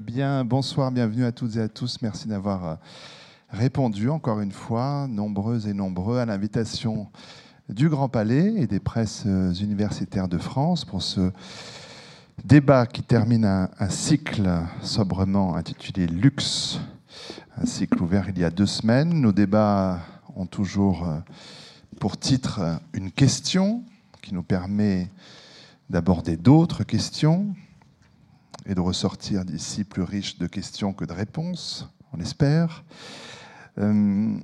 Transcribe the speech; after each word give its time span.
Bien, 0.00 0.44
bonsoir, 0.44 0.90
bienvenue 0.90 1.24
à 1.24 1.30
toutes 1.30 1.54
et 1.54 1.60
à 1.60 1.68
tous. 1.68 2.02
Merci 2.02 2.26
d'avoir 2.26 2.66
euh, 2.66 2.74
répondu 3.50 4.10
encore 4.10 4.40
une 4.40 4.50
fois, 4.50 5.06
nombreux 5.08 5.68
et 5.68 5.72
nombreux, 5.72 6.18
à 6.18 6.26
l'invitation 6.26 7.06
du 7.68 7.88
Grand 7.88 8.08
Palais 8.08 8.54
et 8.56 8.66
des 8.66 8.80
presses 8.80 9.22
euh, 9.24 9.52
universitaires 9.52 10.26
de 10.26 10.38
France 10.38 10.84
pour 10.84 11.00
ce 11.00 11.30
débat 12.44 12.86
qui 12.86 13.04
termine 13.04 13.44
un, 13.44 13.88
cycle 13.88 14.50
sobrement 14.82 15.54
intitulé 15.54 16.08
Luxe, 16.08 16.80
un 17.56 17.64
cycle 17.64 18.02
ouvert 18.02 18.28
il 18.30 18.38
y 18.40 18.44
a 18.44 18.50
deux 18.50 18.66
semaines. 18.66 19.20
Nos 19.20 19.32
débats 19.32 20.00
ont 20.34 20.46
toujours 20.46 21.06
euh, 21.06 21.20
pour 22.00 22.16
titre 22.16 22.80
une 22.94 23.12
question 23.12 23.84
qui 24.22 24.34
nous 24.34 24.42
permet 24.42 25.08
d'aborder 25.88 26.36
d'autres 26.36 26.82
questions 26.82 27.54
et 28.66 28.74
de 28.74 28.80
ressortir 28.80 29.44
d'ici 29.44 29.84
plus 29.84 30.02
riche 30.02 30.38
de 30.38 30.46
questions 30.46 30.92
que 30.92 31.04
de 31.04 31.12
réponses, 31.12 31.88
on 32.12 32.20
espère. 32.20 32.84
Euh, 33.78 34.36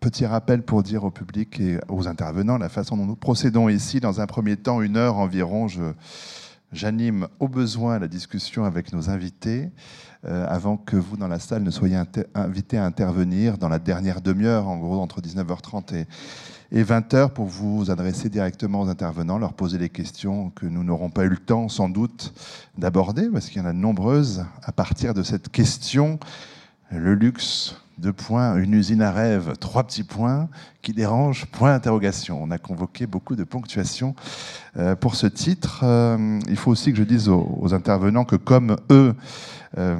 petit 0.00 0.26
rappel 0.26 0.62
pour 0.62 0.82
dire 0.82 1.04
au 1.04 1.10
public 1.10 1.60
et 1.60 1.78
aux 1.88 2.08
intervenants 2.08 2.58
la 2.58 2.68
façon 2.68 2.96
dont 2.96 3.06
nous 3.06 3.16
procédons 3.16 3.68
ici. 3.68 4.00
Dans 4.00 4.20
un 4.20 4.26
premier 4.26 4.56
temps, 4.56 4.80
une 4.80 4.96
heure 4.96 5.16
environ, 5.16 5.66
j'anime 6.72 7.28
au 7.40 7.48
besoin 7.48 7.98
la 7.98 8.08
discussion 8.08 8.64
avec 8.64 8.92
nos 8.92 9.10
invités. 9.10 9.70
Euh, 10.24 10.46
avant 10.48 10.76
que 10.76 10.96
vous, 10.96 11.16
dans 11.16 11.28
la 11.28 11.38
salle, 11.38 11.62
ne 11.62 11.70
soyez 11.70 11.96
invités 12.34 12.76
à 12.76 12.84
intervenir 12.84 13.56
dans 13.56 13.68
la 13.68 13.78
dernière 13.78 14.20
demi-heure, 14.20 14.66
en 14.66 14.76
gros, 14.76 15.00
entre 15.00 15.20
19h30 15.20 15.94
et, 15.94 16.06
et 16.70 16.82
20h 16.82 17.30
pour 17.30 17.46
vous 17.46 17.90
adresser 17.90 18.28
directement 18.28 18.82
aux 18.82 18.88
intervenants, 18.88 19.38
leur 19.38 19.54
poser 19.54 19.78
les 19.78 19.88
questions 19.88 20.50
que 20.50 20.66
nous 20.66 20.84
n'aurons 20.84 21.10
pas 21.10 21.24
eu 21.24 21.30
le 21.30 21.38
temps 21.38 21.68
sans 21.68 21.88
doute 21.88 22.34
d'aborder, 22.76 23.28
parce 23.28 23.48
qu'il 23.48 23.62
y 23.62 23.64
en 23.64 23.68
a 23.68 23.72
de 23.72 23.78
nombreuses, 23.78 24.44
à 24.62 24.72
partir 24.72 25.14
de 25.14 25.22
cette 25.22 25.48
question, 25.48 26.18
le 26.90 27.14
luxe, 27.14 27.76
deux 27.98 28.12
points, 28.12 28.56
une 28.56 28.74
usine 28.74 29.02
à 29.02 29.10
rêve, 29.10 29.54
trois 29.58 29.84
petits 29.84 30.04
points, 30.04 30.48
qui 30.82 30.92
dérange, 30.92 31.46
point 31.46 31.72
d'interrogation. 31.72 32.42
On 32.42 32.50
a 32.50 32.58
convoqué 32.58 33.06
beaucoup 33.06 33.34
de 33.34 33.44
ponctuation 33.44 34.14
euh, 34.76 34.94
pour 34.94 35.16
ce 35.16 35.26
titre. 35.26 35.80
Euh, 35.82 36.38
il 36.48 36.56
faut 36.56 36.70
aussi 36.70 36.92
que 36.92 36.98
je 36.98 37.02
dise 37.02 37.28
aux, 37.28 37.74
intervenants 37.74 38.24
que 38.24 38.36
comme 38.36 38.76
eux, 38.90 39.14
euh, 39.78 39.98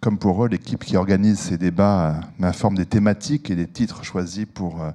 comme 0.00 0.18
pour 0.18 0.44
eux, 0.44 0.48
l'équipe 0.48 0.84
qui 0.84 0.96
organise 0.96 1.40
ces 1.40 1.58
débats 1.58 2.20
m'informe 2.38 2.76
des 2.76 2.86
thématiques 2.86 3.50
et 3.50 3.56
des 3.56 3.66
titres 3.66 4.04
choisis 4.04 4.46
pour 4.46 4.80
euh, 4.80 4.90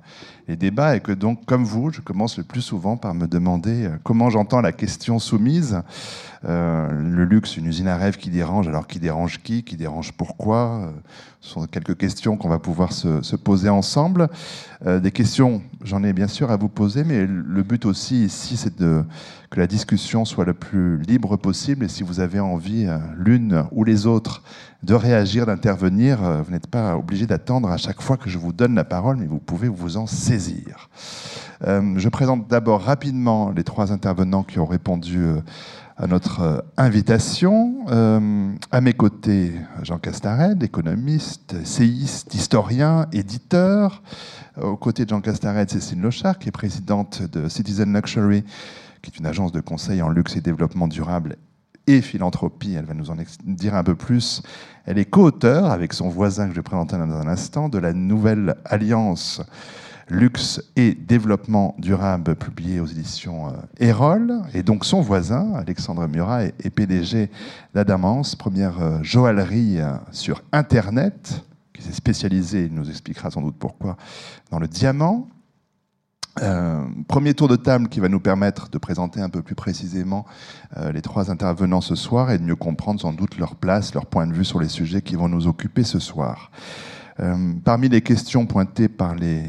les 0.47 0.55
débats, 0.55 0.95
et 0.95 1.01
que 1.01 1.11
donc, 1.11 1.45
comme 1.45 1.65
vous, 1.65 1.91
je 1.91 1.99
commence 1.99 2.37
le 2.37 2.45
plus 2.45 2.61
souvent 2.61 2.95
par 2.95 3.13
me 3.13 3.27
demander 3.27 3.85
euh, 3.85 3.97
comment 4.03 4.29
j'entends 4.29 4.61
la 4.61 4.71
question 4.71 5.19
soumise. 5.19 5.81
Euh, 6.45 6.89
le 6.89 7.25
luxe, 7.25 7.57
une 7.57 7.65
usine 7.65 7.89
à 7.89 7.97
rêve 7.97 8.15
qui 8.15 8.29
dérange, 8.29 8.69
alors 8.69 8.87
qui 8.87 8.99
dérange 8.99 9.41
qui 9.41 9.63
Qui 9.63 9.75
dérange 9.75 10.13
pourquoi 10.13 10.93
Ce 11.41 11.51
sont 11.51 11.65
quelques 11.67 11.97
questions 11.97 12.37
qu'on 12.37 12.49
va 12.49 12.59
pouvoir 12.59 12.93
se, 12.93 13.35
poser 13.35 13.69
ensemble. 13.69 14.29
des 14.85 15.11
questions, 15.11 15.61
j'en 15.83 16.03
ai 16.03 16.11
bien 16.11 16.27
sûr 16.27 16.51
à 16.51 16.57
vous 16.57 16.67
poser, 16.67 17.05
mais 17.05 17.25
le 17.25 17.63
but 17.63 17.85
aussi 17.85 18.25
ici, 18.25 18.57
c'est 18.57 18.75
que 18.75 19.59
la 19.59 19.67
discussion 19.67 20.25
soit 20.25 20.43
le 20.43 20.53
plus 20.53 21.01
libre 21.01 21.37
possible. 21.37 21.85
Et 21.85 21.89
si 21.89 22.03
vous 22.03 22.19
avez 22.19 22.41
envie, 22.41 22.87
l'une 23.15 23.63
ou 23.71 23.85
les 23.85 24.05
autres, 24.05 24.43
de 24.83 24.93
réagir, 24.93 25.45
d'intervenir. 25.45 26.23
Euh, 26.23 26.41
vous 26.41 26.51
n'êtes 26.51 26.67
pas 26.67 26.97
obligé 26.97 27.25
d'attendre 27.25 27.69
à 27.69 27.77
chaque 27.77 28.01
fois 28.01 28.17
que 28.17 28.29
je 28.29 28.37
vous 28.37 28.53
donne 28.53 28.75
la 28.75 28.83
parole, 28.83 29.17
mais 29.17 29.25
vous 29.25 29.39
pouvez 29.39 29.69
vous 29.69 29.97
en 29.97 30.05
saisir. 30.07 30.89
Euh, 31.65 31.93
je 31.97 32.09
présente 32.09 32.47
d'abord 32.49 32.81
rapidement 32.81 33.51
les 33.51 33.63
trois 33.63 33.91
intervenants 33.91 34.43
qui 34.43 34.59
ont 34.59 34.65
répondu 34.65 35.19
euh, 35.19 35.39
à 35.95 36.07
notre 36.07 36.65
invitation. 36.75 37.85
à 38.71 38.81
mes 38.81 38.93
côtés, 38.93 39.53
Jean 39.83 39.99
Castared, 39.99 40.61
économiste, 40.63 41.53
essayiste, 41.61 42.33
historien, 42.33 43.05
éditeur. 43.13 44.01
Aux 44.59 44.75
côtés 44.75 45.05
de 45.05 45.11
Jean 45.11 45.21
Castared, 45.21 45.69
Cécile 45.69 46.01
Lochard, 46.01 46.39
qui 46.39 46.49
est 46.49 46.51
présidente 46.51 47.21
de 47.21 47.47
Citizen 47.47 47.93
Luxury, 47.93 48.43
qui 49.03 49.11
est 49.11 49.19
une 49.19 49.27
agence 49.27 49.51
de 49.51 49.61
conseil 49.61 50.01
en 50.01 50.09
luxe 50.09 50.35
et 50.35 50.41
développement 50.41 50.87
durable 50.87 51.37
et 51.87 52.01
philanthropie. 52.01 52.73
Elle 52.73 52.85
va 52.85 52.93
nous 52.93 53.09
en 53.11 53.15
dire 53.43 53.75
un 53.75 53.83
peu 53.83 53.95
plus. 53.95 54.41
Elle 54.85 54.97
est 54.97 55.05
co-auteure, 55.05 55.71
avec 55.71 55.93
son 55.93 56.09
voisin 56.09 56.45
que 56.45 56.51
je 56.51 56.57
vais 56.57 56.63
présenter 56.63 56.97
dans 56.97 57.11
un 57.11 57.27
instant, 57.27 57.69
de 57.69 57.77
la 57.77 57.93
nouvelle 57.93 58.55
alliance 58.65 59.41
Luxe 60.09 60.61
et 60.75 60.93
Développement 60.93 61.75
Durable, 61.79 62.35
publiée 62.35 62.79
aux 62.79 62.85
éditions 62.85 63.47
euh, 63.47 63.51
Erol. 63.79 64.41
Et 64.53 64.63
donc 64.63 64.85
son 64.85 65.01
voisin, 65.01 65.53
Alexandre 65.53 66.07
Murat, 66.07 66.43
est 66.43 66.69
PDG 66.69 67.29
d'Adamance, 67.73 68.35
première 68.35 68.81
euh, 68.81 68.99
joaillerie 69.01 69.79
euh, 69.79 69.93
sur 70.11 70.43
Internet, 70.51 71.43
qui 71.73 71.81
s'est 71.81 71.93
spécialisée, 71.93 72.65
il 72.65 72.73
nous 72.73 72.89
expliquera 72.89 73.31
sans 73.31 73.41
doute 73.41 73.55
pourquoi, 73.57 73.97
dans 74.51 74.59
le 74.59 74.67
diamant. 74.67 75.27
Euh, 76.41 76.83
premier 77.07 77.35
tour 77.35 77.47
de 77.47 77.55
table 77.55 77.89
qui 77.89 77.99
va 77.99 78.09
nous 78.09 78.19
permettre 78.19 78.69
de 78.69 78.79
présenter 78.79 79.21
un 79.21 79.29
peu 79.29 79.43
plus 79.43 79.53
précisément 79.53 80.25
euh, 80.77 80.91
les 80.91 81.03
trois 81.03 81.29
intervenants 81.29 81.81
ce 81.81 81.93
soir 81.93 82.31
et 82.31 82.39
de 82.39 82.43
mieux 82.43 82.55
comprendre 82.55 82.99
sans 82.99 83.13
doute 83.13 83.37
leur 83.37 83.55
place, 83.55 83.93
leur 83.93 84.07
point 84.07 84.25
de 84.25 84.33
vue 84.33 84.45
sur 84.45 84.59
les 84.59 84.67
sujets 84.67 85.03
qui 85.03 85.15
vont 85.15 85.29
nous 85.29 85.45
occuper 85.45 85.83
ce 85.83 85.99
soir. 85.99 86.49
Euh, 87.19 87.53
parmi 87.63 87.87
les 87.87 88.01
questions 88.01 88.47
pointées 88.47 88.89
par 88.89 89.13
les 89.13 89.45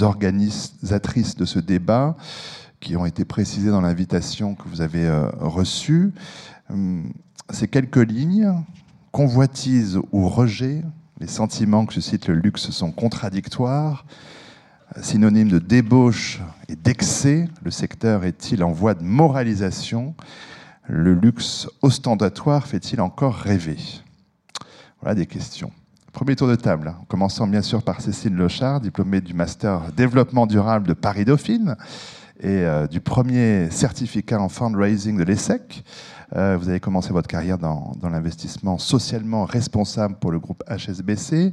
organisatrices 0.00 1.36
de 1.36 1.44
ce 1.44 1.58
débat, 1.58 2.16
qui 2.80 2.96
ont 2.96 3.04
été 3.04 3.26
précisées 3.26 3.70
dans 3.70 3.82
l'invitation 3.82 4.54
que 4.54 4.68
vous 4.68 4.80
avez 4.80 5.08
reçue, 5.38 6.12
ces 7.50 7.68
quelques 7.68 7.96
lignes, 8.10 8.52
convoitise 9.12 10.00
ou 10.10 10.28
rejet, 10.28 10.82
les 11.20 11.28
sentiments 11.28 11.86
que 11.86 11.94
suscite 11.94 12.26
le 12.26 12.34
luxe 12.34 12.70
sont 12.70 12.90
contradictoires, 12.90 14.04
synonyme 15.00 15.48
de 15.48 15.58
débauche 15.58 16.40
et 16.68 16.76
d'excès, 16.76 17.48
le 17.64 17.70
secteur 17.70 18.24
est-il 18.24 18.62
en 18.62 18.72
voie 18.72 18.94
de 18.94 19.02
moralisation? 19.02 20.14
Le 20.86 21.14
luxe 21.14 21.68
ostentatoire 21.80 22.66
fait-il 22.66 23.00
encore 23.00 23.34
rêver? 23.34 23.78
Voilà 25.00 25.14
des 25.14 25.26
questions. 25.26 25.70
Premier 26.12 26.36
tour 26.36 26.48
de 26.48 26.56
table, 26.56 26.94
en 27.00 27.04
commençant 27.04 27.46
bien 27.46 27.62
sûr 27.62 27.82
par 27.82 28.00
Cécile 28.00 28.34
Lochard, 28.34 28.80
diplômée 28.80 29.20
du 29.20 29.32
master 29.32 29.92
développement 29.96 30.46
durable 30.46 30.86
de 30.86 30.92
Paris-Dauphine 30.92 31.76
et 32.40 32.48
euh, 32.48 32.86
du 32.86 33.00
premier 33.00 33.70
certificat 33.70 34.40
en 34.40 34.48
fundraising 34.48 35.16
de 35.16 35.24
l'ESSEC. 35.24 35.84
Euh, 36.36 36.56
vous 36.58 36.68
avez 36.68 36.80
commencé 36.80 37.12
votre 37.12 37.28
carrière 37.28 37.58
dans, 37.58 37.92
l'investissement 38.02 38.78
socialement 38.78 39.44
responsable 39.44 40.16
pour 40.16 40.30
le 40.30 40.38
groupe 40.38 40.62
HSBC. 40.68 41.52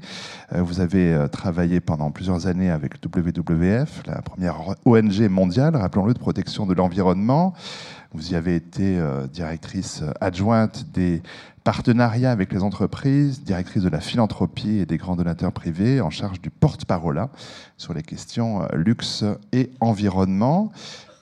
Euh, 0.54 0.62
vous 0.62 0.80
avez 0.80 1.14
euh, 1.14 1.28
travaillé 1.28 1.80
pendant 1.80 2.12
plusieurs 2.12 2.48
années 2.48 2.70
avec 2.70 2.94
WWF, 3.04 4.04
la 4.06 4.22
première 4.22 4.76
ONG 4.86 5.22
mondiale, 5.30 5.76
rappelons-le, 5.76 6.14
de 6.14 6.20
protection 6.20 6.66
de 6.66 6.74
l'environnement. 6.74 7.54
Vous 8.14 8.32
y 8.32 8.36
avez 8.36 8.56
été 8.56 9.00
directrice 9.32 10.02
adjointe 10.20 10.88
des 10.92 11.22
partenariats 11.64 12.32
avec 12.32 12.52
les 12.52 12.64
entreprises, 12.64 13.44
directrice 13.44 13.84
de 13.84 13.90
la 13.90 14.00
philanthropie 14.00 14.80
et 14.80 14.88
des 14.88 14.98
grands 14.98 15.16
donateurs 15.16 15.52
privés, 15.52 16.02
en 16.02 16.10
charge 16.10 16.42
du 16.42 16.50
porte-parole 16.50 17.28
sur 17.78 17.94
les 17.94 18.02
questions 18.02 18.68
luxe 18.74 19.24
et 19.52 19.70
environnement. 19.80 20.72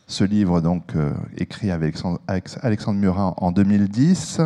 Ce 0.09 0.23
livre, 0.23 0.61
donc, 0.61 0.95
euh, 0.95 1.11
écrit 1.37 1.69
avec 1.69 1.97
Alexandre 2.61 2.97
Murat 2.97 3.33
en 3.35 3.51
2010, 3.51 4.39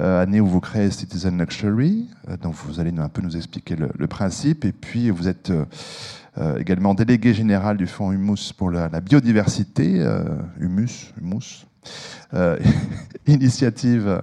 euh, 0.00 0.22
année 0.22 0.40
où 0.40 0.46
vous 0.46 0.60
créez 0.60 0.90
Citizen 0.90 1.36
Luxury. 1.36 2.08
Euh, 2.30 2.38
donc, 2.38 2.54
vous 2.54 2.80
allez 2.80 2.90
un 2.98 3.10
peu 3.10 3.20
nous 3.20 3.36
expliquer 3.36 3.76
le, 3.76 4.06
principe. 4.06 4.64
Et 4.64 4.72
puis, 4.72 5.10
vous 5.10 5.28
êtes 5.28 5.52
également 6.58 6.94
délégué 6.94 7.34
général 7.34 7.76
du 7.76 7.86
Fonds 7.86 8.12
Humus 8.12 8.54
pour 8.56 8.70
la, 8.70 8.88
biodiversité, 9.02 10.02
Humus, 10.58 11.12
Humus, 11.20 11.66
initiative 13.26 14.22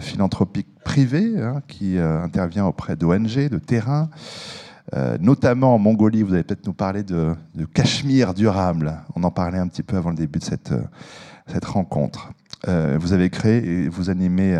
philanthropique 0.00 0.68
privée 0.84 1.40
hein, 1.40 1.62
qui 1.66 1.98
intervient 1.98 2.66
auprès 2.66 2.94
d'ONG, 2.94 3.48
de 3.48 3.58
terrain. 3.58 4.08
Euh, 4.94 5.18
notamment 5.20 5.74
en 5.74 5.78
Mongolie, 5.78 6.22
vous 6.22 6.32
allez 6.34 6.44
peut-être 6.44 6.66
nous 6.66 6.72
parler 6.72 7.02
de, 7.02 7.34
Cachemire 7.74 8.34
durable. 8.34 8.96
On 9.14 9.22
en 9.24 9.30
parlait 9.30 9.58
un 9.58 9.68
petit 9.68 9.82
peu 9.82 9.96
avant 9.96 10.10
le 10.10 10.16
début 10.16 10.38
de 10.38 10.44
cette, 10.44 10.72
euh, 10.72 10.82
cette 11.46 11.64
rencontre. 11.64 12.32
Euh, 12.68 12.96
vous 13.00 13.12
avez 13.12 13.30
créé 13.30 13.64
et 13.66 13.88
vous 13.88 14.10
animez 14.10 14.58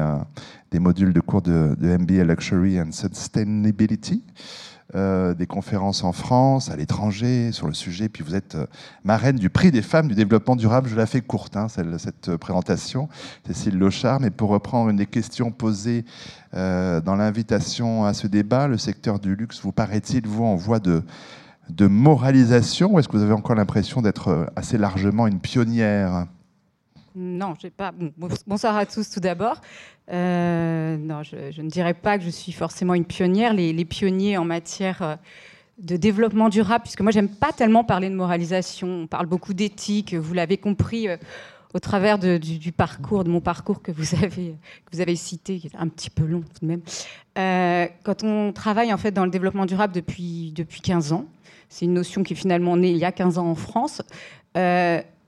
des 0.70 0.78
modules 0.78 1.12
de 1.12 1.20
cours 1.20 1.42
de, 1.42 1.76
de 1.78 1.96
MBA 1.96 2.24
Luxury 2.24 2.80
and 2.80 2.92
Sustainability. 2.92 4.22
Euh, 4.94 5.34
des 5.34 5.48
conférences 5.48 6.04
en 6.04 6.12
France, 6.12 6.70
à 6.70 6.76
l'étranger, 6.76 7.50
sur 7.50 7.66
le 7.66 7.74
sujet. 7.74 8.08
Puis 8.08 8.22
vous 8.22 8.36
êtes 8.36 8.54
euh, 8.54 8.66
marraine 9.02 9.34
du 9.34 9.50
prix 9.50 9.72
des 9.72 9.82
femmes 9.82 10.06
du 10.06 10.14
développement 10.14 10.54
durable. 10.54 10.88
Je 10.88 10.94
la 10.94 11.06
fais 11.06 11.20
courte, 11.20 11.56
hein, 11.56 11.66
cette 11.68 12.28
euh, 12.28 12.38
présentation. 12.38 13.08
Cécile 13.44 13.78
Lochard. 13.78 14.20
Mais 14.20 14.30
pour 14.30 14.48
reprendre 14.50 14.88
une 14.88 14.96
des 14.96 15.06
questions 15.06 15.50
posées 15.50 16.04
dans 16.52 17.16
l'invitation 17.16 18.06
à 18.06 18.14
ce 18.14 18.26
débat, 18.26 18.66
le 18.66 18.78
secteur 18.78 19.18
du 19.18 19.36
luxe, 19.36 19.60
vous 19.60 19.72
paraît-il, 19.72 20.26
vous, 20.26 20.44
en 20.44 20.54
voie 20.54 20.78
de, 20.78 21.02
de 21.68 21.86
moralisation 21.86 22.94
ou 22.94 22.98
est-ce 22.98 23.08
que 23.08 23.16
vous 23.18 23.22
avez 23.22 23.34
encore 23.34 23.56
l'impression 23.56 24.00
d'être 24.00 24.50
assez 24.56 24.78
largement 24.78 25.26
une 25.26 25.40
pionnière? 25.40 26.26
Non, 27.18 27.54
j'ai 27.60 27.70
pas. 27.70 27.94
bonsoir 28.46 28.76
à 28.76 28.84
tous 28.84 29.08
tout 29.08 29.20
d'abord. 29.20 29.62
Euh, 30.12 31.02
Alors, 31.02 31.24
je, 31.24 31.62
ne 31.62 31.70
dirais 31.70 31.94
pas 31.94 32.18
que 32.18 32.24
je 32.24 32.28
suis 32.28 32.52
forcément 32.52 32.92
une 32.92 33.06
pionnière. 33.06 33.54
Les, 33.54 33.84
pionniers 33.86 34.36
en 34.36 34.44
matière 34.44 35.00
euh, 35.00 35.16
de 35.78 35.96
développement 35.96 36.50
durable, 36.50 36.82
puisque 36.82 37.00
moi, 37.00 37.10
j'aime 37.10 37.30
pas 37.30 37.52
tellement 37.52 37.84
parler 37.84 38.10
de 38.10 38.14
moralisation. 38.14 38.86
On 38.88 39.06
parle 39.06 39.24
beaucoup 39.24 39.54
d'éthique. 39.54 40.12
Vous 40.12 40.34
l'avez 40.34 40.58
compris 40.58 41.08
euh, 41.08 41.16
au 41.72 41.78
travers 41.78 42.18
du, 42.18 42.72
parcours, 42.72 43.24
de 43.24 43.30
mon 43.30 43.40
parcours 43.40 43.80
que 43.80 43.92
vous 43.92 44.14
avez, 44.14 44.54
que 44.84 44.92
vous 44.92 45.00
avez 45.00 45.16
cité, 45.16 45.58
qui 45.58 45.68
est 45.68 45.76
un 45.76 45.88
petit 45.88 46.10
peu 46.10 46.24
long 46.24 46.42
tout 46.42 46.66
de 46.66 46.66
même. 46.66 46.82
Quand 48.04 48.24
on 48.24 48.52
travaille 48.52 48.92
en 48.92 48.98
fait 48.98 49.10
dans 49.10 49.24
le 49.24 49.30
développement 49.30 49.64
durable 49.64 49.94
depuis, 49.94 50.52
depuis 50.54 50.82
15 50.82 51.12
ans, 51.14 51.24
c'est 51.70 51.86
une 51.86 51.94
notion 51.94 52.22
qui 52.22 52.34
est 52.34 52.36
finalement 52.36 52.76
née 52.76 52.90
il 52.90 52.98
y 52.98 53.04
a 53.06 53.12
15 53.12 53.38
ans 53.38 53.48
en 53.48 53.54
France. 53.54 54.02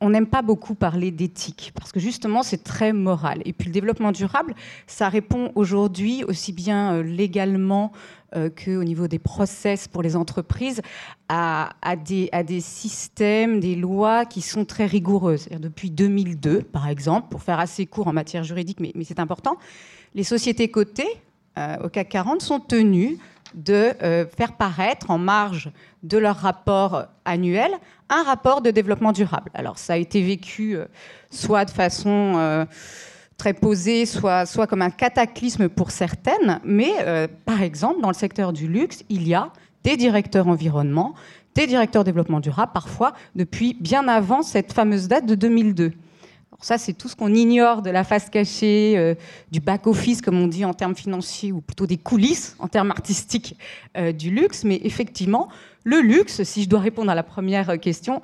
On 0.01 0.11
n'aime 0.11 0.27
pas 0.27 0.43
beaucoup 0.43 0.75
parler 0.75 1.11
d'éthique 1.11 1.73
parce 1.75 1.93
que 1.93 2.01
justement 2.01 2.43
c'est 2.43 2.63
très 2.63 2.93
moral. 2.93 3.43
Et 3.45 3.53
puis 3.53 3.69
le 3.69 3.73
développement 3.73 4.13
durable, 4.13 4.55
ça 4.87 5.09
répond 5.09 5.53
aujourd'hui 5.55 6.25
aussi 6.25 6.53
bien 6.53 6.95
euh, 6.95 7.03
légalement 7.03 7.93
euh, 8.37 8.51
qu'au 8.51 8.85
niveau 8.85 9.09
des 9.09 9.19
process 9.19 9.89
pour 9.89 10.03
les 10.03 10.15
entreprises 10.15 10.83
à, 11.31 11.71
des, 12.05 12.61
systèmes, 12.61 13.59
des 13.59 13.75
lois 13.75 14.27
qui 14.27 14.43
sont 14.43 14.65
très 14.65 14.87
rigoureuses. 14.87 15.49
Depuis 15.49 15.91
2002, 15.91 16.63
par 16.63 16.89
exemple, 16.89 17.29
pour 17.31 17.43
faire 17.43 17.59
assez 17.59 17.87
court 17.87 18.07
en 18.07 18.13
matière 18.13 18.45
juridique, 18.45 18.81
mais, 18.81 18.93
c'est 19.05 19.19
important, 19.19 19.57
les 20.15 20.25
sociétés 20.25 20.71
cotées 20.71 21.09
euh, 21.59 21.77
au 21.85 21.89
CAC 21.89 22.11
40 22.11 22.43
sont 22.43 22.61
tenues 22.61 23.19
de 23.55 23.93
faire 24.37 24.57
paraître 24.57 25.11
en 25.11 25.19
marge 25.19 25.71
de 26.03 26.19
leur 26.19 26.37
rapport 26.37 27.07
annuel 27.25 27.73
un 28.11 28.23
rapport 28.23 28.63
de 28.63 28.71
développement 28.71 29.13
durable. 29.13 29.51
Alors 29.55 29.79
ça 29.79 29.95
a 29.95 29.97
été 29.97 30.23
vécu 30.23 30.77
euh, 30.77 30.87
soit 31.31 31.65
de 31.65 31.71
façon 31.71 32.35
euh, 32.37 32.65
très 33.37 33.55
posée, 33.55 34.07
soit, 34.07 34.67
comme 34.69 34.83
un 34.83 34.91
cataclysme 34.91 35.69
pour 35.69 35.91
certaines, 35.91 36.61
mais 36.65 36.93
euh, 37.01 37.29
par 37.45 37.63
exemple 37.63 38.01
dans 38.01 38.09
le 38.09 38.15
secteur 38.15 38.53
du 38.53 38.67
luxe, 38.67 39.05
il 39.09 39.29
y 39.29 39.35
a 39.35 39.53
des 39.85 39.97
directeurs 39.97 40.49
environnement, 40.49 41.15
des 41.55 41.67
directeurs 41.67 42.05
développement 42.05 42.41
durable, 42.41 42.73
parfois 42.73 43.13
depuis 43.35 43.77
bien 43.81 44.09
avant 44.09 44.43
cette 44.43 44.73
fameuse 44.73 45.09
date 45.09 45.27
de 45.27 45.35
2002. 45.35 45.93
Ça, 46.61 46.77
c'est 46.77 46.93
tout 46.93 47.09
ce 47.09 47.15
qu'on 47.15 47.33
ignore 47.35 47.83
de 47.83 47.91
la 47.91 48.03
face 48.03 48.29
cachée, 48.31 49.17
du 49.53 49.61
back-office, 49.61 50.21
comme 50.21 50.41
on 50.41 50.49
dit 50.49 50.65
en 50.65 50.75
termes 50.75 50.97
financiers, 50.97 51.53
ou 51.53 51.61
plutôt 51.61 51.87
des 51.87 51.99
coulisses 51.99 52.57
en 52.59 52.67
termes 52.67 52.91
artistiques 52.91 53.57
du 54.15 54.31
luxe. 54.31 54.65
Mais 54.65 54.81
effectivement, 54.83 55.49
le 55.85 56.01
luxe, 56.01 56.43
si 56.43 56.65
je 56.65 56.69
dois 56.69 56.81
répondre 56.81 57.11
à 57.11 57.15
la 57.15 57.23
première 57.23 57.79
question, 57.79 58.21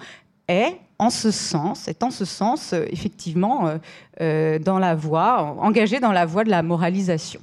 est 0.48 0.78
en 0.98 1.10
ce 1.10 1.30
sens, 1.30 1.88
est 1.88 2.02
en 2.02 2.10
ce 2.10 2.24
sens 2.24 2.72
euh, 2.72 2.84
effectivement 2.90 3.66
euh, 3.66 3.78
euh, 4.20 4.58
dans 4.58 4.78
la 4.78 4.94
voie, 4.94 5.56
engagé 5.60 6.00
dans 6.00 6.12
la 6.12 6.26
voie 6.26 6.44
de 6.44 6.50
la 6.50 6.62
moralisation. 6.62 7.40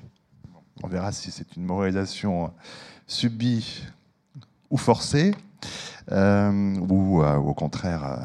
On 0.84 0.88
verra 0.88 1.12
si 1.12 1.32
c'est 1.32 1.56
une 1.56 1.64
moralisation 1.64 2.52
subie 3.06 3.84
ou 4.70 4.78
forcée, 4.78 5.36
ou 6.10 7.22
au 7.22 7.54
contraire 7.54 8.04
euh, 8.04 8.18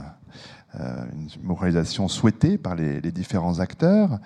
une 0.78 1.28
moralisation 1.42 2.08
souhaitée 2.08 2.58
par 2.58 2.74
les, 2.74 3.00
différents 3.12 3.60
acteurs. 3.60 4.18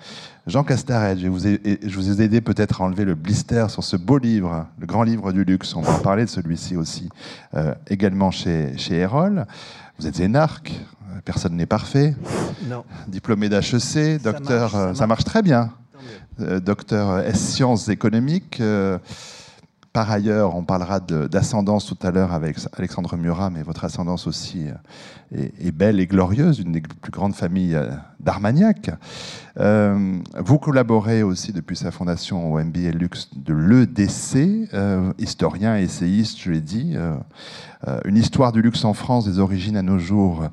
Jean 0.47 0.63
Castaret, 0.63 1.17
je 1.17 1.27
vous 1.27 1.47
ai, 1.47 1.79
je 1.81 1.95
vous 1.95 2.21
ai 2.21 2.25
aidé 2.25 2.41
peut-être 2.41 2.81
à 2.81 2.85
enlever 2.85 3.05
le 3.05 3.15
blister 3.15 3.67
sur 3.69 3.83
ce 3.83 3.95
beau 3.95 4.17
livre, 4.17 4.67
le 4.79 4.85
grand 4.85 5.03
livre 5.03 5.31
du 5.31 5.43
luxe. 5.43 5.75
On 5.75 5.81
va 5.81 5.93
en 5.93 5.99
parler 5.99 6.25
de 6.25 6.29
celui-ci 6.29 6.75
aussi, 6.75 7.09
euh, 7.53 7.73
également 7.87 8.31
chez, 8.31 8.77
chez 8.77 8.95
Erol. 8.95 9.45
Vous 9.97 10.07
êtes 10.07 10.19
énarque, 10.19 10.73
personne 11.23 11.55
n'est 11.55 11.65
parfait. 11.65 12.15
Non. 12.67 12.83
Diplômé 13.07 13.49
d'HEC, 13.49 14.21
docteur, 14.21 14.71
ça 14.71 14.95
ça 14.95 15.07
marche 15.07 15.23
très 15.23 15.41
bien. 15.41 15.71
Euh, 16.39 16.59
docteur 16.59 17.19
S 17.19 17.39
sciences 17.39 17.89
économiques. 17.89 18.61
Par 19.93 20.09
ailleurs, 20.09 20.55
on 20.55 20.63
parlera 20.63 21.01
d'ascendance 21.01 21.85
tout 21.85 21.97
à 22.01 22.11
l'heure 22.11 22.31
avec 22.31 22.55
Alexandre 22.77 23.17
Murat, 23.17 23.49
mais 23.49 23.61
votre 23.61 23.83
ascendance 23.83 24.25
aussi 24.25 24.67
euh, 25.35 25.49
est, 25.59 25.71
belle 25.73 25.99
et 25.99 26.07
glorieuse, 26.07 26.59
une 26.59 26.71
des 26.71 26.79
plus 26.79 27.11
grandes 27.11 27.35
familles 27.35 27.75
euh, 27.75 27.89
d'Armagnac. 28.21 28.89
Euh, 29.59 30.17
vous 30.39 30.59
collaborez 30.59 31.23
aussi 31.23 31.51
depuis 31.51 31.75
sa 31.75 31.91
fondation 31.91 32.53
au 32.53 32.63
MBA 32.63 32.91
Luxe 32.91 33.31
de 33.35 33.53
l'EDC, 33.53 34.69
historien, 35.19 35.75
essayiste, 35.75 36.39
je 36.39 36.51
l'ai 36.51 36.61
dit. 36.61 36.95
une 38.05 38.15
histoire 38.15 38.53
du 38.53 38.61
luxe 38.61 38.85
en 38.85 38.93
France, 38.93 39.25
des 39.25 39.39
origines 39.39 39.75
à 39.75 39.81
nos 39.81 39.99
jours 39.99 40.47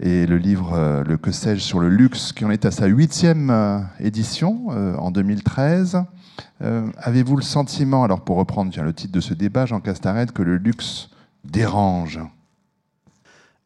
et 0.00 0.26
le 0.26 0.36
livre 0.36 1.04
Le 1.06 1.16
que 1.16 1.30
sais-je 1.30 1.60
sur 1.60 1.78
le 1.78 1.88
luxe, 1.88 2.32
qui 2.32 2.44
en 2.44 2.50
est 2.50 2.64
à 2.64 2.72
sa 2.72 2.86
huitième 2.86 3.86
édition 4.00 4.68
en 4.98 5.12
2013. 5.12 6.04
Euh, 6.62 6.90
avez-vous 6.96 7.36
le 7.36 7.42
sentiment, 7.42 8.04
alors 8.04 8.22
pour 8.22 8.36
reprendre 8.36 8.72
le 8.82 8.92
titre 8.92 9.12
de 9.12 9.20
ce 9.20 9.34
débat, 9.34 9.66
Jean 9.66 9.80
Castaret, 9.80 10.26
que 10.26 10.42
le 10.42 10.56
luxe 10.56 11.10
dérange 11.44 12.20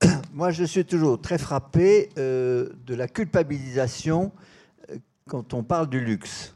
Moi, 0.33 0.51
je 0.51 0.65
suis 0.65 0.85
toujours 0.85 1.21
très 1.21 1.39
frappé 1.39 2.11
euh, 2.19 2.71
de 2.87 2.95
la 2.95 3.09
culpabilisation 3.09 4.33
euh, 4.91 4.97
quand 5.29 5.55
on 5.55 5.63
parle 5.63 5.89
du 5.89 6.01
luxe. 6.01 6.55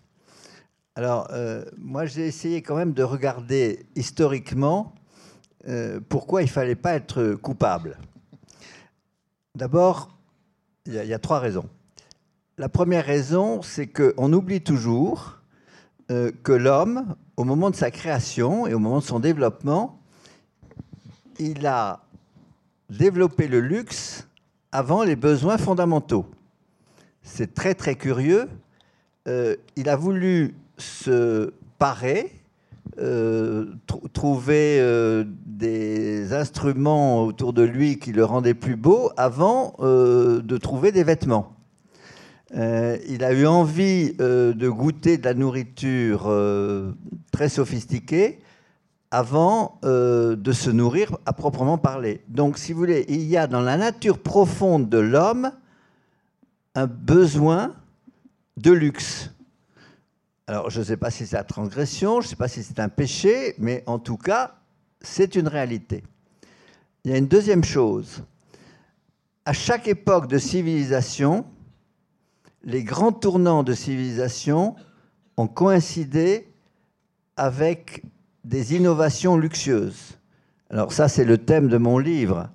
Alors, 0.95 1.31
moi, 1.79 2.05
j'ai 2.05 2.27
essayé 2.27 2.61
quand 2.61 2.77
même 2.77 2.93
de 2.93 3.03
regarder 3.03 3.87
historiquement 3.97 4.93
pourquoi 6.11 6.43
il 6.43 6.45
ne 6.45 6.51
fallait 6.51 6.75
pas 6.75 6.93
être 6.93 7.33
coupable. 7.33 7.97
D'abord, 9.55 10.19
il 10.85 10.93
y, 10.93 11.15
a 11.15 11.19
trois 11.19 11.39
raisons. 11.39 11.65
La 12.59 12.69
première 12.69 13.07
raison, 13.07 13.63
c'est 13.63 13.87
qu'on 13.87 14.31
oublie 14.35 14.61
toujours 14.61 15.42
euh, 16.13 16.31
que 16.43 16.53
l'homme, 16.53 17.15
au 17.39 17.45
moment 17.45 17.71
de 17.71 17.77
sa 17.77 17.91
création 17.91 18.67
et 18.67 18.75
au 18.75 18.79
moment 18.79 18.99
de 18.99 19.05
son 19.05 19.19
développement, 19.19 19.99
il 21.39 21.67
a 21.67 22.01
développé 22.91 23.49
le 23.49 23.61
luxe 23.61 24.29
avant 24.73 25.05
les 25.05 25.17
besoins 25.17 25.57
fondamentaux. 25.57 26.27
C'est 27.23 27.55
très 27.55 27.75
très 27.75 27.95
curieux. 27.95 28.47
Euh, 29.27 29.57
il 29.77 29.89
a 29.89 29.97
voulu 29.97 30.55
se 30.77 31.55
parer, 31.79 32.31
euh, 32.99 33.73
trouver 34.13 35.25
des 35.47 36.35
instruments 36.35 37.25
autour 37.25 37.55
de 37.55 37.63
lui 37.63 37.99
qui 37.99 38.13
le 38.13 38.27
rendaient 38.27 38.53
plus 38.53 38.77
beau 38.77 39.11
avant 39.17 39.77
de 39.81 40.57
trouver 40.59 40.93
des 40.93 41.05
vêtements. 41.05 41.57
Euh, 42.55 42.99
il 43.09 43.25
a 43.25 43.33
eu 43.33 43.47
envie 43.47 44.15
euh, 44.21 44.53
de 44.53 44.69
goûter 44.69 45.17
de 45.17 45.25
la 45.25 45.33
nourriture 45.33 46.25
euh, 46.27 46.93
très 47.31 47.49
sophistiquée 47.49 48.41
avant 49.11 49.79
de 49.83 50.53
se 50.53 50.71
nourrir 50.71 51.19
à 51.27 51.35
proprement 51.35 51.77
parler. 51.77 52.23
Donc, 52.29 52.57
si 52.57 52.73
vous 52.73 52.79
voulez, 52.79 53.05
il 53.11 53.25
y 53.25 53.37
a 53.37 53.47
dans 53.47 53.61
la 53.61 53.77
nature 53.77 54.19
profonde 54.19 54.89
de 54.89 54.97
l'homme 54.97 55.53
un 56.75 56.87
besoin 56.87 57.75
de 58.57 58.71
luxe. 58.71 59.31
Alors, 60.47 60.71
je 60.71 60.79
ne 60.79 60.85
sais 60.85 60.97
pas 60.97 61.11
si 61.11 61.27
c'est 61.27 61.37
la 61.37 61.45
transgression, 61.45 62.23
je 62.23 62.27
ne 62.27 62.31
sais 62.31 62.37
pas 62.37 62.49
si 62.49 62.63
c'est 62.63 62.81
un 62.81 62.89
péché, 62.89 63.55
mais 63.59 63.83
en 63.85 63.99
tout 63.99 64.17
cas, 64.17 64.55
c'est 65.03 65.35
une 65.35 65.47
réalité. 65.47 66.03
Il 67.05 67.11
y 67.11 67.15
a 67.15 67.19
une 67.19 67.29
deuxième 67.29 67.65
chose. 67.65 68.23
À 69.45 69.53
chaque 69.53 69.89
époque 69.89 70.27
de 70.27 70.39
civilisation, 70.39 71.45
les 72.65 72.85
grands 72.85 73.13
tournants 73.13 73.63
de 73.63 73.73
civilisation 73.73 74.77
ont 75.37 75.49
coïncidé 75.49 76.49
avec 77.37 78.03
des 78.45 78.75
innovations 78.75 79.37
luxueuses. 79.37 80.19
Alors 80.71 80.93
ça, 80.93 81.09
c'est 81.09 81.25
le 81.25 81.39
thème 81.39 81.69
de 81.69 81.77
mon 81.77 81.99
livre, 81.99 82.49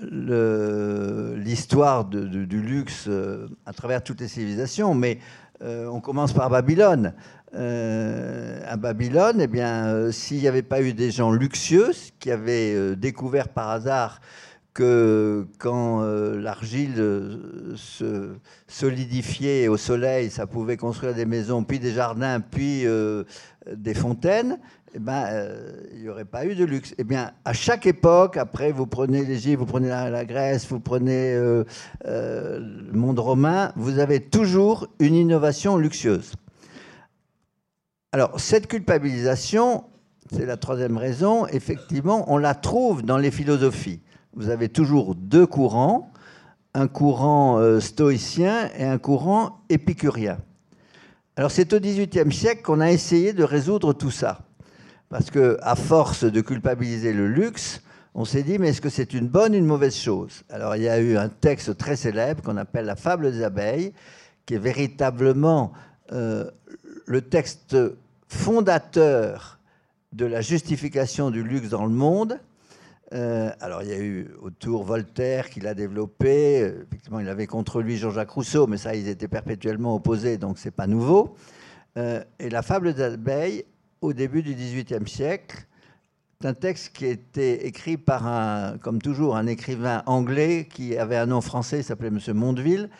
l'histoire 0.00 2.04
du 2.04 2.62
luxe 2.62 3.06
euh, 3.08 3.48
à 3.66 3.72
travers 3.72 4.02
toutes 4.02 4.20
les 4.20 4.28
civilisations. 4.28 4.94
Mais 4.94 5.18
euh, 5.62 5.88
on 5.88 6.00
commence 6.00 6.32
par 6.32 6.50
Babylone. 6.50 7.14
Euh, 7.54 8.60
à 8.66 8.76
Babylone, 8.76 9.40
eh 9.40 9.46
bien, 9.46 10.12
s'il 10.12 10.38
n'y 10.38 10.48
avait 10.48 10.62
pas 10.62 10.82
eu 10.82 10.92
des 10.92 11.10
gens 11.10 11.32
luxueux 11.32 11.92
qui 12.20 12.30
avaient 12.30 12.94
découvert 12.94 13.48
par 13.48 13.70
hasard 13.70 14.20
que 14.78 15.44
quand 15.58 16.04
euh, 16.04 16.40
l'argile 16.40 16.94
euh, 16.98 17.74
se 17.74 18.36
solidifiait 18.68 19.66
au 19.66 19.76
soleil, 19.76 20.30
ça 20.30 20.46
pouvait 20.46 20.76
construire 20.76 21.14
des 21.14 21.24
maisons, 21.24 21.64
puis 21.64 21.80
des 21.80 21.90
jardins, 21.90 22.38
puis 22.38 22.86
euh, 22.86 23.24
des 23.74 23.92
fontaines, 23.92 24.60
eh 24.94 25.00
ben, 25.00 25.26
il 25.92 26.02
n'y 26.02 26.08
aurait 26.08 26.24
pas 26.24 26.46
eu 26.46 26.54
de 26.54 26.64
luxe. 26.64 26.94
Eh 26.96 27.02
bien, 27.02 27.32
à 27.44 27.52
chaque 27.52 27.86
époque, 27.86 28.36
après, 28.36 28.70
vous 28.70 28.86
prenez 28.86 29.24
l'Égypte, 29.24 29.58
vous 29.58 29.66
prenez 29.66 29.88
la, 29.88 30.24
Grèce, 30.24 30.68
vous 30.68 30.78
prenez 30.78 31.34
le 31.34 32.92
monde 32.92 33.18
romain, 33.18 33.72
vous 33.74 33.98
avez 33.98 34.20
toujours 34.20 34.86
une 35.00 35.16
innovation 35.16 35.76
luxueuse. 35.76 36.34
Alors, 38.12 38.38
cette 38.38 38.68
culpabilisation, 38.68 39.84
c'est 40.30 40.46
la 40.46 40.56
troisième 40.56 40.96
raison, 40.96 41.46
effectivement, 41.48 42.32
on 42.32 42.38
la 42.38 42.54
trouve 42.54 43.02
dans 43.02 43.18
les 43.18 43.32
philosophies 43.32 44.00
vous 44.38 44.50
avez 44.50 44.68
toujours 44.68 45.16
deux 45.16 45.48
courants, 45.48 46.12
un 46.72 46.86
courant 46.86 47.58
euh, 47.58 47.80
stoïcien 47.80 48.70
et 48.78 48.84
un 48.84 48.96
courant 48.96 49.64
épicurien. 49.68 50.38
Alors 51.34 51.50
c'est 51.50 51.72
au 51.72 51.80
XVIIIe 51.80 52.32
siècle 52.32 52.62
qu'on 52.62 52.80
a 52.80 52.92
essayé 52.92 53.32
de 53.32 53.42
résoudre 53.42 53.92
tout 53.92 54.12
ça. 54.12 54.42
Parce 55.08 55.32
que 55.32 55.58
à 55.62 55.74
force 55.74 56.22
de 56.22 56.40
culpabiliser 56.40 57.12
le 57.12 57.26
luxe, 57.26 57.82
on 58.14 58.24
s'est 58.24 58.44
dit, 58.44 58.60
mais 58.60 58.68
est-ce 58.68 58.80
que 58.80 58.90
c'est 58.90 59.12
une 59.12 59.26
bonne 59.26 59.54
ou 59.54 59.58
une 59.58 59.66
mauvaise 59.66 59.96
chose? 59.96 60.44
Alors 60.50 60.76
il 60.76 60.82
y 60.82 60.88
a 60.88 61.00
eu 61.00 61.16
un 61.16 61.28
texte 61.28 61.76
très 61.76 61.96
célèbre 61.96 62.40
qu'on 62.40 62.58
appelle 62.58 62.86
la 62.86 62.96
fable 62.96 63.32
des 63.32 63.42
abeilles, 63.42 63.92
qui 64.46 64.54
est 64.54 64.58
véritablement 64.58 65.72
euh, 66.12 66.48
le 67.06 67.22
texte 67.22 67.76
fondateur 68.28 69.58
de 70.12 70.26
la 70.26 70.42
justification 70.42 71.32
du 71.32 71.42
luxe 71.42 71.70
dans 71.70 71.86
le 71.86 71.92
monde. 71.92 72.38
Euh, 73.14 73.50
alors 73.60 73.82
il 73.82 73.88
y 73.88 73.92
a 73.92 73.98
eu 73.98 74.28
autour 74.42 74.84
Voltaire 74.84 75.48
qui 75.48 75.60
l'a 75.60 75.74
développé. 75.74 76.58
Effectivement, 76.86 77.20
il 77.20 77.28
avait 77.28 77.46
contre 77.46 77.80
lui 77.80 77.96
Jean-Jacques 77.96 78.30
Rousseau, 78.30 78.66
mais 78.66 78.76
ça, 78.76 78.94
ils 78.94 79.08
étaient 79.08 79.28
perpétuellement 79.28 79.94
opposés, 79.94 80.36
donc 80.36 80.58
c'est 80.58 80.70
pas 80.70 80.86
nouveau. 80.86 81.34
Euh, 81.96 82.22
et 82.38 82.50
la 82.50 82.62
fable 82.62 82.94
des 82.94 83.02
abeilles, 83.02 83.64
au 84.00 84.12
début 84.12 84.42
du 84.42 84.54
XVIIIe 84.54 85.08
siècle, 85.08 85.66
c'est 86.40 86.46
un 86.46 86.54
texte 86.54 86.92
qui 86.94 87.06
a 87.06 87.08
été 87.08 87.66
écrit 87.66 87.96
par 87.96 88.26
un, 88.26 88.78
comme 88.78 89.02
toujours, 89.02 89.36
un 89.36 89.46
écrivain 89.46 90.04
anglais 90.06 90.68
qui 90.72 90.96
avait 90.96 91.16
un 91.16 91.26
nom 91.26 91.40
français, 91.40 91.78
il 91.78 91.84
s'appelait 91.84 92.08
M. 92.08 92.20
Mondeville, 92.34 92.90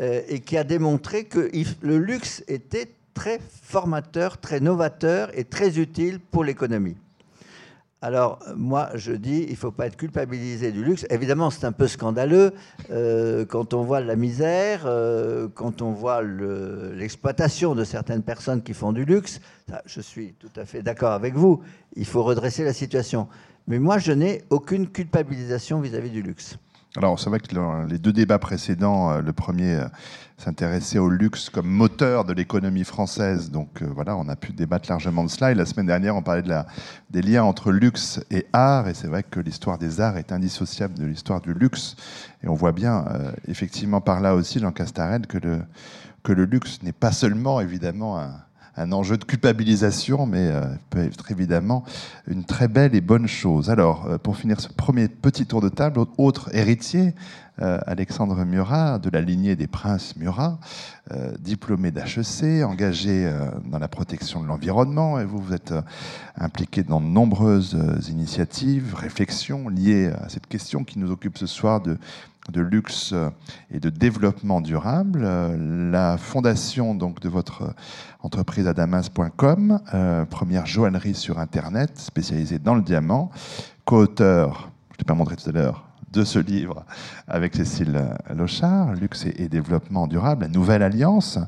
euh, 0.00 0.20
et 0.28 0.40
qui 0.40 0.58
a 0.58 0.64
démontré 0.64 1.24
que 1.24 1.50
le 1.80 1.98
luxe 1.98 2.44
était 2.48 2.90
très 3.14 3.40
formateur, 3.62 4.38
très 4.38 4.60
novateur 4.60 5.30
et 5.38 5.44
très 5.44 5.78
utile 5.78 6.18
pour 6.18 6.44
l'économie. 6.44 6.96
Alors, 8.04 8.40
moi, 8.56 8.90
je 8.96 9.12
dis, 9.12 9.44
il 9.46 9.52
ne 9.52 9.56
faut 9.56 9.70
pas 9.70 9.86
être 9.86 9.96
culpabilisé 9.96 10.72
du 10.72 10.82
luxe. 10.82 11.06
Évidemment, 11.08 11.50
c'est 11.50 11.64
un 11.64 11.70
peu 11.70 11.86
scandaleux 11.86 12.52
euh, 12.90 13.44
quand 13.44 13.74
on 13.74 13.82
voit 13.82 14.00
la 14.00 14.16
misère, 14.16 14.82
euh, 14.86 15.46
quand 15.54 15.82
on 15.82 15.92
voit 15.92 16.20
l'exploitation 16.20 17.76
de 17.76 17.84
certaines 17.84 18.24
personnes 18.24 18.60
qui 18.60 18.74
font 18.74 18.92
du 18.92 19.04
luxe. 19.04 19.40
je 19.86 20.00
suis 20.00 20.34
tout 20.34 20.50
à 20.56 20.64
fait 20.64 20.82
d'accord 20.82 21.12
avec 21.12 21.34
vous. 21.34 21.62
Il 21.94 22.04
faut 22.04 22.24
redresser 22.24 22.64
la 22.64 22.72
situation. 22.72 23.28
Mais 23.68 23.78
moi, 23.78 23.98
je 23.98 24.10
n'ai 24.10 24.42
aucune 24.50 24.88
culpabilisation 24.88 25.80
vis 25.80 25.94
à 25.94 26.00
-vis 26.00 26.10
du 26.10 26.22
luxe. 26.22 26.58
Alors, 26.94 27.18
c'est 27.18 27.30
vrai 27.30 27.40
que 27.40 27.88
les 27.88 27.98
deux 27.98 28.12
débats 28.12 28.38
précédents, 28.38 29.12
euh, 29.12 29.22
le 29.22 29.32
premier 29.32 29.76
euh, 29.76 29.86
s'intéressait 30.36 30.98
au 30.98 31.08
luxe 31.08 31.48
comme 31.48 31.66
moteur 31.66 32.26
de 32.26 32.34
l'économie 32.34 32.84
française. 32.84 33.50
Donc 33.50 33.80
euh, 33.80 33.86
voilà, 33.94 34.14
on 34.14 34.28
a 34.28 34.36
pu 34.36 34.52
débattre 34.52 34.90
largement 34.90 35.24
de 35.24 35.30
cela. 35.30 35.52
Et 35.52 35.54
la 35.54 35.64
semaine 35.64 35.86
dernière, 35.86 36.16
on 36.16 36.22
parlait 36.22 36.42
de 36.42 36.50
la, 36.50 36.66
des 37.08 37.22
liens 37.22 37.44
entre 37.44 37.72
luxe 37.72 38.20
et 38.30 38.46
art. 38.52 38.88
Et 38.88 38.94
c'est 38.94 39.08
vrai 39.08 39.22
que 39.22 39.40
l'histoire 39.40 39.78
des 39.78 40.02
arts 40.02 40.18
est 40.18 40.32
indissociable 40.32 40.92
de 40.98 41.06
l'histoire 41.06 41.40
du 41.40 41.54
luxe. 41.54 41.96
Et 42.44 42.48
on 42.48 42.54
voit 42.54 42.72
bien, 42.72 43.06
effectivement, 43.48 44.02
par 44.02 44.20
là 44.20 44.34
aussi, 44.34 44.58
Jean 44.58 44.72
Castarel, 44.72 45.26
que 45.26 45.38
le, 45.38 45.62
que 46.22 46.32
le 46.32 46.44
luxe 46.44 46.82
n'est 46.82 46.92
pas 46.92 47.12
seulement, 47.12 47.60
évidemment, 47.60 48.18
un 48.18 48.34
un 48.76 48.92
enjeu 48.92 49.18
de 49.18 49.24
culpabilisation, 49.24 50.26
mais 50.26 50.48
euh, 50.48 50.62
peut 50.90 51.04
être 51.04 51.30
évidemment 51.30 51.84
une 52.26 52.44
très 52.44 52.68
belle 52.68 52.94
et 52.94 53.00
bonne 53.00 53.26
chose. 53.26 53.70
Alors, 53.70 54.06
euh, 54.06 54.18
pour 54.18 54.36
finir 54.36 54.60
ce 54.60 54.68
premier 54.68 55.08
petit 55.08 55.46
tour 55.46 55.60
de 55.60 55.68
table, 55.68 56.00
autre 56.16 56.48
héritier, 56.54 57.14
euh, 57.60 57.78
Alexandre 57.86 58.44
Murat, 58.44 58.98
de 58.98 59.10
la 59.10 59.20
lignée 59.20 59.56
des 59.56 59.66
princes 59.66 60.16
Murat, 60.16 60.58
diplômé 61.40 61.90
d'HEC, 61.90 62.64
engagé 62.64 63.30
dans 63.66 63.78
la 63.78 63.88
protection 63.88 64.40
de 64.42 64.46
l'environnement, 64.46 65.20
et 65.20 65.26
vous, 65.26 65.38
vous 65.38 65.52
êtes 65.52 65.74
impliqué 66.36 66.84
dans 66.84 67.02
de 67.02 67.06
nombreuses 67.06 67.76
initiatives, 68.08 68.94
réflexions 68.94 69.68
liées 69.68 70.06
à 70.06 70.30
cette 70.30 70.46
question 70.46 70.84
qui 70.84 70.98
nous 70.98 71.10
occupe 71.10 71.36
ce 71.36 71.46
soir 71.46 71.82
de 71.82 71.98
luxe 72.60 73.14
et 73.70 73.78
de 73.78 73.90
développement 73.90 74.62
durable. 74.62 75.22
La 75.90 76.16
fondation 76.16 76.94
donc 76.94 77.20
de 77.20 77.28
votre 77.28 77.74
entreprise 78.22 78.68
adamas.com, 78.68 79.80
euh, 79.94 80.24
première 80.24 80.66
joaillerie 80.66 81.14
sur 81.14 81.38
Internet 81.38 81.98
spécialisée 81.98 82.58
dans 82.58 82.74
le 82.74 82.82
diamant, 82.82 83.30
co-auteur, 83.84 84.70
je 84.90 84.94
ne 84.94 84.98
t'ai 84.98 85.04
pas 85.04 85.14
montré 85.14 85.36
tout 85.36 85.48
à 85.48 85.52
l'heure, 85.52 85.84
de 86.12 86.24
ce 86.24 86.38
livre 86.38 86.84
avec 87.26 87.54
Cécile 87.54 88.16
Lochard, 88.34 88.94
Luxe 88.94 89.26
et, 89.26 89.48
développement 89.48 90.06
durable, 90.06 90.42
la 90.42 90.48
nouvelle 90.48 90.82
alliance. 90.82 91.38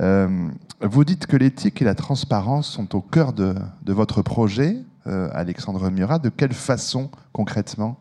Euh, 0.00 0.48
vous 0.80 1.04
dites 1.04 1.26
que 1.26 1.36
l'éthique 1.36 1.80
et 1.82 1.84
la 1.84 1.94
transparence 1.94 2.68
sont 2.68 2.94
au 2.96 3.00
cœur 3.00 3.32
de, 3.32 3.54
votre 3.86 4.22
projet, 4.22 4.76
euh, 5.06 5.28
Alexandre 5.32 5.90
Murat. 5.90 6.18
De 6.18 6.28
quelle 6.28 6.52
façon 6.52 7.10
concrètement? 7.32 7.98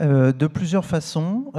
Euh, 0.00 0.32
de 0.32 0.46
plusieurs 0.46 0.84
façons. 0.84 1.52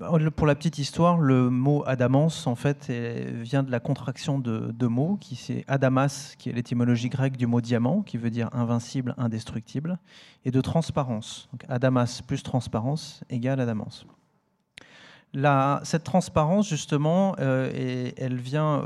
Euh, 0.00 0.30
pour 0.30 0.46
la 0.46 0.54
petite 0.54 0.78
histoire, 0.78 1.18
le 1.18 1.50
mot 1.50 1.84
Adamance 1.86 2.46
en 2.46 2.54
fait 2.54 2.90
vient 2.90 3.62
de 3.62 3.70
la 3.70 3.80
contraction 3.80 4.38
de 4.38 4.72
deux 4.72 4.88
mots, 4.88 5.16
qui 5.20 5.36
c'est 5.36 5.64
Adamas, 5.68 6.34
qui 6.38 6.50
est 6.50 6.52
l'étymologie 6.52 7.08
grecque 7.08 7.36
du 7.36 7.46
mot 7.46 7.60
diamant, 7.60 8.02
qui 8.02 8.16
veut 8.16 8.30
dire 8.30 8.48
invincible, 8.52 9.14
indestructible, 9.18 9.98
et 10.44 10.50
de 10.50 10.60
transparence. 10.60 11.48
Donc 11.52 11.64
Adamas 11.68 12.22
plus 12.26 12.42
transparence 12.42 13.22
égale 13.30 13.60
Adamance. 13.60 14.06
cette 15.84 16.04
transparence, 16.04 16.68
justement, 16.68 17.36
euh, 17.38 18.10
elle 18.16 18.36
vient 18.36 18.84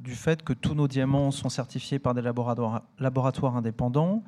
du 0.00 0.14
fait 0.14 0.42
que 0.42 0.52
tous 0.52 0.74
nos 0.74 0.88
diamants 0.88 1.30
sont 1.30 1.50
certifiés 1.50 1.98
par 1.98 2.14
des 2.14 2.22
laboratoires 2.22 3.56
indépendants, 3.56 4.22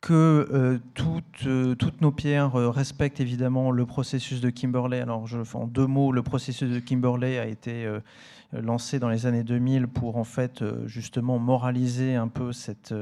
que 0.00 0.48
euh, 0.52 0.78
toutes, 0.94 1.46
euh, 1.46 1.74
toutes, 1.74 2.00
nos 2.00 2.12
pierres 2.12 2.56
euh, 2.56 2.70
respectent 2.70 3.20
évidemment 3.20 3.70
le 3.70 3.86
processus 3.86 4.40
de 4.40 4.50
Kimberley. 4.50 5.00
Alors, 5.00 5.26
en 5.54 5.66
deux 5.66 5.86
mots, 5.86 6.12
le 6.12 6.22
processus 6.22 6.70
de 6.70 6.78
Kimberley 6.78 7.38
a 7.38 7.46
été 7.46 7.88
lancé 8.52 8.98
dans 8.98 9.08
les 9.08 9.26
années 9.26 9.42
2000 9.42 9.88
pour 9.88 10.16
en 10.16 10.24
fait 10.24 10.64
justement 10.86 11.38
moraliser 11.38 12.14
un 12.14 12.28
peu 12.28 12.52
cette, 12.52 12.94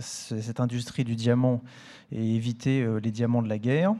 cette 0.00 0.60
industrie 0.60 1.04
du 1.04 1.14
diamant 1.14 1.62
et 2.10 2.34
éviter 2.34 2.86
les 3.02 3.10
diamants 3.10 3.42
de 3.42 3.48
la 3.48 3.58
guerre. 3.58 3.94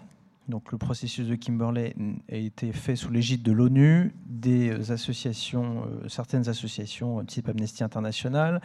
Donc, 0.49 0.73
le 0.73 0.79
processus 0.79 1.27
de 1.27 1.37
Kimberley 1.37 1.95
a 2.31 2.37
été 2.37 2.73
fait 2.73 2.97
sous 2.97 3.11
l'égide 3.11 3.43
de 3.43 3.53
l'ONU, 3.53 4.15
des 4.27 4.91
associations, 4.91 5.85
certaines 6.09 6.49
associations 6.49 7.25
type 7.25 7.49
Amnesty 7.49 7.85
International, 7.85 8.61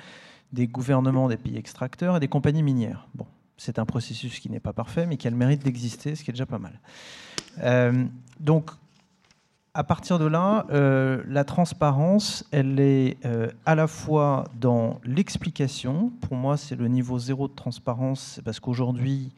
des 0.51 0.67
gouvernements 0.67 1.29
des 1.29 1.37
pays 1.37 1.57
extracteurs 1.57 2.17
et 2.17 2.19
des 2.19 2.27
compagnies 2.27 2.63
minières. 2.63 3.07
Bon, 3.15 3.25
c'est 3.59 3.77
un 3.77 3.85
processus 3.85 4.39
qui 4.39 4.49
n'est 4.49 4.61
pas 4.61 4.73
parfait, 4.73 5.05
mais 5.05 5.17
qui 5.17 5.27
a 5.27 5.29
le 5.29 5.35
mérite 5.35 5.63
d'exister, 5.63 6.15
ce 6.15 6.23
qui 6.23 6.31
est 6.31 6.33
déjà 6.33 6.45
pas 6.45 6.59
mal. 6.59 6.79
Euh, 7.61 8.05
donc, 8.39 8.71
à 9.73 9.83
partir 9.83 10.17
de 10.17 10.25
là, 10.25 10.65
euh, 10.71 11.21
la 11.27 11.43
transparence, 11.43 12.47
elle 12.51 12.79
est 12.79 13.17
euh, 13.25 13.49
à 13.65 13.75
la 13.75 13.87
fois 13.87 14.45
dans 14.59 15.01
l'explication. 15.03 16.11
Pour 16.21 16.35
moi, 16.35 16.55
c'est 16.55 16.77
le 16.77 16.87
niveau 16.87 17.19
zéro 17.19 17.49
de 17.49 17.53
transparence, 17.53 18.39
parce 18.45 18.61
qu'aujourd'hui, 18.61 19.33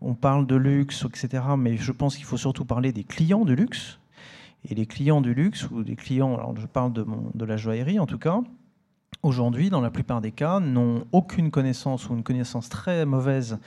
on 0.00 0.14
parle 0.14 0.46
de 0.46 0.56
luxe, 0.56 1.04
etc. 1.04 1.44
Mais 1.58 1.76
je 1.76 1.92
pense 1.92 2.16
qu'il 2.16 2.24
faut 2.24 2.38
surtout 2.38 2.64
parler 2.64 2.92
des 2.92 3.04
clients 3.04 3.44
du 3.44 3.54
luxe. 3.54 3.98
Et 4.68 4.74
les 4.74 4.86
clients 4.86 5.20
du 5.20 5.34
luxe, 5.34 5.70
ou 5.70 5.82
des 5.84 5.94
clients, 5.94 6.34
alors 6.34 6.56
je 6.58 6.66
parle 6.66 6.92
de 6.92 7.44
la 7.44 7.56
joaillerie 7.58 8.00
en 8.00 8.06
tout 8.06 8.18
cas, 8.18 8.40
aujourd'hui, 9.22 9.70
dans 9.70 9.80
la 9.80 9.90
plupart 9.90 10.20
des 10.20 10.32
cas, 10.32 10.60
n'ont 10.60 11.04
aucune 11.12 11.50
connaissance 11.50 12.08
ou 12.08 12.14
une 12.14 12.22
connaissance 12.22 12.68
très 12.68 13.04
mauvaise 13.04 13.58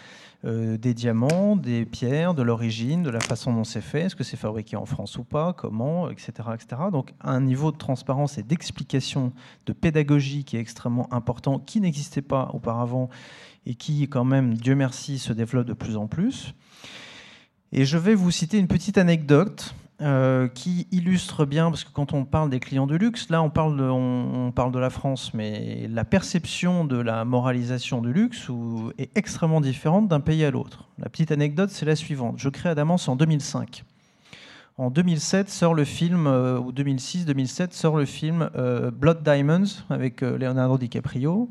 euh, 0.44 0.78
des 0.78 0.94
diamants, 0.94 1.56
des 1.56 1.86
pierres, 1.86 2.34
de 2.34 2.42
l'origine, 2.42 3.04
de 3.04 3.10
la 3.10 3.20
façon 3.20 3.54
dont 3.54 3.64
c'est 3.64 3.82
fait, 3.82 4.02
est-ce 4.02 4.16
que 4.16 4.24
c'est 4.24 4.38
fabriqué 4.38 4.76
en 4.76 4.86
France 4.86 5.18
ou 5.18 5.24
pas, 5.24 5.54
comment, 5.54 6.10
etc., 6.10 6.32
etc. 6.56 6.82
Donc 6.92 7.14
un 7.22 7.42
niveau 7.42 7.72
de 7.72 7.78
transparence 7.78 8.38
et 8.38 8.44
d'explication, 8.44 9.34
de 9.66 9.74
pédagogie 9.74 10.44
qui 10.44 10.58
est 10.58 10.60
extrêmement 10.60 11.14
important, 11.14 11.60
qui 11.60 11.80
n'existait 11.80 12.24
pas 12.24 12.50
auparavant 12.54 13.10
et 13.68 13.76
qui, 13.76 14.08
quand 14.08 14.26
même, 14.26 14.56
Dieu 14.56 14.74
merci, 14.74 15.20
se 15.20 15.34
développe 15.34 15.68
de 15.68 15.74
plus 15.74 15.96
en 15.96 16.08
plus. 16.08 16.56
Et 17.72 17.86
je 17.86 17.98
vais 17.98 18.16
vous 18.16 18.32
citer 18.32 18.58
une 18.58 18.68
petite 18.68 18.98
anecdote 18.98 19.76
euh, 20.02 20.48
qui 20.48 20.88
illustre 20.92 21.46
bien, 21.46 21.70
parce 21.70 21.84
que 21.84 21.92
quand 21.92 22.14
on 22.14 22.26
parle 22.26 22.50
des 22.50 22.60
clients 22.60 22.88
de 22.88 22.96
luxe, 22.96 23.30
là 23.30 23.44
on 23.44 23.52
parle 23.52 23.78
de, 23.78 24.80
la 24.80 24.90
France, 24.90 25.34
mais 25.34 25.88
la 25.90 26.04
perception 26.06 26.86
de 26.86 26.98
la 26.98 27.24
moralisation 27.24 28.02
du 28.02 28.12
luxe 28.12 28.48
est 28.98 29.16
extrêmement 29.16 29.62
différente 29.62 30.08
d'un 30.08 30.20
pays 30.20 30.44
à 30.44 30.50
l'autre. 30.50 30.86
La 30.98 31.10
petite 31.10 31.32
anecdote, 31.32 31.70
c'est 31.70 31.86
la 31.86 31.96
suivante. 31.96 32.36
Je 32.38 32.50
crée 32.50 32.70
Adamance 32.70 33.08
en 33.08 33.16
2005. 33.16 33.84
En 34.78 34.90
2007 34.90 35.50
sort 35.50 35.76
le 35.76 35.84
film, 35.84 36.26
euh, 36.26 36.58
ou 36.58 36.72
2006-2007 36.72 37.72
sort 37.74 37.98
le 37.98 38.06
film 38.06 38.50
euh, 38.56 38.90
Blood 38.90 39.22
Diamonds 39.22 39.84
avec 39.92 40.22
Leonardo 40.22 40.80
DiCaprio. 40.80 41.50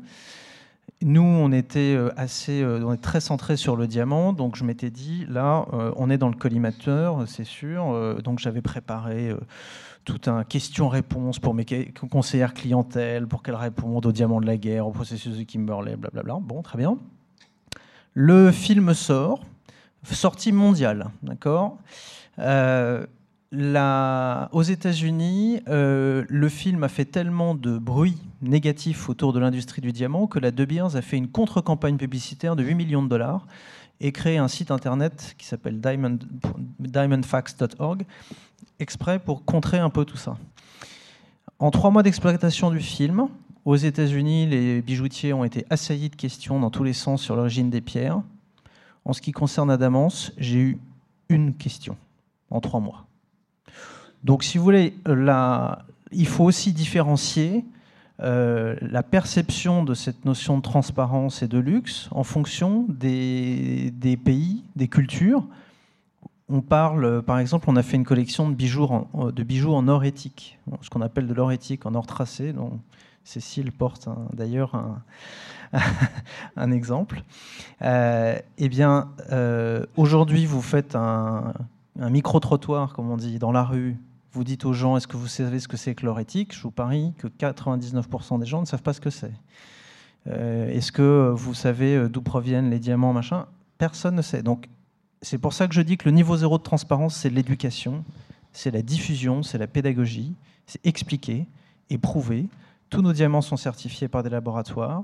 Nous, 1.03 1.23
on 1.23 1.51
était 1.51 1.95
euh, 1.95 2.11
assez, 2.15 2.61
euh, 2.61 2.85
on 2.85 2.93
est 2.93 3.01
très 3.01 3.21
centré 3.21 3.57
sur 3.57 3.75
le 3.75 3.87
diamant, 3.87 4.33
donc 4.33 4.55
je 4.55 4.63
m'étais 4.63 4.91
dit, 4.91 5.25
là, 5.27 5.65
euh, 5.73 5.91
on 5.95 6.11
est 6.11 6.19
dans 6.19 6.29
le 6.29 6.35
collimateur, 6.35 7.27
c'est 7.27 7.43
sûr. 7.43 8.21
donc 8.23 8.39
j'avais 8.39 8.61
préparé 8.61 9.35
tout 10.05 10.21
un 10.27 10.43
question-réponse 10.43 11.39
pour 11.39 11.53
mes 11.55 11.65
conseillères 12.11 12.53
clientèle, 12.53 13.27
pour 13.27 13.41
qu'elles 13.41 13.55
répondent 13.55 14.05
au 14.05 14.11
diamant 14.11 14.41
de 14.41 14.45
la 14.45 14.57
guerre, 14.57 14.87
au 14.87 14.91
processus 14.91 15.37
de 15.37 15.43
Kimberley, 15.43 15.95
blablabla. 15.95 16.37
Bon, 16.41 16.61
très 16.61 16.77
bien. 16.77 16.97
Le 18.13 18.51
film 18.51 18.93
sort, 18.93 19.43
sortie 20.03 20.51
mondiale, 20.51 21.09
d'accord? 21.23 21.77
Aux 23.53 24.61
États-Unis, 24.61 25.61
euh, 25.67 26.25
le 26.29 26.49
film 26.49 26.83
a 26.83 26.87
fait 26.87 27.05
tellement 27.05 27.53
de 27.53 27.77
bruit 27.77 28.17
négatif 28.41 29.09
autour 29.09 29.33
de 29.33 29.39
l'industrie 29.39 29.81
du 29.81 29.91
diamant 29.91 30.27
que 30.27 30.39
la 30.39 30.51
De 30.51 30.63
Beers 30.63 30.95
a 30.95 31.01
fait 31.01 31.17
une 31.17 31.27
contre-campagne 31.27 31.97
publicitaire 31.97 32.55
de 32.55 32.63
8 32.63 32.75
millions 32.75 33.03
de 33.03 33.09
dollars 33.09 33.45
et 33.99 34.11
créé 34.13 34.37
un 34.37 34.47
site 34.47 34.71
internet 34.71 35.35
qui 35.37 35.45
s'appelle 35.45 35.81
Diamond, 35.81 36.17
diamondfax.org, 36.79 38.05
exprès 38.79 39.19
pour 39.19 39.43
contrer 39.43 39.79
un 39.79 39.89
peu 39.89 40.05
tout 40.05 40.17
ça. 40.17 40.37
En 41.59 41.71
trois 41.71 41.91
mois 41.91 42.03
d'exploitation 42.03 42.71
du 42.71 42.79
film, 42.79 43.27
aux 43.65 43.75
États-Unis, 43.75 44.47
les 44.47 44.81
bijoutiers 44.81 45.33
ont 45.33 45.43
été 45.43 45.65
assaillis 45.69 46.09
de 46.09 46.15
questions 46.15 46.59
dans 46.59 46.71
tous 46.71 46.83
les 46.83 46.93
sens 46.93 47.21
sur 47.21 47.35
l'origine 47.35 47.69
des 47.69 47.81
pierres. 47.81 48.21
En 49.05 49.13
ce 49.13 49.21
qui 49.21 49.33
concerne 49.33 49.69
Adamance, 49.69 50.31
j'ai 50.37 50.59
eu 50.59 50.77
une 51.29 51.53
question 51.53 51.97
en 52.49 52.61
trois 52.61 52.79
mois. 52.79 53.05
Donc, 54.23 54.43
si 54.43 54.57
vous 54.57 54.63
voulez, 54.63 54.93
il 56.11 56.27
faut 56.27 56.43
aussi 56.43 56.73
différencier 56.73 57.65
euh, 58.21 58.75
la 58.81 59.01
perception 59.01 59.83
de 59.83 59.95
cette 59.95 60.25
notion 60.25 60.57
de 60.57 60.61
transparence 60.61 61.41
et 61.41 61.47
de 61.47 61.57
luxe 61.57 62.07
en 62.11 62.23
fonction 62.23 62.85
des, 62.87 63.91
pays, 64.23 64.63
des 64.75 64.87
cultures. 64.87 65.43
On 66.49 66.61
parle, 66.61 67.23
par 67.23 67.39
exemple, 67.39 67.65
on 67.69 67.75
a 67.77 67.83
fait 67.83 67.97
une 67.97 68.05
collection 68.05 68.49
de 68.49 68.53
bijoux 68.53 68.83
en, 68.83 69.31
bijoux 69.31 69.73
en 69.73 69.87
or 69.87 70.03
éthique, 70.03 70.59
ce 70.81 70.89
qu'on 70.89 71.01
appelle 71.01 71.27
de 71.27 71.33
l'or 71.33 71.51
éthique, 71.51 71.85
en 71.85 71.95
or 71.95 72.05
tracé. 72.05 72.53
dont 72.53 72.79
Cécile 73.23 73.71
porte 73.71 74.09
d'ailleurs 74.33 74.99
un, 76.57 76.71
exemple. 76.71 77.23
Euh, 77.81 78.37
eh 78.57 78.69
bien, 78.69 79.09
euh, 79.31 79.85
aujourd'hui, 79.95 80.45
vous 80.45 80.61
faites 80.61 80.95
un, 80.95 81.53
un 81.99 82.09
micro-trottoir, 82.09 82.93
comme 82.93 83.09
on 83.09 83.17
dit, 83.17 83.39
dans 83.39 83.51
la 83.51 83.63
rue, 83.63 83.97
vous 84.33 84.43
dites 84.43 84.65
aux 84.65 84.73
gens, 84.73 84.97
est-ce 84.97 85.07
que 85.07 85.17
vous 85.17 85.27
savez 85.27 85.59
ce 85.59 85.67
que 85.67 85.77
c'est 85.77 85.93
que 85.95 86.05
l'or 86.05 86.19
éthique? 86.19 86.55
Je 86.55 86.61
vous 86.61 86.71
parie 86.71 87.13
que 87.17 87.27
99% 87.27 88.39
des 88.39 88.45
gens 88.45 88.61
ne 88.61 88.65
savent 88.65 88.81
pas 88.81 88.93
ce 88.93 89.01
que 89.01 89.09
c'est. 89.09 89.33
Euh, 90.27 90.69
est-ce 90.69 90.91
que 90.91 91.33
vous 91.35 91.53
savez 91.53 91.95
euh, 91.95 92.09
d'où 92.09 92.21
proviennent 92.21 92.69
les 92.69 92.79
diamants, 92.79 93.13
machin? 93.13 93.47
Personne 93.77 94.15
ne 94.15 94.21
sait. 94.21 94.43
Donc, 94.43 94.69
c'est 95.21 95.37
pour 95.37 95.53
ça 95.53 95.67
que 95.67 95.73
je 95.73 95.81
dis 95.81 95.97
que 95.97 96.07
le 96.07 96.15
niveau 96.15 96.37
zéro 96.37 96.57
de 96.57 96.63
transparence, 96.63 97.15
c'est 97.15 97.29
l'éducation, 97.29 98.03
c'est 98.53 98.71
la 98.71 98.81
diffusion, 98.81 99.43
c'est 99.43 99.57
la 99.57 99.67
pédagogie, 99.67 100.33
c'est 100.65 100.85
expliquer 100.85 101.47
et 101.89 101.97
prouver. 101.97 102.47
Tous 102.89 103.01
nos 103.01 103.13
diamants 103.13 103.41
sont 103.41 103.57
certifiés 103.57 104.07
par 104.07 104.23
des 104.23 104.29
laboratoires. 104.29 105.03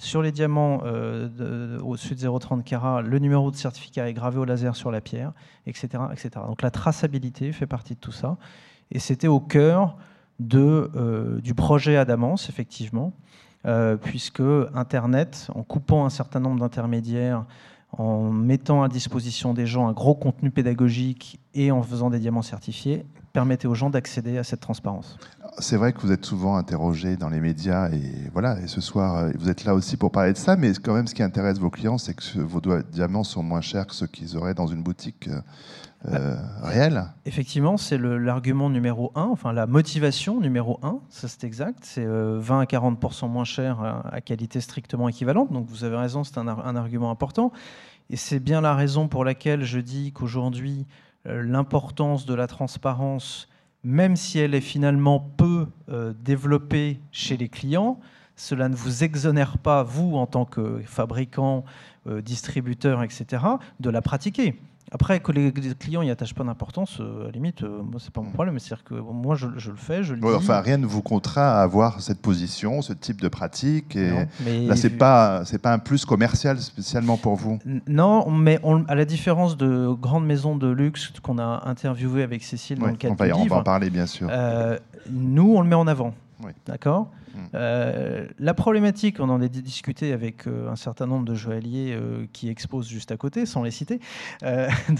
Sur 0.00 0.22
les 0.22 0.32
diamants 0.32 0.80
euh, 0.86 1.28
de 1.28 1.78
0,30 1.78 2.62
carats, 2.62 3.02
le 3.02 3.18
numéro 3.18 3.50
de 3.50 3.56
certificat 3.56 4.08
est 4.08 4.14
gravé 4.14 4.38
au 4.38 4.46
laser 4.46 4.74
sur 4.74 4.90
la 4.90 5.02
pierre, 5.02 5.32
etc., 5.66 5.88
etc. 6.10 6.30
Donc 6.48 6.62
la 6.62 6.70
traçabilité 6.70 7.52
fait 7.52 7.66
partie 7.66 7.96
de 7.96 8.00
tout 8.00 8.10
ça. 8.10 8.38
Et 8.90 8.98
c'était 8.98 9.28
au 9.28 9.40
cœur 9.40 9.98
euh, 10.54 11.38
du 11.42 11.52
projet 11.52 11.98
Adamance, 11.98 12.48
effectivement, 12.48 13.12
euh, 13.66 13.98
puisque 13.98 14.42
Internet, 14.72 15.48
en 15.54 15.64
coupant 15.64 16.06
un 16.06 16.10
certain 16.10 16.40
nombre 16.40 16.60
d'intermédiaires, 16.60 17.44
en 17.92 18.30
mettant 18.30 18.82
à 18.82 18.88
disposition 18.88 19.52
des 19.52 19.66
gens 19.66 19.86
un 19.86 19.92
gros 19.92 20.14
contenu 20.14 20.50
pédagogique 20.50 21.38
et 21.52 21.70
en 21.72 21.82
faisant 21.82 22.08
des 22.08 22.20
diamants 22.20 22.40
certifiés, 22.40 23.04
permettait 23.34 23.68
aux 23.68 23.74
gens 23.74 23.90
d'accéder 23.90 24.38
à 24.38 24.44
cette 24.44 24.60
transparence. 24.60 25.18
C'est 25.58 25.76
vrai 25.76 25.92
que 25.92 26.00
vous 26.00 26.12
êtes 26.12 26.24
souvent 26.24 26.56
interrogé 26.56 27.16
dans 27.16 27.28
les 27.28 27.40
médias 27.40 27.90
et 27.90 28.30
voilà. 28.32 28.60
Et 28.60 28.66
ce 28.66 28.80
soir, 28.80 29.16
euh, 29.16 29.30
vous 29.38 29.48
êtes 29.48 29.64
là 29.64 29.74
aussi 29.74 29.96
pour 29.96 30.10
parler 30.12 30.32
de 30.32 30.38
ça. 30.38 30.56
Mais 30.56 30.72
quand 30.72 30.94
même, 30.94 31.06
ce 31.06 31.14
qui 31.14 31.22
intéresse 31.22 31.58
vos 31.58 31.70
clients, 31.70 31.98
c'est 31.98 32.14
que 32.14 32.38
vos 32.38 32.60
diamants 32.82 33.24
sont 33.24 33.42
moins 33.42 33.60
chers 33.60 33.86
que 33.86 33.94
ceux 33.94 34.06
qu'ils 34.06 34.36
auraient 34.36 34.54
dans 34.54 34.66
une 34.66 34.82
boutique 34.82 35.28
euh, 35.28 35.40
euh, 36.08 36.36
réelle. 36.62 37.04
Effectivement, 37.26 37.76
c'est 37.76 37.98
l'argument 37.98 38.70
numéro 38.70 39.12
un. 39.14 39.26
Enfin, 39.26 39.52
la 39.52 39.66
motivation 39.66 40.40
numéro 40.40 40.78
un. 40.82 41.00
Ça, 41.08 41.28
c'est 41.28 41.44
exact. 41.44 41.80
C'est 41.82 42.06
20 42.06 42.60
à 42.60 42.64
40% 42.64 43.28
moins 43.28 43.44
cher 43.44 43.80
à, 44.10 44.20
qualité 44.20 44.60
strictement 44.60 45.08
équivalente. 45.08 45.52
Donc, 45.52 45.66
vous 45.68 45.84
avez 45.84 45.96
raison. 45.96 46.24
C'est 46.24 46.38
un, 46.38 46.48
un 46.48 46.76
argument 46.76 47.10
important. 47.10 47.52
Et 48.08 48.16
c'est 48.16 48.40
bien 48.40 48.60
la 48.60 48.74
raison 48.74 49.08
pour 49.08 49.24
laquelle 49.24 49.64
je 49.64 49.78
dis 49.78 50.12
qu'aujourd'hui, 50.12 50.86
l'importance 51.26 52.24
de 52.24 52.34
la 52.34 52.46
transparence 52.46 53.49
même 53.84 54.16
si 54.16 54.38
elle 54.38 54.54
est 54.54 54.60
finalement 54.60 55.20
peu 55.20 55.66
euh, 55.88 56.12
développée 56.22 57.00
chez 57.12 57.36
les 57.36 57.48
clients, 57.48 58.00
cela 58.36 58.68
ne 58.68 58.74
vous 58.74 59.04
exonère 59.04 59.58
pas, 59.58 59.82
vous, 59.82 60.16
en 60.16 60.26
tant 60.26 60.44
que 60.44 60.80
fabricant, 60.84 61.64
euh, 62.06 62.22
distributeur, 62.22 63.02
etc., 63.02 63.44
de 63.80 63.90
la 63.90 64.02
pratiquer. 64.02 64.58
Après, 64.92 65.20
que 65.20 65.30
les 65.30 65.52
clients 65.78 66.02
n'y 66.02 66.10
attachent 66.10 66.34
pas 66.34 66.42
d'importance, 66.42 66.98
euh, 67.00 67.22
à 67.22 67.24
la 67.26 67.30
limite, 67.30 67.62
euh, 67.62 67.82
c'est 67.98 68.10
pas 68.10 68.20
mon 68.20 68.32
problème. 68.32 68.58
C'est-à-dire 68.58 68.84
que 68.84 68.94
moi, 68.94 69.36
je, 69.36 69.46
le 69.46 69.76
fais, 69.76 70.02
je 70.02 70.14
le 70.14 70.20
dis. 70.20 70.26
Enfin, 70.26 70.60
rien 70.60 70.78
ne 70.78 70.86
vous 70.86 71.02
contraint 71.02 71.48
à 71.48 71.62
avoir 71.62 72.00
cette 72.00 72.20
position, 72.20 72.82
ce 72.82 72.92
type 72.92 73.20
de 73.20 73.28
pratique. 73.28 73.94
Et 73.94 74.26
là, 74.66 74.76
c'est 74.76 74.90
pas, 74.90 75.44
c'est 75.44 75.58
pas 75.58 75.72
un 75.72 75.78
plus 75.78 76.04
commercial 76.04 76.58
spécialement 76.58 77.16
pour 77.16 77.36
vous. 77.36 77.58
Non, 77.86 78.28
mais 78.30 78.60
à 78.88 78.94
la 78.94 79.04
différence 79.04 79.56
de 79.56 79.92
grandes 79.92 80.26
maisons 80.26 80.56
de 80.56 80.68
luxe 80.68 81.12
qu'on 81.22 81.38
a 81.38 81.62
interviewées 81.66 82.22
avec 82.22 82.42
Cécile 82.42 82.78
dans 82.78 82.86
le 82.86 82.94
cadre 82.94 83.14
on 83.18 83.24
va, 83.24 83.36
on 83.36 83.46
va 83.46 83.56
en 83.56 83.62
parler, 83.62 83.90
bien 83.90 84.06
sûr. 84.06 84.28
Euh, 84.30 84.78
nous, 85.10 85.54
on 85.56 85.60
le 85.60 85.68
met 85.68 85.74
en 85.76 85.86
avant. 85.86 86.14
D'accord 86.66 87.10
hmm. 87.34 87.38
euh, 87.54 88.26
La 88.38 88.54
problématique, 88.54 89.20
on 89.20 89.28
en 89.28 89.40
a 89.40 89.48
discuté 89.48 90.12
avec 90.12 90.46
euh, 90.46 90.70
un 90.70 90.76
certain 90.76 91.06
nombre 91.06 91.24
de 91.24 91.34
joailliers 91.34 91.94
euh, 91.94 92.26
qui 92.32 92.48
exposent 92.48 92.88
juste 92.88 93.12
à 93.12 93.16
côté, 93.16 93.46
sans 93.46 93.62
les 93.62 93.70
citer. 93.70 94.00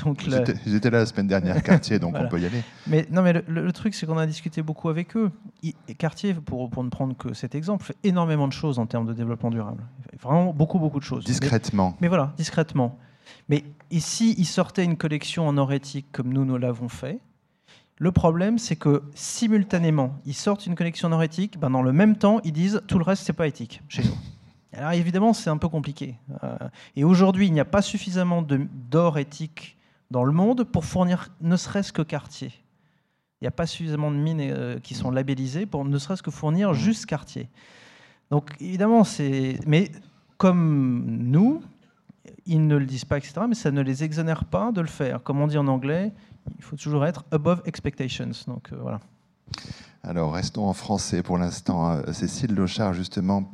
donc 0.04 0.22
J'étais 0.66 0.90
là 0.90 0.98
la 0.98 1.06
semaine 1.06 1.26
dernière, 1.26 1.62
Cartier, 1.62 1.98
donc 1.98 2.14
on 2.18 2.28
peut 2.28 2.40
y 2.40 2.46
aller. 2.46 2.62
Mais, 2.86 3.06
non, 3.10 3.22
mais 3.22 3.32
le, 3.46 3.72
truc, 3.72 3.94
c'est 3.94 4.06
qu'on 4.06 4.18
a 4.18 4.26
discuté 4.26 4.62
beaucoup 4.62 4.88
avec 4.88 5.16
eux. 5.16 5.30
Cartier, 5.98 6.34
pour, 6.34 6.68
pour, 6.70 6.84
ne 6.84 6.90
prendre 6.90 7.16
que 7.16 7.34
cet 7.34 7.54
exemple, 7.54 7.84
fait 7.84 7.96
énormément 8.04 8.48
de 8.48 8.52
choses 8.52 8.78
en 8.78 8.86
termes 8.86 9.06
de 9.06 9.14
développement 9.14 9.50
durable. 9.50 9.82
Vraiment 10.20 10.52
beaucoup, 10.52 10.78
beaucoup 10.78 10.98
de 10.98 11.04
choses. 11.04 11.24
Discrètement. 11.24 11.96
Mais, 12.00 12.08
voilà, 12.08 12.32
discrètement. 12.36 12.98
Mais 13.48 13.64
ici, 13.90 14.34
ils 14.38 14.46
sortaient 14.46 14.84
une 14.84 14.96
collection 14.96 15.46
en 15.46 15.56
or 15.56 15.72
éthique 15.72 16.06
comme 16.12 16.32
nous, 16.32 16.44
nous 16.44 16.58
l'avons 16.58 16.88
fait, 16.88 17.20
le 18.00 18.12
problème, 18.12 18.58
c'est 18.58 18.76
que 18.76 19.02
simultanément, 19.14 20.14
ils 20.24 20.34
sortent 20.34 20.64
une 20.64 20.74
collection 20.74 21.10
nord 21.10 21.22
éthique, 21.22 21.58
ben 21.58 21.68
dans 21.68 21.82
le 21.82 21.92
même 21.92 22.16
temps, 22.16 22.40
ils 22.44 22.52
disent 22.52 22.80
tout 22.86 22.96
le 22.96 23.04
reste, 23.04 23.24
c'est 23.24 23.34
pas 23.34 23.46
éthique 23.46 23.82
chez 23.88 24.02
nous. 24.02 24.16
Alors 24.72 24.92
évidemment, 24.92 25.34
c'est 25.34 25.50
un 25.50 25.58
peu 25.58 25.68
compliqué. 25.68 26.16
Euh, 26.42 26.56
et 26.96 27.04
aujourd'hui, 27.04 27.46
il 27.46 27.52
n'y 27.52 27.60
a 27.60 27.66
pas 27.66 27.82
suffisamment 27.82 28.40
d'or 28.40 29.18
éthique 29.18 29.76
dans 30.10 30.24
le 30.24 30.32
monde 30.32 30.64
pour 30.64 30.86
fournir 30.86 31.28
ne 31.42 31.58
serait-ce 31.58 31.92
que 31.92 32.00
quartier. 32.00 32.52
Il 33.40 33.44
n'y 33.44 33.48
a 33.48 33.52
pas 33.52 33.66
suffisamment 33.66 34.10
de 34.10 34.16
mines 34.16 34.40
euh, 34.40 34.78
qui 34.78 34.94
sont 34.94 35.10
labellisées 35.10 35.66
pour 35.66 35.84
ne 35.84 35.98
serait-ce 35.98 36.22
que 36.22 36.30
fournir 36.30 36.72
juste 36.72 37.04
quartier. 37.04 37.50
Donc 38.30 38.50
évidemment, 38.60 39.04
c'est. 39.04 39.58
Mais 39.66 39.92
comme 40.38 41.04
nous, 41.06 41.62
ils 42.46 42.66
ne 42.66 42.76
le 42.76 42.86
disent 42.86 43.04
pas, 43.04 43.18
etc., 43.18 43.42
mais 43.46 43.54
ça 43.54 43.70
ne 43.70 43.82
les 43.82 44.04
exonère 44.04 44.46
pas 44.46 44.72
de 44.72 44.80
le 44.80 44.86
faire. 44.86 45.22
Comme 45.22 45.38
on 45.42 45.46
dit 45.46 45.58
en 45.58 45.66
anglais, 45.66 46.14
il 46.60 46.64
faut 46.64 46.76
toujours 46.76 47.04
être 47.06 47.24
above 47.30 47.62
expectations. 47.64 48.30
Donc 48.46 48.70
euh, 48.72 48.76
voilà. 48.80 49.00
Alors 50.02 50.32
restons 50.32 50.66
en 50.66 50.72
français 50.72 51.22
pour 51.22 51.38
l'instant. 51.38 51.90
Euh, 51.90 52.12
Cécile 52.12 52.54
Lochard, 52.54 52.94
justement, 52.94 53.52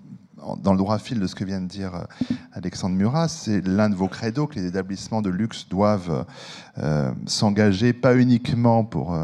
dans 0.62 0.72
le 0.72 0.78
droit 0.78 0.98
fil 0.98 1.18
de 1.18 1.26
ce 1.26 1.34
que 1.34 1.44
vient 1.44 1.60
de 1.60 1.66
dire 1.66 1.94
euh, 1.94 2.04
Alexandre 2.52 2.94
Murat, 2.94 3.28
c'est 3.28 3.66
l'un 3.66 3.88
de 3.88 3.94
vos 3.94 4.06
credos 4.06 4.46
que 4.46 4.56
les 4.56 4.66
établissements 4.66 5.22
de 5.22 5.30
luxe 5.30 5.68
doivent 5.68 6.26
s'engager, 7.26 7.92
pas 7.92 8.14
uniquement 8.14 8.84
pour, 8.84 9.16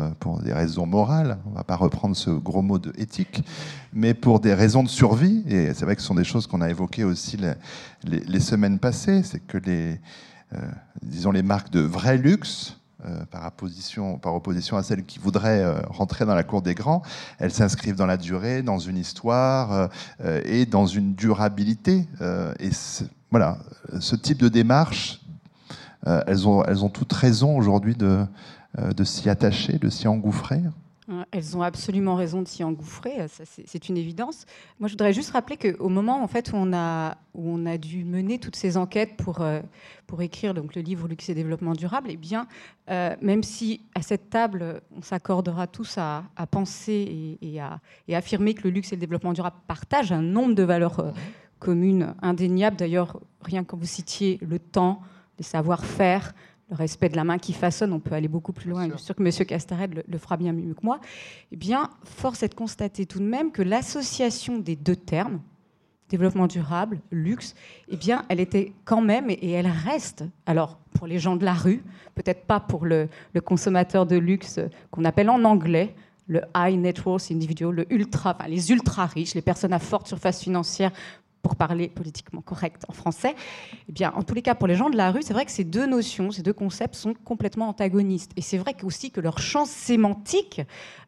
des 0.43 0.53
raisons 0.53 0.87
morales, 0.87 1.39
on 1.47 1.51
ne 1.51 1.55
va 1.55 1.65
pas 1.65 1.77
reprendre 1.77 2.17
ce 2.17 2.31
gros 2.31 2.63
mot 2.63 2.79
de 2.79 2.93
éthique, 2.97 3.45
mais 3.93 4.15
pour 4.15 4.41
des 4.41 4.55
raisons 4.55 4.83
de 4.83 4.89
survie. 4.89 5.45
Et 5.47 5.75
c'est 5.75 5.85
vrai 5.85 5.95
que 5.95 6.01
ce 6.01 6.09
sont 6.09 6.15
des 6.15 6.25
choses 6.25 6.47
qu'on 6.47 6.63
a 6.63 6.71
évoquées 6.71 7.05
aussi 7.05 7.37
les, 7.37 8.21
les, 8.21 8.41
semaines 8.41 8.79
passées, 8.79 9.23
c'est 9.23 9.41
que 9.41 9.59
les, 9.59 10.01
disons, 11.03 11.31
les 11.31 11.43
marques 11.43 11.71
de 11.71 11.81
vrai 11.81 12.17
luxe, 12.17 12.79
euh, 13.05 13.25
par, 13.31 13.45
opposition, 13.47 14.17
par 14.19 14.33
opposition 14.35 14.77
à 14.77 14.85
celles 14.85 15.05
qui 15.05 15.19
voudraient 15.19 15.61
euh, 15.61 15.81
rentrer 15.89 16.25
dans 16.25 16.37
la 16.37 16.45
cour 16.45 16.63
des 16.63 16.75
grands, 16.75 17.03
elles 17.41 17.51
s'inscrivent 17.51 17.97
dans 17.97 18.07
la 18.07 18.17
durée, 18.17 18.63
dans 18.63 18.79
une 18.79 18.97
histoire 18.97 19.91
euh, 20.21 20.41
et 20.45 20.67
dans 20.67 20.87
une 20.87 21.15
durabilité. 21.15 22.07
et 22.61 22.71
voilà, 23.33 23.59
ce 23.99 24.15
type 24.15 24.39
de 24.39 24.49
démarche, 24.49 25.21
elles, 26.07 26.47
ont, 26.47 26.63
elles 26.65 26.85
ont 26.85 26.91
toutes 26.91 27.13
raison 27.13 27.57
aujourd'hui 27.57 27.97
de, 27.97 28.25
de 28.79 29.05
s'y 29.05 29.29
attacher, 29.29 29.79
de 29.79 29.89
s'y 29.89 30.07
engouffrer. 30.07 30.61
Elles 31.33 31.57
ont 31.57 31.63
absolument 31.63 32.15
raison 32.15 32.43
de 32.43 32.49
s'y 32.49 32.63
engouffrer, 32.63 33.27
c'est 33.29 33.89
une 33.89 33.97
évidence. 33.97 34.47
Moi, 34.79 34.87
je 34.87 34.93
voudrais 34.93 35.13
juste 35.13 35.31
rappeler 35.31 35.57
qu'au 35.57 35.89
moment 35.89 36.23
en 36.23 36.29
fait, 36.29 36.53
où, 36.53 36.57
on 36.57 36.73
a, 36.73 37.17
où 37.35 37.51
on 37.51 37.67
a 37.67 37.77
dû 37.77 38.05
mener 38.05 38.39
toutes 38.39 38.55
ces 38.55 38.77
enquêtes 38.77 39.17
pour, 39.17 39.41
euh, 39.41 39.61
pour 40.07 40.23
écrire 40.23 40.55
donc, 40.55 40.77
le 40.77 40.83
livre 40.83 41.09
Luxe 41.09 41.29
et 41.29 41.35
développement 41.35 41.73
durable, 41.73 42.09
eh 42.13 42.17
bien, 42.17 42.47
euh, 42.89 43.17
même 43.21 43.43
si 43.43 43.81
à 43.97 44.03
cette 44.03 44.31
table, 44.31 44.81
on 44.97 45.03
s'accordera 45.03 45.67
tous 45.67 45.99
à, 45.99 46.23
penser 46.53 47.37
et, 47.43 47.61
à, 47.61 47.81
et, 48.07 48.15
affirmer 48.15 48.55
que 48.55 48.63
le 48.63 48.71
luxe 48.71 48.93
et 48.93 48.97
le 48.97 49.01
développement 49.01 49.33
durable 49.33 49.57
partagent 49.67 50.13
un 50.13 50.23
nombre 50.23 50.55
de 50.55 50.63
valeurs 50.63 51.01
euh, 51.01 51.11
communes 51.59 52.15
indéniables, 52.23 52.77
d'ailleurs, 52.77 53.19
rien 53.41 53.65
que 53.65 53.75
vous 53.75 53.87
citiez 53.87 54.39
le 54.41 54.61
temps, 54.61 55.01
le 55.39 55.43
savoir-faire, 55.43 56.33
le 56.73 56.77
respect 56.77 57.11
de 57.11 57.17
la 57.17 57.25
main 57.25 57.37
qui 57.37 57.53
façonne, 57.53 57.93
on 57.93 58.01
peut 58.01 58.15
aller 58.15 58.29
beaucoup 58.29 58.55
plus 58.55 58.71
loin, 58.71 58.89
je 58.89 58.97
suis 58.97 59.05
sûr 59.05 59.15
que 59.15 59.23
M. 59.23 59.47
Castarède 59.47 59.95
le, 59.95 60.05
le, 60.09 60.19
fera 60.19 60.39
bien 60.39 60.53
mieux 60.55 60.73
que 60.73 60.81
moi, 60.83 61.01
eh 61.53 61.57
bien, 61.57 61.91
force 62.03 62.43
est 62.43 62.49
de 62.49 62.55
constater 62.55 63.05
tout 63.05 63.19
de 63.19 63.25
même 63.25 63.53
que 63.53 63.61
l'association 63.61 64.59
des 64.59 64.75
deux 64.75 64.97
termes, 64.97 65.41
développement 66.09 66.47
durable, 66.47 67.01
luxe, 67.11 67.55
eh 67.89 67.97
bien, 67.97 68.25
elle 68.31 68.41
était 68.41 68.73
quand 68.87 69.03
même, 69.03 69.29
et 69.29 69.51
elle 69.51 69.67
reste, 69.67 70.25
alors 70.47 70.79
pour 70.95 71.07
les 71.07 71.19
gens 71.19 71.37
de 71.37 71.45
la 71.45 71.53
rue, 71.53 71.83
peut-être 72.15 72.47
pas 72.47 72.59
pour 72.59 72.87
le, 72.87 73.09
le 73.35 73.41
consommateur 73.43 74.07
de 74.07 74.17
luxe 74.17 74.59
qu'on 74.91 75.05
appelle 75.05 75.29
en 75.29 75.45
anglais 75.45 75.95
le 76.27 76.41
high 76.57 76.79
net 76.79 77.05
worth 77.05 77.31
individual, 77.31 77.75
le 77.75 77.93
ultra, 77.93 78.35
enfin, 78.39 78.49
les 78.49 78.71
ultra 78.71 79.07
riches, 79.07 79.35
les 79.35 79.43
personnes 79.43 79.73
à 79.73 79.79
forte 79.79 80.07
surface 80.07 80.41
financière, 80.41 80.93
pour 81.43 81.57
parler 81.57 81.89
politiquement 81.89 82.41
correct 82.41 82.85
en 82.89 82.93
français, 82.93 83.35
eh 83.89 83.93
bien, 83.93 84.13
en 84.15 84.23
tous 84.23 84.35
les 84.35 84.43
cas, 84.43 84.55
pour 84.55 84.69
les 84.69 84.77
gens 84.77 84.91
de 84.91 84.97
la 84.97 85.11
rue, 85.11 85.23
c'est 85.23 85.33
vrai 85.35 85.45
que 85.45 85.51
ces 85.51 85.65
deux 85.65 85.87
notions, 85.87 86.31
ces 86.31 86.43
deux 86.43 86.53
concepts 86.53 86.95
sont 86.95 87.15
complètement 87.25 87.69
antagonistes. 87.69 88.31
Et 88.37 88.43
c'est 88.43 88.59
vrai 88.59 88.75
aussi 88.85 89.11
que 89.11 89.21
leur 89.21 89.39
champ 89.39 89.65
sémantique 89.65 90.63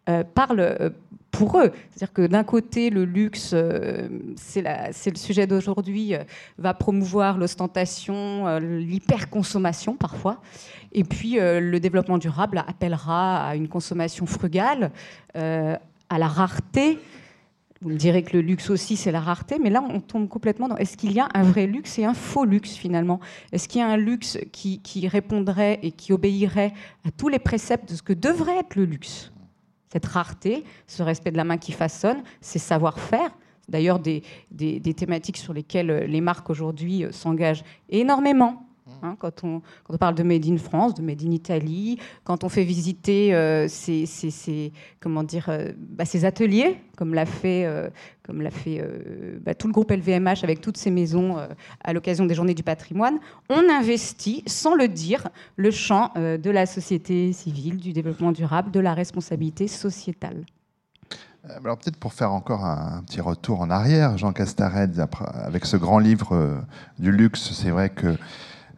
euh, 0.08 0.24
parle 0.24 0.60
euh, 0.60 0.90
pour 1.30 1.58
eux. 1.58 1.72
C'est-à-dire 1.90 2.12
que 2.12 2.26
d'un 2.26 2.44
côté, 2.44 2.90
le 2.90 3.04
luxe, 3.04 3.52
euh, 3.54 4.08
c'est 4.36 4.62
le 4.62 5.16
sujet 5.16 5.46
d'aujourd'hui, 5.46 6.14
va 6.58 6.74
promouvoir 6.74 7.38
l'ostentation, 7.38 8.58
l'hyperconsommation 8.58 9.96
parfois. 9.96 10.40
Et 10.92 11.02
puis, 11.02 11.38
le 11.40 11.78
développement 11.78 12.18
durable 12.18 12.62
appellera 12.68 13.48
à 13.48 13.56
une 13.56 13.66
consommation 13.66 14.26
frugale, 14.26 14.92
à 15.34 16.18
la 16.18 16.28
rareté, 16.28 17.00
vous 17.84 17.90
me 17.90 17.96
direz 17.96 18.22
que 18.22 18.34
le 18.34 18.40
luxe 18.40 18.70
aussi, 18.70 18.96
c'est 18.96 19.12
la 19.12 19.20
rareté, 19.20 19.58
mais 19.62 19.68
là, 19.68 19.84
on 19.86 20.00
tombe 20.00 20.26
complètement 20.26 20.68
dans 20.68 20.76
est-ce 20.78 20.96
qu'il 20.96 21.12
y 21.12 21.20
a 21.20 21.28
un 21.34 21.42
vrai 21.42 21.66
luxe 21.66 21.98
et 21.98 22.06
un 22.06 22.14
faux 22.14 22.46
luxe 22.46 22.72
finalement? 22.72 23.20
Est-ce 23.52 23.68
qu'il 23.68 23.82
y 23.82 23.84
a 23.84 23.88
un 23.88 23.98
luxe 23.98 24.38
qui, 24.52 24.80
qui, 24.80 25.06
répondrait 25.06 25.80
et 25.82 25.92
qui 25.92 26.14
obéirait 26.14 26.72
à 27.06 27.10
tous 27.10 27.28
les 27.28 27.38
préceptes 27.38 27.90
de 27.90 27.94
ce 27.94 28.02
que 28.02 28.14
devrait 28.14 28.56
être 28.56 28.76
le 28.76 28.86
luxe? 28.86 29.32
Cette 29.92 30.06
rareté, 30.06 30.64
ce 30.86 31.02
respect 31.02 31.30
de 31.30 31.36
la 31.36 31.44
main 31.44 31.58
qui 31.58 31.72
façonne, 31.72 32.22
ces 32.40 32.58
savoir-faire, 32.58 33.36
d'ailleurs 33.68 33.98
des, 33.98 34.22
des, 34.50 34.80
des, 34.80 34.94
thématiques 34.94 35.36
sur 35.36 35.52
lesquelles 35.52 36.06
les 36.08 36.22
marques 36.22 36.48
aujourd'hui 36.48 37.04
s'engagent 37.10 37.64
énormément. 37.90 38.66
Hein, 39.04 39.16
quand, 39.18 39.44
on, 39.44 39.60
parle 39.98 40.14
de 40.14 40.22
Made 40.22 40.46
in 40.46 40.56
France, 40.56 40.94
de 40.94 41.02
Made 41.02 41.22
in 41.22 41.30
Italie, 41.30 41.98
quand 42.24 42.42
on 42.42 42.48
fait 42.48 42.64
visiter 42.64 43.34
euh, 43.34 43.68
euh, 43.84 45.72
bah, 45.76 46.04
ces 46.06 46.24
ateliers, 46.24 46.80
comme 46.96 47.12
l'a 47.12 47.26
fait, 47.26 47.66
euh, 47.66 47.90
comme 48.22 48.40
l'a 48.40 48.50
fait 48.50 48.82
bah, 49.44 49.54
tout 49.54 49.66
le 49.66 49.74
groupe 49.74 49.90
LVMH 49.90 50.42
avec 50.42 50.62
toutes 50.62 50.78
ces 50.78 50.90
maisons 50.90 51.36
à 51.82 51.92
l'occasion 51.92 52.24
des 52.24 52.34
Journées 52.34 52.54
du 52.54 52.62
patrimoine, 52.62 53.18
on 53.50 53.68
investit, 53.68 54.42
sans 54.46 54.74
le 54.74 54.88
dire, 54.88 55.28
le 55.56 55.70
champ 55.70 56.12
de 56.16 56.50
la 56.50 56.64
société 56.64 57.34
civile, 57.34 57.76
du 57.76 57.92
développement 57.92 58.32
durable, 58.32 58.70
de 58.70 58.80
la 58.80 58.94
responsabilité 58.94 59.68
sociétale. 59.68 60.46
Alors 61.46 61.76
peut-être 61.76 61.98
pour 61.98 62.14
faire 62.14 62.32
encore 62.32 62.64
un, 62.64 63.00
un, 63.00 63.02
petit 63.02 63.20
retour 63.20 63.60
en 63.60 63.68
arrière, 63.68 64.16
Jean 64.16 64.32
Castared, 64.32 65.06
avec 65.34 65.66
ce 65.66 65.76
grand 65.76 65.98
livre 65.98 66.62
du 66.98 67.12
luxe, 67.12 67.52
c'est 67.52 67.68
vrai 67.68 67.90
que 67.90 68.16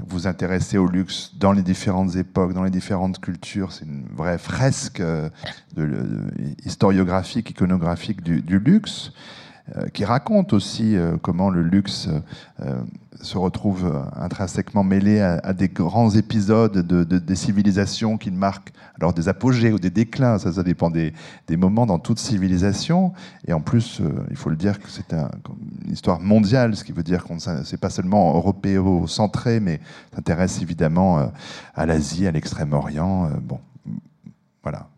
vous 0.07 0.27
intéressez 0.27 0.79
au 0.79 0.87
luxe 0.87 1.33
dans 1.39 1.53
les 1.53 1.63
différentes 1.63 2.17
époques, 2.17 2.53
dans 2.53 2.65
les 2.65 2.71
différentes 2.71 3.21
cultures. 3.21 3.73
C'est 3.73 3.85
une 3.85 4.07
vraie 4.15 4.39
fresque 4.39 5.01
de, 5.01 5.29
historiographique, 6.65 7.51
iconographique 7.51 8.23
du, 8.23 8.59
luxe, 8.59 9.13
euh, 9.13 9.46
qui 9.93 10.05
raconte 10.05 10.53
aussi 10.53 10.97
euh, 10.97 11.17
comment 11.21 11.51
le 11.51 11.63
luxe 11.63 12.09
euh, 12.61 12.81
se 13.21 13.37
retrouve 13.37 13.91
intrinsèquement 14.15 14.85
mêlé 14.85 15.21
à, 15.21 15.53
des 15.55 15.69
grands 15.69 16.11
épisodes 16.11 16.87
de, 16.87 17.03
des 17.03 17.35
civilisations 17.35 18.19
qui 18.19 18.31
marquent 18.31 18.73
alors 19.01 19.15
des 19.15 19.29
apogées 19.29 19.73
ou 19.73 19.79
des 19.79 19.89
déclins, 19.91 20.39
ça, 20.39 20.63
dépend 20.63 20.91
des, 20.91 21.13
moments 21.49 21.87
dans 21.87 21.99
toute 21.99 22.19
civilisation. 22.19 23.15
Et 23.49 23.55
en 23.55 23.63
plus, 23.63 24.03
il 24.31 24.37
faut 24.37 24.51
le 24.51 24.57
dire 24.57 24.79
que 24.79 24.91
c'est 24.91 25.15
un, 25.15 25.31
une 25.87 25.93
histoire 25.93 26.21
mondiale, 26.21 26.77
ce 26.77 26.85
qui 26.85 26.93
veut 26.93 27.03
dire 27.03 27.25
qu'on 27.25 27.39
c'est 27.39 27.81
pas 27.81 27.91
seulement 27.91 28.37
européo-centré, 28.37 29.61
mais 29.61 29.81
s'intéresse 30.15 30.61
évidemment 30.61 31.33
à 31.75 31.87
l'Asie, 31.87 32.27
à 32.27 32.33
l'Extrême-Orient. 32.33 33.31
Bon, 33.43 33.61
voilà, 34.63 34.89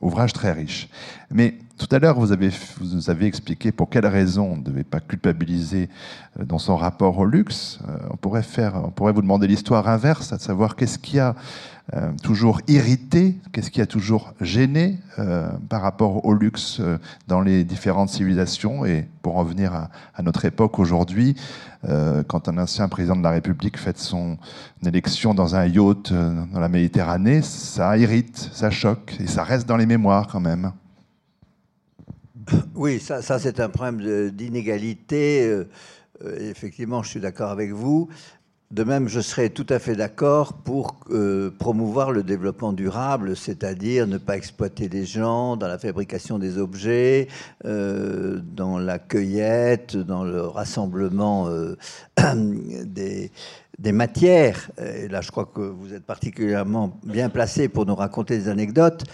ouvrage 0.00 0.32
très 0.32 0.50
riche. 0.50 0.88
Mais 1.30 1.58
tout 1.78 1.88
à 1.94 1.98
l'heure, 1.98 2.18
vous 2.18 2.32
avez, 2.32 2.50
vous 2.80 3.08
avez 3.08 3.26
expliqué 3.26 3.72
pour 3.72 3.88
quelles 3.88 4.06
raisons 4.06 4.52
on 4.52 4.56
ne 4.56 4.62
devait 4.62 4.84
pas 4.84 5.00
culpabiliser 5.00 5.88
dans 6.44 6.58
son 6.58 6.76
rapport 6.76 7.18
au 7.18 7.24
luxe. 7.24 7.78
On 8.10 8.16
pourrait, 8.16 8.42
faire, 8.42 8.74
on 8.84 8.90
pourrait 8.90 9.12
vous 9.12 9.22
demander 9.22 9.46
l'histoire 9.46 9.88
inverse, 9.88 10.32
à 10.32 10.38
savoir 10.38 10.76
qu'est-ce 10.76 10.98
qui 10.98 11.18
a 11.18 11.34
euh, 11.94 12.10
toujours 12.22 12.60
irrité, 12.68 13.38
qu'est-ce 13.52 13.70
qui 13.70 13.80
a 13.80 13.86
toujours 13.86 14.34
gêné 14.40 14.98
euh, 15.18 15.48
par 15.70 15.80
rapport 15.80 16.26
au 16.26 16.34
luxe 16.34 16.80
euh, 16.80 16.98
dans 17.28 17.40
les 17.40 17.64
différentes 17.64 18.10
civilisations. 18.10 18.84
Et 18.84 19.08
pour 19.22 19.38
en 19.38 19.44
venir 19.44 19.72
à, 19.72 19.88
à 20.14 20.22
notre 20.22 20.44
époque 20.44 20.78
aujourd'hui, 20.78 21.34
euh, 21.88 22.22
quand 22.24 22.48
un 22.48 22.58
ancien 22.58 22.88
président 22.88 23.16
de 23.16 23.22
la 23.22 23.30
République 23.30 23.78
fait 23.78 23.96
son 23.96 24.36
élection 24.84 25.32
dans 25.32 25.54
un 25.54 25.64
yacht 25.66 26.12
dans 26.12 26.60
la 26.60 26.68
Méditerranée, 26.68 27.40
ça 27.40 27.96
irrite, 27.96 28.50
ça 28.52 28.70
choque, 28.70 29.16
et 29.20 29.26
ça 29.26 29.42
reste 29.42 29.66
dans 29.66 29.76
les 29.76 29.86
mémoires 29.86 30.26
quand 30.26 30.40
même. 30.40 30.72
Oui, 32.74 33.00
ça, 33.00 33.22
c'est 33.22 33.60
un 33.60 33.68
problème 33.68 34.30
d'inégalité. 34.30 35.48
Euh, 35.48 35.64
effectivement, 36.38 37.02
je 37.02 37.10
suis 37.10 37.20
d'accord 37.20 37.50
avec 37.50 37.72
vous. 37.72 38.08
De 38.70 38.84
même, 38.84 39.08
je 39.08 39.20
serais 39.20 39.48
tout 39.48 39.64
à 39.70 39.78
fait 39.78 39.96
d'accord 39.96 40.52
pour 40.52 40.96
euh, 41.10 41.50
promouvoir 41.58 42.12
le 42.12 42.22
développement 42.22 42.74
durable, 42.74 43.34
c'est-à-dire 43.34 44.06
ne 44.06 44.18
pas 44.18 44.36
exploiter 44.36 44.90
les 44.90 45.06
gens 45.06 45.56
dans 45.56 45.68
la 45.68 45.78
fabrication 45.78 46.38
des 46.38 46.58
objets, 46.58 47.28
euh, 47.64 48.40
dans 48.42 48.78
la 48.78 48.98
cueillette, 48.98 49.96
dans 49.96 50.22
le 50.22 50.42
rassemblement 50.42 51.48
euh, 51.48 51.76
des, 52.84 53.30
des, 53.78 53.92
matières. 53.92 54.70
Et 54.76 55.08
là, 55.08 55.22
je 55.22 55.30
crois 55.30 55.46
que 55.46 55.62
vous 55.62 55.94
êtes 55.94 56.04
particulièrement 56.04 57.00
bien 57.04 57.30
placé 57.30 57.68
pour 57.68 57.86
nous 57.86 57.94
raconter 57.94 58.36
des 58.36 58.48
anecdotes. 58.50 59.04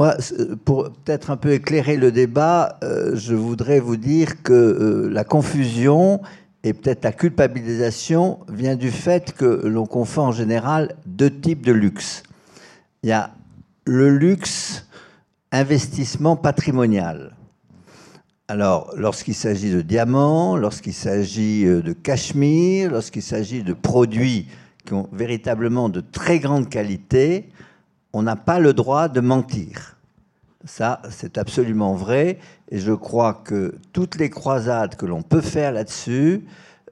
Moi, 0.00 0.16
pour 0.64 0.84
peut-être 0.84 1.30
un 1.30 1.36
peu 1.36 1.52
éclairer 1.52 1.98
le 1.98 2.10
débat, 2.10 2.78
euh, 2.82 3.14
je 3.16 3.34
voudrais 3.34 3.80
vous 3.80 3.98
dire 3.98 4.42
que 4.42 4.54
euh, 4.54 5.10
la 5.10 5.24
confusion 5.24 6.22
et 6.64 6.72
peut-être 6.72 7.04
la 7.04 7.12
culpabilisation 7.12 8.38
vient 8.50 8.76
du 8.76 8.90
fait 8.90 9.34
que 9.34 9.44
l'on 9.44 9.84
confond 9.84 10.22
en 10.22 10.32
général 10.32 10.96
deux 11.04 11.28
types 11.28 11.66
de 11.66 11.72
luxe. 11.72 12.22
Il 13.02 13.10
y 13.10 13.12
a 13.12 13.32
le 13.84 14.08
luxe 14.08 14.86
investissement 15.52 16.34
patrimonial. 16.34 17.36
Alors, 18.48 18.94
lorsqu'il 18.96 19.34
s'agit 19.34 19.70
de 19.70 19.82
diamants, 19.82 20.56
lorsqu'il 20.56 20.94
s'agit 20.94 21.66
de 21.66 21.92
cachemire, 21.92 22.90
lorsqu'il 22.90 23.20
s'agit 23.20 23.62
de 23.62 23.74
produits 23.74 24.48
qui 24.86 24.94
ont 24.94 25.10
véritablement 25.12 25.90
de 25.90 26.00
très 26.00 26.38
grande 26.38 26.70
qualité, 26.70 27.50
on 28.12 28.22
n'a 28.22 28.36
pas 28.36 28.58
le 28.58 28.72
droit 28.72 29.08
de 29.08 29.20
mentir. 29.20 29.96
Ça, 30.64 31.00
c'est 31.10 31.38
absolument 31.38 31.94
vrai. 31.94 32.38
Et 32.70 32.78
je 32.78 32.92
crois 32.92 33.34
que 33.34 33.74
toutes 33.92 34.16
les 34.16 34.30
croisades 34.30 34.96
que 34.96 35.06
l'on 35.06 35.22
peut 35.22 35.40
faire 35.40 35.72
là-dessus 35.72 36.44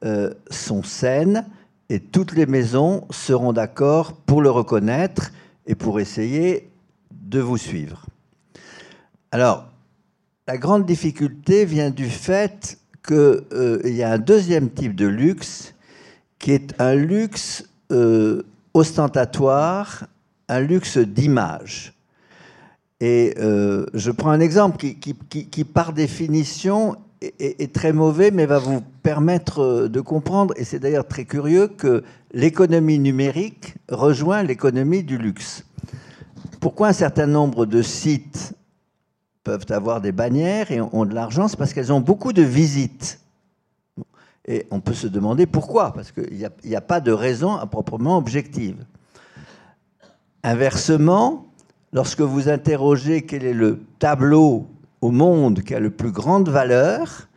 euh, 0.04 0.32
sont 0.50 0.82
saines 0.82 1.46
et 1.88 2.00
toutes 2.00 2.32
les 2.32 2.46
maisons 2.46 3.06
seront 3.10 3.52
d'accord 3.52 4.14
pour 4.14 4.42
le 4.42 4.50
reconnaître 4.50 5.32
et 5.66 5.74
pour 5.74 6.00
essayer 6.00 6.70
de 7.10 7.40
vous 7.40 7.58
suivre. 7.58 8.06
Alors, 9.32 9.68
la 10.46 10.56
grande 10.56 10.86
difficulté 10.86 11.66
vient 11.66 11.90
du 11.90 12.08
fait 12.08 12.78
qu'il 13.06 13.16
euh, 13.16 13.80
y 13.84 14.02
a 14.02 14.12
un 14.12 14.18
deuxième 14.18 14.70
type 14.70 14.94
de 14.94 15.06
luxe 15.06 15.74
qui 16.38 16.52
est 16.52 16.80
un 16.80 16.94
luxe 16.94 17.68
euh, 17.90 18.42
ostentatoire, 18.74 20.06
un 20.48 20.60
luxe 20.60 20.98
d'image. 20.98 21.94
Et 23.00 23.34
euh, 23.38 23.86
je 23.94 24.10
prends 24.10 24.30
un 24.30 24.40
exemple 24.40 24.78
qui, 24.78 25.64
par 25.64 25.92
définition, 25.92 26.96
est, 27.20 27.72
très 27.72 27.92
mauvais, 27.92 28.30
mais 28.30 28.46
va 28.46 28.58
vous 28.58 28.80
permettre 29.02 29.88
de 29.88 30.00
comprendre, 30.00 30.54
et 30.56 30.64
c'est 30.64 30.78
d'ailleurs 30.78 31.06
très 31.06 31.24
curieux, 31.24 31.68
que 31.68 32.02
l'économie 32.32 32.98
numérique 32.98 33.74
rejoint 33.88 34.42
l'économie 34.42 35.02
du 35.02 35.18
luxe. 35.18 35.64
Pourquoi 36.60 36.88
un 36.88 36.92
certain 36.92 37.26
nombre 37.26 37.66
de 37.66 37.82
sites 37.82 38.54
peuvent 39.44 39.66
avoir 39.70 40.00
des 40.00 40.12
bannières 40.12 40.72
et 40.72 40.80
ont 40.80 41.04
de 41.04 41.14
l'argent? 41.14 41.46
C'est 41.46 41.56
parce 41.56 41.72
qu'elles 41.72 41.92
ont 41.92 42.00
beaucoup 42.00 42.32
de 42.32 42.42
visites. 42.42 43.20
Et 44.46 44.66
on 44.70 44.80
peut 44.80 44.94
se 44.94 45.06
demander 45.06 45.46
pourquoi, 45.46 45.92
parce 45.92 46.10
qu'il 46.10 46.34
n'y 46.34 46.74
a, 46.74 46.78
a, 46.78 46.80
pas 46.80 47.00
de 47.00 47.12
raison 47.12 47.54
à 47.54 47.66
proprement 47.66 48.16
objective. 48.16 48.84
Inversement, 50.42 51.46
lorsque 51.92 52.20
vous 52.20 52.48
interrogez 52.48 53.22
quel 53.22 53.44
est 53.44 53.54
le 53.54 53.80
tableau 53.98 54.66
au 55.00 55.10
monde 55.10 55.62
qui 55.62 55.74
a 55.74 55.80
le 55.80 55.90
plus 55.90 56.10
grande 56.10 56.48
valeur, 56.48 57.28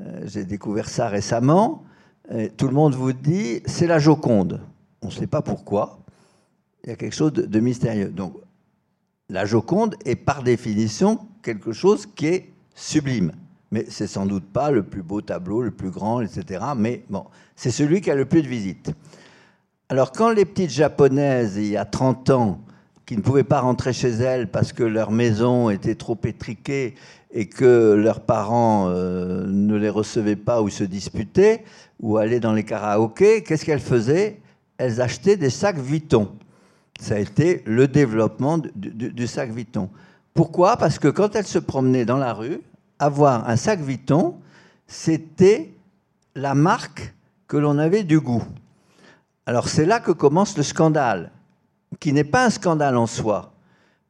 euh, 0.00 0.22
j'ai 0.24 0.44
découvert 0.44 0.88
ça 0.88 1.08
récemment, 1.08 1.84
tout 2.56 2.66
le 2.66 2.72
monde 2.72 2.94
vous 2.94 3.12
dit 3.12 3.62
c'est 3.66 3.86
la 3.86 3.98
Joconde. 3.98 4.60
On 5.02 5.08
ne 5.08 5.12
sait 5.12 5.26
pas 5.26 5.42
pourquoi, 5.42 5.98
Il 6.84 6.90
y 6.90 6.92
a 6.92 6.96
quelque 6.96 7.14
chose 7.14 7.32
de, 7.32 7.42
de 7.42 7.60
mystérieux. 7.60 8.08
Donc, 8.08 8.34
la 9.28 9.44
Joconde 9.44 9.96
est 10.04 10.16
par 10.16 10.42
définition 10.42 11.18
quelque 11.42 11.72
chose 11.72 12.06
qui 12.06 12.26
est 12.26 12.52
sublime. 12.74 13.32
Mais 13.70 13.86
c'est 13.88 14.06
sans 14.06 14.26
doute 14.26 14.44
pas 14.44 14.70
le 14.70 14.82
plus 14.82 15.02
beau 15.02 15.20
tableau, 15.22 15.62
le 15.62 15.70
plus 15.70 15.90
grand, 15.90 16.20
etc. 16.20 16.64
Mais 16.76 17.02
bon, 17.08 17.24
c'est 17.56 17.70
celui 17.70 18.00
qui 18.00 18.10
a 18.10 18.14
le 18.14 18.26
plus 18.26 18.42
de 18.42 18.48
visites. 18.48 18.92
Alors, 19.92 20.10
quand 20.10 20.30
les 20.30 20.46
petites 20.46 20.70
japonaises, 20.70 21.58
il 21.58 21.66
y 21.66 21.76
a 21.76 21.84
30 21.84 22.30
ans, 22.30 22.60
qui 23.04 23.14
ne 23.14 23.20
pouvaient 23.20 23.44
pas 23.44 23.60
rentrer 23.60 23.92
chez 23.92 24.08
elles 24.08 24.50
parce 24.50 24.72
que 24.72 24.82
leur 24.82 25.10
maison 25.10 25.68
était 25.68 25.96
trop 25.96 26.16
étriquée 26.24 26.94
et 27.30 27.46
que 27.46 27.92
leurs 27.92 28.20
parents 28.20 28.88
euh, 28.88 29.44
ne 29.46 29.76
les 29.76 29.90
recevaient 29.90 30.34
pas 30.34 30.62
ou 30.62 30.70
se 30.70 30.82
disputaient, 30.82 31.62
ou 32.00 32.16
allaient 32.16 32.40
dans 32.40 32.54
les 32.54 32.64
karaokés, 32.64 33.42
qu'est-ce 33.42 33.66
qu'elles 33.66 33.80
faisaient? 33.80 34.40
Elles 34.78 35.02
achetaient 35.02 35.36
des 35.36 35.50
sacs 35.50 35.76
Vuitton. 35.76 36.30
Ça 36.98 37.16
a 37.16 37.18
été 37.18 37.62
le 37.66 37.86
développement 37.86 38.56
du, 38.74 39.26
sac 39.26 39.50
Vuitton. 39.50 39.90
Pourquoi? 40.32 40.78
Parce 40.78 40.98
que 40.98 41.08
quand 41.08 41.36
elles 41.36 41.46
se 41.46 41.58
promenaient 41.58 42.06
dans 42.06 42.16
la 42.16 42.32
rue, 42.32 42.62
avoir 42.98 43.46
un 43.46 43.56
sac 43.56 43.80
Vuitton, 43.80 44.36
c'était 44.86 45.74
la 46.34 46.54
marque 46.54 47.12
que 47.46 47.58
l'on 47.58 47.76
avait 47.76 48.04
du 48.04 48.20
goût. 48.20 48.42
Alors 49.46 49.68
c'est 49.68 49.86
là 49.86 50.00
que 50.00 50.12
commence 50.12 50.56
le 50.56 50.62
scandale, 50.62 51.30
qui 51.98 52.12
n'est 52.12 52.24
pas 52.24 52.46
un 52.46 52.50
scandale 52.50 52.96
en 52.96 53.06
soi. 53.06 53.52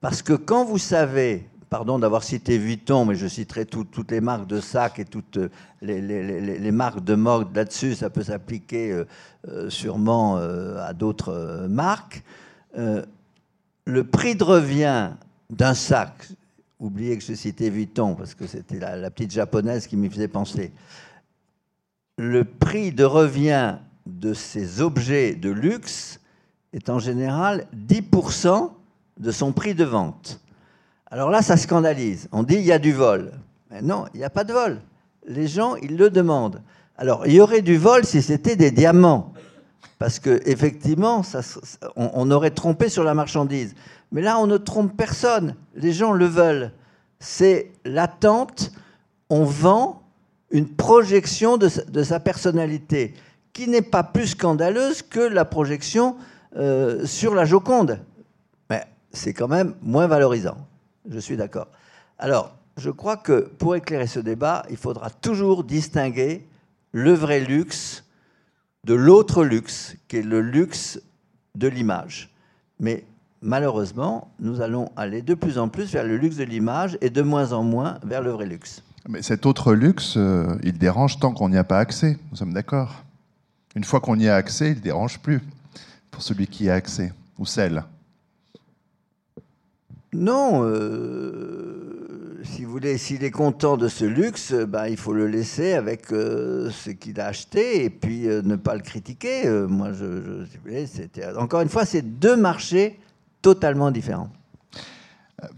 Parce 0.01 0.21
que 0.21 0.35
quand 0.35 0.65
vous 0.65 0.79
savez, 0.79 1.49
pardon 1.71 1.99
d'avoir 1.99 2.23
cité 2.23 2.59
Vuitton, 2.59 3.07
mais 3.07 3.15
je 3.15 3.27
citerai 3.27 3.65
tout- 3.65 3.85
toutes 3.85 4.11
les 4.11 4.21
marques 4.21 4.47
de 4.47 4.61
sacs 4.61 4.99
et 4.99 5.05
toutes 5.05 5.39
euh, 5.39 5.49
les, 5.81 6.71
marques 6.71 7.03
de 7.03 7.15
mode 7.15 7.55
là-dessus, 7.57 7.95
ça 7.95 8.11
peut 8.11 8.25
s'appliquer 8.25 8.93
euh, 8.93 9.05
euh, 9.49 9.71
sûrement 9.71 10.37
à 10.37 10.93
d'autres 10.93 11.67
marques. 11.69 12.23
Le 13.85 14.05
prix 14.05 14.37
de 14.37 14.45
revient 14.45 15.11
d'un 15.51 15.75
sac, 15.75 16.29
oubliez 16.79 17.17
que 17.17 17.25
je 17.25 17.35
citais 17.35 17.71
Vuitton 17.71 18.15
parce 18.15 18.35
que 18.35 18.47
c'était 18.47 18.79
la, 18.79 18.97
la 18.97 19.11
petite 19.11 19.33
japonaise 19.33 19.87
qui 19.87 19.97
m'y 19.97 20.11
faisait 20.11 20.29
penser. 20.29 20.73
Le 22.19 22.45
prix 22.45 22.93
de 22.93 23.05
revient 23.05 23.77
de 24.23 24.35
ces 24.35 24.81
objets 24.81 25.35
de 25.35 25.51
luxe 25.51 26.21
est 26.73 26.89
en 26.89 27.01
général 27.01 27.67
10% 27.77 28.71
de 29.19 29.31
son 29.33 29.53
prix 29.53 29.75
de 29.75 29.85
vente. 29.85 30.41
Alors 31.11 31.29
là, 31.29 31.43
ça 31.43 31.57
scandalise. 31.57 32.29
On 32.31 32.45
dit 32.45 32.55
il 32.55 32.63
y 32.63 32.73
a 32.73 32.79
du 32.79 32.93
vol. 32.93 33.33
Mais 33.71 33.83
non, 33.83 34.07
il 34.15 34.19
n'y 34.19 34.25
a 34.25 34.31
pas 34.31 34.45
de 34.45 34.53
vol. 34.53 34.81
Les 35.27 35.49
gens, 35.49 35.75
ils 35.75 35.97
le 35.97 36.09
demandent. 36.09 36.63
Alors, 36.97 37.27
il 37.27 37.35
y 37.35 37.41
aurait 37.41 37.63
du 37.63 37.77
vol 37.77 38.05
si 38.05 38.23
c'était 38.23 38.55
des 38.55 38.71
diamants. 38.71 39.33
Parce 39.99 40.21
que 40.21 40.41
effectivement, 40.47 41.25
ça 41.25 41.41
on, 41.97 42.31
aurait 42.31 42.51
trompé 42.51 42.89
sur 42.89 43.03
la 43.03 43.15
marchandise. 43.15 43.75
Mais 44.13 44.23
là, 44.23 44.39
on 44.39 44.47
ne 44.47 44.57
trompe 44.57 44.97
personne. 44.97 45.57
Les 45.75 45.93
gens 45.93 46.13
le 46.13 46.27
veulent. 46.27 46.73
C'est 47.19 47.73
l'attente. 47.85 48.73
On 49.31 49.45
vend 49.45 50.03
une 50.51 50.69
projection 50.69 51.57
de 51.57 51.69
sa 52.03 52.21
personnalité 52.21 53.15
qui 53.53 53.69
n'est 53.69 53.83
pas 53.83 54.03
plus 54.03 54.29
scandaleuse 54.29 55.03
que 55.03 55.21
la 55.21 55.45
projection 55.45 56.17
euh, 56.57 57.07
sur 57.07 57.35
la 57.35 57.45
Joconde. 57.45 57.99
Mais 58.71 58.85
c'est 59.13 59.33
quand 59.33 59.49
même 59.49 59.75
moins 59.83 60.07
valorisant. 60.07 60.57
Je 61.09 61.19
suis 61.19 61.37
d'accord. 61.37 61.69
Alors, 62.19 62.55
je 62.77 62.91
crois 62.91 63.17
que 63.17 63.51
pour 63.59 63.77
éclairer 63.77 64.07
ce 64.07 64.21
débat, 64.21 64.65
il 64.71 64.77
faudra 64.77 65.11
toujours 65.11 65.65
distinguer 65.65 66.47
le 66.93 67.13
vrai 67.13 67.41
luxe 67.41 68.05
de 68.85 68.95
l'autre 68.95 69.45
luxe, 69.45 69.97
qui 70.09 70.17
est 70.17 70.23
le 70.23 70.41
luxe 70.41 71.01
de 71.55 71.69
l'image. 71.69 72.31
Mais 72.81 73.05
malheureusement, 73.41 74.33
nous 74.41 74.61
allons 74.61 74.91
aller 74.97 75.23
de 75.23 75.35
plus 75.35 75.59
en 75.59 75.69
plus 75.69 75.93
vers 75.93 76.05
le 76.05 76.17
luxe 76.17 76.37
de 76.37 76.45
l'image 76.45 76.99
et 77.01 77.11
de 77.11 77.23
moins 77.23 77.53
en 77.53 77.63
moins 77.63 77.99
vers 78.05 78.23
le 78.23 78.31
vrai 78.31 78.47
luxe. 78.47 78.83
Mais 79.09 79.23
cet 79.23 79.47
autre 79.47 79.75
luxe, 79.75 80.15
euh, 80.17 80.57
il 80.63 80.79
dérange 80.79 81.19
tant 81.19 81.33
qu'on 81.33 81.49
n'y 81.49 81.57
a 81.57 81.65
pas 81.65 81.79
accès. 81.79 82.19
Nous 82.31 82.37
sommes 82.37 82.53
d'accord. 82.53 83.05
Une 83.75 83.85
fois 83.85 84.01
qu'on 84.01 84.19
y 84.19 84.29
a 84.29 84.35
accès, 84.37 84.71
il 84.73 84.77
ne 84.77 84.81
dérange 84.81 85.19
plus 85.21 85.41
pour 86.11 86.23
celui 86.23 86.47
qui 86.47 86.65
y 86.65 86.71
a 86.71 86.75
accès, 86.75 87.13
ou 87.39 87.47
celle. 87.47 87.85
Non, 90.15 90.63
euh, 90.65 92.39
si 92.45 92.65
vous 92.65 92.71
voulez, 92.71 92.99
s'il 92.99 93.25
est 93.25 93.31
content 93.31 93.79
de 93.79 93.89
ce 93.89 94.05
luxe, 94.05 94.53
ben, 94.53 94.87
il 94.89 94.99
faut 94.99 95.15
le 95.15 95.27
laisser 95.27 95.73
avec 95.73 96.13
euh, 96.13 96.71
ce 96.71 96.91
qu'il 96.91 97.19
a 97.19 97.27
acheté 97.29 97.85
et 97.85 97.89
puis 97.91 98.29
euh, 98.29 98.43
ne 98.43 98.57
pas 98.57 98.75
le 98.75 98.83
critiquer. 98.83 99.47
Euh, 99.47 99.67
moi, 99.67 99.93
je, 99.95 100.05
je- 100.23 100.45
si 100.51 100.57
vous 100.59 100.63
voulez, 100.65 100.87
c'était- 100.87 101.35
encore 101.35 101.63
une 101.63 101.71
fois, 101.71 101.87
c'est 101.87 102.03
deux 102.03 102.37
marchés 102.37 103.01
totalement 103.41 103.91
différents. 103.91 104.29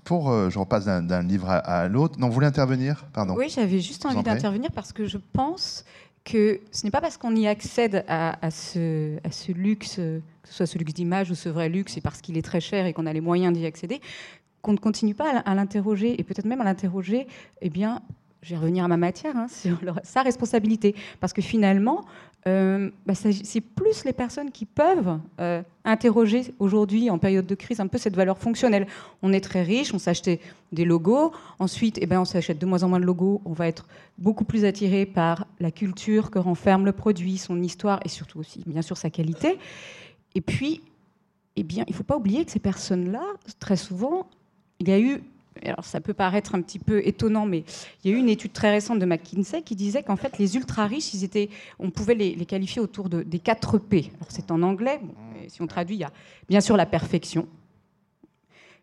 Pour, 0.04 0.30
euh, 0.30 0.48
je 0.50 0.58
repasse 0.58 0.84
d'un 0.86 1.22
livre 1.22 1.50
à, 1.50 1.56
à 1.56 1.88
l'autre. 1.88 2.18
Non, 2.18 2.28
vous 2.28 2.34
voulez 2.34 2.46
intervenir? 2.46 3.04
Pardon. 3.12 3.34
Oui, 3.36 3.48
j'avais 3.50 3.80
juste 3.80 4.06
envie 4.06 4.22
d'intervenir 4.22 4.70
parce 4.72 4.92
que 4.92 5.04
je 5.06 5.18
pense 5.32 5.84
que 6.24 6.60
ce 6.72 6.84
n'est 6.84 6.90
pas 6.90 7.00
parce 7.00 7.18
qu'on 7.18 7.36
y 7.36 7.46
accède 7.46 8.04
à, 8.08 8.50
ce, 8.50 9.52
luxe, 9.52 9.96
que 9.96 10.20
ce 10.44 10.54
soit 10.54 10.66
ce 10.66 10.78
luxe 10.78 10.94
d'image 10.94 11.30
ou 11.30 11.34
ce 11.34 11.48
vrai 11.48 11.68
luxe, 11.68 11.96
et 11.96 12.00
parce 12.00 12.20
qu'il 12.20 12.38
est 12.38 12.42
très 12.42 12.60
cher 12.60 12.86
et 12.86 12.92
qu'on 12.92 13.06
a 13.06 13.12
les 13.12 13.20
moyens 13.20 13.56
d'y 13.56 13.66
accéder, 13.66 14.00
qu'on 14.62 14.72
ne 14.72 14.78
continue 14.78 15.14
pas 15.14 15.38
à, 15.38 15.54
l'interroger, 15.54 16.18
et 16.18 16.24
peut-être 16.24 16.46
même 16.46 16.62
à 16.62 16.64
l'interroger, 16.64 17.26
eh 17.60 17.68
bien, 17.68 18.00
je 18.40 18.50
vais 18.50 18.56
revenir 18.56 18.84
à 18.84 18.88
ma 18.88 18.96
matière, 18.96 19.36
hein, 19.36 19.48
sur 19.50 19.78
sa 20.02 20.22
responsabilité. 20.22 20.94
Parce 21.20 21.34
que 21.34 21.42
finalement, 21.42 22.04
euh, 22.46 22.90
bah, 23.06 23.14
c'est 23.14 23.60
plus 23.60 24.04
les 24.04 24.12
personnes 24.12 24.50
qui 24.50 24.66
peuvent 24.66 25.18
euh, 25.40 25.62
interroger 25.84 26.52
aujourd'hui, 26.58 27.08
en 27.08 27.18
période 27.18 27.46
de 27.46 27.54
crise, 27.54 27.80
un 27.80 27.86
peu 27.86 27.96
cette 27.96 28.16
valeur 28.16 28.36
fonctionnelle. 28.36 28.86
On 29.22 29.32
est 29.32 29.40
très 29.40 29.62
riche, 29.62 29.94
on 29.94 29.98
s'achetait 29.98 30.40
des 30.70 30.84
logos. 30.84 31.32
Ensuite, 31.58 31.98
eh 32.02 32.06
ben, 32.06 32.20
on 32.20 32.26
s'achète 32.26 32.58
de 32.58 32.66
moins 32.66 32.82
en 32.82 32.88
moins 32.90 33.00
de 33.00 33.06
logos. 33.06 33.40
On 33.46 33.54
va 33.54 33.66
être 33.66 33.86
beaucoup 34.18 34.44
plus 34.44 34.66
attiré 34.66 35.06
par 35.06 35.46
la 35.58 35.70
culture 35.70 36.30
que 36.30 36.38
renferme 36.38 36.84
le 36.84 36.92
produit, 36.92 37.38
son 37.38 37.62
histoire 37.62 38.00
et 38.04 38.10
surtout 38.10 38.40
aussi, 38.40 38.62
bien 38.66 38.82
sûr, 38.82 38.98
sa 38.98 39.08
qualité. 39.08 39.58
Et 40.34 40.42
puis, 40.42 40.82
eh 41.56 41.62
bien, 41.62 41.84
il 41.86 41.92
ne 41.92 41.96
faut 41.96 42.04
pas 42.04 42.16
oublier 42.16 42.44
que 42.44 42.50
ces 42.50 42.58
personnes-là, 42.58 43.24
très 43.58 43.76
souvent, 43.76 44.28
il 44.80 44.88
y 44.90 44.92
a 44.92 45.00
eu, 45.00 45.22
alors 45.64 45.84
ça 45.84 46.00
peut 46.00 46.14
paraître 46.14 46.54
un 46.54 46.62
petit 46.62 46.78
peu 46.78 47.06
étonnant, 47.06 47.46
mais 47.46 47.64
il 48.02 48.10
y 48.10 48.14
a 48.14 48.16
eu 48.16 48.20
une 48.20 48.28
étude 48.28 48.52
très 48.52 48.70
récente 48.70 48.98
de 48.98 49.06
McKinsey 49.06 49.62
qui 49.62 49.76
disait 49.76 50.02
qu'en 50.02 50.16
fait, 50.16 50.38
les 50.38 50.56
ultra 50.56 50.86
riches, 50.86 51.14
ils 51.14 51.24
étaient, 51.24 51.48
on 51.78 51.90
pouvait 51.90 52.14
les, 52.14 52.34
qualifier 52.44 52.80
autour 52.80 53.08
de, 53.08 53.22
des 53.22 53.38
4 53.38 53.78
P. 53.78 54.10
Alors 54.16 54.30
c'est 54.30 54.50
en 54.50 54.62
anglais, 54.62 55.00
si 55.48 55.62
on 55.62 55.66
traduit, 55.66 55.96
il 55.96 56.00
y 56.00 56.04
a 56.04 56.12
bien 56.48 56.60
sûr 56.60 56.76
la 56.76 56.86
perfection, 56.86 57.46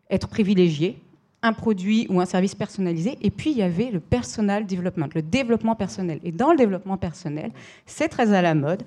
être 0.09 0.27
privilégié, 0.27 1.01
un 1.43 1.53
produit 1.53 2.05
ou 2.09 2.21
un 2.21 2.25
service 2.25 2.55
personnalisé, 2.55 3.17
et 3.21 3.31
puis 3.31 3.51
il 3.51 3.57
y 3.57 3.63
avait 3.63 3.89
le 3.91 3.99
personal 3.99 4.65
development, 4.65 5.09
le 5.15 5.21
développement 5.21 5.75
personnel. 5.75 6.19
Et 6.23 6.31
dans 6.31 6.51
le 6.51 6.57
développement 6.57 6.97
personnel, 6.97 7.51
c'est 7.85 8.09
très 8.09 8.33
à 8.33 8.41
la 8.41 8.53
mode. 8.53 8.83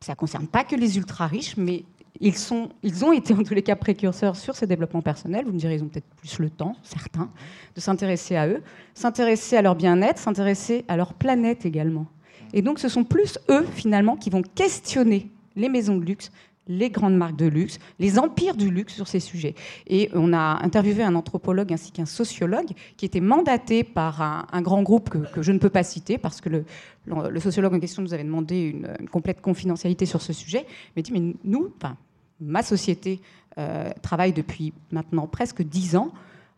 Ça 0.00 0.12
ne 0.12 0.16
concerne 0.16 0.46
pas 0.46 0.62
que 0.62 0.76
les 0.76 0.98
ultra 0.98 1.26
riches, 1.26 1.56
mais 1.56 1.84
ils, 2.20 3.04
ont 3.04 3.12
été 3.12 3.34
en 3.34 3.42
tous 3.42 3.54
les 3.54 3.62
cas 3.62 3.76
précurseurs 3.76 4.36
sur 4.36 4.56
ce 4.56 4.64
développement 4.64 5.02
personnel. 5.02 5.44
Vous 5.44 5.52
me 5.52 5.58
direz, 5.58 5.74
ils 5.76 5.82
ont 5.82 5.88
peut-être 5.88 6.08
plus 6.16 6.38
le 6.38 6.50
temps, 6.50 6.76
certains, 6.82 7.30
de 7.74 7.80
s'intéresser 7.80 8.36
à 8.36 8.48
eux, 8.48 8.62
s'intéresser 8.94 9.56
à 9.56 9.62
leur 9.62 9.74
bien-être, 9.74 10.18
s'intéresser 10.18 10.84
à 10.88 10.96
leur 10.96 11.14
planète 11.14 11.66
également. 11.66 12.06
Et 12.52 12.62
donc 12.62 12.78
ce 12.78 12.88
sont 12.88 13.04
plus 13.04 13.38
eux, 13.50 13.66
finalement, 13.74 14.16
qui 14.16 14.30
vont 14.30 14.42
questionner 14.42 15.30
les 15.56 15.68
maisons 15.68 15.96
de 15.96 16.04
luxe, 16.04 16.30
les 16.68 16.90
grandes 16.90 17.16
marques 17.16 17.36
de 17.36 17.46
luxe, 17.46 17.78
les 17.98 18.18
empires 18.18 18.56
du 18.56 18.70
luxe 18.70 18.94
sur 18.94 19.06
ces 19.06 19.20
sujets. 19.20 19.54
Et 19.86 20.10
on 20.14 20.32
a 20.32 20.64
interviewé 20.64 21.02
un 21.02 21.14
anthropologue 21.14 21.72
ainsi 21.72 21.92
qu'un 21.92 22.06
sociologue 22.06 22.70
qui 22.96 23.04
était 23.04 23.20
mandaté 23.20 23.84
par 23.84 24.20
un, 24.20 24.62
grand 24.62 24.82
groupe 24.82 25.10
que, 25.10 25.42
je 25.42 25.52
ne 25.52 25.58
peux 25.58 25.70
pas 25.70 25.84
citer 25.84 26.18
parce 26.18 26.40
que 26.40 26.48
le, 26.48 27.40
sociologue 27.40 27.74
en 27.74 27.80
question 27.80 28.02
nous 28.02 28.14
avait 28.14 28.24
demandé 28.24 28.56
une, 28.56 28.88
une 29.00 29.08
complète 29.08 29.40
confidentialité 29.40 30.06
sur 30.06 30.22
ce 30.22 30.32
sujet. 30.32 30.66
Mais 30.96 31.02
dit, 31.02 31.12
mais 31.12 31.34
nous, 31.44 31.72
enfin, 31.76 31.96
ma 32.40 32.62
société 32.62 33.20
euh, 33.58 33.90
travaille 34.02 34.32
depuis 34.32 34.72
maintenant 34.90 35.26
presque 35.26 35.62
dix 35.62 35.96
ans 35.96 36.12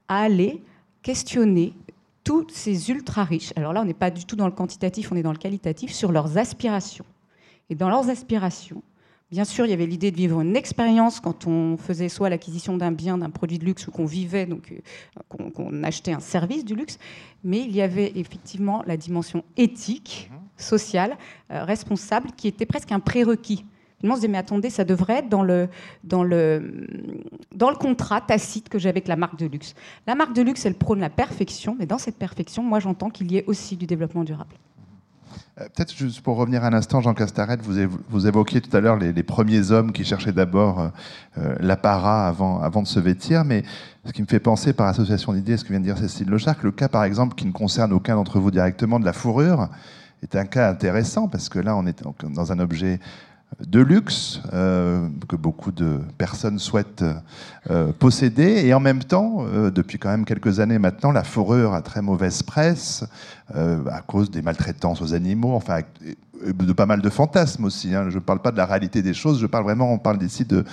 à 0.08 0.22
aller 0.22 0.62
questionner 1.02 1.74
tous 2.24 2.46
ces 2.50 2.90
ultra 2.90 3.24
riches. 3.24 3.52
Alors 3.56 3.72
là, 3.72 3.82
on 3.82 3.84
n'est 3.84 3.94
pas 3.94 4.10
du 4.10 4.24
tout 4.24 4.36
dans 4.36 4.46
le 4.46 4.52
quantitatif, 4.52 5.10
on 5.12 5.16
est 5.16 5.22
dans 5.22 5.32
le 5.32 5.38
qualitatif 5.38 5.92
sur 5.92 6.12
leurs 6.12 6.38
aspirations. 6.38 7.06
Et 7.70 7.74
dans 7.74 7.88
leurs 7.88 8.08
aspirations, 8.08 8.82
Bien 9.30 9.44
sûr, 9.44 9.66
il 9.66 9.70
y 9.70 9.74
avait 9.74 9.84
l'idée 9.84 10.10
de 10.10 10.16
vivre 10.16 10.40
une 10.40 10.56
expérience 10.56 11.20
quand 11.20 11.46
on 11.46 11.76
faisait 11.76 12.08
soit 12.08 12.30
l'acquisition 12.30 12.78
d'un 12.78 12.92
bien, 12.92 13.18
d'un 13.18 13.28
produit 13.28 13.58
de 13.58 13.64
luxe, 13.66 13.86
ou 13.86 13.90
qu'on 13.90 14.06
vivait, 14.06 14.46
donc 14.46 14.72
euh, 14.72 14.78
qu'on 15.28 15.50
qu'on 15.50 15.82
achetait 15.82 16.12
un 16.12 16.20
service 16.20 16.64
du 16.64 16.74
luxe, 16.74 16.98
mais 17.44 17.60
il 17.60 17.76
y 17.76 17.82
avait 17.82 18.10
effectivement 18.16 18.82
la 18.86 18.96
dimension 18.96 19.44
éthique, 19.58 20.30
sociale, 20.56 21.18
euh, 21.50 21.62
responsable, 21.64 22.30
qui 22.38 22.48
était 22.48 22.64
presque 22.64 22.90
un 22.90 23.00
prérequis. 23.00 23.66
Finalement, 24.00 24.14
on 24.14 24.16
se 24.16 24.20
disait, 24.20 24.32
mais 24.32 24.38
attendez, 24.38 24.70
ça 24.70 24.84
devrait 24.84 25.18
être 25.18 25.28
dans 25.28 25.42
le, 25.42 25.68
dans 26.04 26.22
le, 26.22 26.86
dans 27.54 27.70
le 27.70 27.76
contrat 27.76 28.20
tacite 28.20 28.68
que 28.68 28.78
j'ai 28.78 28.88
avec 28.88 29.08
la 29.08 29.16
marque 29.16 29.38
de 29.38 29.46
luxe. 29.46 29.74
La 30.06 30.14
marque 30.14 30.34
de 30.34 30.42
luxe, 30.42 30.64
elle 30.66 30.74
prône 30.74 31.00
la 31.00 31.10
perfection, 31.10 31.76
mais 31.78 31.86
dans 31.86 31.98
cette 31.98 32.16
perfection, 32.16 32.62
moi, 32.62 32.78
j'entends 32.78 33.10
qu'il 33.10 33.30
y 33.32 33.38
ait 33.38 33.44
aussi 33.46 33.76
du 33.76 33.86
développement 33.86 34.22
durable. 34.22 34.54
Euh, 35.60 35.64
peut-être 35.74 35.94
juste 35.94 36.20
pour 36.20 36.36
revenir 36.36 36.64
un 36.64 36.72
instant, 36.72 37.00
Jean 37.00 37.14
Castaret, 37.14 37.58
vous, 38.08 38.26
évoquiez 38.26 38.60
tout 38.60 38.74
à 38.76 38.80
l'heure 38.80 38.96
les, 38.96 39.22
premiers 39.22 39.72
hommes 39.72 39.92
qui 39.92 40.04
cherchaient 40.04 40.32
d'abord 40.32 40.90
euh, 41.38 41.56
l'apparat 41.60 42.28
avant, 42.28 42.60
avant 42.60 42.82
de 42.82 42.86
se 42.86 43.00
vêtir, 43.00 43.44
mais 43.44 43.64
ce 44.04 44.12
qui 44.12 44.22
me 44.22 44.26
fait 44.26 44.40
penser 44.40 44.72
par 44.72 44.86
association 44.86 45.32
d'idées, 45.32 45.56
ce 45.56 45.64
que 45.64 45.70
vient 45.70 45.80
de 45.80 45.84
dire 45.84 45.98
Cécile 45.98 46.28
Lecharc, 46.28 46.62
le 46.62 46.70
cas 46.70 46.88
par 46.88 47.04
exemple 47.04 47.34
qui 47.34 47.46
ne 47.46 47.52
concerne 47.52 47.92
aucun 47.92 48.14
d'entre 48.14 48.38
vous 48.38 48.50
directement 48.50 49.00
de 49.00 49.04
la 49.04 49.12
fourrure, 49.12 49.68
est 50.22 50.36
un 50.36 50.46
cas 50.46 50.70
intéressant 50.70 51.28
parce 51.28 51.48
que 51.48 51.58
là 51.58 51.76
on 51.76 51.86
est 51.86 52.02
dans 52.22 52.52
un 52.52 52.58
objet 52.58 53.00
de 53.66 53.80
luxe 53.80 54.40
euh, 54.52 55.08
que 55.28 55.34
beaucoup 55.34 55.72
de 55.72 56.00
personnes 56.16 56.58
souhaitent 56.58 57.04
euh, 57.70 57.92
posséder. 57.98 58.66
Et 58.66 58.72
en 58.72 58.80
même 58.80 59.02
temps, 59.02 59.38
euh, 59.40 59.70
depuis 59.70 59.98
quand 59.98 60.10
même 60.10 60.24
quelques 60.24 60.60
années 60.60 60.78
maintenant, 60.78 61.10
la 61.10 61.24
fourrure 61.24 61.74
a 61.74 61.82
très 61.82 62.02
mauvaise 62.02 62.42
presse 62.42 63.04
à 63.54 64.02
cause 64.02 64.30
des 64.30 64.42
maltraitances 64.42 65.00
aux 65.00 65.14
animaux, 65.14 65.54
enfin 65.54 65.80
de 66.44 66.72
pas 66.74 66.84
mal 66.84 67.00
de 67.00 67.08
fantasmes 67.08 67.64
aussi. 67.64 67.94
Hein. 67.94 68.10
Je 68.10 68.16
ne 68.16 68.20
parle 68.20 68.42
pas 68.42 68.52
de 68.52 68.58
la 68.58 68.66
réalité 68.66 69.00
des 69.00 69.14
choses, 69.14 69.40
je 69.40 69.46
parle 69.46 69.64
vraiment, 69.64 69.90
on 69.90 69.98
parle 69.98 70.22
ici 70.22 70.44
de, 70.44 70.64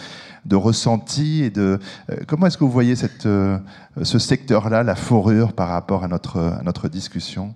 de 0.43 0.55
ressenti 0.57 1.41
et 1.43 1.49
de... 1.49 1.79
comment 2.27 2.47
est-ce 2.47 2.57
que 2.57 2.65
vous 2.65 2.71
voyez 2.71 2.95
ce 2.97 4.19
secteur-là, 4.19 4.83
la 4.83 4.95
fourrure, 4.95 5.53
par 5.53 5.69
rapport 5.69 6.03
à 6.03 6.09
notre, 6.09 6.37
à 6.37 6.63
notre 6.63 6.89
discussion? 6.89 7.55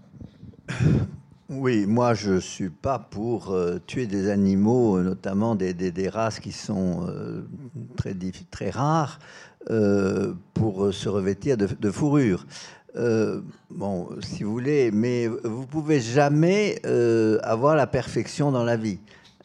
Oui, 1.49 1.88
moi 1.88 2.13
je 2.13 2.33
ne 2.33 2.39
suis 2.39 2.69
pas 2.69 2.99
pour 2.99 3.49
euh, 3.51 3.79
tuer 3.88 4.05
des 4.05 4.29
animaux, 4.29 4.97
euh, 4.97 5.03
notamment 5.03 5.55
des, 5.55 5.73
races 6.07 6.39
qui 6.39 6.51
sont 6.51 7.07
euh, 7.09 7.41
très, 7.97 8.15
très 8.51 8.69
rares, 8.69 9.17
pour 10.53 10.93
se 10.93 11.09
revêtir 11.09 11.57
de, 11.57 11.91
fourrure. 11.91 12.45
bon, 13.69 14.09
si 14.21 14.43
vous 14.43 14.51
voulez, 14.51 14.89
mais 14.91 15.27
vous 15.27 15.65
pouvez 15.65 15.99
jamais 15.99 16.81
avoir 17.43 17.75
la 17.75 17.85
perfection 17.85 18.51
dans 18.51 18.63
la 18.63 18.77
vie. 18.77 18.99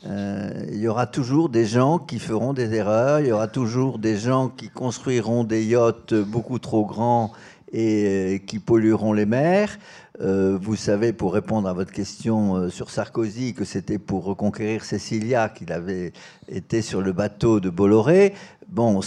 il 0.05 0.79
y 0.79 0.89
aura 0.89 1.07
toujours 1.07 1.49
des 1.49 1.67
gens 1.67 1.99
qui 1.99 2.19
feront 2.21 2.55
des 2.55 2.73
erreurs, 2.75 3.21
il 3.21 3.27
y 3.27 3.33
aura 3.33 3.49
toujours 3.49 3.99
des 3.99 4.17
gens 4.17 4.49
qui 4.49 4.71
construiront 4.71 5.45
des 5.45 5.65
yachts 5.65 6.15
beaucoup 6.15 6.59
trop 6.59 6.87
grands 6.87 7.33
et 7.73 8.43
qui 8.47 8.61
pollueront 8.61 9.13
les 9.13 9.27
mers. 9.27 9.77
Euh, 10.21 10.57
vous 10.61 10.77
savez, 10.77 11.13
pour 11.13 11.35
répondre 11.35 11.69
à 11.69 11.73
votre 11.73 11.91
question 11.91 12.55
euh, 12.55 12.69
sur 12.69 12.91
Sarkozy, 12.91 13.53
que 13.53 13.65
c'était 13.65 13.99
pour 13.99 14.25
reconquérir 14.25 14.85
Cécilia 14.85 15.49
qu'il 15.49 15.73
avait 15.73 16.13
été 16.49 16.83
sur 16.83 17.01
le 17.01 17.13
bateau 17.13 17.59
de 17.59 17.69
Bolloré. 17.69 18.33
Bon, 18.69 19.01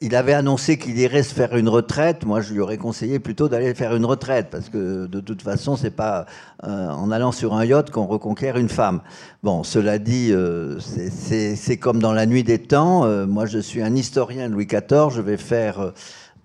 il 0.00 0.14
avait 0.14 0.34
annoncé 0.34 0.78
qu'il 0.78 0.96
irait 1.00 1.24
se 1.24 1.34
faire 1.34 1.56
une 1.56 1.68
retraite. 1.68 2.24
Moi, 2.24 2.42
je 2.42 2.52
lui 2.52 2.60
aurais 2.60 2.76
conseillé 2.76 3.18
plutôt 3.18 3.48
d'aller 3.48 3.74
faire 3.74 3.96
une 3.96 4.04
retraite, 4.04 4.50
parce 4.50 4.68
que 4.68 5.06
de 5.06 5.18
toute 5.18 5.42
façon, 5.42 5.76
c'est 5.76 5.90
pas 5.90 6.26
euh, 6.62 6.90
en 6.90 7.10
allant 7.10 7.32
sur 7.32 7.54
un 7.54 7.64
yacht 7.64 7.90
qu'on 7.90 8.06
reconquiert 8.06 8.56
une 8.56 8.68
femme. 8.68 9.00
Bon, 9.42 9.64
cela 9.64 9.98
dit, 9.98 10.32
c'est 10.80 11.76
comme 11.76 11.98
dans 11.98 12.12
la 12.12 12.26
nuit 12.26 12.44
des 12.44 12.60
temps. 12.60 13.26
moi, 13.26 13.46
je 13.46 13.58
suis 13.58 13.82
un 13.82 13.96
historien 13.96 14.48
Louis 14.48 14.66
XIV. 14.66 15.10
Je 15.10 15.20
vais 15.20 15.38
faire 15.38 15.92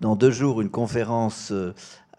dans 0.00 0.16
deux 0.16 0.30
jours 0.32 0.60
une 0.60 0.70
conférence 0.70 1.52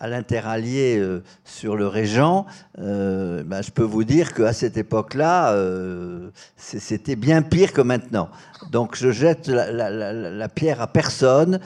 à 0.01 0.07
l'interallié 0.07 0.97
euh, 0.97 1.21
sur 1.45 1.75
le 1.75 1.85
régent, 1.85 2.47
euh, 2.79 3.43
ben, 3.43 3.61
je 3.61 3.69
peux 3.69 3.83
vous 3.83 4.03
dire 4.03 4.33
qu'à 4.33 4.51
cette 4.51 4.75
époque-là, 4.75 5.53
euh, 5.53 6.31
c'était 6.57 7.15
bien 7.15 7.43
pire 7.43 7.71
que 7.71 7.81
maintenant. 7.81 8.27
Donc 8.71 8.95
je 8.97 9.11
jette 9.11 9.47
la, 9.47 10.49
pierre 10.49 10.81
à 10.81 10.87
personne. 10.87 11.59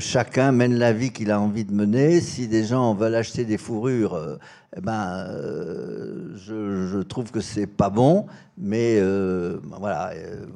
chacun 0.00 0.50
mène 0.50 0.76
la 0.76 0.92
vie 0.92 1.12
qu'il 1.12 1.30
a 1.30 1.40
envie 1.40 1.64
de 1.64 1.72
mener. 1.72 2.20
Si 2.20 2.48
des 2.48 2.64
gens 2.64 2.94
veulent 2.94 3.14
acheter 3.14 3.44
des 3.44 3.58
fourrures, 3.58 4.38
eh 4.76 4.80
ben, 4.80 5.26
je, 6.34 7.02
trouve 7.02 7.30
que 7.30 7.40
c'est 7.40 7.66
pas 7.66 7.90
bon. 7.90 8.26
Mais 8.58 9.00
ben, 9.00 9.60
voilà, 9.78 10.12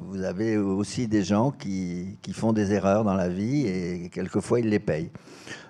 vous 0.09 0.23
avez 0.23 0.57
aussi 0.57 1.07
des 1.07 1.23
gens 1.23 1.51
qui, 1.51 2.17
qui 2.21 2.33
font 2.33 2.51
des 2.51 2.73
erreurs 2.73 3.03
dans 3.05 3.15
la 3.15 3.29
vie 3.29 3.65
et 3.67 4.09
quelquefois 4.09 4.59
ils 4.59 4.69
les 4.69 4.79
payent. 4.79 5.11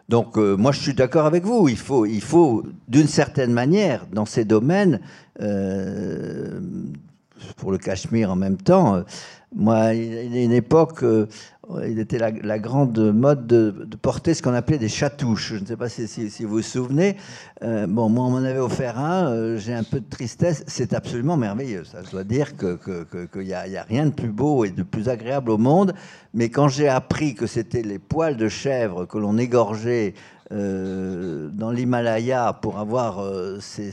Donc 0.09 0.37
euh, 0.37 0.55
moi 0.55 0.71
je 0.71 0.79
suis 0.79 0.93
d'accord 0.93 1.25
avec 1.25 1.43
vous, 1.43 1.67
il 1.67 1.77
faut, 1.77 2.05
il 2.05 2.21
faut 2.21 2.63
d'une 2.87 3.07
certaine 3.07 3.51
manière, 3.51 4.07
dans 4.11 4.25
ces 4.25 4.45
domaines, 4.45 5.01
euh, 5.41 6.59
pour 7.57 7.71
le 7.71 7.77
Cachemire 7.77 8.31
en 8.31 8.35
même 8.35 8.57
temps, 8.57 8.95
euh, 8.95 9.01
moi, 9.55 9.93
il 9.93 10.35
y 10.35 10.39
a 10.39 10.43
une 10.43 10.51
époque, 10.51 11.03
il 11.87 11.99
était 11.99 12.17
la, 12.17 12.59
grande 12.59 12.97
mode 13.13 13.45
de, 13.47 13.71
porter 14.01 14.33
ce 14.33 14.41
qu'on 14.41 14.53
appelait 14.53 14.77
des 14.77 14.89
chatouches. 14.89 15.53
Je 15.55 15.59
ne 15.61 15.65
sais 15.65 15.75
pas 15.75 15.89
si, 15.89 16.27
vous 16.43 16.49
vous 16.49 16.61
souvenez. 16.61 17.17
bon, 17.61 18.09
moi, 18.09 18.25
on 18.25 18.29
m'en 18.29 18.37
avait 18.37 18.59
offert 18.59 18.97
un. 18.99 19.57
J'ai 19.57 19.73
un 19.73 19.83
peu 19.83 19.99
de 19.99 20.09
tristesse. 20.09 20.63
C'est 20.67 20.93
absolument 20.93 21.37
merveilleux. 21.37 21.83
Ça, 21.83 21.99
je 22.05 22.11
dois 22.11 22.23
dire 22.23 22.55
qu'il 22.55 22.77
que, 22.77 23.53
a, 23.53 23.83
rien 23.83 24.05
de 24.05 24.11
plus 24.11 24.31
beau 24.31 24.65
et 24.65 24.69
de 24.69 24.83
plus 24.83 25.09
agréable 25.09 25.51
au 25.51 25.57
monde. 25.57 25.93
Mais 26.33 26.49
quand 26.49 26.67
j'ai 26.67 26.87
appris 26.87 27.35
que 27.35 27.47
c'était 27.47 27.81
les 27.81 27.99
poils 27.99 28.37
de 28.37 28.47
chèvre 28.47 29.05
que 29.05 29.17
l'on 29.17 29.37
égorgeait 29.37 30.13
euh, 30.51 31.49
dans 31.51 31.71
l'Himalaya 31.71 32.53
pour 32.61 32.79
avoir 32.79 33.19
euh, 33.19 33.57
ces, 33.59 33.91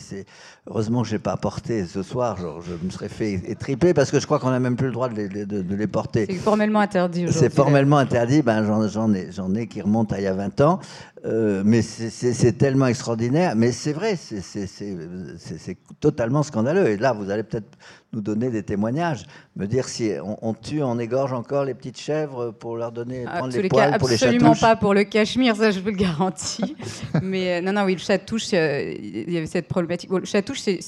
Heureusement 0.67 1.03
que 1.03 1.09
je 1.09 1.15
n'ai 1.15 1.19
pas 1.19 1.37
porté 1.37 1.85
ce 1.85 2.03
soir, 2.03 2.39
je 2.39 2.73
me 2.83 2.91
serais 2.91 3.11
fait 3.11 3.35
étriper 3.47 3.93
parce 3.93 4.11
que 4.11 4.19
je 4.19 4.25
crois 4.25 4.39
qu'on 4.39 4.51
n'a 4.51 4.61
même 4.61 4.77
plus 4.77 4.87
le 4.87 4.93
droit 4.93 5.11
de 5.11 5.15
les, 5.15 5.45
de, 5.45 5.75
les 5.75 5.87
porter. 5.87 6.27
C'est 6.27 6.37
formellement 6.37 6.81
interdit 6.81 7.27
C'est 7.31 7.53
formellement 7.53 7.99
interdit, 7.99 8.41
ben, 8.41 8.65
j'en 8.89 9.13
ai, 9.13 9.29
ai 9.57 9.67
qui 9.67 9.83
remontent 9.83 10.15
à 10.15 10.21
il 10.21 10.25
y 10.25 10.27
a 10.27 10.33
20 10.33 10.61
ans. 10.63 10.81
Euh, 11.25 11.63
mais 11.65 11.81
c'est 11.81 12.59
tellement 12.59 12.87
extraordinaire. 12.87 13.57
Mais 13.57 13.73
c'est 13.73 13.93
vrai, 13.93 14.17
c'est 14.17 15.79
totalement 16.01 16.43
scandaleux. 16.43 16.89
Et 16.89 16.97
là, 16.97 17.13
vous 17.13 17.31
allez 17.31 17.43
peut-être 17.43 17.79
nous 18.13 18.21
donner 18.21 18.51
des 18.51 18.63
témoignages, 18.63 19.25
me 19.57 19.67
dire 19.67 19.89
si 19.89 20.13
on, 20.23 20.55
tue, 20.55 20.83
on 20.83 20.99
égorge 21.01 21.33
encore 21.33 21.65
les 21.65 21.75
petites 21.75 21.99
chèvres 21.99 22.53
pour 22.53 22.77
leur 22.77 22.93
donner, 22.93 23.25
prendre 23.25 23.57
les, 23.57 23.69
poils 23.69 23.99
pour 23.99 24.09
les 24.09 24.15
Absolument 24.15 24.55
pas 24.55 24.77
pour 24.77 24.95
le 24.95 25.03
cachemire, 25.03 25.57
ça 25.57 25.73
je 25.73 25.81
vous 25.81 25.89
le 25.89 25.97
garantis. 25.97 26.77
mais 27.23 27.55
euh, 27.55 27.61
non, 27.61 27.73
non, 27.73 27.83
oui, 27.85 27.95
le 27.95 28.01
chatouche, 28.01 28.55
euh, 28.55 28.95
il 28.97 29.33
y 29.33 29.37
avait 29.37 29.47
cette 29.47 29.67
problématique. 29.67 30.11
le 30.11 30.25
chatouche, 30.25 30.61
c'est, 30.61 30.79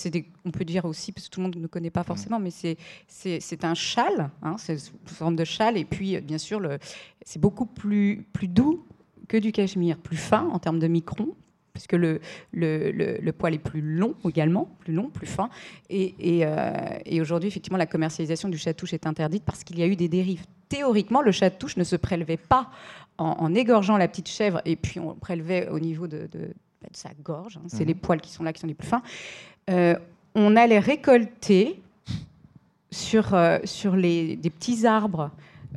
on 0.44 0.52
peut 0.52 0.64
dire 0.64 0.84
aussi, 0.84 1.10
parce 1.10 1.26
que 1.26 1.34
tout 1.34 1.40
le 1.40 1.46
monde 1.46 1.56
ne 1.56 1.66
connaît 1.66 1.90
pas 1.90 2.04
forcément, 2.04 2.38
mais 2.38 2.50
c'est 3.08 3.64
un 3.64 3.74
châle, 3.74 4.30
hein, 4.42 4.54
c'est 4.58 4.74
une 4.74 5.08
forme 5.08 5.36
de 5.36 5.44
châle, 5.44 5.76
et 5.76 5.84
puis 5.84 6.20
bien 6.20 6.38
sûr, 6.38 6.60
c'est 7.24 7.40
beaucoup 7.40 7.66
plus, 7.66 8.24
plus 8.32 8.46
doux 8.46 8.86
que 9.28 9.36
du 9.36 9.52
cachemire, 9.52 9.98
plus 9.98 10.16
fin 10.16 10.48
en 10.52 10.58
termes 10.58 10.78
de 10.78 10.86
micron, 10.86 11.34
puisque 11.76 11.92
le, 11.92 12.20
le, 12.52 12.90
le, 12.90 13.32
poil 13.32 13.54
est 13.54 13.58
plus 13.58 13.82
long 13.82 14.14
également, 14.26 14.70
plus 14.80 14.94
long, 14.94 15.10
plus 15.10 15.26
fin. 15.26 15.50
Et, 15.90 16.14
euh, 16.20 16.72
et, 17.04 17.20
aujourd'hui, 17.20 17.48
effectivement, 17.48 17.78
la 17.78 17.86
commercialisation 17.86 18.48
du 18.48 18.56
chatouche 18.56 18.94
est 18.94 19.06
interdite 19.06 19.44
parce 19.44 19.62
qu'il 19.62 19.78
y 19.78 19.82
a 19.82 19.86
eu 19.86 19.94
des 19.94 20.08
dérives. 20.08 20.44
Théoriquement, 20.70 21.20
le 21.20 21.32
chatouche 21.32 21.76
ne 21.76 21.84
se 21.84 21.96
prélevait 21.96 22.38
pas 22.38 22.70
en, 23.18 23.54
égorgeant 23.54 23.96
la 23.96 24.08
petite 24.08 24.28
chèvre 24.28 24.60
et 24.64 24.76
puis 24.76 25.00
on 25.00 25.14
prélevait 25.14 25.68
au 25.68 25.78
niveau 25.78 26.06
de, 26.06 26.28
de, 26.32 26.48
sa 26.92 27.10
gorge. 27.22 27.58
Hein. 27.58 27.66
c'est 27.68 27.80
mhm. 27.80 27.88
les 27.88 27.94
poils 27.94 28.20
qui 28.20 28.30
sont 28.30 28.42
là 28.42 28.52
qui 28.52 28.60
sont 28.60 28.66
les 28.66 28.74
plus 28.74 28.88
fins. 28.88 29.02
Euh, 29.70 29.96
on 30.34 30.56
allait 30.56 30.78
récolter 30.78 31.80
sur, 32.90 33.34
euh, 33.34 33.58
sur 33.64 33.96
les, 33.96 34.36
des 34.36 34.50
petits 34.50 34.86
arbres 34.86 35.30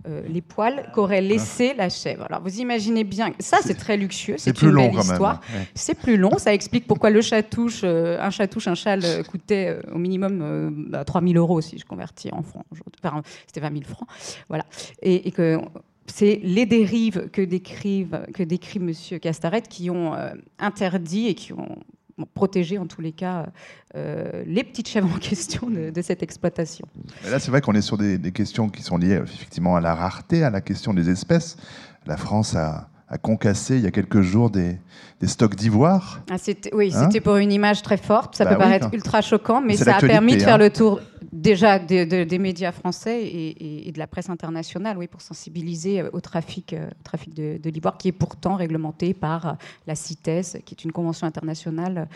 euh, 0.08 0.21
les 0.28 0.41
poils 0.41 0.89
qu'aurait 0.93 1.21
laissé 1.21 1.73
la 1.73 1.89
chèvre. 1.89 2.25
Alors 2.30 2.41
vous 2.41 2.60
imaginez 2.60 3.04
bien, 3.04 3.32
ça 3.39 3.58
c'est 3.62 3.75
très 3.75 3.97
luxueux, 3.97 4.36
c'est 4.38 4.62
une 4.62 4.73
belle 4.73 4.95
histoire. 4.95 5.41
C'est 5.75 5.95
plus 5.95 6.17
long, 6.17 6.38
ça 6.38 6.54
explique 6.54 6.88
pourquoi 6.88 7.10
le 7.10 7.21
chatouche, 7.21 7.82
euh, 7.84 8.17
un 8.19 8.30
chatouche, 8.30 8.67
un 8.67 8.75
châle 8.75 9.02
euh, 9.04 9.23
coûtait 9.23 9.78
au 9.93 9.97
minimum 9.97 10.89
3000 11.06 11.34
bah, 11.34 11.39
euros 11.39 11.62
si 11.62 11.78
je 11.78 11.86
convertis 11.86 12.30
en 12.32 12.43
francs. 12.43 12.65
Enfin, 13.04 13.21
c'était 13.45 13.62
20 13.62 13.71
000 13.71 13.84
francs. 13.84 14.08
Voilà. 14.47 14.65
Et, 15.02 15.32
que 15.32 15.60
c'est 16.08 16.39
les 16.43 16.65
dérives 16.65 17.30
que, 17.32 17.41
décrivent, 17.41 18.25
que 18.34 18.43
décrit 18.43 18.80
M. 18.80 19.19
Castaret 19.19 19.62
qui 19.62 19.89
ont 19.89 20.13
interdit 20.60 21.28
et 21.28 21.36
qui 21.36 21.54
ont 21.54 21.78
protéger 22.25 22.77
en 22.77 22.86
tous 22.86 23.01
les 23.01 23.12
cas 23.12 23.47
euh, 23.95 24.43
les 24.45 24.63
petites 24.63 24.88
chèvres 24.88 25.10
en 25.13 25.19
question 25.19 25.69
de, 25.69 26.01
cette 26.01 26.23
exploitation. 26.23 26.88
là, 27.29 27.39
c'est 27.39 27.51
vrai 27.51 27.62
qu'on 27.62 27.73
est 27.73 27.82
sur 27.82 27.97
des, 27.97 28.32
questions 28.32 28.69
qui 28.69 28.84
sont 28.84 28.97
liées 28.97 29.19
effectivement 29.23 29.75
à 29.75 29.82
la 29.82 29.95
rareté, 29.95 30.43
à 30.43 30.49
la 30.49 30.62
question 30.62 30.93
des 30.93 31.10
espèces. 31.10 31.58
La 32.05 32.17
France 32.17 32.55
a, 32.55 32.89
concassé 33.18 33.78
il 33.78 33.84
y 33.84 33.88
a 33.88 33.91
quelques 33.91 34.22
jours 34.22 34.49
des, 34.49 34.78
stocks 35.24 35.55
d'ivoire. 35.55 36.22
Ah, 36.30 36.36
oui, 36.74 36.91
hein 36.93 37.03
c'était 37.05 37.22
pour 37.22 37.38
une 37.38 37.51
image 37.51 37.82
très 37.82 37.97
forte. 37.97 38.36
Ça 38.36 38.45
bah 38.45 38.51
peut 38.51 38.57
paraître 38.57 38.89
ultra 38.93 39.22
choquant, 39.22 39.62
mais 39.62 39.76
ça 39.76 39.97
a 39.97 39.99
permis 39.99 40.38
de 40.38 40.41
faire 40.41 40.55
hein. 40.55 40.57
le 40.60 40.70
tour 40.70 41.01
déjà 41.32 41.80
des 41.80 42.39
médias 42.39 42.72
français 42.72 43.24
et, 43.26 43.91
de 43.91 43.99
la 43.99 44.07
presse 44.07 44.30
internationale, 44.30 44.97
oui, 44.97 45.07
pour 45.07 45.22
sensibiliser 45.22 46.01
euh, 46.01 46.10
au 46.14 46.22
trafic, 46.22 46.74
euh, 46.74 46.89
trafic 47.03 47.34
de, 47.34 47.60
de 47.62 47.70
l'ivoire, 47.70 47.97
qui 47.97 48.07
est 48.07 48.14
pourtant 48.14 48.55
réglementé 48.55 49.14
par 49.14 49.45
euh, 49.45 49.53
la 49.88 49.95
CITES, 49.95 50.62
qui 50.64 50.76
est 50.76 50.84
une 50.84 50.91
convention 50.91 51.28
internationale 51.28 52.07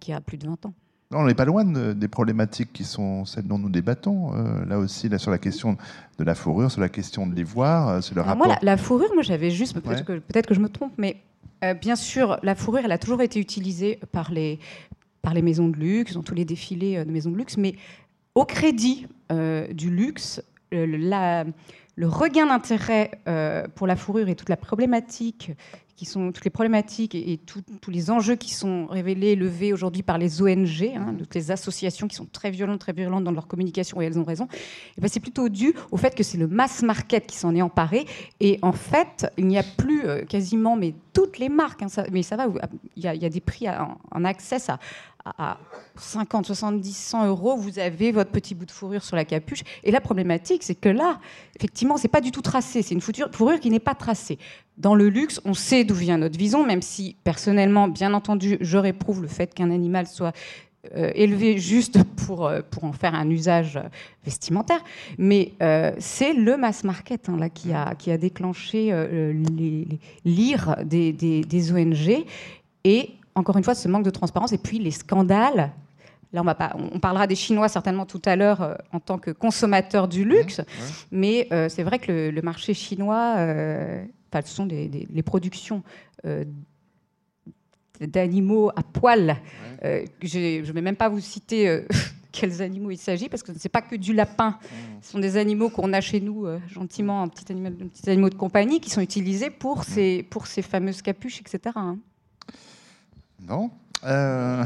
qui 0.00 0.12
a 0.12 0.20
plus 0.20 0.38
de 0.38 0.46
20 0.46 0.66
ans. 0.66 0.74
On 1.12 1.24
n'est 1.24 1.34
pas 1.34 1.44
loin 1.44 1.64
des 1.64 2.08
problématiques 2.08 2.72
qui 2.72 2.84
sont 2.84 3.24
celles 3.24 3.46
dont 3.46 3.58
nous 3.58 3.68
débattons. 3.68 4.32
là 4.66 4.78
aussi, 4.78 5.08
là, 5.08 5.18
sur 5.18 5.30
la 5.30 5.38
question 5.38 5.76
de 6.18 6.24
la 6.24 6.34
fourrure, 6.34 6.70
sur 6.70 6.80
la 6.80 6.88
question 6.88 7.26
de 7.26 7.34
l'ivoire, 7.34 8.02
sur 8.02 8.14
le 8.16 8.22
rapport. 8.22 8.46
Moi, 8.46 8.56
la, 8.60 8.76
fourrure, 8.76 9.10
moi, 9.14 9.22
j'avais 9.22 9.50
juste, 9.50 9.78
peut-être 9.78 10.04
que, 10.04 10.18
peut 10.18 10.42
que, 10.42 10.54
je 10.54 10.60
me 10.60 10.68
trompe, 10.68 10.92
mais 10.98 11.22
bien 11.80 11.96
sûr, 11.96 12.38
la 12.42 12.54
fourrure, 12.54 12.82
elle 12.84 12.92
a 12.92 12.98
toujours 12.98 13.22
été 13.22 13.38
utilisée 13.38 14.00
par 14.10 14.32
les, 14.32 14.58
par 15.22 15.32
les 15.32 15.42
maisons 15.42 15.68
de 15.68 15.76
luxe, 15.76 16.14
dans 16.14 16.22
tous 16.22 16.34
les 16.34 16.44
défilés 16.44 17.04
de 17.04 17.10
maisons 17.10 17.30
de 17.30 17.36
luxe, 17.36 17.56
mais 17.56 17.76
au 18.34 18.44
crédit 18.44 19.06
du 19.30 19.90
luxe, 19.90 20.42
la, 20.72 21.44
le 21.96 22.08
regain 22.08 22.46
d'intérêt 22.46 23.12
pour 23.74 23.86
la 23.86 23.96
fourrure 23.96 24.28
et 24.28 24.34
toute 24.34 24.48
la 24.48 24.56
problématique 24.56 25.52
qui 25.96 26.04
sont 26.04 26.30
toutes 26.30 26.44
les 26.44 26.50
problématiques 26.50 27.14
et, 27.14 27.40
tous 27.46 27.90
les 27.90 28.10
enjeux 28.10 28.36
qui 28.36 28.52
sont 28.52 28.86
révélés, 28.86 29.34
levés 29.34 29.72
aujourd'hui 29.72 30.02
par 30.02 30.18
les 30.18 30.42
ONG, 30.42 30.92
hein, 30.94 31.14
toutes 31.18 31.34
les 31.34 31.50
associations 31.50 32.06
qui 32.06 32.16
sont 32.16 32.26
très 32.26 32.50
violentes, 32.50 32.80
très 32.80 32.92
virulentes 32.92 33.24
dans 33.24 33.32
leur 33.32 33.46
communication, 33.46 34.00
et 34.00 34.04
elles 34.04 34.18
ont 34.18 34.24
raison, 34.24 34.46
et 34.96 35.00
ben 35.00 35.08
c'est 35.08 35.20
plutôt 35.20 35.48
dû 35.48 35.74
au 35.90 35.96
fait 35.96 36.14
que 36.14 36.22
c'est 36.22 36.38
le 36.38 36.46
mass 36.46 36.82
market 36.82 37.26
qui 37.26 37.36
s'en 37.36 37.54
est 37.54 37.62
emparé. 37.62 38.06
Et 38.40 38.58
en 38.62 38.72
fait, 38.72 39.26
il 39.38 39.46
n'y 39.46 39.58
a 39.58 39.62
plus 39.62 40.06
euh, 40.06 40.24
quasiment, 40.24 40.76
mais 40.76 40.94
toutes 41.12 41.38
les 41.38 41.48
marques, 41.48 41.82
hein, 41.82 42.04
mais 42.12 42.22
ça 42.22 42.36
va, 42.36 42.46
il 42.96 43.02
y, 43.02 43.08
a, 43.08 43.28
des 43.30 43.40
prix 43.40 43.66
en 43.68 44.24
accès 44.24 44.58
à, 44.68 44.78
à 45.38 45.58
50, 45.96 46.46
70, 46.46 46.96
100 46.96 47.26
euros, 47.26 47.56
vous 47.56 47.78
avez 47.78 48.12
votre 48.12 48.30
petit 48.30 48.54
bout 48.54 48.66
de 48.66 48.70
fourrure 48.70 49.02
sur 49.02 49.16
la 49.16 49.24
capuche. 49.24 49.62
Et 49.82 49.90
la 49.90 50.00
problématique, 50.00 50.62
c'est 50.62 50.74
que 50.74 50.88
là, 50.88 51.18
effectivement, 51.56 51.96
c'est 51.96 52.08
pas 52.08 52.20
du 52.20 52.30
tout 52.30 52.42
tracé. 52.42 52.82
C'est 52.82 52.94
une 52.94 53.00
fourrure 53.00 53.60
qui 53.60 53.70
n'est 53.70 53.80
pas 53.80 53.94
tracée. 53.94 54.38
Dans 54.78 54.94
le 54.94 55.08
luxe, 55.08 55.40
on 55.44 55.54
sait 55.54 55.84
d'où 55.84 55.94
vient 55.94 56.18
notre 56.18 56.38
vision, 56.38 56.64
même 56.64 56.82
si 56.82 57.16
personnellement, 57.24 57.88
bien 57.88 58.14
entendu, 58.14 58.58
je 58.60 58.78
réprouve 58.78 59.22
le 59.22 59.28
fait 59.28 59.54
qu'un 59.54 59.70
animal 59.70 60.06
soit 60.06 60.32
euh, 60.94 61.10
élevé 61.14 61.58
juste 61.58 62.04
pour, 62.04 62.46
euh, 62.46 62.60
pour 62.70 62.84
en 62.84 62.92
faire 62.92 63.14
un 63.14 63.28
usage 63.30 63.80
vestimentaire. 64.24 64.84
Mais 65.18 65.52
euh, 65.62 65.92
c'est 65.98 66.34
le 66.34 66.56
mass 66.56 66.84
market 66.84 67.28
hein, 67.28 67.36
là, 67.38 67.48
qui, 67.48 67.72
a, 67.72 67.94
qui 67.94 68.10
a 68.10 68.18
déclenché 68.18 68.92
l'ire 70.24 70.76
des, 70.84 71.12
des, 71.12 71.40
des 71.40 71.72
ONG. 71.72 72.24
Et 72.84 73.10
encore 73.36 73.56
une 73.58 73.64
fois, 73.64 73.74
ce 73.74 73.86
manque 73.86 74.04
de 74.04 74.10
transparence 74.10 74.52
et 74.52 74.58
puis 74.58 74.78
les 74.78 74.90
scandales. 74.90 75.70
Là, 76.32 76.40
on, 76.40 76.44
va 76.44 76.54
pas, 76.56 76.74
on 76.92 76.98
parlera 76.98 77.26
des 77.26 77.36
Chinois 77.36 77.68
certainement 77.68 78.04
tout 78.04 78.22
à 78.24 78.34
l'heure 78.34 78.60
euh, 78.62 78.74
en 78.92 78.98
tant 78.98 79.18
que 79.18 79.30
consommateurs 79.30 80.08
du 80.08 80.24
luxe, 80.24 80.60
mais 81.12 81.46
euh, 81.52 81.68
c'est 81.68 81.84
vrai 81.84 82.00
que 82.00 82.30
le, 82.30 82.42
marché 82.42 82.74
chinois, 82.74 83.34
euh, 83.36 84.04
ce 84.34 84.54
sont 84.54 84.66
des, 84.66 85.06
les 85.08 85.22
productions 85.22 85.82
d'animaux 88.00 88.70
à 88.70 88.82
poil. 88.82 89.36
je 89.82 90.60
ne 90.66 90.72
vais 90.72 90.80
même 90.80 90.96
pas 90.96 91.08
vous 91.08 91.20
citer 91.20 91.84
quels 92.32 92.60
animaux 92.60 92.90
il 92.90 92.98
s'agit, 92.98 93.28
parce 93.28 93.42
que 93.42 93.52
ce 93.52 93.58
n'est 93.64 93.70
pas 93.70 93.80
que 93.80 93.94
du 93.94 94.12
lapin. 94.12 94.58
Ce 95.02 95.12
sont 95.12 95.20
des 95.20 95.36
animaux 95.36 95.70
qu'on 95.70 95.92
a 95.92 96.00
chez 96.00 96.20
nous, 96.20 96.46
gentiment, 96.68 97.22
un 97.22 97.28
petit, 97.28 97.50
animal, 97.50 97.74
petit 97.74 98.10
animaux 98.10 98.28
de 98.28 98.34
compagnie, 98.34 98.80
qui 98.80 98.90
sont 98.90 99.00
utilisés 99.00 99.50
pour, 99.50 99.84
ces, 99.84 100.24
pour 100.24 100.48
ces 100.48 100.62
fameuses 100.62 101.00
capuches, 101.00 101.40
etc. 101.40 101.70
Non 103.40 103.70
euh, 104.04 104.64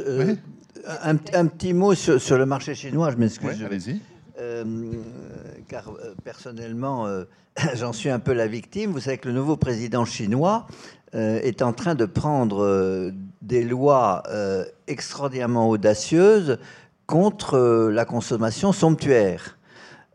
euh, 0.00 0.34
un, 1.02 1.16
petit 1.46 1.72
mot 1.72 1.94
sur, 1.94 2.38
le 2.38 2.46
marché 2.46 2.74
chinois, 2.74 3.10
je 3.10 3.16
m'excuse. 3.16 3.62
allez-y. 3.62 4.00
Euh, 4.40 4.64
car 5.68 5.92
personnellement, 6.24 7.06
j'en 7.74 7.92
suis 7.92 8.10
un 8.10 8.18
peu 8.18 8.32
la 8.32 8.46
victime. 8.46 8.90
Vous 8.90 9.00
savez 9.00 9.18
que 9.18 9.28
le 9.28 9.34
nouveau 9.34 9.56
président 9.56 10.04
chinois 10.04 10.66
est 11.12 11.60
en 11.60 11.74
train 11.74 11.94
de 11.94 12.06
prendre 12.06 13.12
des 13.42 13.62
lois 13.62 14.22
extraordinairement 14.86 15.68
audacieuses 15.68 16.58
contre 17.06 17.90
la 17.92 18.04
consommation 18.06 18.72
somptuaire. 18.72 19.58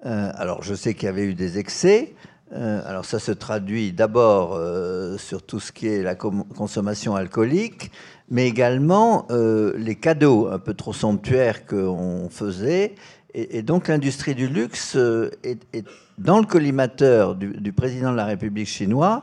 alors, 0.01 0.63
je 0.63 0.73
sais 0.73 0.95
qu'il 0.95 1.05
y 1.05 1.09
avait 1.09 1.25
eu 1.25 1.35
des 1.35 1.59
excès, 1.59 2.15
euh, 2.53 2.81
alors 2.85 3.03
ça 3.03 3.19
se 3.19 3.33
traduit 3.33 3.91
d'abord 3.91 4.55
euh, 4.55 5.17
sur 5.17 5.43
tout 5.43 5.59
ce 5.59 5.73
qui 5.73 5.87
est 5.87 6.01
la 6.01 6.15
consommation 6.15 7.15
alcoolique, 7.15 7.91
mais 8.29 8.47
également 8.47 9.27
euh, 9.31 9.73
les 9.77 9.95
cadeaux 9.95 10.47
un 10.47 10.59
peu 10.59 10.73
trop 10.73 10.93
somptuaires 10.93 11.65
qu'on 11.65 12.29
faisait. 12.29 12.95
Et, 13.33 13.61
donc 13.61 13.89
l'industrie 13.89 14.33
du 14.33 14.47
luxe 14.47 14.97
est, 15.43 15.85
dans 16.17 16.39
le 16.39 16.45
collimateur 16.45 17.35
du, 17.35 17.73
président 17.73 18.11
de 18.11 18.17
la 18.17 18.25
République 18.25 18.67
chinoise, 18.67 19.21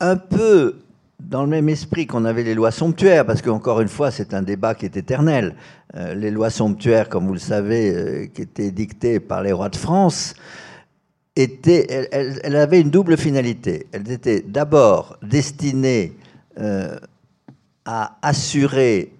un 0.00 0.16
peu 0.16 0.78
dans 1.20 1.42
le 1.42 1.48
même 1.48 1.68
esprit 1.68 2.06
qu'on 2.06 2.24
avait 2.24 2.42
les 2.42 2.54
lois 2.54 2.72
somptuaires, 2.72 3.24
parce 3.24 3.40
qu'encore 3.40 3.82
une 3.82 3.88
fois, 3.88 4.10
c'est 4.10 4.34
un 4.34 4.42
débat 4.42 4.74
qui 4.74 4.86
est 4.86 4.96
éternel. 4.96 5.54
les 5.94 6.32
lois 6.32 6.50
somptuaires, 6.50 7.08
comme 7.08 7.28
vous 7.28 7.34
le 7.34 7.38
savez, 7.38 8.32
qui 8.34 8.42
étaient 8.42 8.72
dictées 8.72 9.20
par 9.20 9.42
les 9.42 9.52
rois 9.52 9.68
de 9.68 9.76
France, 9.76 10.34
était, 11.36 12.08
elle, 12.12 12.56
avait 12.56 12.80
une 12.80 12.90
double 12.90 13.16
finalité. 13.16 13.86
Elle 13.92 14.10
était 14.10 14.40
d'abord 14.40 15.18
destinée 15.22 16.12
euh, 16.58 16.96
à 17.84 18.16
assurer 18.22 19.12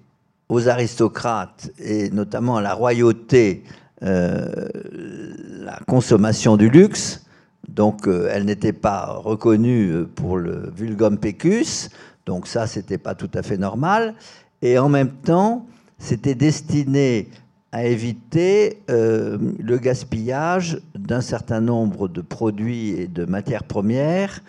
aux 0.49 0.69
aristocrates 0.69 1.71
et 1.79 2.11
notamment 2.11 2.59
à 2.59 2.63
la 2.63 2.75
royauté 2.75 3.65
euh, 4.03 4.69
la 4.93 5.79
consommation 5.87 6.57
du 6.57 6.69
luxe. 6.69 7.25
Donc 7.69 8.07
euh, 8.07 8.29
elle 8.31 8.45
n'était 8.45 8.73
pas 8.73 9.07
reconnue 9.07 10.05
pour 10.15 10.37
le 10.37 10.71
vulgum 10.77 11.19
pecus. 11.19 11.91
Donc 12.27 12.47
ça, 12.47 12.67
c'était 12.67 12.99
pas 12.99 13.15
tout 13.15 13.31
à 13.35 13.43
fait 13.43 13.59
normal. 13.59 14.15
Et 14.63 14.79
en 14.79 14.89
même 14.89 15.11
temps, 15.11 15.67
c'était 15.99 16.35
destiné 16.35 17.29
à 17.75 17.83
éviter 17.87 18.79
euh, 18.89 19.37
le 19.59 19.79
gaspillage 19.79 20.81
d'un 20.95 21.21
certain 21.21 21.61
nombre 21.61 22.07
de 22.07 22.21
produits 22.21 22.91
et 22.91 23.09
de 23.09 23.25
matières 23.25 23.65
premières 23.65 24.43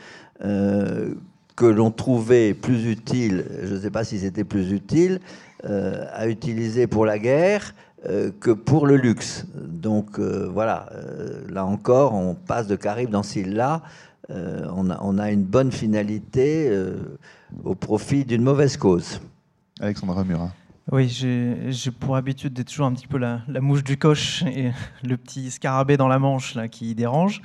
euh, 0.43 1.15
que 1.55 1.65
l'on 1.65 1.89
trouvait 1.89 2.53
plus 2.53 2.85
utiles, 2.85 3.45
je 3.63 3.73
ne 3.73 3.79
sais 3.79 3.89
pas 3.89 4.03
si 4.03 4.19
c'était 4.19 4.43
plus 4.43 4.71
utile, 4.71 5.21
euh, 5.63 6.05
à 6.13 6.27
utiliser 6.27 6.85
pour 6.85 7.03
la 7.03 7.17
guerre 7.17 7.73
que 8.39 8.51
pour 8.51 8.85
le 8.85 8.97
luxe. 8.97 9.47
Donc 9.55 10.19
voilà, 10.19 10.89
là 11.49 11.65
encore, 11.65 12.13
on 12.13 12.35
passe 12.35 12.67
de 12.67 12.75
Caribe 12.75 13.09
dans 13.09 13.23
Silla. 13.23 13.81
On 14.29 14.91
on, 15.01 15.17
a, 15.17 15.31
une 15.31 15.43
bonne 15.43 15.71
finalité 15.71 16.71
au 17.63 17.73
profit 17.73 18.23
d'une 18.23 18.43
mauvaise 18.43 18.77
cause. 18.77 19.19
Alexandre 19.79 20.23
Murat. 20.23 20.51
Oui, 20.91 21.09
j'ai 21.09 21.91
pour 21.99 22.15
habitude 22.15 22.53
d'être 22.53 22.67
toujours 22.67 22.85
un 22.85 22.93
petit 22.93 23.07
peu 23.07 23.17
la, 23.17 23.41
mouche 23.59 23.83
du 23.83 23.97
coche 23.97 24.43
et 24.43 24.71
le 25.03 25.17
petit 25.17 25.49
scarabée 25.49 25.97
dans 25.97 26.07
la 26.07 26.19
manche 26.19 26.55
qui 26.69 26.93
dérange. 26.93 27.41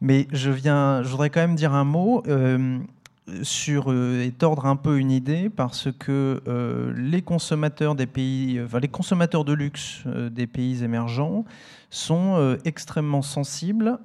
Mais 0.00 0.26
je, 0.32 0.50
viens, 0.50 1.02
je 1.02 1.08
voudrais 1.08 1.28
quand 1.28 1.40
même 1.40 1.54
dire 1.54 1.74
un 1.74 1.84
mot 1.84 2.22
euh, 2.28 2.78
sur, 3.42 3.92
euh, 3.92 4.24
et 4.24 4.30
tordre 4.30 4.64
un 4.64 4.76
peu 4.76 4.98
une 4.98 5.10
idée 5.10 5.50
parce 5.50 5.90
que 5.98 6.40
euh, 6.48 6.94
les 6.96 7.20
consommateurs 7.20 7.94
des 7.94 8.06
pays, 8.06 8.58
enfin, 8.64 8.80
les 8.80 8.88
consommateurs 8.88 9.44
de 9.44 9.52
luxe 9.52 10.04
des 10.06 10.46
pays 10.46 10.82
émergents 10.82 11.44
sont 11.90 12.58
extrêmement 12.66 13.22
sensibles, 13.22 13.98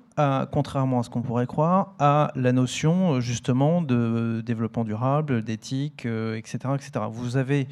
contrairement 0.52 1.02
à 1.02 1.04
ce 1.04 1.10
qu'on 1.10 1.22
pourrait 1.22 1.48
croire, 1.48 1.96
à 2.00 2.32
la 2.36 2.54
notion 2.54 3.20
justement 3.20 3.82
de 3.82 4.42
développement 4.46 4.86
durable, 4.86 5.42
d'éthique, 5.42 6.06
etc., 6.06 6.60
etc. 6.76 7.06
Vous 7.12 7.36
avez 7.36 7.68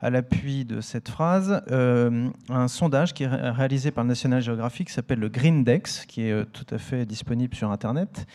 à 0.00 0.08
l'appui 0.08 0.64
de 0.64 0.80
cette 0.80 1.08
phrase 1.08 1.62
euh, 1.70 2.28
un 2.48 2.68
sondage 2.68 3.12
qui 3.12 3.24
est 3.24 3.28
réalisé 3.28 3.90
par 3.90 4.04
le 4.04 4.08
National 4.08 4.40
Geographic 4.40 4.88
s'appelle 4.88 5.18
le 5.18 5.28
Greendex, 5.28 6.06
qui 6.06 6.22
est 6.22 6.32
euh, 6.32 6.44
tout 6.50 6.66
à 6.70 6.78
fait 6.78 7.04
disponible 7.04 7.54
sur 7.54 7.70
Internet. 7.70 8.26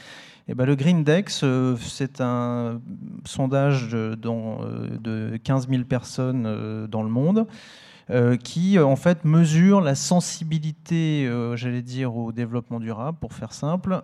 Et 0.47 0.53
ben, 0.53 0.65
le 0.65 0.75
Greendex, 0.75 1.41
euh, 1.43 1.75
c'est 1.77 2.21
un 2.21 2.79
sondage 3.25 3.89
de 3.89 5.37
15 5.43 5.69
000 5.69 5.83
personnes 5.85 6.87
dans 6.87 7.01
le 7.01 7.09
monde 7.09 7.47
euh, 8.11 8.37
qui 8.37 8.77
euh, 8.77 8.85
en 8.85 8.95
fait 8.95 9.25
mesure 9.25 9.81
la 9.81 9.95
sensibilité, 9.95 11.25
euh, 11.25 11.55
j'allais 11.55 11.81
dire, 11.81 12.15
au 12.15 12.31
développement 12.31 12.79
durable, 12.79 13.17
pour 13.19 13.33
faire 13.33 13.51
simple, 13.51 13.99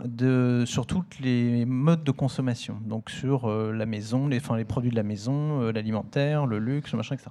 sur 0.66 0.88
tous 0.88 1.04
les 1.20 1.66
modes 1.66 2.04
de 2.04 2.10
consommation. 2.10 2.78
Donc 2.84 3.12
sur 3.12 3.48
la 3.48 3.86
maison, 3.86 4.28
les, 4.28 4.38
enfin, 4.38 4.58
les 4.58 4.66
produits 4.66 4.90
de 4.90 4.96
la 4.96 5.04
maison, 5.04 5.72
l'alimentaire, 5.72 6.48
le 6.48 6.58
luxe, 6.58 6.94
machin, 6.94 7.14
etc. 7.14 7.30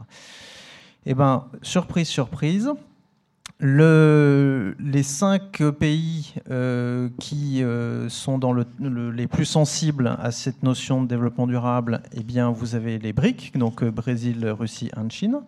Et 1.07 1.11
eh 1.11 1.14
ben, 1.14 1.47
surprise, 1.62 2.07
surprise, 2.07 2.71
le, 3.59 4.77
les 4.79 5.03
cinq 5.03 5.62
pays 5.79 6.35
qui 7.18 7.64
sont 8.09 8.39
dans 8.39 8.53
le, 8.53 8.64
les 9.11 9.27
plus 9.27 9.45
sensibles 9.45 10.16
à 10.21 10.31
cette 10.31 10.62
notion 10.62 11.03
de 11.03 11.09
développement 11.09 11.49
durable, 11.49 12.03
eh 12.12 12.23
bien, 12.23 12.51
vous 12.51 12.77
avez 12.77 12.99
les 12.99 13.12
BRIC, 13.12 13.57
donc 13.59 13.83
Brésil, 13.83 14.47
Russie, 14.47 14.91
Inde, 14.95 15.11
Chine. 15.11 15.41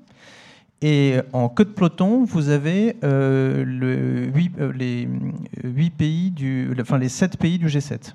Et 0.83 1.21
en 1.33 1.49
queue 1.49 1.65
de 1.65 1.71
peloton, 1.71 2.25
vous 2.25 2.49
avez 2.49 2.97
euh, 3.05 3.65
le 3.65 4.27
8, 4.35 4.53
euh, 4.59 4.73
les, 4.73 5.09
8 5.63 5.91
pays 5.91 6.31
du, 6.33 6.75
enfin, 6.81 6.99
les 6.99 7.09
7 7.09 7.37
pays 7.39 7.59
du 7.59 7.69
G7. 7.69 8.15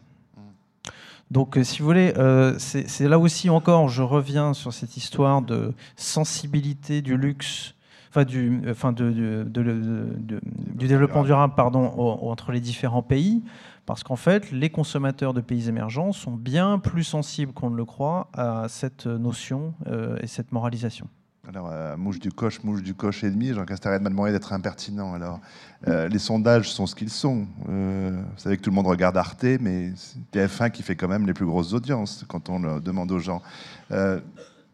Donc, 1.31 1.57
euh, 1.57 1.63
si 1.63 1.79
vous 1.79 1.85
voulez, 1.85 2.13
c'est 2.57 3.07
là 3.07 3.19
aussi 3.19 3.49
encore, 3.49 3.87
je 3.87 4.03
reviens 4.03 4.53
sur 4.53 4.73
cette 4.73 4.97
histoire 4.97 5.41
de 5.41 5.73
sensibilité 5.95 7.01
du 7.01 7.15
luxe, 7.15 7.73
enfin 8.09 8.25
du, 8.25 8.61
enfin 8.69 8.91
de, 8.91 9.45
du 9.49 10.87
développement 10.87 11.23
durable, 11.23 11.53
pardon, 11.55 11.85
entre 11.97 12.51
les 12.51 12.59
différents 12.59 13.01
pays, 13.01 13.43
parce 13.85 14.03
qu'en 14.03 14.15
fait, 14.17 14.51
les 14.51 14.69
consommateurs 14.69 15.33
de 15.33 15.39
pays 15.39 15.69
émergents 15.69 16.11
sont 16.11 16.31
bien 16.31 16.79
plus 16.79 17.05
sensibles 17.05 17.53
qu'on 17.53 17.69
ne 17.69 17.77
le 17.77 17.85
croit 17.85 18.29
à 18.33 18.65
cette 18.67 19.05
notion 19.05 19.73
et 20.21 20.27
cette 20.27 20.51
moralisation. 20.51 21.07
Alors, 21.49 21.69
euh, 21.71 21.95
mouche 21.95 22.19
du 22.19 22.29
coche, 22.29 22.61
mouche 22.61 22.83
du 22.83 22.93
coche 22.93 23.23
et 23.23 23.31
demi, 23.31 23.53
Jean 23.53 23.63
Castaret 23.63 23.99
m'a 23.99 24.09
demandé 24.09 24.33
d'être 24.33 24.51
impertinent. 24.51 25.13
Alors, 25.13 25.39
euh, 25.87 26.09
les 26.09 26.19
sondages 26.19 26.69
sont 26.69 26.85
ce 26.85 26.93
qu'ils 26.93 27.09
sont. 27.09 27.47
Euh, 27.69 28.11
vous 28.11 28.39
savez 28.39 28.57
que 28.57 28.61
tout 28.63 28.69
le 28.69 28.75
monde 28.75 28.87
regarde 28.87 29.15
Arte, 29.15 29.45
mais 29.61 29.93
c'est 29.95 30.19
TF1 30.37 30.71
qui 30.71 30.83
fait 30.83 30.97
quand 30.97 31.07
même 31.07 31.25
les 31.25 31.33
plus 31.33 31.45
grosses 31.45 31.71
audiences 31.71 32.25
quand 32.27 32.49
on 32.49 32.59
le 32.59 32.81
demande 32.81 33.13
aux 33.13 33.19
gens. 33.19 33.41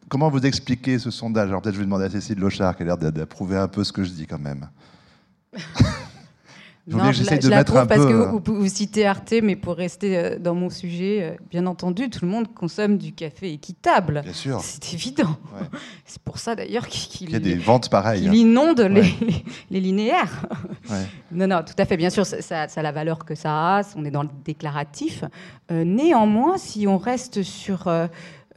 comment 0.10 0.30
vous 0.30 0.44
expliquez 0.48 0.98
ce 0.98 1.12
sondage? 1.12 1.50
Alors, 1.50 1.62
peut-être 1.62 1.76
je 1.76 1.80
vais 1.80 1.86
demander 1.86 2.06
à 2.06 2.10
Cécile 2.10 2.40
Lochard, 2.40 2.76
qui 2.76 2.82
a 2.82 2.86
l'air 2.88 2.98
d'approuver 2.98 3.58
un 3.58 3.68
peu 3.68 3.84
ce 3.84 3.94
que 3.94 4.04
je 4.04 4.10
dis 4.10 4.26
quand 4.26 4.40
même. 4.40 4.68
non, 6.86 7.14
je, 7.14 7.24
je 7.24 7.50
l'approuve 7.50 7.88
parce 7.88 8.06
que 8.06 8.12
euh, 8.12 8.40
vous, 8.44 8.68
citez 8.68 9.06
Arte, 9.06 9.36
mais 9.42 9.56
pour 9.56 9.76
rester 9.76 10.18
euh, 10.18 10.38
dans 10.38 10.54
mon 10.54 10.70
sujet, 10.70 11.20
euh, 11.22 11.44
bien 11.50 11.66
entendu, 11.66 12.10
tout 12.10 12.26
le 12.26 12.32
monde 12.32 12.54
consomme 12.54 12.98
du 12.98 13.14
café 13.14 13.54
équitable. 13.54 14.22
Bien 14.22 14.34
sûr. 14.34 14.60
C'est 14.62 14.94
évident. 14.94 15.38
C'est 16.06 16.22
pour 16.22 16.40
ça 16.40 16.56
d'ailleurs 16.56 16.88
qu'il 16.88 17.32
y 17.32 17.36
a 17.36 17.40
des 17.40 17.56
ventes 17.56 17.90
pareilles. 17.90 18.26
Il 18.26 18.36
inonde 18.36 18.82
les, 18.82 19.14
les, 19.72 19.80
linéaires. 19.80 20.46
Non, 21.32 21.48
non, 21.48 21.64
tout 21.64 21.74
à 21.78 21.86
fait. 21.86 21.96
Bien 21.96 22.10
sûr, 22.10 22.26
ça, 22.26 22.42
ça, 22.42 22.68
a 22.76 22.82
la 22.82 22.92
valeur 22.92 23.24
que 23.24 23.34
ça 23.34 23.78
a. 23.78 23.82
On 23.96 24.04
est 24.04 24.12
dans 24.12 24.24
le 24.24 24.30
déclaratif. 24.44 25.24
néanmoins, 25.72 26.58
si 26.58 26.86
on 26.86 26.98
reste 26.98 27.44
sur 27.44 27.88
euh, 27.88 28.08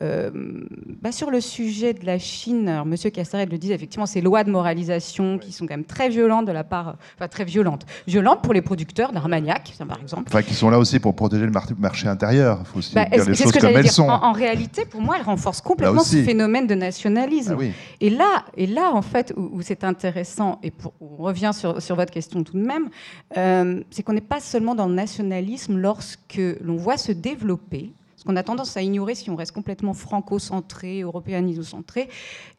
bah 0.01 1.13
sur 1.13 1.31
le 1.31 1.41
sujet 1.41 1.95
de 1.95 2.05
la 2.05 2.19
Chine, 2.19 2.69
alors 2.69 2.85
Monsieur 2.87 3.11
Castaret 3.11 3.47
le 3.47 3.59
dit 3.59 3.73
effectivement, 3.73 4.07
ces 4.07 4.21
lois 4.21 4.45
de 4.45 4.51
moralisation 4.51 5.39
qui 5.39 5.53
sont 5.53 5.67
quand 5.67 5.75
même 5.75 5.85
très 5.85 6.09
violentes 6.09 6.47
de 6.47 6.53
la 6.53 6.65
part, 6.65 6.97
enfin 7.17 7.29
très 7.29 7.45
violentes, 7.45 7.87
violentes 8.07 8.43
pour 8.43 8.53
les 8.53 8.63
producteurs 8.63 9.13
d'Armagnac, 9.13 9.73
par 9.89 10.01
exemple. 10.01 10.25
Enfin, 10.29 10.43
qui 10.43 10.55
sont 10.55 10.71
là 10.71 10.79
aussi 10.79 10.99
pour 10.99 11.15
protéger 11.15 11.47
le 11.47 11.53
marché 11.79 12.09
intérieur. 12.09 12.59
Il 12.61 12.67
faut 12.67 12.79
aussi 12.79 12.95
bah, 12.95 13.07
dire 13.07 13.25
les 13.25 13.35
choses 13.35 13.53
comme 13.53 13.77
elles 13.77 13.91
sont. 13.91 14.09
En, 14.09 14.33
réalité, 14.33 14.85
pour 14.85 15.01
moi, 15.01 15.17
elles 15.19 15.25
renforcent 15.25 15.61
complètement 15.61 16.03
ce 16.03 16.23
phénomène 16.23 16.67
de 16.67 16.75
nationalisme. 16.75 17.57
Ah 17.59 17.65
et 18.01 18.11
là, 18.11 18.45
et 18.57 18.67
là, 18.67 18.91
en 18.93 19.03
fait, 19.03 19.33
où, 19.37 19.61
c'est 19.63 19.85
intéressant, 19.85 20.59
et 20.63 20.71
pour, 20.71 20.93
on 21.01 21.17
revient 21.23 21.53
sur, 21.55 21.81
sur, 21.81 21.97
votre 21.97 22.13
question 22.13 22.43
tout 22.43 22.59
de 22.59 22.65
même, 22.65 22.89
euh, 23.37 23.83
c'est 23.91 24.03
qu'on 24.03 24.13
n'est 24.13 24.21
pas 24.21 24.41
seulement 24.41 24.75
dans 24.75 24.89
le 24.89 24.95
nationalisme 24.95 25.79
lorsque 25.79 26.41
l'on 26.61 26.77
voit 26.77 26.97
se 26.97 27.13
développer 27.13 27.93
qu'on 28.27 28.37
a 28.37 28.43
tendance 28.43 28.77
à 28.77 28.83
ignorer 28.83 29.15
si 29.15 29.31
on 29.31 29.37
reste 29.37 29.53
complètement 29.53 29.95
franco-centré, 29.95 31.01
européaniso-centré, 31.01 32.09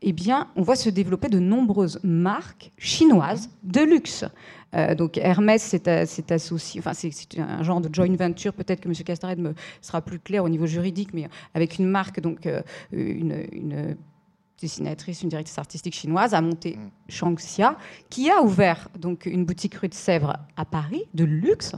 eh 0.02 0.14
bien, 0.14 0.48
on 0.56 0.62
voit 0.62 0.76
se 0.76 0.90
développer 0.90 1.30
de 1.30 1.40
nombreuses 1.40 2.00
marques 2.04 2.72
chinoises 2.78 3.50
de 3.64 3.82
luxe. 3.82 4.26
Euh, 4.76 4.96
donc 4.96 5.18
Hermès 5.18 5.62
c'est 5.62 6.32
associé, 6.32 6.82
enfin 6.82 6.94
c'est 6.94 7.40
un 7.40 7.64
genre 7.64 7.80
de 7.80 7.94
joint 7.94 8.14
venture. 8.16 8.54
Peut-être 8.54 8.82
que 8.82 8.90
M. 8.90 8.96
Castared 8.96 9.40
me 9.40 9.54
sera 9.82 10.02
plus 10.02 10.20
clair 10.20 10.44
au 10.44 10.50
niveau 10.50 10.66
juridique, 10.66 11.14
mais 11.14 11.30
avec 11.54 11.80
une 11.80 11.88
marque, 11.88 12.20
donc 12.20 12.46
euh, 12.46 12.62
une, 12.92 13.46
une 13.52 13.96
dessinatrice, 14.60 15.22
une 15.24 15.30
directrice 15.30 15.58
artistique 15.58 15.94
chinoise, 15.94 16.34
a 16.34 16.42
monté 16.42 16.78
mm. 16.78 16.90
Shangxia, 17.10 17.78
qui 18.10 18.30
a 18.30 18.42
ouvert 18.42 18.90
donc 18.98 19.26
une 19.26 19.46
boutique 19.46 19.76
rue 19.76 19.88
de 19.88 19.94
Sèvres 19.94 20.38
à 20.56 20.66
Paris, 20.66 21.04
de 21.14 21.24
luxe. 21.24 21.74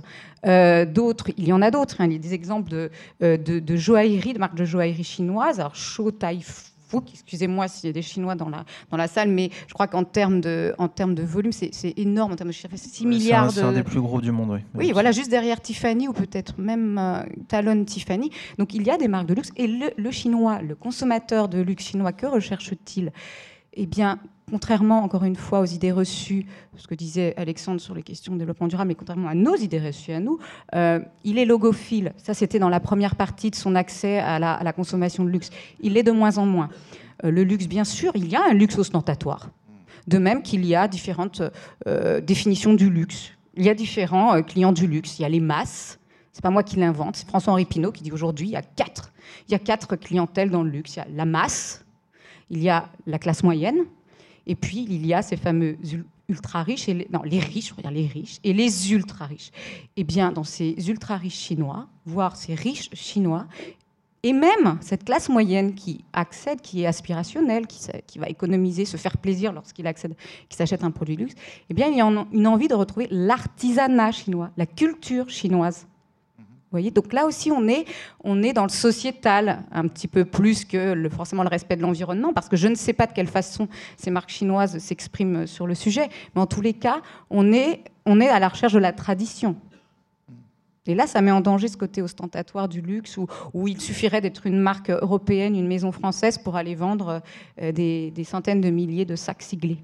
Euh, 0.46 0.86
d'autres, 0.86 1.32
il 1.38 1.48
y 1.48 1.54
en 1.54 1.62
a 1.62 1.72
d'autres. 1.72 2.00
Hein. 2.00 2.06
il 2.06 2.14
y 2.14 2.16
a 2.16 2.20
des 2.20 2.34
exemples 2.34 2.70
de, 2.70 2.92
euh, 3.22 3.38
de, 3.38 3.60
de, 3.60 3.76
joaillerie, 3.76 4.34
de 4.34 4.40
marques 4.40 4.56
de 4.56 4.66
joaillerie 4.66 5.04
chinoises. 5.04 5.60
Alors, 5.60 5.76
Shou 5.76 6.12
Tai 6.90 7.00
excusez-moi 7.12 7.68
s'il 7.68 7.88
y 7.88 7.90
a 7.90 7.94
des 7.94 8.02
Chinois 8.02 8.36
dans 8.36 8.50
la, 8.50 8.66
dans 8.90 8.98
la 8.98 9.08
salle, 9.08 9.30
mais 9.30 9.50
je 9.68 9.74
crois 9.74 9.88
qu'en 9.88 10.04
termes 10.04 10.42
de, 10.42 10.74
en 10.78 10.88
termes 10.88 11.16
de 11.16 11.24
volume, 11.24 11.52
c'est 11.52 11.94
énorme. 11.98 12.34
En 12.34 12.36
termes 12.36 12.50
de 12.50 12.54
chiffre, 12.54 12.76
6 12.76 13.06
milliards. 13.06 13.52
C'est 13.52 13.62
un, 13.62 13.72
des 13.72 13.84
plus 13.84 14.02
gros 14.02 14.22
du 14.22 14.32
monde, 14.32 14.50
oui. 14.52 14.60
Oui, 14.76 14.92
voilà, 14.92 15.12
juste 15.12 15.30
derrière 15.30 15.62
Tiffany 15.62 16.08
ou 16.08 16.14
peut-être 16.14 16.60
même 16.60 16.98
euh, 16.98 17.24
Talon 17.48 17.86
Tiffany. 17.86 18.32
Donc 18.58 18.74
il 18.74 18.84
y 18.84 18.90
a 18.90 18.98
des 18.98 19.08
marques 19.08 19.28
de 19.28 19.36
luxe. 19.36 19.52
Et 19.56 19.68
le, 19.68 19.92
le 19.98 20.12
Chinois, 20.12 20.62
le 20.62 20.76
consommateur 20.76 21.48
de 21.48 21.62
luxe 21.62 21.86
chinois, 21.86 22.12
que 22.12 22.26
recherche-t-il? 22.26 23.12
Eh 23.74 23.86
bien, 23.86 24.20
contrairement, 24.50 25.04
encore 25.04 25.24
une 25.24 25.36
fois, 25.36 25.60
aux 25.60 25.66
idées 25.66 25.92
reçues, 25.92 26.46
ce 26.76 26.88
que 26.88 26.96
disait 26.96 27.34
Alexandre 27.38 27.80
sur 27.80 27.94
les 27.94 28.04
questions 28.04 28.34
de 28.34 28.40
développement 28.40 28.68
durable, 28.68 28.90
mais 28.90 28.96
contrairement 28.96 29.28
à 29.28 29.36
nos 29.36 29.56
idées 29.56 29.80
reçues 29.80 30.12
à 30.12 30.20
nous, 30.20 30.40
euh, 30.76 31.00
il 31.24 31.38
est 31.38 31.46
logophile. 31.46 32.14
Ça, 32.18 32.34
c'était 32.34 32.60
dans 32.60 32.70
la 32.70 32.80
première 32.80 33.16
partie 33.16 33.52
de 33.52 33.56
son 33.56 33.76
accès 33.76 34.20
à 34.20 34.40
la, 34.40 34.74
consommation 34.74 35.24
de 35.24 35.30
luxe. 35.30 35.50
Il 35.82 35.94
l'est 35.94 36.04
de 36.04 36.12
moins 36.12 36.38
en 36.38 36.46
moins. 36.46 36.70
Euh, 37.24 37.32
le 37.32 37.44
luxe, 37.44 37.68
bien 37.68 37.84
sûr, 37.84 38.12
il 38.16 38.28
y 38.28 38.36
a 38.36 38.42
un 38.50 38.54
luxe 38.54 38.78
ostentatoire. 38.78 39.50
De 40.08 40.18
même 40.18 40.42
qu'il 40.42 40.66
y 40.66 40.76
a 40.76 40.88
différentes 40.88 41.44
euh, 41.88 42.20
définitions 42.22 42.74
du 42.74 42.90
luxe. 42.90 43.32
Il 43.56 43.64
y 43.66 43.70
a 43.70 43.76
différents 43.76 44.42
clients 44.42 44.72
du 44.72 44.88
luxe. 44.88 45.20
Il 45.20 45.24
y 45.24 45.26
a 45.26 45.30
les 45.30 45.40
masses. 45.40 46.00
C'est 46.32 46.42
pas 46.42 46.50
moi 46.50 46.64
qui 46.64 46.78
l'invente. 46.78 47.18
C'est 47.18 47.28
François-Henri 47.28 47.66
Pinault 47.66 47.92
qui 47.92 48.04
dit 48.04 48.12
aujourd'hui 48.12 48.48
il 48.48 48.52
y 48.52 48.56
a 48.56 48.62
quatre. 48.62 49.12
Il 49.48 49.52
y 49.52 49.56
a 49.56 49.60
quatre 49.60 49.96
clientèles 49.96 50.50
dans 50.50 50.64
le 50.64 50.70
luxe. 50.70 50.96
Il 50.96 51.00
y 51.00 51.02
a 51.02 51.08
la 51.14 51.26
masse. 51.26 51.86
Il 52.50 52.62
y 52.62 52.70
a 52.70 52.89
la 53.06 53.20
classe 53.20 53.43
moyenne 53.43 53.86
et 54.50 54.56
puis, 54.56 54.88
il 54.89 55.06
y 55.06 55.14
a 55.14 55.22
ces 55.22 55.38
fameux 55.38 55.78
ultra 56.28 56.64
riches, 56.64 56.89
et 56.89 57.08
non, 57.14 57.22
les 57.24 57.39
riches, 57.39 57.72
on 57.72 57.76
va 57.76 57.84
dire 57.84 57.91
les 57.91 58.08
riches, 58.08 58.39
et 58.43 58.52
les 58.52 58.91
ultra 58.91 59.26
riches. 59.26 59.52
Eh 59.95 60.04
bien, 60.04 60.32
dans 60.32 60.43
ces 60.43 60.76
ultra 60.89 61.18
riches 61.18 61.38
chinois, 61.38 61.88
voire 62.06 62.36
ces 62.36 62.56
riches 62.56 62.89
chinois, 62.93 63.45
et 64.24 64.34
même 64.34 64.80
cette 64.82 65.06
classe 65.06 65.30
moyenne 65.30 65.76
qui 65.76 66.04
accède, 66.14 66.62
qui 66.62 66.82
est 66.82 66.88
aspirationnelle, 66.88 67.68
qui, 67.68 67.80
qui 68.08 68.18
va 68.18 68.28
économiser, 68.28 68.86
se 68.86 68.97
faire 68.97 69.18
plaisir 69.20 69.54
lorsqu'il 69.54 69.86
accède, 69.86 70.16
qui 70.50 70.58
s'achète 70.58 70.84
un 70.84 70.89
produit 70.89 71.16
luxe, 71.16 71.36
eh 71.70 71.74
bien, 71.76 71.88
il 71.88 71.97
y 71.97 72.02
a 72.02 72.06
une 72.06 72.47
envie 72.47 72.68
de 72.68 72.74
retrouver 72.74 73.08
l'artisanat 73.12 74.12
chinois, 74.12 74.50
la 74.58 74.66
culture 74.66 75.30
chinoise 75.30 75.86
Donc 76.72 77.14
là 77.14 77.26
aussi, 77.26 77.52
on 77.52 77.68
est, 77.68 78.54
dans 78.54 78.64
le 78.64 78.70
sociétal, 78.70 79.64
un 79.72 79.88
petit 79.88 80.08
peu 80.08 80.24
plus 80.24 80.66
que 80.66 81.10
forcément 81.10 81.44
le 81.44 81.50
respect 81.50 81.76
de 81.76 81.82
l'environnement, 81.82 82.32
parce 82.32 82.48
que 82.48 82.58
je 82.58 82.68
ne 82.68 82.76
sais 82.76 82.94
pas 82.94 83.08
de 83.08 83.14
quelle 83.14 83.28
façon 83.28 83.68
ces 83.98 84.12
marques 84.12 84.30
chinoises 84.30 84.78
s'expriment 84.78 85.48
sur 85.48 85.66
le 85.66 85.74
sujet, 85.74 86.10
mais 86.36 86.42
en 86.42 86.48
tous 86.48 86.62
les 86.62 86.74
cas, 86.74 87.02
on 87.30 87.52
est, 87.52 87.84
on 88.06 88.22
est 88.22 88.30
à 88.30 88.40
la 88.40 88.50
recherche 88.50 88.74
de 88.74 88.80
la 88.80 88.94
tradition. 88.94 89.56
Et 90.86 90.96
là, 90.96 91.06
ça 91.06 91.22
met 91.22 91.32
en 91.32 91.42
danger 91.42 91.68
ce 91.68 91.78
côté 91.78 92.02
ostentatoire 92.02 92.68
du 92.68 92.82
luxe, 92.82 93.18
où, 93.18 93.28
où 93.54 93.68
il 93.68 93.80
suffirait 93.82 94.22
d'être 94.22 94.48
une 94.48 94.60
marque 94.60 94.90
européenne, 94.90 95.56
une 95.56 95.68
maison 95.68 95.92
française, 95.92 96.38
pour 96.38 96.56
aller 96.56 96.74
vendre 96.74 97.22
euh, 97.62 97.72
des, 97.72 98.12
des 98.12 98.24
centaines 98.24 98.62
de 98.62 98.70
milliers 98.70 99.06
de 99.06 99.16
sacs 99.16 99.44
siglés. 99.44 99.78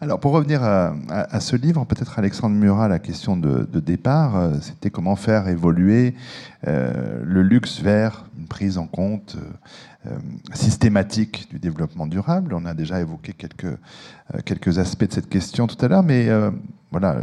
Alors, 0.00 0.18
pour 0.18 0.32
revenir 0.32 0.62
à, 0.62 1.40
ce 1.40 1.54
livre, 1.54 1.84
peut-être 1.84 2.18
Alexandre 2.18 2.56
Murat, 2.56 2.88
la 2.88 2.98
question 2.98 3.36
de, 3.36 3.80
départ, 3.80 4.36
euh, 4.36 4.54
c'était 4.60 4.90
comment 4.90 5.14
faire 5.14 5.48
évoluer 5.48 6.14
euh, 6.66 7.22
le 7.24 7.42
luxe 7.42 7.80
vers 7.80 8.26
une 8.36 8.46
prise 8.46 8.76
en 8.76 8.86
compte 8.86 9.36
euh, 10.06 10.10
systématique 10.52 11.48
du 11.48 11.60
développement 11.60 12.06
durable. 12.06 12.54
On 12.54 12.64
a 12.66 12.74
déjà 12.74 13.00
évoqué 13.00 13.32
quelques, 13.32 13.78
quelques 14.44 14.78
aspects 14.78 15.06
de 15.06 15.12
cette 15.12 15.28
question 15.28 15.66
tout 15.68 15.82
à 15.82 15.88
l'heure, 15.88 16.02
mais 16.02 16.28
voilà, 16.90 17.18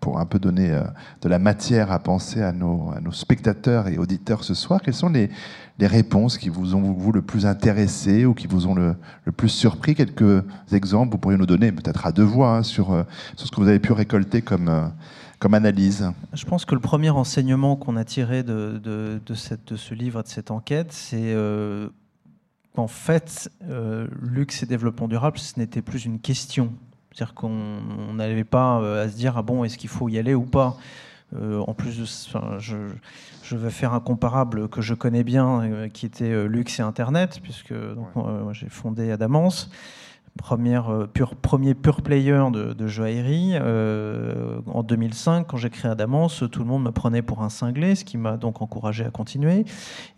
pour 0.00 0.18
un 0.18 0.26
peu 0.26 0.38
donner 0.38 0.70
euh, 0.70 0.84
de 1.22 1.28
la 1.28 1.38
matière 1.38 1.92
à 1.92 1.98
penser 1.98 2.42
à 2.42 2.52
nos, 2.52 2.92
spectateurs 3.12 3.88
et 3.88 3.98
auditeurs 3.98 4.44
ce 4.44 4.54
soir, 4.54 4.80
quelles 4.82 4.94
sont 4.94 5.08
les, 5.08 5.30
réponses 5.80 6.38
qui 6.38 6.48
vous 6.48 6.74
ont 6.74 6.80
vous, 6.80 7.12
le 7.12 7.22
plus 7.22 7.46
intéressé 7.46 8.24
ou 8.24 8.34
qui 8.34 8.46
vous 8.46 8.66
ont 8.66 8.74
le, 8.74 8.96
plus 9.36 9.48
surpris? 9.48 9.94
Quelques 9.94 10.42
exemples, 10.72 11.12
vous 11.12 11.18
pourriez 11.18 11.38
nous 11.38 11.46
donner 11.46 11.72
peut-être 11.72 12.06
à 12.06 12.12
deux 12.12 12.24
voix 12.24 12.56
hein, 12.56 12.62
sur, 12.62 12.92
euh, 12.92 13.04
sur, 13.36 13.46
ce 13.46 13.52
que 13.52 13.60
vous 13.60 13.68
avez 13.68 13.78
pu 13.78 13.92
récolter 13.92 14.42
comme, 14.42 14.68
euh, 14.68 14.86
comme 15.38 15.54
analyse. 15.54 16.10
Je 16.32 16.44
pense 16.44 16.64
que 16.64 16.74
le 16.74 16.80
premier 16.80 17.10
enseignement 17.10 17.76
qu'on 17.76 17.96
a 17.96 18.04
tiré 18.04 18.42
de 18.42 18.80
ce 19.34 19.94
livre, 19.94 20.22
de 20.22 20.28
cette 20.28 20.50
enquête, 20.50 20.92
c'est 20.92 21.34
qu'en 22.74 22.88
fait, 22.88 23.50
luxe 24.22 24.62
et 24.62 24.66
développement 24.66 25.08
durable, 25.08 25.38
ce 25.38 25.58
n'était 25.58 25.82
plus 25.82 26.04
une 26.04 26.20
question 26.20 26.72
c'est-à-dire 27.16 27.34
qu'on 27.34 28.12
n'avait 28.12 28.44
pas 28.44 28.78
euh, 28.80 29.06
à 29.06 29.08
se 29.08 29.16
dire 29.16 29.38
ah 29.38 29.42
bon 29.42 29.64
est-ce 29.64 29.78
qu'il 29.78 29.88
faut 29.88 30.10
y 30.10 30.18
aller 30.18 30.34
ou 30.34 30.42
pas? 30.42 30.76
Euh, 31.34 31.60
en 31.66 31.72
plus, 31.72 31.98
de, 31.98 32.04
je, 32.58 32.76
je, 33.42 33.56
vais 33.56 33.70
faire 33.70 33.94
un 33.94 34.00
comparable 34.00 34.68
que 34.68 34.82
je 34.82 34.92
connais 34.92 35.24
bien, 35.24 35.62
euh, 35.62 35.88
qui 35.88 36.04
était 36.04 36.46
luxe 36.46 36.78
et 36.78 36.82
Internet, 36.82 37.40
puisque 37.42 37.74
j'ai 38.52 38.68
fondé 38.68 39.10
Adamance 39.10 39.70
première, 40.36 40.90
euh, 40.90 41.10
premier 41.42 41.74
pure 41.74 42.02
player 42.02 42.42
de, 42.52 42.86
joaillerie. 42.86 43.52
Euh, 43.54 44.60
en 44.66 44.82
2005, 44.82 45.46
quand 45.48 45.56
j'ai 45.56 45.70
créé 45.70 45.90
Adamance, 45.90 46.44
tout 46.50 46.60
le 46.60 46.66
monde 46.66 46.84
me 46.84 46.92
prenait 46.92 47.22
pour 47.22 47.42
un 47.42 47.48
cinglé, 47.48 47.94
ce 47.94 48.04
qui 48.04 48.16
m'a 48.18 48.36
donc 48.36 48.62
encouragé 48.62 49.04
à 49.04 49.10
continuer. 49.10 49.64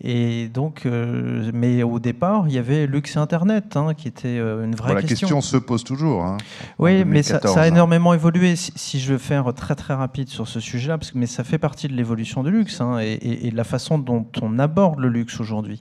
Et 0.03 0.49
donc, 0.49 0.85
euh, 0.85 1.51
mais 1.55 1.83
au 1.83 1.99
départ, 1.99 2.45
il 2.49 2.55
y 2.55 2.59
avait 2.59 2.87
luxe 2.87 3.17
et 3.17 3.19
Internet, 3.19 3.77
hein, 3.77 3.95
qui 3.95 4.09
était 4.09 4.39
une 4.39 4.75
vraie 4.75 4.95
question. 4.95 4.97
La 4.97 5.03
question 5.03 5.41
se 5.41 5.57
pose 5.57 5.85
toujours. 5.85 6.25
Hein, 6.25 6.37
oui, 6.79 7.05
mais 7.05 7.23
ça, 7.23 7.41
a 7.57 7.69
énormément 7.69 8.13
évolué. 8.13 8.57
Si, 8.57 9.01
je 9.01 9.13
veux 9.13 9.19
faire 9.19 9.53
très 9.55 9.75
très 9.75 9.95
rapide 9.95 10.29
sur 10.29 10.49
ce 10.49 10.61
sujet-là, 10.61 10.99
parce 10.99 11.13
que 11.13 11.19
mais 11.19 11.27
ça 11.27 11.45
fait 11.45 11.59
partie 11.59 11.89
de 11.89 11.95
l'évolution 11.95 12.43
du 12.43 12.51
luxe 12.51 12.81
hein, 12.81 12.99
et, 12.99 13.51
de 13.51 13.57
la 13.57 13.65
façon 13.65 13.99
dont 13.99 14.27
on 14.43 14.59
aborde 14.59 14.99
le 14.99 15.09
luxe 15.09 15.41
aujourd'hui 15.41 15.81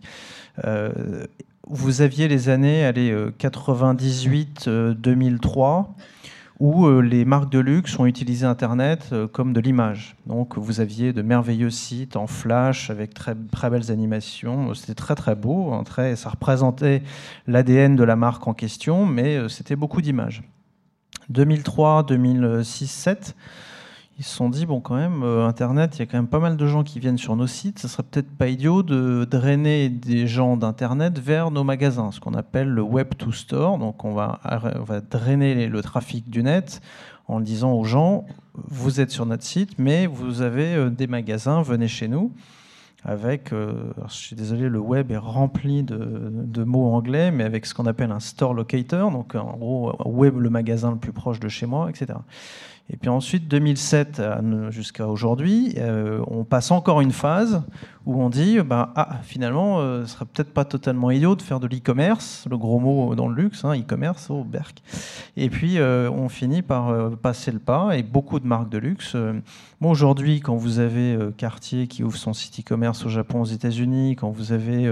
vous 1.69 2.01
aviez 2.01 2.27
les 2.27 2.49
années 2.49 2.85
allez, 2.85 3.13
98-2003, 3.39 4.67
euh, 4.67 5.83
où 6.59 6.87
euh, 6.87 7.01
les 7.01 7.25
marques 7.25 7.51
de 7.51 7.59
luxe 7.59 7.99
ont 7.99 8.05
utilisé 8.05 8.45
Internet 8.45 9.09
euh, 9.11 9.27
comme 9.27 9.53
de 9.53 9.59
l'image. 9.59 10.15
Donc 10.25 10.57
vous 10.57 10.79
aviez 10.79 11.13
de 11.13 11.21
merveilleux 11.21 11.69
sites 11.69 12.15
en 12.15 12.25
flash 12.25 12.89
avec 12.89 13.13
très, 13.13 13.35
très 13.51 13.69
belles 13.69 13.91
animations. 13.91 14.73
C'était 14.73 14.95
très 14.95 15.15
très 15.15 15.35
beau, 15.35 15.73
hein, 15.73 15.83
très, 15.83 16.15
ça 16.15 16.29
représentait 16.29 17.03
l'ADN 17.45 17.95
de 17.95 18.03
la 18.03 18.15
marque 18.15 18.47
en 18.47 18.53
question, 18.53 19.05
mais 19.05 19.37
euh, 19.37 19.49
c'était 19.49 19.75
beaucoup 19.75 20.01
d'images. 20.01 20.43
2003, 21.29 22.03
2006, 22.03 23.05
2007 23.05 23.35
ils 24.19 24.23
se 24.23 24.35
sont 24.35 24.49
dit, 24.49 24.65
bon, 24.65 24.81
quand 24.81 24.95
même, 24.95 25.21
Internet, 25.21 25.95
il 25.95 25.99
y 25.99 26.01
a 26.01 26.05
quand 26.07 26.17
même 26.17 26.27
pas 26.27 26.39
mal 26.39 26.57
de 26.57 26.67
gens 26.67 26.83
qui 26.83 26.99
viennent 26.99 27.19
sur 27.19 27.35
nos 27.35 27.45
sites. 27.45 27.77
Ce 27.77 27.87
serait 27.87 28.03
peut-être 28.03 28.31
pas 28.31 28.47
idiot 28.47 28.81
de 28.81 29.27
drainer 29.29 29.89
des 29.89 30.25
gens 30.25 30.57
d'Internet 30.57 31.19
vers 31.19 31.51
nos 31.51 31.63
magasins, 31.63 32.11
ce 32.11 32.19
qu'on 32.19 32.33
appelle 32.33 32.67
le 32.67 32.81
Web 32.81 33.13
to 33.15 33.31
Store. 33.31 33.77
Donc, 33.77 34.05
on 34.05 34.13
va, 34.13 34.39
on 34.75 34.83
va 34.83 35.01
drainer 35.01 35.67
le 35.67 35.81
trafic 35.81 36.29
du 36.31 36.41
net 36.41 36.81
en 37.27 37.39
disant 37.39 37.73
aux 37.73 37.83
gens, 37.83 38.25
vous 38.55 39.01
êtes 39.01 39.11
sur 39.11 39.27
notre 39.27 39.43
site, 39.43 39.77
mais 39.77 40.07
vous 40.07 40.41
avez 40.41 40.89
des 40.89 41.05
magasins, 41.05 41.61
venez 41.61 41.87
chez 41.87 42.07
nous. 42.07 42.31
Avec, 43.03 43.51
je 43.51 44.13
suis 44.13 44.35
désolé, 44.35 44.67
le 44.67 44.79
web 44.79 45.11
est 45.11 45.17
rempli 45.17 45.83
de, 45.83 46.31
de 46.33 46.63
mots 46.63 46.91
anglais, 46.91 47.29
mais 47.31 47.43
avec 47.43 47.65
ce 47.65 47.73
qu'on 47.73 47.85
appelle 47.85 48.11
un 48.11 48.19
store 48.19 48.53
locator, 48.53 49.11
donc 49.11 49.35
en 49.35 49.55
gros, 49.55 49.95
web, 50.05 50.37
le 50.39 50.49
magasin 50.49 50.91
le 50.91 50.97
plus 50.97 51.13
proche 51.13 51.39
de 51.39 51.47
chez 51.47 51.67
moi, 51.67 51.89
etc. 51.89 52.17
Et 52.89 52.95
puis 52.95 53.09
ensuite, 53.09 53.47
2007 53.49 54.21
jusqu'à 54.69 55.07
aujourd'hui, 55.07 55.73
euh, 55.77 56.21
on 56.27 56.45
passe 56.45 56.71
encore 56.71 57.01
une 57.01 57.11
phase 57.11 57.63
où 58.05 58.21
on 58.21 58.29
dit, 58.29 58.59
bah, 58.61 58.93
ah, 58.95 59.19
finalement, 59.23 59.81
euh, 59.81 60.05
ce 60.05 60.13
serait 60.13 60.23
peut-être 60.23 60.53
pas 60.53 60.63
totalement 60.63 61.11
idiot 61.11 61.35
de 61.35 61.41
faire 61.41 61.59
de 61.59 61.67
l'e-commerce, 61.67 62.47
le 62.49 62.57
gros 62.57 62.79
mot 62.79 63.15
dans 63.15 63.27
le 63.27 63.35
luxe, 63.35 63.65
hein, 63.65 63.77
e-commerce, 63.77 64.29
au 64.29 64.35
oh, 64.35 64.43
berk. 64.45 64.81
Et 65.35 65.49
puis, 65.49 65.77
euh, 65.77 66.09
on 66.09 66.29
finit 66.29 66.61
par 66.61 67.17
passer 67.17 67.51
le 67.51 67.59
pas, 67.59 67.97
et 67.97 68.03
beaucoup 68.03 68.39
de 68.39 68.47
marques 68.47 68.69
de 68.69 68.77
luxe. 68.77 69.17
moi, 69.81 69.91
aujourd'hui, 69.91 70.39
quand 70.39 70.55
vous 70.55 70.79
avez 70.79 71.17
Cartier 71.35 71.87
qui 71.87 72.05
ouvre 72.05 72.15
son 72.15 72.31
site 72.31 72.61
e-commerce 72.61 73.05
au 73.05 73.09
Japon, 73.09 73.41
aux 73.41 73.45
États-Unis, 73.45 74.15
quand 74.15 74.29
vous 74.29 74.53
avez 74.53 74.89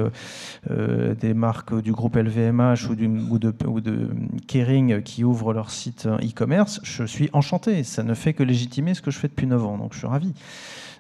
des 0.69 1.33
marques 1.33 1.81
du 1.81 1.93
groupe 1.93 2.17
LVMH 2.17 2.89
ou 2.89 3.39
de 3.39 4.09
Kering 4.47 5.01
qui 5.03 5.23
ouvrent 5.23 5.53
leur 5.53 5.71
site 5.71 6.05
e-commerce, 6.05 6.81
je 6.83 7.05
suis 7.05 7.29
enchanté 7.31 7.84
ça 7.85 8.03
ne 8.03 8.13
fait 8.13 8.33
que 8.33 8.43
légitimer 8.43 8.93
ce 8.93 9.01
que 9.01 9.11
je 9.11 9.17
fais 9.17 9.27
depuis 9.27 9.47
9 9.47 9.65
ans, 9.65 9.77
donc 9.77 9.93
je 9.93 9.99
suis 9.99 10.07
ravi. 10.07 10.33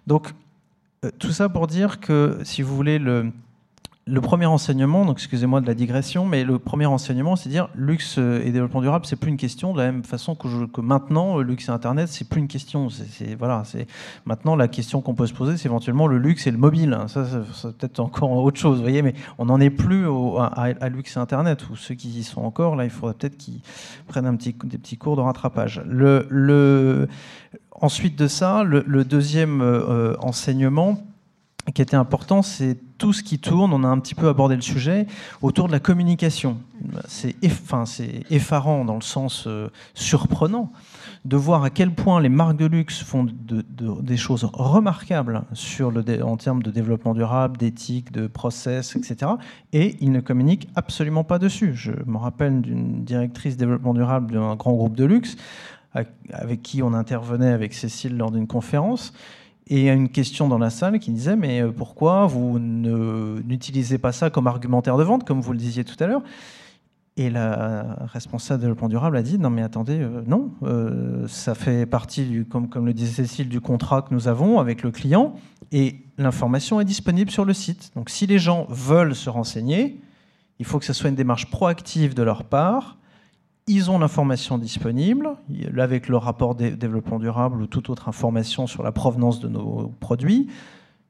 Donc, 0.07 0.33
euh, 1.03 1.11
tout 1.19 1.31
ça 1.31 1.49
pour 1.49 1.67
dire 1.67 1.99
que, 1.99 2.39
si 2.43 2.61
vous 2.61 2.75
voulez, 2.75 2.99
le, 2.99 3.31
le 4.07 4.21
premier 4.21 4.45
enseignement, 4.45 5.03
donc 5.03 5.17
excusez-moi 5.17 5.61
de 5.61 5.65
la 5.65 5.73
digression, 5.73 6.27
mais 6.27 6.43
le 6.43 6.59
premier 6.59 6.85
enseignement, 6.85 7.35
c'est 7.35 7.49
dire 7.49 7.69
luxe 7.73 8.19
et 8.19 8.51
développement 8.51 8.81
durable, 8.81 9.03
c'est 9.07 9.15
plus 9.15 9.31
une 9.31 9.37
question 9.37 9.73
de 9.73 9.79
la 9.79 9.91
même 9.91 10.03
façon 10.03 10.35
que, 10.35 10.47
je, 10.47 10.65
que 10.65 10.79
maintenant 10.79 11.39
luxe 11.39 11.69
et 11.69 11.71
Internet, 11.71 12.07
c'est 12.09 12.29
plus 12.29 12.39
une 12.39 12.47
question. 12.47 12.89
C'est, 12.91 13.33
voilà, 13.33 13.63
c'est 13.65 13.87
maintenant 14.25 14.55
la 14.55 14.67
question 14.67 15.01
qu'on 15.01 15.15
peut 15.15 15.25
se 15.25 15.33
poser, 15.33 15.57
c'est 15.57 15.67
éventuellement 15.67 16.05
le 16.05 16.19
luxe 16.19 16.45
et 16.45 16.51
le 16.51 16.59
mobile. 16.59 16.93
Hein. 16.93 17.07
Ça, 17.07 17.25
c'est 17.53 17.75
peut-être 17.75 17.99
encore 17.99 18.31
autre 18.43 18.59
chose, 18.59 18.77
vous 18.77 18.83
voyez, 18.83 19.01
mais 19.01 19.15
on 19.39 19.45
n'en 19.45 19.59
est 19.59 19.71
plus 19.71 20.05
à, 20.37 20.89
luxe 20.89 21.17
et 21.17 21.19
Internet. 21.19 21.67
Ou 21.71 21.75
ceux 21.75 21.95
qui 21.95 22.09
y 22.09 22.23
sont 22.23 22.41
encore, 22.41 22.75
là, 22.75 22.83
il 22.83 22.91
faudrait 22.91 23.15
peut-être 23.15 23.37
qu'ils 23.37 23.61
prennent 24.07 24.37
des 24.37 24.77
petits 24.77 24.97
cours 24.97 25.15
de 25.15 25.21
rattrapage. 25.21 25.81
Ensuite 27.81 28.15
de 28.17 28.27
ça, 28.27 28.63
le, 28.63 29.03
deuxième 29.03 29.61
euh, 29.61 30.15
enseignement 30.19 30.99
qui 31.71 31.81
était 31.81 31.95
important, 31.95 32.41
c'est 32.41 32.77
tout 32.97 33.11
ce 33.11 33.23
qui 33.23 33.39
tourne, 33.39 33.73
on 33.73 33.83
a 33.83 33.87
un 33.87 33.99
petit 33.99 34.15
peu 34.15 34.29
abordé 34.29 34.55
le 34.55 34.61
sujet, 34.61 35.07
autour 35.41 35.67
de 35.67 35.71
la 35.71 35.79
communication. 35.79 36.57
C'est 37.07 37.35
effarant 38.29 38.85
dans 38.85 38.95
le 38.95 39.01
sens 39.01 39.45
euh, 39.47 39.69
surprenant 39.93 40.71
de 41.25 41.35
voir 41.35 41.63
à 41.63 41.71
quel 41.71 41.91
point 41.91 42.21
les 42.21 42.29
marques 42.29 42.57
de 42.57 42.67
luxe 42.67 43.01
font 43.01 43.25
des 43.25 44.17
choses 44.17 44.47
remarquables 44.53 45.41
sur 45.53 45.89
le, 45.89 46.23
en 46.23 46.37
termes 46.37 46.61
de 46.61 46.69
développement 46.69 47.15
durable, 47.15 47.57
d'éthique, 47.57 48.11
de 48.11 48.27
process, 48.27 48.95
etc. 48.95 49.31
Et 49.73 49.97
ils 50.01 50.11
ne 50.11 50.19
communiquent 50.19 50.69
absolument 50.75 51.23
pas 51.23 51.39
dessus. 51.39 51.73
Je 51.73 51.91
me 52.05 52.17
rappelle 52.17 52.61
d'une 52.61 53.03
directrice 53.03 53.57
développement 53.57 53.95
durable 53.95 54.33
d'un 54.33 54.55
grand 54.55 54.73
groupe 54.73 54.95
de 54.95 55.05
luxe 55.05 55.35
avec 56.31 56.61
qui 56.61 56.83
on 56.83 56.93
intervenait 56.93 57.51
avec 57.51 57.73
Cécile 57.73 58.17
lors 58.17 58.29
d'une 58.29 58.47
conférence 58.47 59.13
et 59.67 59.79
il 59.79 59.83
y 59.83 59.89
a 59.89 59.93
une 59.93 60.09
question 60.09 60.47
dans 60.47 60.59
la 60.59 60.69
salle 60.69 60.99
qui 60.99 61.11
disait 61.11 61.35
Mais 61.35 61.61
euh, 61.61 61.71
pourquoi 61.71 62.27
vous 62.27 62.59
n'utilisez 62.59 63.97
pas 63.97 64.11
ça 64.11 64.29
comme 64.29 64.47
argumentaire 64.47 64.97
de 64.97 65.03
vente, 65.03 65.25
comme 65.25 65.41
vous 65.41 65.51
le 65.51 65.57
disiez 65.57 65.83
tout 65.83 66.01
à 66.03 66.07
l'heure? 66.07 66.21
Et 67.17 67.29
la 67.29 68.05
responsable 68.11 68.59
de 68.59 68.65
développement 68.65 68.89
durable 68.89 69.17
a 69.17 69.23
dit 69.23 69.39
Non, 69.39 69.49
mais 69.49 69.63
attendez, 69.63 69.99
euh, 69.99 70.21
non, 70.27 70.51
euh, 70.63 71.27
ça 71.27 71.55
fait 71.55 71.85
partie, 71.85 72.25
du, 72.25 72.45
comme, 72.45 72.69
comme 72.69 72.85
le 72.85 72.93
disait 72.93 73.23
Cécile, 73.23 73.49
du 73.49 73.61
contrat 73.61 74.03
que 74.03 74.13
nous 74.13 74.27
avons 74.27 74.59
avec 74.59 74.83
le 74.83 74.91
client 74.91 75.33
et 75.71 75.95
l'information 76.17 76.79
est 76.79 76.85
disponible 76.85 77.31
sur 77.31 77.45
le 77.45 77.53
site. 77.53 77.91
Donc 77.95 78.09
si 78.09 78.27
les 78.27 78.37
gens 78.37 78.67
veulent 78.69 79.15
se 79.15 79.29
renseigner, 79.29 79.99
il 80.59 80.65
faut 80.65 80.77
que 80.77 80.85
ce 80.85 80.93
soit 80.93 81.09
une 81.09 81.15
démarche 81.15 81.49
proactive 81.49 82.13
de 82.13 82.21
leur 82.21 82.43
part 82.43 82.97
ils 83.67 83.89
ont 83.89 83.97
l'information 83.97 84.57
disponible, 84.57 85.31
avec 85.77 86.07
le 86.07 86.17
rapport 86.17 86.55
développement 86.55 87.19
durable 87.19 87.61
ou 87.61 87.67
toute 87.67 87.89
autre 87.89 88.07
information 88.07 88.67
sur 88.67 88.83
la 88.83 88.91
provenance 88.91 89.39
de 89.39 89.47
nos 89.47 89.91
produits, 89.99 90.47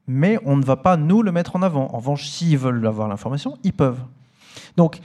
mais 0.08 0.40
on 0.46 0.56
ne 0.56 0.64
va 0.64 0.78
pas 0.78 0.98
nous 0.98 1.22
le 1.22 1.32
mettre 1.32 1.56
en 1.56 1.62
avant. 1.62 1.94
En 1.94 1.98
revanche, 1.98 2.28
s'ils 2.28 2.58
veulent 2.58 2.86
avoir 2.86 3.08
l'information, 3.08 3.58
ils 3.64 3.74
peuvent. 3.74 4.00
Donc, 4.78 5.02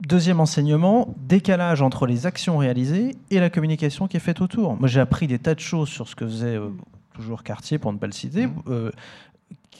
deuxième 0.00 0.40
enseignement, 0.40 1.14
décalage 1.18 1.82
entre 1.82 2.06
les 2.06 2.26
actions 2.26 2.58
réalisées 2.58 3.14
et 3.30 3.38
la 3.38 3.50
communication 3.50 4.08
qui 4.08 4.16
est 4.16 4.20
faite 4.20 4.40
autour. 4.40 4.76
Moi, 4.76 4.88
j'ai 4.88 5.00
appris 5.00 5.26
des 5.28 5.38
tas 5.38 5.54
de 5.54 5.60
choses 5.60 5.88
sur 5.88 6.08
ce 6.08 6.16
que 6.16 6.26
faisait 6.26 6.56
euh, 6.56 6.70
toujours 7.14 7.44
Cartier, 7.44 7.78
pour 7.78 7.92
ne 7.92 7.98
pas 7.98 8.06
le 8.06 8.12
citer. 8.12 8.46
Mmh. 8.46 8.62
Euh, 8.68 8.90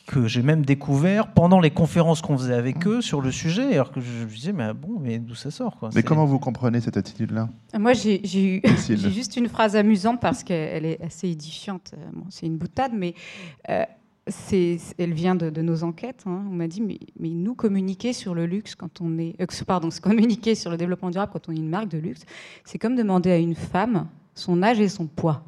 que 0.07 0.27
j'ai 0.27 0.43
même 0.43 0.65
découvert 0.65 1.33
pendant 1.33 1.61
les 1.61 1.71
conférences 1.71 2.21
qu'on 2.23 2.37
faisait 2.37 2.55
avec 2.55 2.87
eux 2.87 3.01
sur 3.01 3.21
le 3.21 3.31
sujet, 3.31 3.75
alors 3.75 3.93
que 3.93 4.01
je 4.01 4.25
me 4.25 4.27
disais, 4.27 4.53
mais 4.53 4.73
bon, 4.75 4.99
mais 5.01 5.19
d'où 5.19 5.35
ça 5.35 5.51
sort 5.51 5.77
quoi? 5.79 5.91
Mais 5.95 6.03
comment 6.03 6.25
vous 6.25 6.39
comprenez 6.39 6.81
cette 6.81 6.97
attitude-là? 6.97 7.49
Moi, 7.79 7.93
j'ai 7.93 8.21
eu 8.25 8.63
juste 8.89 9.37
une 9.37 9.49
phrase 9.49 9.77
amusante 9.77 10.21
parce 10.21 10.43
qu'elle 10.43 10.85
est 10.85 11.01
assez 11.03 11.29
édifiante. 11.29 11.93
Euh, 11.97 12.21
c'est 12.31 12.47
une 12.47 12.57
boutade, 12.57 12.93
mais 12.95 13.15
euh, 13.71 13.85
elle 14.99 15.13
vient 15.13 15.35
de, 15.35 15.63
nos 15.63 15.85
enquêtes. 15.85 16.25
Hein. 16.27 16.45
On 16.51 16.55
m'a 16.55 16.69
dit, 16.69 16.81
mais, 16.81 16.99
mais, 17.19 17.31
nous 17.31 17.55
communiquer 17.55 18.13
sur 18.13 18.35
le 18.35 18.47
luxe 18.47 18.75
quand 18.75 19.01
on 19.01 19.19
est, 19.19 19.35
euh, 19.41 19.47
pardon, 19.67 19.89
communiquer 20.01 20.55
sur 20.55 20.71
le 20.71 20.77
développement 20.77 21.11
durable 21.11 21.33
quand 21.33 21.49
on 21.49 21.53
est 21.53 21.57
une 21.57 21.69
marque 21.69 21.89
de 21.89 21.99
luxe, 21.99 22.23
c'est 22.65 22.79
comme 22.79 22.97
demander 22.97 23.31
à 23.31 23.39
une 23.39 23.55
femme 23.55 24.09
son 24.35 24.63
âge 24.63 24.81
et 24.81 24.89
son 24.89 25.07
poids. 25.07 25.45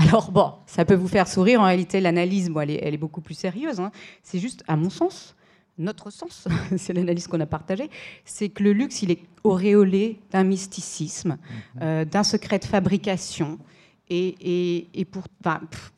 Alors 0.08 0.30
bon, 0.30 0.52
ça 0.66 0.84
peut 0.84 0.94
vous 0.94 1.08
faire 1.08 1.28
sourire. 1.28 1.60
En 1.60 1.64
réalité, 1.64 2.00
l'analyse, 2.00 2.50
elle, 2.56 2.94
est, 2.94 2.98
beaucoup 2.98 3.20
plus 3.20 3.34
sérieuse. 3.34 3.80
Hein. 3.80 3.90
C'est 4.22 4.38
juste, 4.38 4.64
à 4.66 4.76
mon 4.76 4.90
sens, 4.90 5.34
notre 5.78 6.10
sens, 6.10 6.48
c'est 6.76 6.92
l'analyse 6.92 7.26
qu'on 7.26 7.40
a 7.40 7.46
partagée, 7.46 7.90
c'est 8.24 8.48
que 8.48 8.62
le 8.62 8.72
luxe, 8.72 9.02
il 9.02 9.10
est 9.10 9.20
auréolé 9.44 10.18
d'un 10.30 10.44
mysticisme, 10.44 11.30
mhm. 11.30 11.82
euh, 11.82 12.04
d'un 12.04 12.24
secret 12.24 12.58
de 12.58 12.64
fabrication. 12.64 13.58
Et, 14.12 15.06
pour, 15.12 15.22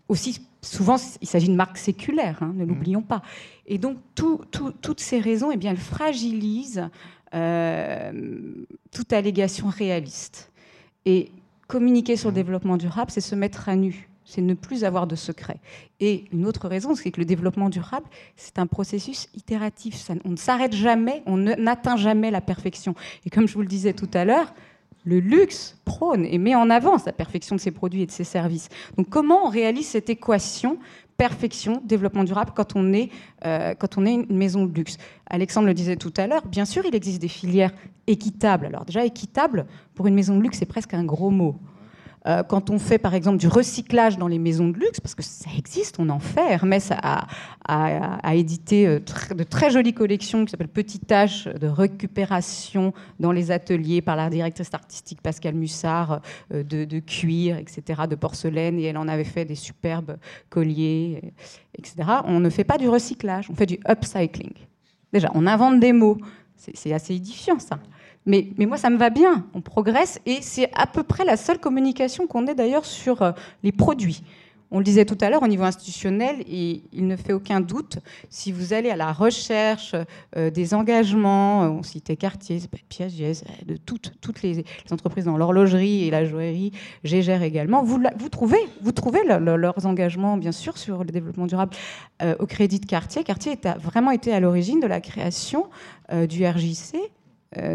aussi, 0.09 0.47
souvent, 0.61 0.97
il 1.23 1.29
s'agit 1.29 1.49
de 1.49 1.55
marques 1.55 1.79
séculaires, 1.79 2.43
hein, 2.43 2.53
ne 2.55 2.65
mhm. 2.65 2.69
l'oublions 2.69 3.03
pas. 3.03 3.23
Et 3.67 3.79
donc, 3.79 3.99
toutes 4.15 5.01
ces 5.01 5.19
raisons, 5.19 5.51
eh 5.51 5.57
bien, 5.57 5.71
elles 5.71 5.77
fragilisent 5.79 6.91
euh, 7.35 8.13
toute 8.91 9.13
allégation 9.13 9.69
réaliste. 9.69 10.51
Et 11.07 11.33
communiquer 11.73 12.19
sur 12.19 12.29
le 12.29 12.35
développement 12.35 12.77
durable, 12.77 13.11
c'est 13.11 13.23
se 13.23 13.35
mettre 13.35 13.71
à 13.71 13.77
nu, 13.77 14.11
c'est 14.27 14.43
ne 14.43 14.53
plus 14.53 14.85
avoir 14.85 15.07
de 15.07 15.17
secret. 15.17 15.57
Et 16.01 16.27
une 16.31 16.45
autre 16.45 16.69
raison, 16.69 16.95
c'est 16.95 17.11
que 17.11 17.19
le 17.19 17.25
développement 17.25 17.71
durable, 17.71 18.05
c'est 18.37 18.59
un 18.59 18.67
processus 18.67 19.29
itératif. 19.35 20.11
on 20.27 20.33
ne 20.33 20.37
s'arrête 20.37 20.75
jamais, 20.75 21.23
on 21.25 21.39
n'atteint 21.39 21.97
jamais 21.97 22.31
la 22.31 22.43
perfection. 22.43 22.95
Et 23.25 23.31
comme 23.31 23.49
je 23.49 23.55
vous 23.55 23.63
le 23.63 23.69
disais 23.69 23.95
tout 23.95 24.11
à 24.13 24.27
l'heure, 24.27 24.53
le 25.05 25.19
luxe 25.19 25.79
prône 25.87 26.27
et 26.27 26.37
met 26.37 26.55
en 26.55 26.69
avant 26.69 26.99
la 27.07 27.13
perfection 27.13 27.57
de 27.57 27.61
ses 27.61 27.71
produits 27.71 28.03
et 28.03 28.07
de 28.07 28.13
ses 28.13 28.25
services. 28.25 28.69
Donc 28.99 29.09
comment 29.09 29.47
on 29.47 29.49
réalise 29.49 29.87
cette 29.87 30.11
équation 30.11 30.77
perfection, 31.17 31.81
développement 31.85 32.25
durable 32.25 32.53
quand 32.55 32.77
on 32.77 32.93
est, 32.93 33.11
euh, 33.45 33.75
quand 33.75 33.99
on 33.99 34.07
est 34.07 34.15
une 34.15 34.37
maison 34.37 34.67
de 34.67 34.75
luxe. 34.75 34.97
Alexandre 35.27 35.67
le 35.67 35.75
disait 35.75 35.97
tout 35.97 36.13
à 36.17 36.27
l'heure, 36.27 36.47
bien 36.47 36.65
sûr, 36.65 36.85
il 36.87 36.95
existe 36.95 37.21
des 37.21 37.29
filières 37.29 37.73
équitables. 38.07 38.67
Alors 38.67 38.85
déjà, 38.85 39.05
équitable, 39.05 39.67
pour 39.95 40.07
une 40.07 40.15
maison 40.15 40.37
de 40.37 40.43
luxe, 40.43 40.59
c'est 40.59 40.67
presque 40.67 40.95
un 40.95 41.05
gros 41.05 41.31
mot. 41.31 41.57
Euh, 42.27 42.43
quand 42.45 42.71
on 42.71 42.79
fait 42.79 42.99
par 42.99 43.15
exemple 43.15 43.39
du 43.39 43.49
recyclage 43.49 44.17
dans 44.17 44.29
les 44.29 44.39
maisons 44.39 44.69
de 44.69 44.79
luxe, 44.79 45.01
parce 45.01 45.15
que 45.15 45.23
ça 45.23 45.51
existe, 45.57 45.99
on 45.99 46.09
en 46.09 46.21
fait. 46.21 46.53
Hermès 46.53 46.93
a, 46.93 47.27
édité 48.35 48.87
euh, 48.87 49.01
de 49.35 49.43
très 49.43 49.71
jolies 49.71 49.93
collections 49.93 50.45
qui 50.45 50.53
s'appellent 50.53 50.69
Petite 50.69 51.07
Tâche 51.07 51.49
de 51.49 51.67
récupération 51.67 52.93
dans 53.19 53.33
les 53.33 53.51
ateliers 53.51 54.03
par 54.03 54.17
la 54.17 54.31
directrice 54.31 54.73
artistique 54.73 55.21
Pascal 55.21 55.55
Mussard 55.55 56.21
euh, 56.53 56.63
de, 56.63 56.99
cuir, 57.01 57.57
etc., 57.57 58.03
de 58.09 58.15
porcelaine, 58.15 58.79
et 58.79 58.85
elle 58.85 58.99
en 58.99 59.09
avait 59.09 59.25
fait 59.25 59.45
des 59.45 59.57
superbes 59.57 60.17
colliers, 60.49 61.33
etc. 61.77 61.97
On 62.25 62.39
ne 62.39 62.51
fait 62.51 62.65
pas 62.65 62.79
du 62.79 62.89
recyclage, 62.89 63.51
on 63.51 63.55
fait 63.55 63.67
du 63.67 63.79
upcycling. 63.89 64.53
Déjà, 65.13 65.31
on 65.35 65.47
invente 65.47 65.81
des 65.81 65.93
mots. 65.93 66.19
C'est 66.57 66.93
assez 66.93 67.15
édifiant 67.15 67.59
ça. 67.59 67.81
Mais, 68.25 68.53
moi, 68.59 68.77
ça 68.77 68.89
me 68.91 68.97
va 68.97 69.11
bien, 69.11 69.47
on 69.53 69.61
progresse, 69.61 70.21
et 70.27 70.39
c'est 70.43 70.71
à 70.75 70.87
peu 70.87 71.03
près 71.03 71.25
la 71.25 71.37
seule 71.37 71.59
communication 71.59 72.27
qu'on 72.27 72.47
ait 72.47 72.55
d'ailleurs 72.55 72.85
sur 72.85 73.23
euh, 73.23 73.33
les 73.65 73.73
produits. 73.73 74.23
On 74.71 74.79
le 74.79 74.85
disait 74.85 75.05
tout 75.05 75.19
à 75.21 75.29
l'heure, 75.29 75.43
au 75.43 75.49
niveau 75.49 75.65
institutionnel, 75.65 76.37
et 76.49 76.83
il 76.93 77.09
ne 77.09 77.17
fait 77.17 77.33
aucun 77.33 77.61
doute, 77.61 77.99
si 78.31 78.53
vous 78.53 78.73
allez 78.73 78.91
à 78.91 78.97
la 78.97 79.13
recherche 79.13 79.97
euh, 80.37 80.51
des 80.51 80.73
engagements, 80.73 81.65
euh, 81.65 81.69
on 81.69 81.83
citait 81.83 82.17
Cartier, 82.17 82.61
Piaget, 82.89 83.43
de 83.67 83.77
toutes, 83.77 84.13
les, 84.45 84.65
entreprises 84.93 85.25
dans 85.25 85.37
l'horlogerie 85.37 86.07
et 86.07 86.11
la 86.13 86.25
joaillerie, 86.25 86.71
Gégère 87.03 87.43
également, 87.43 87.83
vous, 87.83 88.01
trouvez, 88.31 88.61
vous 88.83 88.93
trouvez 88.93 89.25
leurs 89.25 89.85
engagements, 89.85 90.37
bien 90.37 90.53
sûr, 90.53 90.79
sur 90.79 91.03
le 91.03 91.11
développement 91.11 91.47
durable 91.47 91.75
au 92.39 92.47
crédit 92.47 92.79
de 92.79 92.87
Cartier. 92.87 93.25
Cartier 93.25 93.59
a 93.65 93.77
vraiment 93.79 94.13
été 94.13 94.33
à 94.33 94.39
l'origine 94.39 94.79
de 94.79 94.87
la 94.87 95.01
création 95.01 95.67
du 96.29 96.47
RJC, 96.47 96.97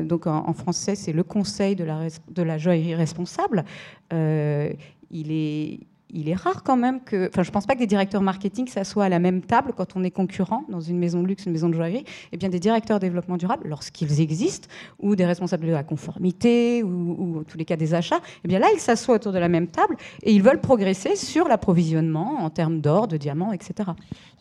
donc 0.03 0.27
en, 0.27 0.53
français, 0.53 0.95
c'est 0.95 1.13
le 1.13 1.23
Conseil 1.23 1.75
de 1.75 1.83
la, 1.83 2.07
de 2.29 2.57
joaillerie 2.57 2.95
responsable. 2.95 3.65
il 4.11 5.31
est 5.31 5.79
il 6.09 6.29
est 6.29 6.35
rare 6.35 6.63
quand 6.63 6.77
même 6.77 7.01
que. 7.03 7.27
Enfin, 7.27 7.43
je 7.43 7.49
ne 7.49 7.53
pense 7.53 7.65
pas 7.65 7.73
que 7.73 7.79
des 7.79 7.87
directeurs 7.87 8.21
marketing 8.21 8.67
s'assoient 8.67 9.05
à 9.05 9.09
la 9.09 9.19
même 9.19 9.41
table 9.41 9.73
quand 9.75 9.95
on 9.95 10.03
est 10.03 10.11
concurrent 10.11 10.63
dans 10.69 10.79
une 10.79 10.97
maison 10.97 11.21
de 11.21 11.27
luxe, 11.27 11.45
une 11.45 11.51
maison 11.51 11.69
de 11.69 11.73
joaillerie. 11.73 12.05
Eh 12.31 12.37
bien, 12.37 12.49
des 12.49 12.59
directeurs 12.59 12.99
développement 12.99 13.37
durable, 13.37 13.67
lorsqu'ils 13.67 14.21
existent, 14.21 14.69
ou 14.99 15.15
des 15.15 15.25
responsables 15.25 15.65
de 15.65 15.71
la 15.71 15.83
conformité, 15.83 16.81
ou, 16.83 17.39
en 17.39 17.43
tous 17.43 17.57
les 17.57 17.65
cas 17.65 17.75
des 17.75 17.93
achats, 17.93 18.19
eh 18.43 18.47
bien 18.47 18.59
là, 18.59 18.67
ils 18.73 18.79
s'assoient 18.79 19.15
autour 19.15 19.33
de 19.33 19.39
la 19.39 19.49
même 19.49 19.67
table 19.67 19.97
et 20.23 20.33
ils 20.33 20.41
veulent 20.41 20.61
progresser 20.61 21.15
sur 21.15 21.47
l'approvisionnement 21.47 22.39
en 22.39 22.49
termes 22.49 22.79
d'or, 22.79 23.07
de 23.07 23.17
diamants, 23.17 23.51
etc. 23.51 23.91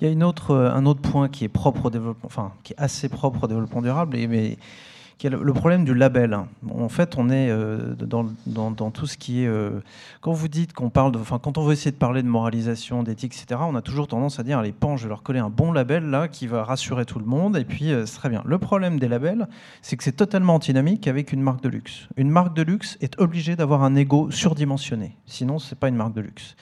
Il 0.01 0.09
y 0.09 0.23
a 0.23 0.27
autre, 0.27 0.55
un 0.55 0.87
autre 0.87 1.01
point 1.01 1.29
qui 1.29 1.45
est 1.45 1.49
propre 1.49 1.87
au 1.87 1.91
développement, 1.91 2.27
enfin, 2.27 2.53
qui 2.63 2.73
est 2.73 2.79
assez 2.79 3.09
propre 3.09 3.45
au 3.45 3.47
développement 3.47 3.83
durable, 3.83 4.17
mais 4.29 4.57
qui 5.19 5.27
est 5.27 5.31
le 5.31 5.53
problème 5.55 5.85
du 5.85 5.95
label. 5.95 6.39
En 6.71 6.89
fait, 6.91 7.15
on 7.17 7.31
est 7.31 7.49
euh, 7.51 7.95
dans, 7.97 8.91
tout 8.91 9.07
ce 9.07 9.17
qui 9.17 9.45
est. 9.45 9.47
Euh, 9.47 9.81
quand 10.21 10.33
vous 10.33 10.49
dites 10.49 10.75
qu'on 10.75 10.91
parle. 10.91 11.17
Enfin, 11.17 11.39
quand 11.39 11.57
on 11.57 11.65
veut 11.65 11.73
essayer 11.73 11.91
de 11.91 11.97
parler 11.97 12.23
de 12.23 12.29
moralisation, 12.29 13.03
d'éthique, 13.03 13.35
etc., 13.35 13.61
on 13.65 13.75
a 13.77 13.83
toujours 13.83 14.09
tendance 14.09 14.39
à 14.39 14.43
dire 14.43 14.59
allez, 14.59 14.73
pan, 14.73 14.97
je 14.97 15.05
vais 15.05 15.09
leur 15.09 15.23
coller 15.23 15.39
un 15.39 15.49
bon 15.49 15.73
label 15.73 16.11
là 16.11 16.29
qui 16.29 16.47
va 16.47 16.65
rassurer 16.65 17.07
tout 17.07 17.19
le 17.19 17.25
monde, 17.25 17.57
et 17.57 17.65
puis 17.65 17.93
euh, 17.93 18.05
c'est 18.05 18.17
très 18.17 18.29
bien. 18.29 18.43
Le 18.45 18.59
problème 18.59 18.99
des 18.99 19.09
labels, 19.09 19.49
c'est 19.81 19.97
que 19.97 20.05
c'est 20.05 20.13
totalement 20.13 20.55
antinomique 20.55 21.09
avec 21.09 21.33
une 21.33 21.41
marque 21.41 21.63
de 21.63 21.71
luxe. 21.71 22.09
Une 22.17 22.31
marque 22.31 22.55
de 22.55 22.63
luxe 22.63 22.99
est 23.01 23.19
obligée 23.19 23.57
d'avoir 23.57 23.85
un 23.85 23.95
ego 23.95 24.31
surdimensionné. 24.31 25.17
Sinon, 25.25 25.59
c'est 25.59 25.79
pas 25.79 25.89
une 25.89 25.97
marque 25.97 26.15
de 26.15 26.21
luxe. 26.21 26.57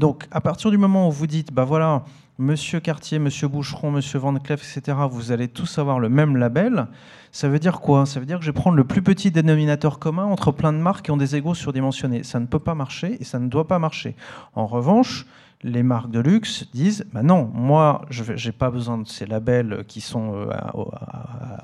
Donc, 0.00 0.26
à 0.32 0.40
partir 0.40 0.70
du 0.72 0.78
moment 0.78 1.08
où 1.08 1.12
vous 1.12 1.28
dites, 1.28 1.52
bah 1.52 1.64
voilà, 1.64 2.04
Monsieur 2.40 2.80
Cartier, 2.80 3.18
Monsieur 3.18 3.48
Boucheron, 3.48 3.90
Monsieur 3.90 4.18
Van 4.18 4.32
Cleef, 4.32 4.62
etc., 4.62 4.96
vous 5.10 5.30
allez 5.30 5.46
tous 5.46 5.78
avoir 5.78 6.00
le 6.00 6.08
même 6.08 6.38
label. 6.38 6.86
Ça 7.32 7.50
veut 7.50 7.58
dire 7.58 7.80
quoi? 7.80 8.06
Ça 8.06 8.18
veut 8.18 8.24
dire 8.24 8.38
que 8.38 8.44
je 8.46 8.50
vais 8.50 8.58
prendre 8.58 8.78
le 8.78 8.84
plus 8.84 9.02
petit 9.02 9.30
dénominateur 9.30 9.98
commun 9.98 10.24
entre 10.24 10.50
plein 10.50 10.72
de 10.72 10.78
marques 10.78 11.04
qui 11.04 11.10
ont 11.10 11.18
des 11.18 11.36
égaux 11.36 11.52
surdimensionnés. 11.52 12.22
Ça 12.22 12.40
ne 12.40 12.46
peut 12.46 12.58
pas 12.58 12.74
marcher 12.74 13.18
et 13.20 13.24
ça 13.24 13.38
ne 13.38 13.48
doit 13.48 13.68
pas 13.68 13.78
marcher. 13.78 14.16
En 14.54 14.66
revanche, 14.66 15.26
les 15.62 15.82
marques 15.82 16.10
de 16.10 16.18
luxe 16.18 16.66
disent 16.72 17.04
bah 17.12 17.22
non, 17.22 17.50
moi, 17.52 18.06
je 18.08 18.32
n'ai 18.32 18.52
pas 18.52 18.70
besoin 18.70 18.96
de 18.96 19.06
ces 19.06 19.26
labels 19.26 19.84
qui 19.86 20.00
sont 20.00 20.32
euh, 20.34 20.50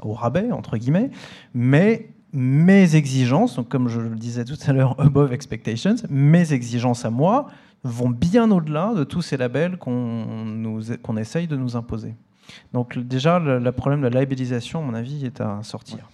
au, 0.02 0.12
rabais, 0.12 0.52
entre 0.52 0.76
guillemets, 0.76 1.10
mais 1.54 2.10
mes 2.34 2.96
exigences, 2.96 3.56
donc 3.56 3.70
comme 3.70 3.88
je 3.88 3.98
le 3.98 4.14
disais 4.14 4.44
tout 4.44 4.58
à 4.66 4.74
l'heure, 4.74 4.94
above 5.00 5.32
expectations, 5.32 5.94
mes 6.10 6.52
exigences 6.52 7.06
à 7.06 7.10
moi, 7.10 7.46
vont 7.86 8.10
bien 8.10 8.50
au-delà 8.50 8.92
de 8.94 9.04
tous 9.04 9.22
ces 9.22 9.36
labels 9.36 9.78
qu'on 9.78 11.16
essaye 11.16 11.46
de 11.46 11.56
nous 11.56 11.76
imposer. 11.76 12.14
Donc 12.72 12.98
déjà, 12.98 13.38
le, 13.38 13.72
problème 13.72 14.02
de 14.02 14.08
la 14.08 14.20
labellisation, 14.20 14.80
à 14.80 14.82
mon 14.82 14.94
avis, 14.94 15.24
est 15.24 15.40
à 15.40 15.60
sortir. 15.62 16.08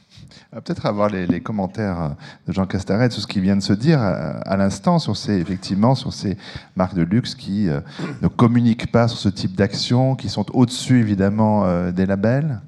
Peut-être 0.50 0.86
avoir 0.86 1.08
les, 1.10 1.40
commentaires 1.40 2.14
de 2.46 2.52
Jean 2.52 2.66
Castaret 2.66 3.10
sur 3.10 3.22
ce 3.22 3.26
qui 3.26 3.40
vient 3.40 3.56
de 3.56 3.62
se 3.62 3.72
dire 3.72 4.00
à, 4.00 4.56
l'instant 4.56 4.98
sur 4.98 5.16
ces 5.16 5.38
effectivement 5.38 5.94
sur 5.94 6.12
ces 6.12 6.36
marques 6.76 6.94
de 6.94 7.02
luxe 7.02 7.34
qui 7.34 7.68
euh, 7.68 7.80
ne 8.22 8.28
communiquent 8.28 8.90
pas 8.90 9.08
sur 9.08 9.18
ce 9.18 9.28
type 9.28 9.56
d'action, 9.56 10.14
qui 10.14 10.28
sont 10.28 10.46
au-dessus 10.54 11.00
évidemment 11.00 11.64
euh, 11.64 11.90
des 11.90 12.06
labels? 12.06 12.60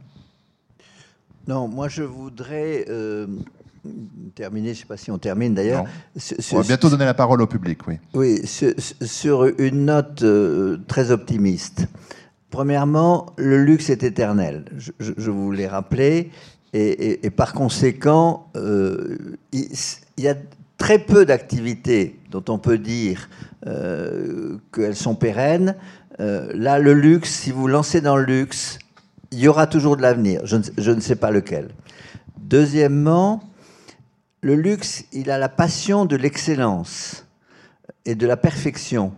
Non, 1.46 1.68
moi 1.68 1.88
je 1.88 2.02
voudrais 2.02 2.86
euh, 2.88 3.26
terminer, 4.34 4.68
je 4.68 4.72
ne 4.72 4.80
sais 4.80 4.86
pas 4.86 4.96
si 4.96 5.10
on 5.10 5.18
termine 5.18 5.54
d'ailleurs. 5.54 5.84
On 6.52 6.56
va 6.56 6.62
bientôt 6.62 6.88
donner 6.88 7.04
la 7.04 7.14
parole 7.14 7.42
au 7.42 7.46
public, 7.46 7.86
oui. 7.86 7.98
Oui, 8.14 8.40
sur, 8.46 9.44
une 9.58 9.86
note 9.86 10.22
euh, 10.22 10.78
très 10.86 11.10
optimiste. 11.10 11.86
Premièrement, 12.50 13.26
le 13.36 13.62
luxe 13.62 13.90
est 13.90 14.02
éternel. 14.02 14.64
Je, 14.98 15.30
vous 15.30 15.50
l'ai 15.50 15.66
rappelé. 15.66 16.30
Et, 16.72 17.30
par 17.30 17.52
conséquent, 17.52 18.48
euh, 18.56 19.36
il, 19.52 19.68
y 20.18 20.28
a 20.28 20.34
très 20.76 20.98
peu 20.98 21.24
d'activités 21.24 22.18
dont 22.30 22.44
on 22.48 22.58
peut 22.58 22.78
dire 22.78 23.28
euh, 23.66 24.58
qu'elles 24.72 24.96
sont 24.96 25.14
pérennes. 25.14 25.76
là, 26.18 26.78
le 26.78 26.94
luxe, 26.94 27.30
si 27.30 27.50
vous 27.50 27.66
lancez 27.66 28.00
dans 28.00 28.16
le 28.16 28.24
luxe, 28.24 28.78
il 29.30 29.40
y 29.40 29.48
aura 29.48 29.66
toujours 29.66 29.96
de 29.96 30.02
l'avenir. 30.02 30.40
Je, 30.44 30.56
je, 30.78 30.90
ne 30.92 31.00
sais 31.00 31.16
pas 31.16 31.30
lequel. 31.32 31.70
Deuxièmement, 32.38 33.42
le 34.44 34.56
luxe, 34.56 35.06
il 35.14 35.30
a 35.30 35.38
la 35.38 35.48
passion 35.48 36.04
de 36.04 36.16
l'excellence 36.16 37.24
et 38.04 38.14
de 38.14 38.26
la 38.26 38.36
perfection. 38.36 39.14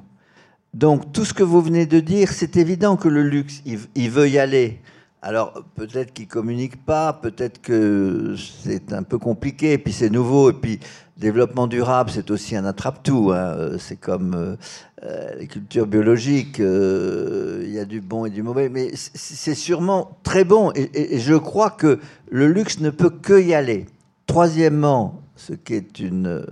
Donc 0.72 1.12
tout 1.12 1.24
ce 1.24 1.34
que 1.34 1.42
vous 1.42 1.60
venez 1.60 1.84
de 1.84 1.98
dire, 1.98 2.30
c'est 2.30 2.56
évident 2.56 2.96
que 2.96 3.08
le 3.08 3.24
luxe, 3.24 3.60
il, 3.64 4.08
veut 4.08 4.28
y 4.28 4.38
aller. 4.38 4.80
Alors 5.22 5.64
peut-être 5.74 6.12
qu'il 6.12 6.28
communique 6.28 6.76
pas, 6.84 7.12
peut-être 7.12 7.60
que 7.60 8.36
c'est 8.36 8.92
un 8.92 9.02
peu 9.02 9.18
compliqué, 9.18 9.72
et 9.72 9.78
puis 9.78 9.92
c'est 9.92 10.10
nouveau, 10.10 10.50
et 10.50 10.52
puis 10.52 10.78
développement 11.16 11.66
durable, 11.66 12.10
c'est 12.14 12.30
aussi 12.30 12.54
un 12.54 12.64
attrape-tout. 12.64 13.32
Hein. 13.34 13.78
C'est 13.80 13.98
comme 13.98 14.32
euh, 14.36 14.56
euh, 15.02 15.34
les 15.40 15.48
cultures 15.48 15.88
biologiques, 15.88 16.60
euh, 16.60 17.64
il 17.64 17.72
y 17.72 17.80
a 17.80 17.84
du 17.84 18.00
bon 18.00 18.26
et 18.26 18.30
du 18.30 18.44
mauvais, 18.44 18.68
mais 18.68 18.92
c'est 18.94 19.56
sûrement 19.56 20.18
très 20.22 20.44
bon, 20.44 20.70
et, 20.76 21.16
et, 21.16 21.18
je 21.18 21.34
crois 21.34 21.70
que 21.70 21.98
le 22.30 22.46
luxe 22.46 22.78
ne 22.78 22.90
peut 22.90 23.10
que 23.10 23.40
y 23.40 23.54
aller. 23.54 23.86
Troisièmement, 24.26 25.22
ce 25.36 25.52
qui 25.52 25.74
est 25.74 26.00
un 26.00 26.24
euh, 26.24 26.44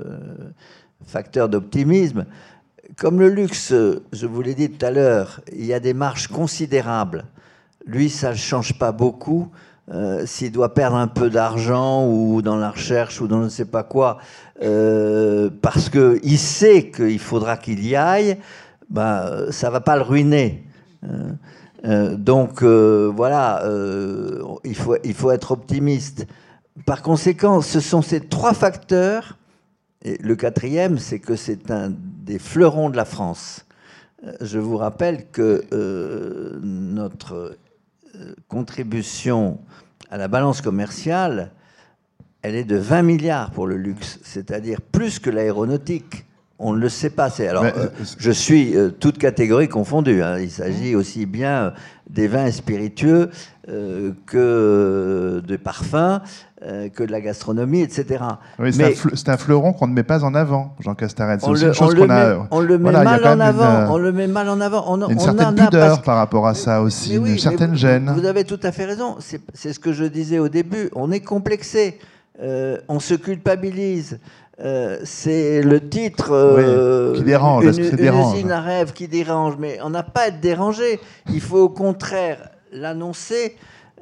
facteur 1.04 1.48
d'optimisme, 1.48 2.24
comme 2.96 3.18
le 3.18 3.28
luxe, 3.28 3.72
je 4.12 4.26
vous 4.26 4.42
l'ai 4.42 4.54
dit 4.54 4.70
tout 4.70 4.86
à 4.86 4.92
l'heure, 4.92 5.40
il 5.52 5.64
y 5.64 5.74
a 5.74 5.80
des 5.80 5.94
marges 5.94 6.28
considérables. 6.28 7.24
Lui, 7.84 8.08
ça 8.10 8.30
ne 8.30 8.36
change 8.36 8.78
pas 8.78 8.92
beaucoup. 8.92 9.48
Euh, 9.92 10.24
s'il 10.24 10.52
doit 10.52 10.72
perdre 10.72 10.96
un 10.96 11.08
peu 11.08 11.28
d'argent 11.28 12.06
ou 12.08 12.40
dans 12.40 12.56
la 12.56 12.70
recherche 12.70 13.20
ou 13.20 13.26
dans 13.26 13.40
je 13.40 13.44
ne 13.44 13.48
sais 13.50 13.66
pas 13.66 13.82
quoi, 13.82 14.16
euh, 14.62 15.50
parce 15.60 15.90
qu'il 15.90 16.38
sait 16.38 16.90
qu'il 16.90 17.18
faudra 17.18 17.58
qu'il 17.58 17.84
y 17.84 17.94
aille, 17.94 18.38
ben, 18.88 19.50
ça 19.50 19.66
ne 19.66 19.72
va 19.72 19.80
pas 19.80 19.96
le 19.96 20.02
ruiner. 20.02 20.64
donc 22.14 22.62
voilà, 22.62 23.62
il, 24.64 24.74
faut, 24.74 24.96
il 25.04 25.12
faut 25.12 25.32
être 25.32 25.50
optimiste. 25.50 26.26
Par 26.86 27.02
conséquent, 27.02 27.60
ce 27.60 27.78
sont 27.78 28.02
ces 28.02 28.20
trois 28.20 28.52
facteurs. 28.52 29.38
Et 30.02 30.18
le 30.18 30.34
quatrième, 30.34 30.98
c'est 30.98 31.20
que 31.20 31.36
c'est 31.36 31.70
un 31.70 31.90
des 31.90 32.38
fleurons 32.38 32.90
de 32.90 32.96
la 32.96 33.04
France. 33.04 33.64
Euh, 34.24 34.32
je 34.40 34.58
vous 34.58 34.76
rappelle 34.76 35.26
que 35.30 35.64
euh, 35.72 36.58
notre 36.62 37.56
euh, 38.16 38.34
contribution 38.48 39.60
à 40.10 40.18
la 40.18 40.28
balance 40.28 40.60
commerciale, 40.60 41.52
elle 42.42 42.56
est 42.56 42.64
de 42.64 42.76
20 42.76 43.02
milliards 43.02 43.50
pour 43.52 43.66
le 43.66 43.76
luxe, 43.76 44.18
c'est-à-dire 44.22 44.80
plus 44.80 45.18
que 45.20 45.30
l'aéronautique. 45.30 46.26
On 46.58 46.72
ne 46.72 46.78
le 46.78 46.88
sait 46.88 47.10
pas. 47.10 47.30
Alors, 47.40 47.64
je 48.18 48.30
suis 48.30 48.74
toute 49.00 49.18
catégorie 49.18 49.68
confondue. 49.68 50.22
Hein. 50.22 50.38
Il 50.38 50.50
s'agit 50.52 50.94
aussi 50.94 51.26
bien 51.26 51.72
des 52.08 52.28
vins 52.28 52.50
spiritueux 52.52 53.30
que 53.66 55.42
des 55.44 55.58
parfums 55.58 56.20
euh, 56.66 56.88
que 56.88 57.02
de 57.02 57.12
la 57.12 57.20
gastronomie, 57.20 57.82
etc. 57.82 58.24
c'est 59.12 59.28
un, 59.28 59.36
fleuron 59.36 59.74
qu'on 59.74 59.86
ne 59.86 59.92
met 59.92 60.02
pas 60.02 60.24
en 60.24 60.34
avant, 60.34 60.74
Jean 60.80 60.94
Castaret. 60.94 61.36
C'est 61.38 61.46
une 61.48 61.74
chose 61.74 61.94
qu'on 61.94 62.08
a. 62.08 62.48
On 62.50 62.60
le 62.60 62.78
met 62.78 62.90
mal 62.90 63.26
en 63.26 63.38
avant. 63.38 63.92
on 63.94 63.98
le 63.98 64.12
met 64.12 64.26
mal 64.26 64.48
en 64.48 64.62
avant. 64.62 64.84
On, 64.88 65.06
une 65.08 65.18
certaine 65.18 65.54
pudeur 65.54 66.00
par 66.00 66.16
rapport 66.16 66.46
à 66.46 66.54
ça 66.54 66.80
aussi, 66.80 67.16
une 67.16 67.38
certaine 67.38 67.74
gêne. 67.74 68.10
Vous 68.16 68.24
avez 68.24 68.44
tout 68.44 68.60
à 68.62 68.72
fait 68.72 68.86
raison. 68.86 69.16
C'est 69.20 69.72
ce 69.74 69.78
que 69.78 69.92
je 69.92 70.04
disais 70.04 70.38
au 70.38 70.48
début. 70.48 70.88
On 70.94 71.12
est 71.12 71.20
complexé. 71.20 71.98
Euh, 72.40 72.78
on 72.88 72.98
se 72.98 73.12
culpabilise. 73.12 74.18
Euh, 74.60 75.00
c'est 75.04 75.60
le 75.60 75.86
titre 75.86 77.14
qui 77.14 77.24
dérange, 77.24 77.64
une, 77.64 77.74
usine 77.74 78.52
à 78.52 78.60
rêve 78.62 78.92
qui 78.94 79.06
dérange, 79.06 79.56
mais 79.58 79.80
on 79.82 79.90
n'a 79.90 80.02
pas 80.02 80.22
à 80.22 80.26
être 80.28 80.40
dérangé. 80.40 80.98
Il 81.30 81.42
faut 81.42 81.58
au 81.58 81.68
contraire 81.68 82.38
l'annoncer 82.72 83.56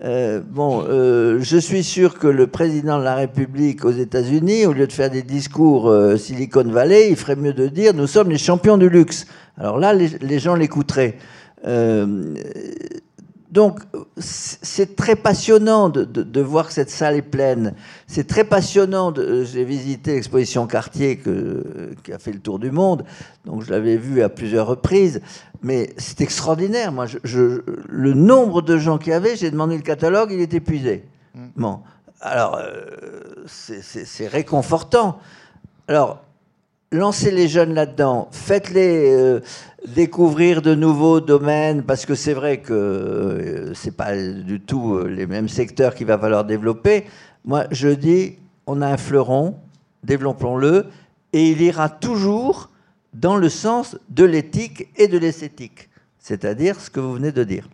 euh, 0.05 0.41
bon, 0.45 0.85
euh, 0.89 1.39
je 1.41 1.57
suis 1.57 1.85
sûr 1.85 2.19
que 2.19 2.27
le 2.27 2.49
président 2.49 2.99
de 2.99 3.05
la 3.05 3.15
République 3.15 3.85
aux 3.85 3.93
États-Unis, 3.93 4.67
au 4.67 4.73
lieu 4.73 4.89
de 4.89 4.93
faire 4.93 5.11
des 5.11 5.23
discours 5.23 5.89
euh, 5.89 6.17
Silicon 6.17 6.65
Valley, 6.65 7.11
il 7.11 7.17
ferait 7.17 7.37
mieux 7.37 7.53
de 7.53 7.69
dire 7.69 7.95
nous 7.95 8.09
sommes 8.09 8.31
les 8.31 8.39
champions 8.39 8.79
du 8.79 8.89
luxe. 8.89 9.27
Alors 9.57 9.79
là, 9.79 9.93
les, 9.93 10.39
gens 10.41 10.57
l'écouteraient. 10.57 11.19
Donc, 13.53 13.81
c'est 14.17 14.97
très 14.97 15.15
passionnant 15.15 15.91
de, 15.91 16.41
voir 16.41 16.69
que 16.69 16.73
cette 16.73 16.89
salle 16.89 17.17
est 17.17 17.23
pleine. 17.23 17.75
C'est 18.07 18.27
très 18.27 18.45
passionnant. 18.45 19.13
J'ai 19.15 19.65
visité 19.65 20.15
l'exposition 20.15 20.67
Cartier 20.67 21.21
qui 22.03 22.13
a 22.13 22.19
fait 22.19 22.33
le 22.33 22.39
tour 22.39 22.59
du 22.59 22.71
monde. 22.71 23.05
Donc, 23.45 23.63
je 23.63 23.71
l'avais 23.71 23.99
vu 23.99 24.23
à 24.23 24.31
plusieurs 24.31 24.67
reprises. 24.67 25.21
Mais 25.63 25.91
c'est 25.97 26.21
extraordinaire. 26.21 26.93
Moi, 26.93 27.07
je, 27.07 27.63
le 27.89 28.15
nombre 28.15 28.63
de 28.63 28.79
gens 28.79 28.99
qu'il 28.99 29.13
y 29.13 29.15
avait, 29.15 29.37
j'ai 29.37 29.51
demandé 29.51 29.77
le 29.77 29.83
catalogue, 29.83 30.31
il 30.33 30.41
est 30.41 30.55
épuisé. 30.55 31.05
Mm. 31.35 31.47
Bon. 31.57 31.81
Alors, 32.21 32.57
euh, 32.57 33.45
c'est 33.47 34.29
réconfortant. 34.29 35.19
Alors, 35.89 36.23
lancez 36.93 37.31
les 37.31 37.49
jeunes 37.49 37.75
là-dedans, 37.75 38.29
faites-les 38.31 39.13
euh, 39.13 39.41
découvrir 39.89 40.63
de 40.63 40.75
nouveaux 40.75 41.21
domaines, 41.21 41.83
parce 41.83 42.07
que 42.07 42.15
c'est 42.15 42.35
vrai 42.35 42.59
que 42.59 42.73
euh, 42.73 43.75
ce 43.75 43.87
n'est 43.87 43.93
pas 43.93 44.17
du 44.17 44.61
tout 44.61 44.95
euh, 44.95 45.09
les 45.09 45.27
mêmes 45.27 45.49
secteurs 45.49 45.95
qu'il 45.95 46.07
va 46.07 46.19
falloir 46.19 46.45
développer. 46.45 47.07
Moi, 47.45 47.65
je 47.71 47.89
dis, 47.89 48.37
on 48.67 48.83
a 48.83 48.87
un 48.87 48.97
fleuron, 48.97 49.57
développons-le, 50.05 50.87
et 51.33 51.51
il 51.51 51.63
ira 51.63 51.89
toujours 51.89 52.69
dans 53.13 53.37
le 53.37 53.49
sens 53.49 53.97
de 54.09 54.25
l'éthique 54.25 54.89
et 54.97 55.09
de 55.09 55.19
l'esthétique, 55.19 55.89
c'est-à-dire 56.19 56.81
ce 56.81 56.91
que 56.91 57.01
vous 57.01 57.15
venez 57.15 57.33
de 57.33 57.45
dire. 57.45 57.69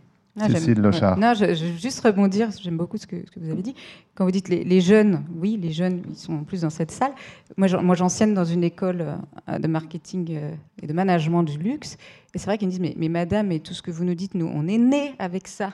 Cécile 0.47 0.81
Lochard. 0.81 1.19
Non, 1.19 1.35
je, 1.35 1.47
veux 1.47 1.77
juste 1.77 2.01
rebondir, 2.01 2.51
j'aime 2.63 2.77
beaucoup 2.77 2.97
ce 2.97 3.07
que, 3.07 3.17
vous 3.37 3.51
avez 3.51 3.63
dit. 3.63 3.75
Quand 4.15 4.25
vous 4.25 4.31
dites 4.31 4.49
les, 4.49 4.81
jeunes, 4.81 5.25
oui, 5.37 5.59
les 5.61 5.73
jeunes, 5.73 6.03
ils 6.09 6.17
sont 6.17 6.35
en 6.35 6.45
plus 6.45 6.63
dans 6.63 6.71
cette 6.71 6.91
salle. 6.91 7.13
Moi, 7.57 7.95
j'enseigne 7.97 8.35
dans 8.35 8.45
une 8.45 8.63
école 8.63 9.17
euh, 9.49 9.59
de 9.59 9.67
marketing 9.67 10.37
euh, 10.37 10.53
et 10.83 10.87
de 10.87 10.93
management 10.93 11.43
du 11.43 11.59
luxe. 11.59 11.97
Et 12.35 12.39
c'est 12.39 12.47
vrai 12.47 12.59
qu'ils 12.59 12.69
me 12.69 12.73
disent, 12.73 12.81
mais, 12.81 12.95
mais 12.97 13.09
madame, 13.09 13.51
et 13.53 13.61
tout 13.61 13.75
ce 13.75 13.83
que 13.83 13.91
vous 13.91 14.05
nous 14.05 14.15
dites, 14.15 14.35
nous, 14.35 14.47
on 14.47 14.69
est 14.69 14.79
nés 14.79 15.15
avec 15.19 15.49
ça 15.49 15.73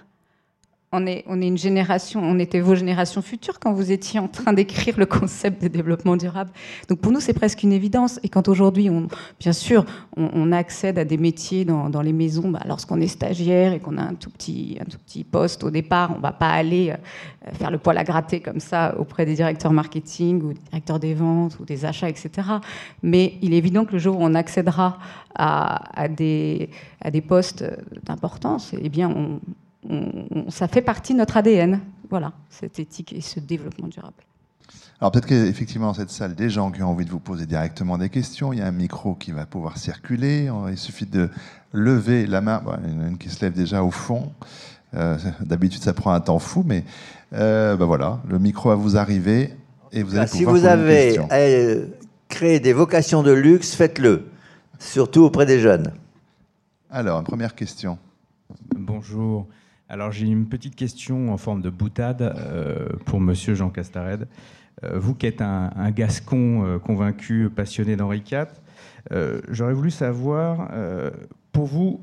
on 0.95 1.07
est, 1.07 1.25
une 1.27 1.59
génération, 1.59 2.21
on 2.23 2.39
était 2.39 2.61
vos 2.61 2.75
générations 2.75 3.23
futures 3.23 3.59
quand 3.59 3.73
vous 3.73 3.91
étiez 3.91 4.21
en 4.21 4.29
train 4.29 4.53
d'écrire 4.53 4.99
le 4.99 5.07
concept 5.07 5.63
de 5.63 5.69
développement 5.69 6.17
durable. 6.17 6.51
Donc 6.89 7.01
pour 7.01 7.13
nous, 7.13 7.21
c'est 7.21 7.33
presque 7.33 7.63
une 7.63 7.73
évidence. 7.73 8.21
Et 8.23 8.29
quand 8.29 8.49
aujourd'hui, 8.49 8.89
bien 9.41 9.53
sûr, 9.53 9.85
on, 10.17 10.53
accède 10.53 10.99
à 10.99 11.05
des 11.05 11.17
métiers 11.17 11.65
dans, 11.65 12.03
les 12.03 12.13
maisons, 12.13 12.51
bah, 12.51 12.61
lorsqu'on 12.67 13.01
est 13.01 13.09
stagiaire 13.09 13.73
et 13.73 13.81
qu'on 13.81 13.99
a 13.99 14.03
un 14.03 14.15
tout, 14.15 14.31
petit, 14.31 14.79
un 14.81 14.85
tout 14.85 14.99
petit 14.99 15.25
poste 15.25 15.65
au 15.65 15.71
départ, 15.71 16.13
on 16.13 16.19
ne 16.19 16.23
va 16.23 16.33
pas 16.33 16.51
aller 16.51 16.91
euh, 16.91 17.51
faire 17.55 17.71
le 17.71 17.79
poil 17.79 17.99
à 17.99 18.05
gratter 18.05 18.41
comme 18.41 18.61
ça 18.61 18.95
auprès 18.99 19.27
des 19.27 19.35
directeurs 19.35 19.73
marketing 19.73 20.43
ou 20.43 20.53
des 20.53 20.61
directeurs 20.71 21.01
des 21.01 21.15
ventes 21.15 21.59
ou 21.59 21.65
des 21.65 21.85
achats, 21.85 22.09
etc. 22.09 22.31
Mais 23.03 23.35
il 23.43 23.53
est 23.53 23.59
évident 23.59 23.85
que 23.85 23.93
le 23.93 23.99
jour 23.99 24.17
où 24.17 24.23
on 24.23 24.35
accédera 24.35 24.99
à, 25.37 26.07
des, 26.09 26.71
à 27.01 27.11
des 27.11 27.21
postes 27.21 27.65
d'importance, 28.05 28.73
eh 28.81 28.89
bien, 28.89 29.11
on, 29.11 29.41
ça 30.49 30.69
fait 30.69 30.83
partie 30.83 31.13
de 31.13 31.19
notre 31.19 31.37
ADN, 31.37 31.81
voilà, 32.11 32.33
cette 32.51 32.79
éthique 32.79 33.13
et 33.13 33.21
ce 33.21 33.41
développement 33.41 33.89
durable. 33.89 34.15
Alors 35.01 35.11
peut-être 35.13 35.27
qu'effectivement 35.27 35.89
dans 35.89 35.95
cette 35.95 36.11
salle, 36.11 36.35
des 36.35 36.49
gens 36.49 36.71
qui 36.71 36.83
ont 36.83 36.91
envie 36.91 37.05
de 37.05 37.11
vous 37.11 37.21
poser 37.21 37.47
directement 37.47 37.99
des 37.99 38.09
questions, 38.09 38.53
il 38.53 38.61
y 38.61 38.63
a 38.63 38.67
un 38.67 38.73
micro 38.73 39.15
qui 39.15 39.33
va 39.33 39.45
pouvoir 39.45 39.77
circuler, 39.77 40.51
il 40.71 40.79
suffit 40.79 41.07
de 41.07 41.29
lever 41.73 42.27
la 42.27 42.41
main, 42.41 42.63
il 42.85 42.93
y 42.93 42.97
en 42.97 43.05
a 43.05 43.09
une 43.09 43.19
qui 43.19 43.29
se 43.29 43.45
lève 43.45 43.53
déjà 43.53 43.83
au 43.83 43.91
fond, 43.91 44.33
euh, 44.95 45.19
d'habitude 45.41 45.83
ça 45.83 45.93
prend 45.93 46.13
un 46.13 46.21
temps 46.21 46.39
fou, 46.39 46.63
mais 46.65 46.85
euh, 47.33 47.77
ben 47.77 47.85
voilà, 47.85 48.21
le 48.29 48.39
micro 48.39 48.69
va 48.69 48.77
vous 48.77 48.97
arriver 48.97 49.55
et 49.93 50.03
vous 50.03 50.17
allez 50.17 50.29
pouvoir 50.29 50.55
Si 50.55 50.61
vous 50.61 50.67
avez 50.67 51.19
euh, 51.33 51.87
créé 52.29 52.61
des 52.61 52.73
vocations 52.73 53.23
de 53.23 53.33
luxe, 53.33 53.75
faites-le, 53.75 54.29
surtout 54.79 55.23
auprès 55.23 55.47
des 55.47 55.59
jeunes. 55.59 55.93
Alors, 56.91 57.19
une 57.19 57.27
première 57.27 57.57
question. 57.57 57.99
Bonjour. 58.77 59.49
Alors 59.89 60.13
j'ai 60.13 60.27
une 60.27 60.47
petite 60.47 60.77
question 60.77 61.33
en 61.33 61.37
forme 61.37 61.61
de 61.61 61.69
boutade 61.69 62.23
euh, 62.23 62.89
pour 63.05 63.21
Monsieur 63.21 63.55
Jean 63.55 63.69
Castared. 63.69 64.27
Euh, 64.83 64.99
vous 64.99 65.15
qui 65.15 65.27
êtes 65.27 65.43
un, 65.43 65.91
gascon 65.91 66.65
euh, 66.65 66.79
convaincu, 66.79 67.51
passionné 67.55 67.95
d'Henri 67.95 68.23
IV, 68.31 68.47
j'aurais 69.51 69.75
voulu 69.75 69.91
savoir, 69.91 70.71
pour 71.53 71.67
vous, 71.67 72.01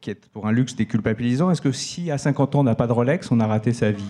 qui 0.00 0.10
êtes 0.10 0.28
pour 0.30 0.48
un 0.48 0.52
luxe 0.52 0.74
déculpabilisant, 0.74 1.48
est-ce 1.52 1.62
que 1.62 1.70
si 1.70 2.10
à 2.10 2.18
50 2.18 2.56
ans 2.56 2.60
on 2.60 2.64
n'a 2.64 2.74
pas 2.74 2.88
de 2.88 2.92
Rolex, 2.92 3.30
on 3.30 3.38
a 3.38 3.46
raté 3.46 3.72
sa 3.72 3.92
vie? 3.92 4.04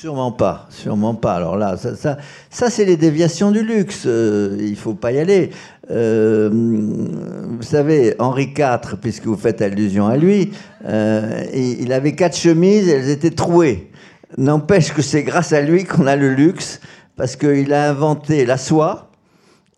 Sûrement 0.00 0.30
pas, 0.30 0.68
sûrement 0.70 1.16
pas. 1.16 1.34
Alors 1.34 1.56
là, 1.56 1.76
ça, 1.76 1.96
ça, 1.96 2.18
ça 2.50 2.70
c'est 2.70 2.84
les 2.84 2.96
déviations 2.96 3.50
du 3.50 3.64
luxe. 3.64 4.04
il 4.06 4.76
faut 4.76 4.94
pas 4.94 5.10
y 5.10 5.18
aller. 5.18 5.50
Euh, 5.90 6.48
vous 6.52 7.62
savez, 7.62 8.14
Henri 8.20 8.54
IV, 8.56 8.98
puisque 9.00 9.26
vous 9.26 9.36
faites 9.36 9.60
allusion 9.60 10.06
à 10.06 10.16
lui, 10.16 10.52
euh, 10.86 11.42
il 11.52 11.92
avait 11.92 12.12
quatre 12.12 12.36
chemises 12.36 12.88
et 12.88 12.92
elles 12.92 13.08
étaient 13.10 13.32
trouées. 13.32 13.90
N'empêche 14.36 14.94
que 14.94 15.02
c'est 15.02 15.24
grâce 15.24 15.52
à 15.52 15.62
lui 15.62 15.82
qu'on 15.82 16.06
a 16.06 16.14
le 16.14 16.32
luxe, 16.32 16.78
parce 17.16 17.34
qu'il 17.34 17.72
a 17.72 17.90
inventé 17.90 18.46
la 18.46 18.56
soie, 18.56 19.10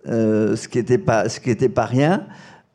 euh, 0.06 0.54
ce 0.54 0.68
qui 0.68 0.76
n'était 0.76 0.98
pas, 0.98 1.24
pas 1.74 1.86
rien. 1.86 2.26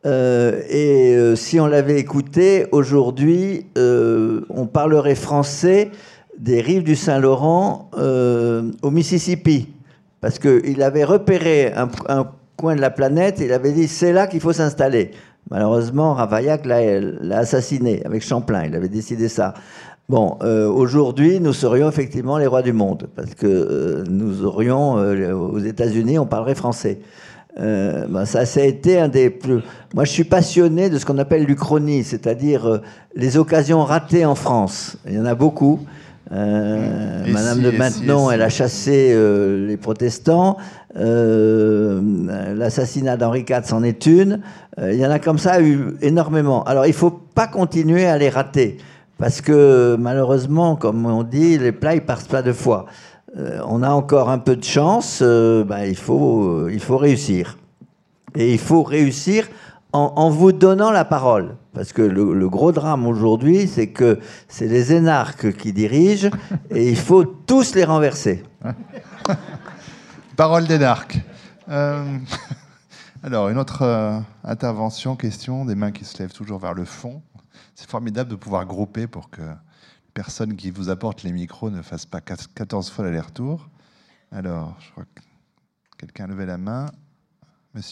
et 0.04 1.34
si 1.36 1.60
on 1.60 1.68
l'avait 1.68 2.00
écouté, 2.00 2.66
aujourd'hui, 2.72 3.68
on 3.76 4.66
parlerait 4.66 5.14
français 5.14 5.92
des 6.38 6.62
rives 6.62 6.84
du 6.84 6.96
Saint-Laurent 6.96 7.90
au 8.82 8.92
Mississippi, 8.92 9.70
parce 10.22 10.40
qu'il 10.40 10.82
avait 10.82 11.04
repéré 11.04 11.74
un, 11.74 11.90
coin 12.58 12.76
de 12.76 12.82
la 12.82 12.90
planète. 12.90 13.40
Il 13.42 13.52
avait 13.52 13.72
dit 13.72 13.88
c'est 13.88 14.14
là 14.14 14.28
qu'il 14.28 14.40
faut 14.40 14.54
s'installer. 14.54 15.12
Malheureusement, 15.52 16.14
Ravaillac 16.14 16.66
l'a 16.66 17.38
assassiné 17.38 18.02
avec 18.06 18.24
Champlain. 18.24 18.66
Il 18.66 18.76
avait 18.76 18.90
décidé 18.90 19.30
ça. 19.30 19.54
Bon, 20.08 20.38
euh, 20.44 20.68
aujourd'hui, 20.70 21.40
nous 21.40 21.54
serions 21.54 21.90
effectivement 21.90 22.38
les 22.38 22.46
rois 22.46 22.62
du 22.62 22.74
monde, 22.74 23.08
parce 23.16 23.34
que 23.34 23.48
euh, 23.48 24.04
nous 24.08 24.46
aurions, 24.46 25.00
euh, 25.00 25.34
aux 25.34 25.58
États-Unis, 25.58 26.20
on 26.20 26.28
parlerait 26.28 26.54
français. 26.54 27.00
Ben, 27.58 28.26
ça, 28.26 28.46
ça 28.46 28.60
a 28.60 28.64
été 28.64 29.00
un 29.00 29.08
des 29.08 29.30
plus. 29.30 29.62
Moi, 29.94 30.04
je 30.04 30.12
suis 30.12 30.26
passionné 30.26 30.90
de 30.90 30.98
ce 30.98 31.06
qu'on 31.06 31.18
appelle 31.18 31.46
l'Uchronie, 31.46 32.04
c'est-à-dire 32.04 32.82
les 33.16 33.38
occasions 33.38 33.82
ratées 33.84 34.26
en 34.26 34.36
France. 34.36 34.98
Il 35.08 35.14
y 35.14 35.20
en 35.20 35.26
a 35.26 35.36
beaucoup. 35.36 35.80
Madame 36.32 37.62
de 37.62 37.72
Maintenon, 37.72 38.32
elle 38.32 38.42
a 38.42 38.50
chassé 38.50 39.16
les 39.68 39.78
protestants. 39.78 40.58
Euh, 40.98 42.02
l'assassinat 42.56 43.18
d'Henri 43.18 43.46
IV 43.48 43.66
s'en 43.66 43.84
est 43.84 44.06
une. 44.06 44.42
Euh, 44.80 44.94
il 44.94 45.00
y 45.00 45.06
en 45.06 45.12
a 45.12 45.20
comme 45.20 45.38
ça 45.38 45.62
eu 45.62 45.98
énormément. 46.02 46.64
Alors 46.64 46.86
il 46.86 46.90
ne 46.90 46.94
faut 46.94 47.12
pas 47.12 47.48
continuer 47.48 48.06
à 48.06 48.18
les 48.18 48.30
rater, 48.30 48.78
parce 49.18 49.42
que 49.42 49.98
malheureusement, 50.00 50.78
comme 50.78 51.06
on 51.06 51.24
dit, 51.24 51.58
les 51.58 51.74
plats, 51.74 51.96
ils 51.96 52.06
partent 52.06 52.30
pas 52.30 52.42
deux 52.42 52.54
fois. 52.54 52.86
Euh, 53.38 53.60
on 53.68 53.84
a 53.84 53.90
encore 53.90 54.30
un 54.30 54.38
peu 54.38 54.56
de 54.56 54.64
chance, 54.64 55.22
ben, 55.22 55.84
il, 55.86 55.98
faut, 55.98 56.70
il 56.70 56.80
faut 56.80 56.98
réussir. 56.98 57.58
Et 58.36 58.54
il 58.54 58.60
faut 58.60 58.84
réussir 58.84 59.48
en, 59.96 60.30
vous 60.30 60.52
donnant 60.52 60.92
la 60.92 61.06
parole. 61.06 61.58
Parce 61.74 61.94
que 61.94 62.02
le, 62.02 62.50
gros 62.50 62.72
drame 62.72 63.08
aujourd'hui, 63.08 63.68
c'est 63.68 63.88
que 63.88 64.20
c'est 64.48 64.68
les 64.68 64.94
énarques 64.94 65.56
qui 65.58 65.74
dirigent 65.74 66.30
et 66.70 66.90
il 66.90 66.98
faut 66.98 67.24
tous 67.24 67.76
les 67.76 67.84
renverser. 67.84 68.44
Parole 70.36 70.68
d'énarque. 70.68 71.20
Euh, 71.70 72.18
alors, 73.24 73.50
une 73.50 73.58
autre 73.58 73.84
euh, 73.84 74.20
intervention, 74.44 75.16
question, 75.16 75.64
des 75.66 75.76
mains 75.76 75.92
qui 75.92 76.04
se 76.04 76.18
lèvent 76.20 76.34
toujours 76.34 76.60
vers 76.60 76.74
le 76.74 76.86
fond. 76.86 77.22
C'est 77.74 77.90
formidable 77.90 78.30
de 78.30 78.36
pouvoir 78.36 78.66
grouper 78.66 79.08
pour 79.08 79.30
que 79.30 79.42
personne 80.14 80.56
qui 80.56 80.72
vous 80.72 80.90
apporte 80.90 81.24
les 81.24 81.32
micros 81.32 81.70
ne 81.70 81.82
fasse 81.82 82.06
pas 82.06 82.22
14 82.22 82.90
fois 82.90 83.06
l'aller-retour. 83.06 83.70
Alors, 84.32 84.76
je 84.80 84.92
crois 84.92 85.06
que 85.16 85.22
quelqu'un 85.98 86.26
a 86.26 86.28
levé 86.28 86.46
la 86.46 86.58
main. 86.58 86.88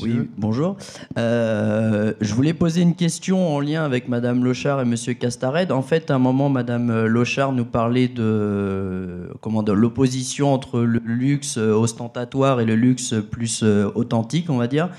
Oui, 0.02 0.30
bonjour. 0.38 0.78
Euh, 1.18 2.14
je 2.22 2.34
voulais 2.34 2.54
poser 2.54 2.82
une 2.82 2.96
question 2.96 3.54
en 3.54 3.60
lien 3.60 3.84
avec 3.84 4.08
Madame 4.08 4.44
Lochard 4.44 4.80
et 4.82 4.86
Monsieur 4.86 5.14
Castared. 5.14 5.72
En 5.74 5.82
fait, 5.82 6.10
à 6.10 6.16
un 6.16 6.20
moment, 6.20 6.50
Madame 6.50 7.06
Lochard 7.06 7.52
nous 7.52 7.66
parlait 7.66 8.08
de, 8.08 9.30
comment, 9.42 9.62
de 9.62 9.74
l'opposition 9.74 10.54
entre 10.54 10.80
le 10.80 11.02
luxe 11.04 11.58
ostentatoire 11.58 12.62
et 12.62 12.66
le 12.66 12.76
luxe 12.76 13.14
plus 13.30 13.62
euh, 13.64 13.92
authentique, 13.96 14.50
on 14.50 14.58
va 14.58 14.68
dire. 14.68 14.90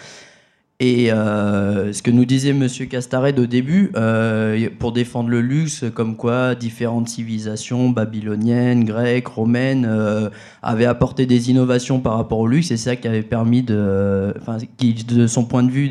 Et 0.80 1.12
euh, 1.12 1.92
ce 1.92 2.02
que 2.02 2.10
nous 2.10 2.24
disait 2.24 2.50
M. 2.50 2.66
Castared 2.90 3.38
au 3.38 3.46
début, 3.46 3.92
euh, 3.94 4.68
pour 4.80 4.90
défendre 4.90 5.28
le 5.28 5.40
luxe, 5.40 5.84
comme 5.94 6.16
quoi 6.16 6.56
différentes 6.56 7.08
civilisations 7.08 7.90
babyloniennes, 7.90 8.84
grecques, 8.84 9.28
romaines 9.28 9.86
euh, 9.88 10.30
avaient 10.62 10.84
apporté 10.84 11.26
des 11.26 11.48
innovations 11.48 12.00
par 12.00 12.16
rapport 12.16 12.40
au 12.40 12.48
luxe, 12.48 12.72
et 12.72 12.76
c'est 12.76 12.90
ça 12.90 12.96
qui 12.96 13.06
avait 13.06 13.22
permis 13.22 13.62
de, 13.62 14.34
enfin, 14.40 14.58
qui, 14.76 14.94
de 14.94 15.28
son 15.28 15.44
point 15.44 15.62
de 15.62 15.70
vue, 15.70 15.90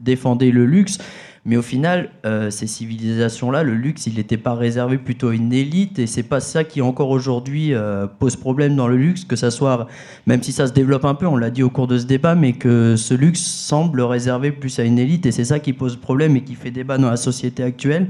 défendait 0.00 0.50
le 0.50 0.66
luxe. 0.66 0.98
Mais 1.46 1.58
au 1.58 1.62
final, 1.62 2.10
euh, 2.24 2.50
ces 2.50 2.66
civilisations-là, 2.66 3.62
le 3.64 3.74
luxe, 3.74 4.06
il 4.06 4.14
n'était 4.14 4.38
pas 4.38 4.54
réservé 4.54 4.96
plutôt 4.96 5.28
à 5.28 5.34
une 5.34 5.52
élite, 5.52 5.98
et 5.98 6.06
c'est 6.06 6.22
pas 6.22 6.40
ça 6.40 6.64
qui 6.64 6.80
encore 6.80 7.10
aujourd'hui 7.10 7.74
euh, 7.74 8.06
pose 8.06 8.36
problème 8.36 8.74
dans 8.76 8.88
le 8.88 8.96
luxe, 8.96 9.26
que 9.26 9.36
ça 9.36 9.50
soit, 9.50 9.86
même 10.26 10.42
si 10.42 10.52
ça 10.52 10.66
se 10.66 10.72
développe 10.72 11.04
un 11.04 11.14
peu, 11.14 11.26
on 11.26 11.36
l'a 11.36 11.50
dit 11.50 11.62
au 11.62 11.68
cours 11.68 11.86
de 11.86 11.98
ce 11.98 12.06
débat, 12.06 12.34
mais 12.34 12.54
que 12.54 12.96
ce 12.96 13.12
luxe 13.12 13.42
semble 13.42 14.00
réservé 14.00 14.52
plus 14.52 14.78
à 14.78 14.84
une 14.84 14.98
élite, 14.98 15.26
et 15.26 15.32
c'est 15.32 15.44
ça 15.44 15.60
qui 15.60 15.74
pose 15.74 15.96
problème 15.96 16.34
et 16.36 16.42
qui 16.42 16.54
fait 16.54 16.70
débat 16.70 16.96
dans 16.96 17.10
la 17.10 17.18
société 17.18 17.62
actuelle. 17.62 18.08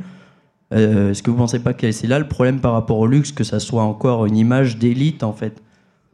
Euh, 0.73 1.11
est-ce 1.11 1.23
que 1.23 1.31
vous 1.31 1.37
ne 1.37 1.43
pensez 1.43 1.59
pas 1.59 1.75
que 1.75 1.91
c'est 1.91 2.07
là 2.07 2.21
le 2.21 2.29
problème 2.29 2.61
par 2.61 2.73
rapport 2.73 2.99
au 2.99 3.09
luxe, 3.09 3.33
que 3.33 3.45
ça 3.45 3.59
soit 3.59 3.83
encore 3.83 4.27
une 4.27 4.37
image 4.37 4.79
d'élite 4.79 5.25
en 5.25 5.33
fait? 5.33 5.61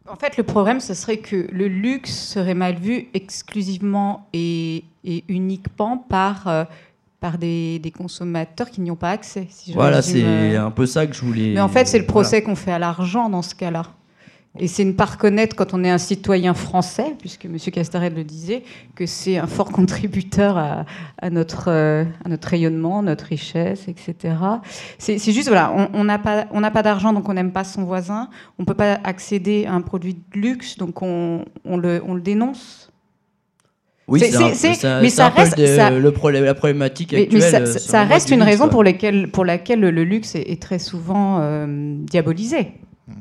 En 0.08 0.16
fait, 0.16 0.38
le 0.38 0.42
problème, 0.42 0.80
ce 0.80 0.94
serait 0.94 1.18
que 1.18 1.46
le 1.52 1.68
luxe 1.68 2.10
serait 2.10 2.54
mal 2.54 2.76
vu 2.76 3.08
exclusivement 3.14 4.26
et, 4.32 4.84
et 5.04 5.22
uniquement 5.28 5.98
par 5.98 6.66
par 7.20 7.36
des, 7.38 7.92
consommateurs 7.96 8.70
qui 8.70 8.80
n'y 8.80 8.90
ont 8.90 8.96
pas 8.96 9.10
accès. 9.10 9.46
voilà, 9.74 10.02
c'est 10.02 10.24
euh. 10.24 10.66
un 10.66 10.70
peu 10.70 10.86
ça 10.86 11.06
que 11.06 11.14
je 11.14 11.20
voulais. 11.20 11.52
Mais 11.54 11.60
en 11.60 11.68
fait, 11.68 11.86
c'est 11.86 11.98
le 11.98 12.06
procès 12.06 12.42
qu'on 12.42 12.56
fait 12.56 12.72
à 12.72 12.78
l'argent 12.78 13.28
dans 13.28 13.42
ce 13.42 13.54
cas-là. 13.54 13.82
Et 14.58 14.66
c'est 14.66 14.84
ne 14.84 14.92
pas 14.92 15.04
reconnaître, 15.04 15.54
quand 15.54 15.74
on 15.74 15.84
est 15.84 15.90
un 15.90 15.98
citoyen 15.98 16.54
français, 16.54 17.14
puisque 17.20 17.44
M. 17.44 17.56
Castaret 17.56 18.10
le 18.10 18.24
disait, 18.24 18.64
que 18.96 19.06
c'est 19.06 19.38
un 19.38 19.46
fort 19.46 19.70
contributeur 19.72 20.58
à, 20.58 21.30
notre, 21.30 21.68
euh, 21.68 22.04
à 22.24 22.28
notre 22.28 22.48
rayonnement, 22.48 23.00
notre 23.02 23.26
richesse, 23.26 23.86
etc. 23.86 24.34
C'est 24.98 25.18
juste, 25.18 25.48
voilà, 25.48 25.72
on 25.92 26.02
n'a 26.02 26.18
pas, 26.18 26.46
on 26.50 26.62
pas 26.62 26.82
d'argent, 26.82 27.12
donc 27.12 27.28
on 27.28 27.34
n'aime 27.34 27.52
pas 27.52 27.62
son 27.62 27.84
voisin. 27.84 28.28
On 28.58 28.62
ne 28.62 28.66
peut 28.66 28.74
pas 28.74 28.98
accéder 29.04 29.66
à 29.66 29.74
un 29.74 29.82
produit 29.82 30.14
de 30.14 30.40
luxe, 30.40 30.78
donc 30.78 31.00
on, 31.00 31.44
on, 31.64 31.76
le, 31.76 32.02
on 32.04 32.14
le 32.14 32.20
dénonce. 32.20 32.89
Oui, 34.10 34.20
c'est 34.54 35.00
mais 35.00 35.08
ça 35.08 35.28
reste 35.28 35.56
le 35.56 36.10
problème, 36.10 36.44
la 36.44 36.54
problématique 36.54 37.14
actuelle. 37.14 37.40
Mais 37.40 37.66
ça, 37.66 38.04
reste 38.04 38.30
une 38.30 38.42
raison 38.42 38.68
pour, 38.68 38.84
pour 39.32 39.44
laquelle 39.44 39.80
le 39.80 40.04
luxe 40.04 40.34
est, 40.34 40.60
très 40.60 40.80
souvent 40.80 41.38
euh, 41.40 41.94
diabolisé. 42.00 42.72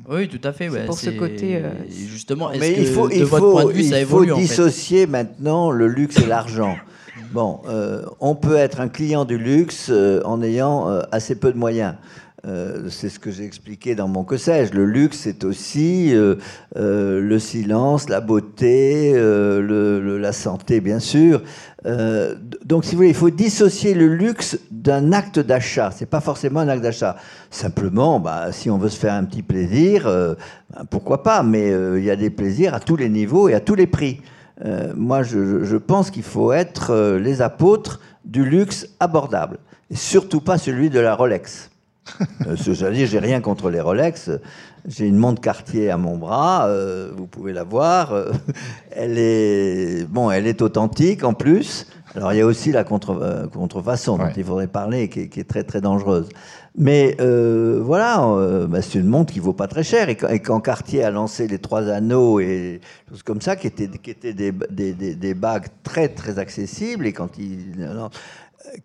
Oui, 0.10 0.28
tout 0.28 0.42
à 0.44 0.52
fait. 0.52 0.68
pour 0.86 0.98
ce 0.98 1.12
côté. 1.12 1.58
Euh, 1.58 1.70
justement, 1.90 2.50
mais 2.60 2.74
il 2.78 2.88
faut, 2.88 3.10
il 3.10 3.26
faut, 3.26 3.72
il 3.72 4.06
faut 4.06 4.26
dissocier 4.26 5.06
maintenant 5.06 5.72
le 5.72 5.88
luxe 5.88 6.18
et 6.18 6.26
l'argent. 6.26 6.76
Bon, 7.32 7.60
euh, 7.68 8.04
on 8.20 8.34
peut 8.34 8.56
être 8.56 8.82
un 8.82 8.88
client 8.88 9.26
du 9.26 9.38
luxe 9.38 9.92
en 10.26 10.42
ayant 10.42 10.88
assez 11.12 11.36
peu 11.36 11.54
de 11.54 11.58
moyens. 11.58 11.94
Euh, 12.48 12.90
c'est 12.90 13.10
ce 13.10 13.20
que 13.20 13.32
j'ai 13.32 13.44
expliqué 13.44 13.96
dans 13.96 14.08
mon 14.08 14.24
que 14.24 14.38
sais-je. 14.38 14.74
Le 14.74 14.86
luxe, 14.86 15.20
c'est 15.20 15.44
aussi 15.44 16.16
euh, 16.16 16.36
euh, 16.78 17.20
le 17.20 17.40
silence, 17.40 18.08
la 18.08 18.22
beauté, 18.22 19.14
la 19.14 20.34
santé, 20.34 20.80
bien 20.82 21.00
sûr. 21.00 21.42
donc, 22.66 22.86
si 22.86 22.92
vous 22.92 22.98
voulez, 22.98 23.10
il 23.10 23.16
faut 23.16 23.30
dissocier 23.30 23.94
le 23.94 24.08
luxe 24.08 24.58
d'un 24.72 25.12
acte 25.12 25.40
d'achat. 25.40 25.92
C'est 25.92 26.10
pas 26.10 26.22
forcément 26.22 26.62
un 26.62 26.68
acte 26.68 26.84
d'achat. 26.84 27.18
Simplement, 27.50 28.20
bah, 28.20 28.52
si 28.52 28.70
on 28.70 28.78
veut 28.78 28.90
se 28.90 29.00
faire 29.00 29.14
un 29.14 29.24
petit 29.24 29.44
plaisir, 29.44 30.04
bah, 30.06 30.84
pourquoi 30.90 31.24
pas? 31.24 31.44
Mais 31.44 31.70
il 31.98 32.04
y 32.04 32.12
a 32.12 32.16
des 32.16 32.30
plaisirs 32.30 32.74
à 32.74 32.80
tous 32.80 32.96
les 32.96 33.10
niveaux 33.10 33.50
et 33.50 33.54
à 33.54 33.60
tous 33.60 33.76
les 33.76 33.88
prix. 33.88 34.22
moi, 34.96 35.24
je, 35.24 35.64
je 35.64 35.78
pense 35.78 36.12
qu'il 36.12 36.24
faut 36.24 36.54
être 36.54 37.18
les 37.18 37.42
apôtres 37.42 38.00
du 38.26 38.46
luxe 38.46 38.88
abordable, 39.00 39.58
et 39.90 39.96
surtout 39.96 40.42
pas 40.42 40.58
celui 40.58 40.90
de 40.90 41.00
la 41.00 41.16
Rolex. 41.16 41.69
Euh, 42.48 42.56
cest 42.56 42.84
dire 42.92 43.08
j'ai 43.08 43.20
rien 43.20 43.42
contre 43.42 43.70
les 43.70 43.82
Rolex. 43.82 44.32
J'ai 44.88 45.08
une 45.08 45.18
montre 45.18 45.42
Cartier 45.42 45.90
à 45.90 45.98
mon 45.98 46.18
bras, 46.18 46.68
euh, 46.68 47.12
vous 47.16 47.28
pouvez 47.28 47.54
la 47.54 47.64
voir. 47.64 48.14
Euh, 48.14 48.32
elle 48.92 49.18
est 49.18 50.06
bon, 50.08 50.32
elle 50.32 50.48
est 50.48 50.62
authentique 50.62 51.24
en 51.24 51.34
plus. 51.34 51.88
Alors 52.16 52.34
il 52.34 52.38
y 52.38 52.42
a 52.42 52.46
aussi 52.46 52.72
la 52.72 52.84
contrefaçon 52.84 54.18
dont 54.18 54.32
il 54.36 54.44
faudrait 54.44 54.68
parler, 54.68 55.10
qui 55.10 55.20
est, 55.22 55.48
très 55.48 55.64
très 55.64 55.80
dangereuse. 55.80 56.28
Mais 56.76 57.16
voilà, 57.20 58.18
bah, 58.68 58.82
c'est 58.82 58.98
une 58.98 59.06
montre 59.06 59.32
qui 59.32 59.40
vaut 59.40 59.54
pas 59.54 59.68
très 59.68 59.84
cher. 59.84 60.10
Et 60.10 60.16
quand, 60.16 60.60
Cartier 60.60 61.04
a 61.04 61.12
lancé 61.12 61.48
les 61.48 61.60
trois 61.60 61.88
anneaux 61.88 62.40
et 62.40 62.82
choses 63.10 63.22
comme 63.22 63.42
ça, 63.42 63.56
qui 63.56 63.68
étaient, 63.68 63.90
qui 63.90 64.10
étaient 64.10 64.34
des, 64.34 64.52
des, 64.72 64.94
des, 64.94 65.34
bagues 65.36 65.68
très 65.84 66.08
très 66.08 66.40
accessibles, 66.40 67.06
et 67.06 67.14
quand 67.14 67.38
il 67.38 67.76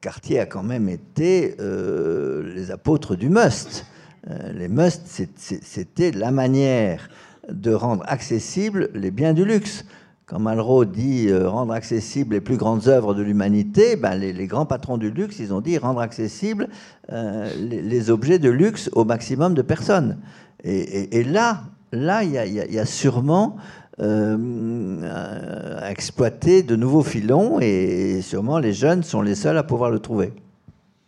Cartier 0.01 0.39
a 0.41 0.47
quand 0.47 0.63
même 0.63 0.89
été 0.89 1.57
euh, 1.61 2.55
les 2.55 2.71
apôtres 2.71 3.17
du 3.17 3.29
must. 3.29 3.87
Euh, 4.31 4.53
les 4.53 4.69
must, 4.69 5.03
c'était 5.37 6.13
la 6.13 6.31
manière 6.31 7.09
de 7.51 7.75
rendre 7.75 8.05
accessibles 8.07 8.91
les 8.95 9.11
biens 9.11 9.35
du 9.35 9.45
luxe. 9.45 9.85
Quand 10.27 10.39
Malraux 10.39 10.85
dit 10.85 11.29
euh, 11.29 11.49
rendre 11.49 11.73
accessibles 11.73 12.35
les 12.35 12.41
plus 12.41 12.57
grandes 12.57 12.89
œuvres 12.89 13.15
de 13.15 13.23
l'humanité, 13.23 13.97
ben, 13.97 14.15
les, 14.15 14.47
grands 14.47 14.65
patrons 14.65 14.97
du 14.97 15.11
luxe, 15.11 15.39
ils 15.41 15.53
ont 15.53 15.61
dit 15.61 15.77
rendre 15.77 16.01
accessibles 16.01 16.69
les, 17.11 18.11
objets 18.11 18.39
de 18.39 18.49
luxe 18.49 18.89
au 18.93 19.05
maximum 19.05 19.55
de 19.55 19.63
personnes. 19.63 20.19
Et, 20.63 21.25
là, 21.25 21.65
là, 21.93 22.23
il 22.23 22.33
y, 22.33 22.79
a 22.79 22.87
sûrement 22.87 23.57
euh, 24.01 25.79
à 25.83 25.91
exploiter 25.91 26.63
de 26.63 26.77
nouveaux 26.77 27.05
filons 27.05 27.61
et 27.61 28.23
sûrement 28.23 28.59
les 28.59 28.73
jeunes 28.73 29.03
sont 29.03 29.23
les 29.23 29.35
seuls 29.35 29.59
à 29.59 29.63
pouvoir 29.63 29.91
le 29.91 30.01
trouver. 30.01 30.33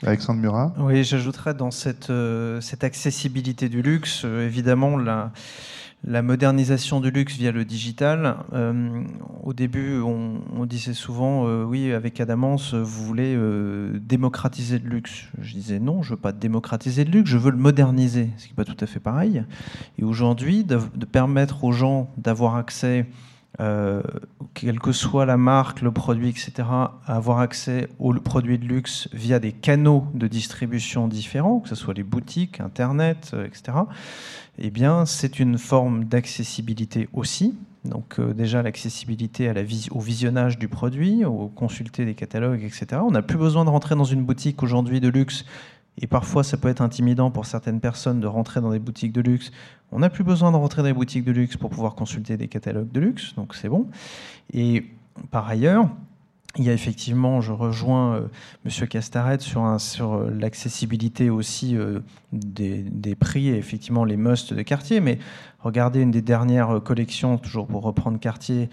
Alexandre 0.05 0.41
Murat 0.41 0.75
Oui, 0.79 1.05
j'ajouterais 1.05 1.55
dans 1.55 1.71
cette, 1.71 2.11
euh, 2.11 2.61
cette 2.61 2.85
accessibilité 2.85 3.69
du 3.69 3.81
luxe, 3.81 4.23
euh, 4.25 4.45
évidemment, 4.47 4.99
la, 4.99 5.33
la 6.05 6.23
modernisation 6.23 7.01
du 7.01 7.11
luxe 7.11 7.37
via 7.37 7.53
le 7.53 7.65
digital. 7.65 8.37
Euh, 8.53 9.03
au 9.43 9.53
début, 9.53 10.01
on, 10.01 10.65
disait 10.67 10.95
souvent, 10.95 11.47
euh, 11.47 11.65
oui, 11.65 11.93
avec 11.93 12.21
Adamance, 12.21 12.75
vous 12.75 13.05
voulez 13.05 13.35
euh, 13.37 13.99
démocratiser 14.01 14.79
le 14.79 14.89
luxe. 14.89 15.29
Je 15.41 15.55
disais 15.55 15.79
non, 15.79 16.03
je 16.03 16.11
veux 16.11 16.21
pas 16.21 16.33
démocratiser 16.33 17.05
le 17.05 17.13
luxe, 17.13 17.31
je 17.31 17.39
veux 17.39 17.51
le 17.51 17.57
moderniser, 17.57 18.31
ce 18.37 18.47
qui 18.47 18.53
n'est 18.53 18.57
pas 18.57 18.65
tout 18.65 18.77
à 18.81 18.87
fait 18.87 19.01
pareil. 19.01 19.45
Et 19.99 20.05
aujourd'hui, 20.05 20.65
de, 20.65 20.79
permettre 21.11 21.65
aux 21.65 21.73
gens 21.73 22.11
d'avoir 22.17 22.57
accès 22.57 23.07
quelle 24.53 24.79
que 24.81 24.93
soit 24.93 25.25
la 25.25 25.39
marque, 25.39 25.81
le 25.81 25.91
produit, 25.91 26.29
etc., 26.29 26.53
à 26.59 27.01
avoir 27.07 27.39
accès 27.39 27.89
aux 27.99 28.13
produits 28.13 28.59
de 28.59 28.67
luxe 28.67 29.09
via 29.15 29.39
des 29.39 29.53
canaux 29.53 30.09
de 30.13 30.27
distribution 30.27 31.09
différents, 31.09 31.61
que 31.61 31.71
ce 31.71 31.75
soit 31.75 31.95
les 31.95 32.03
boutiques, 32.03 32.61
Internet, 32.61 33.35
etc 33.47 33.73
eh 34.59 34.71
bien, 34.71 35.07
c'est 35.07 35.39
une 35.39 35.59
forme 35.59 36.05
d'accessibilité 36.05 37.09
aussi. 37.13 37.55
Donc 37.85 38.19
euh, 38.19 38.33
déjà 38.33 38.63
l'accessibilité 38.63 39.53
au 39.91 40.01
visionnage 40.01 40.59
du 40.59 40.69
produit, 40.69 41.25
au 41.25 41.49
consulter 41.49 42.05
des 42.05 42.15
catalogues, 42.15 42.63
etc. 42.63 43.01
On 43.05 43.13
n'a 43.13 43.23
plus 43.23 43.39
besoin 43.39 43.65
de 43.65 43.71
rentrer 43.71 43.95
dans 43.95 44.05
une 44.05 44.25
boutique 44.25 44.63
aujourd'hui 44.63 45.01
de 45.01 45.09
luxe. 45.09 45.45
Et 45.99 46.07
parfois, 46.07 46.45
ça 46.45 46.57
peut 46.59 46.69
être 46.69 46.83
intimidant 46.83 47.31
pour 47.31 47.47
certaines 47.47 47.81
personnes 47.81 48.21
de 48.21 48.27
rentrer 48.27 48.61
dans 48.61 48.71
des 48.71 48.79
boutiques 48.79 49.13
de 49.13 49.23
luxe. 49.23 49.51
On 49.93 50.01
n'a 50.01 50.11
plus 50.11 50.25
besoin 50.25 50.53
de 50.53 50.57
rentrer 50.57 50.83
dans 50.83 50.89
des 50.89 50.95
boutiques 50.95 51.25
de 51.25 51.33
luxe 51.33 51.57
pour 51.57 51.71
pouvoir 51.71 51.95
consulter 51.95 52.37
des 52.37 52.49
catalogues 52.49 52.91
de 52.93 53.01
luxe, 53.01 53.35
donc 53.35 53.55
c'est 53.55 53.69
bon. 53.69 53.87
Et 54.53 54.85
par 55.31 55.49
ailleurs, 55.49 55.89
il 56.59 56.65
y 56.65 56.71
a 56.71 56.73
effectivement, 56.73 57.41
je 57.41 57.53
rejoins 57.53 58.15
euh, 58.15 58.21
Monsieur 58.65 58.87
Castaret 58.87 59.39
sur, 59.41 59.65
euh, 59.65 60.31
l'accessibilité 60.31 61.31
aussi 61.31 61.77
euh, 61.77 62.01
des, 62.33 63.15
prix 63.15 63.49
et 63.49 63.57
effectivement 63.57 64.05
les 64.05 64.17
musts 64.17 64.55
de 64.55 64.63
quartier. 64.63 65.01
Mais 65.01 65.19
regardez 65.61 66.01
une 66.01 66.11
des 66.11 66.23
dernières 66.23 66.81
collections, 66.83 67.39
toujours 67.39 67.67
pour 67.67 67.83
reprendre 67.83 68.19
quartier, 68.19 68.69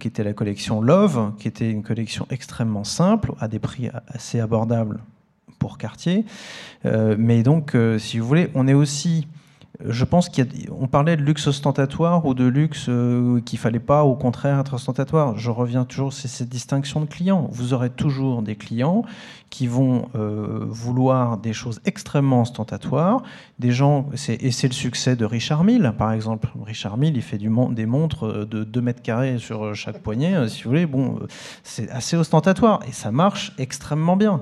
qui 0.00 0.08
était 0.08 0.24
la 0.24 0.32
collection 0.32 0.80
Love, 0.80 1.32
qui 1.38 1.48
était 1.48 1.70
une 1.70 1.82
collection 1.82 2.26
extrêmement 2.30 2.84
simple, 2.84 3.32
à 3.40 3.48
des 3.48 3.58
prix 3.58 3.90
assez 4.08 4.40
abordables 4.40 5.00
pour 5.58 5.76
quartier. 5.76 6.24
mais 6.84 7.42
donc, 7.42 7.76
si 7.98 8.18
vous 8.18 8.26
voulez, 8.26 8.48
on 8.54 8.66
est 8.66 8.74
aussi 8.74 9.26
je 9.82 10.04
pense 10.04 10.28
qu'on 10.28 10.86
parlait 10.86 11.16
de 11.16 11.22
luxe 11.22 11.48
ostentatoire 11.48 12.24
ou 12.26 12.34
de 12.34 12.44
luxe 12.44 12.86
euh, 12.88 13.40
qu'il 13.40 13.58
fallait 13.58 13.80
pas, 13.80 14.04
au 14.04 14.14
contraire, 14.14 14.60
être 14.60 14.74
ostentatoire. 14.74 15.36
Je 15.36 15.50
reviens 15.50 15.84
toujours, 15.84 16.12
c'est 16.12 16.28
cette 16.28 16.48
distinction 16.48 17.00
de 17.00 17.06
clients. 17.06 17.48
Vous 17.50 17.72
aurez 17.74 17.90
toujours 17.90 18.42
des 18.42 18.54
clients 18.54 19.02
qui 19.50 19.66
vont 19.66 20.08
euh, 20.14 20.64
vouloir 20.68 21.38
des 21.38 21.52
choses 21.52 21.80
extrêmement 21.84 22.42
ostentatoires. 22.42 23.22
Des 23.58 23.72
gens, 23.72 24.08
et 24.12 24.50
c'est 24.52 24.68
le 24.68 24.74
succès 24.74 25.16
de 25.16 25.24
Richard 25.24 25.64
Mille, 25.64 25.92
par 25.98 26.12
exemple. 26.12 26.48
Richard 26.64 26.96
Mille, 26.96 27.16
il 27.16 27.22
fait 27.22 27.38
des 27.38 27.86
montres 27.86 28.46
de 28.46 28.62
2 28.64 28.80
mètres 28.80 29.02
carrés 29.02 29.38
sur 29.38 29.74
chaque 29.74 30.02
poignet, 30.02 30.48
si 30.48 30.62
vous 30.62 30.70
voulez. 30.70 30.86
Bon, 30.86 31.18
c'est 31.64 31.90
assez 31.90 32.16
ostentatoire 32.16 32.80
et 32.88 32.92
ça 32.92 33.10
marche 33.10 33.52
extrêmement 33.58 34.16
bien 34.16 34.40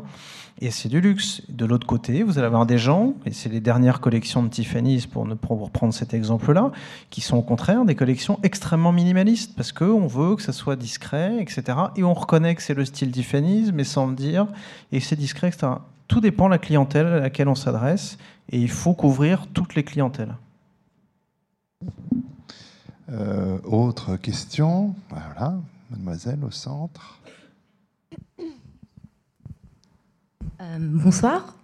et 0.61 0.71
c'est 0.71 0.89
du 0.89 1.01
luxe. 1.01 1.43
De 1.49 1.65
l'autre 1.65 1.87
côté, 1.87 2.23
vous 2.23 2.39
allez 2.39 2.47
avoir 2.47 2.67
des 2.67 2.79
gens, 2.79 3.15
et 3.27 3.33
c'est 3.33 3.49
les 3.49 3.61
dernières 3.61 4.01
collections 4.01 4.43
de 4.43 4.49
Tiffany's 4.49 5.07
pour, 5.07 5.27
ne, 5.27 5.35
prendre 5.35 5.93
cet 5.93 6.15
exemple-là, 6.15 6.71
qui 7.11 7.21
sont 7.21 7.37
au 7.37 7.43
contraire 7.43 7.85
des 7.85 7.95
collections 7.95 8.39
extrêmement 8.43 8.93
minimalistes, 8.93 9.55
parce 9.57 9.73
qu'on 9.73 10.07
veut 10.07 10.37
que 10.37 10.43
ça 10.43 10.53
soit 10.53 10.77
discret, 10.77 11.41
etc. 11.41 11.79
Et 11.97 12.05
on 12.05 12.15
reconnaît 12.15 12.55
que 12.55 12.63
c'est 12.63 12.75
le 12.75 12.85
style 12.85 13.11
Tiffany's, 13.11 13.73
mais 13.73 13.85
sans 13.85 14.07
le 14.07 14.15
dire, 14.15 14.47
et 14.93 15.01
c'est 15.01 15.17
discret, 15.17 15.49
etc. 15.49 15.73
Tout 16.09 16.21
dépend 16.21 16.47
de 16.47 16.51
la 16.51 16.59
clientèle 16.59 17.07
à 17.07 17.21
laquelle 17.21 17.49
on 17.49 17.55
s'adresse, 17.55 18.19
et 18.51 18.61
il 18.61 18.71
faut 18.71 18.95
couvrir 18.95 19.47
toutes 19.53 19.75
les 19.75 19.83
clientèles. 19.83 20.35
Euh, 23.11 23.59
autre 23.65 24.17
question, 24.17 24.95
voilà, 25.11 25.55
mademoiselle 25.91 26.39
au 26.45 26.51
centre. 26.51 27.19
Euh, 30.63 30.77
bonsoir. 30.79 31.57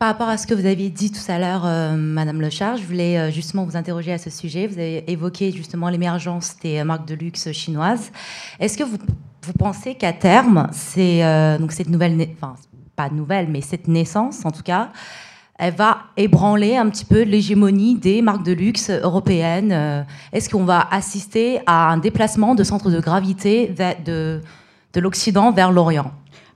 Par 0.00 0.08
rapport 0.08 0.28
à 0.28 0.36
ce 0.38 0.46
que 0.46 0.54
vous 0.54 0.66
aviez 0.66 0.90
dit 0.90 1.12
tout 1.12 1.30
à 1.30 1.38
l'heure, 1.38 1.64
euh, 1.64 1.94
Madame 1.94 2.40
Lechard, 2.40 2.78
je 2.78 2.82
voulais 2.82 3.16
euh, 3.16 3.30
justement 3.30 3.64
vous 3.64 3.76
interroger 3.76 4.12
à 4.12 4.18
ce 4.18 4.28
sujet. 4.28 4.66
Vous 4.66 4.74
avez 4.74 5.08
évoqué 5.08 5.52
justement 5.52 5.88
l'émergence 5.88 6.56
des 6.60 6.82
marques 6.82 7.06
de 7.06 7.14
luxe 7.14 7.52
chinoises. 7.52 8.10
Est-ce 8.58 8.76
que 8.76 8.82
vous, 8.82 8.98
vous 9.42 9.52
pensez 9.52 9.94
qu'à 9.94 10.12
terme, 10.12 10.68
c'est 10.72 11.20
donc 11.60 11.70
cette 11.70 11.88
nouvelle, 11.88 12.28
enfin 12.34 12.56
pas 12.96 13.08
nouvelle, 13.08 13.48
mais 13.48 13.60
cette 13.60 13.86
naissance 13.86 14.44
en 14.44 14.50
tout 14.50 14.62
cas, 14.62 14.90
elle 15.56 15.74
va 15.74 15.98
ébranler 16.16 16.76
un 16.76 16.88
petit 16.90 17.04
peu 17.04 17.22
l'hégémonie 17.22 17.94
des 17.94 18.20
marques 18.20 18.44
de 18.44 18.52
luxe 18.52 18.90
européennes. 18.90 20.04
Est-ce 20.32 20.48
qu'on 20.50 20.64
va 20.64 20.88
assister 20.90 21.60
à 21.66 21.92
un 21.92 21.98
déplacement 21.98 22.56
de 22.56 22.64
centre 22.64 22.90
de 22.90 22.98
gravité 22.98 23.72
de, 24.04 24.40
de 24.92 25.00
l'Occident 25.00 25.52
vers 25.52 25.70
l'Orient? 25.70 26.10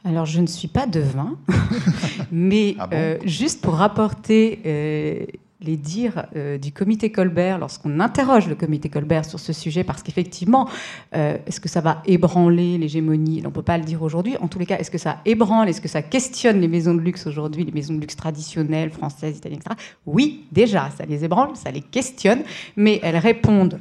Alors, 0.08 0.24
je 0.24 0.40
ne 0.40 0.46
suis 0.46 0.68
pas 0.68 0.86
devin, 0.86 1.36
mais 2.32 2.76
ah 2.78 2.88
euh, 2.94 3.18
juste 3.24 3.60
pour 3.60 3.74
rapporter 3.74 4.58
euh, 4.64 5.26
les 5.60 5.76
dires 5.76 6.24
euh, 6.34 6.56
du 6.56 6.72
comité 6.72 7.12
Colbert, 7.12 7.58
lorsqu'on 7.58 8.00
interroge 8.00 8.48
le 8.48 8.54
comité 8.54 8.88
Colbert 8.88 9.26
sur 9.26 9.38
ce 9.38 9.52
sujet, 9.52 9.84
parce 9.84 10.02
qu'effectivement, 10.02 10.66
est-ce 11.12 11.60
que 11.60 11.68
ça 11.68 11.82
va 11.82 12.02
ébranler 12.06 12.78
l'hégémonie? 12.78 13.42
On 13.44 13.48
ne 13.48 13.52
peut 13.52 13.60
pas 13.60 13.76
le 13.76 13.84
dire 13.84 14.02
aujourd'hui. 14.02 14.36
En 14.40 14.48
tous 14.48 14.58
les 14.58 14.64
cas, 14.64 14.78
est-ce 14.78 14.90
que 14.90 14.96
ça 14.96 15.18
ébranle? 15.26 15.68
Est-ce 15.68 15.82
que 15.82 15.88
ça 15.88 16.00
questionne 16.00 16.58
les 16.62 16.68
maisons 16.68 16.94
de 16.94 17.00
luxe 17.00 17.26
aujourd'hui, 17.26 17.64
les 17.64 17.72
maisons 17.72 17.92
de 17.92 18.00
luxe 18.00 18.16
traditionnelles, 18.16 18.90
françaises, 18.90 19.36
italiennes, 19.36 19.60
etc. 19.60 19.76
Oui, 20.06 20.46
déjà, 20.52 20.88
ça 20.96 21.04
les 21.04 21.22
ébranle, 21.22 21.54
ça 21.54 21.70
les 21.70 21.82
questionne, 21.82 22.44
mais 22.76 22.98
elles 23.02 23.18
répondent 23.18 23.78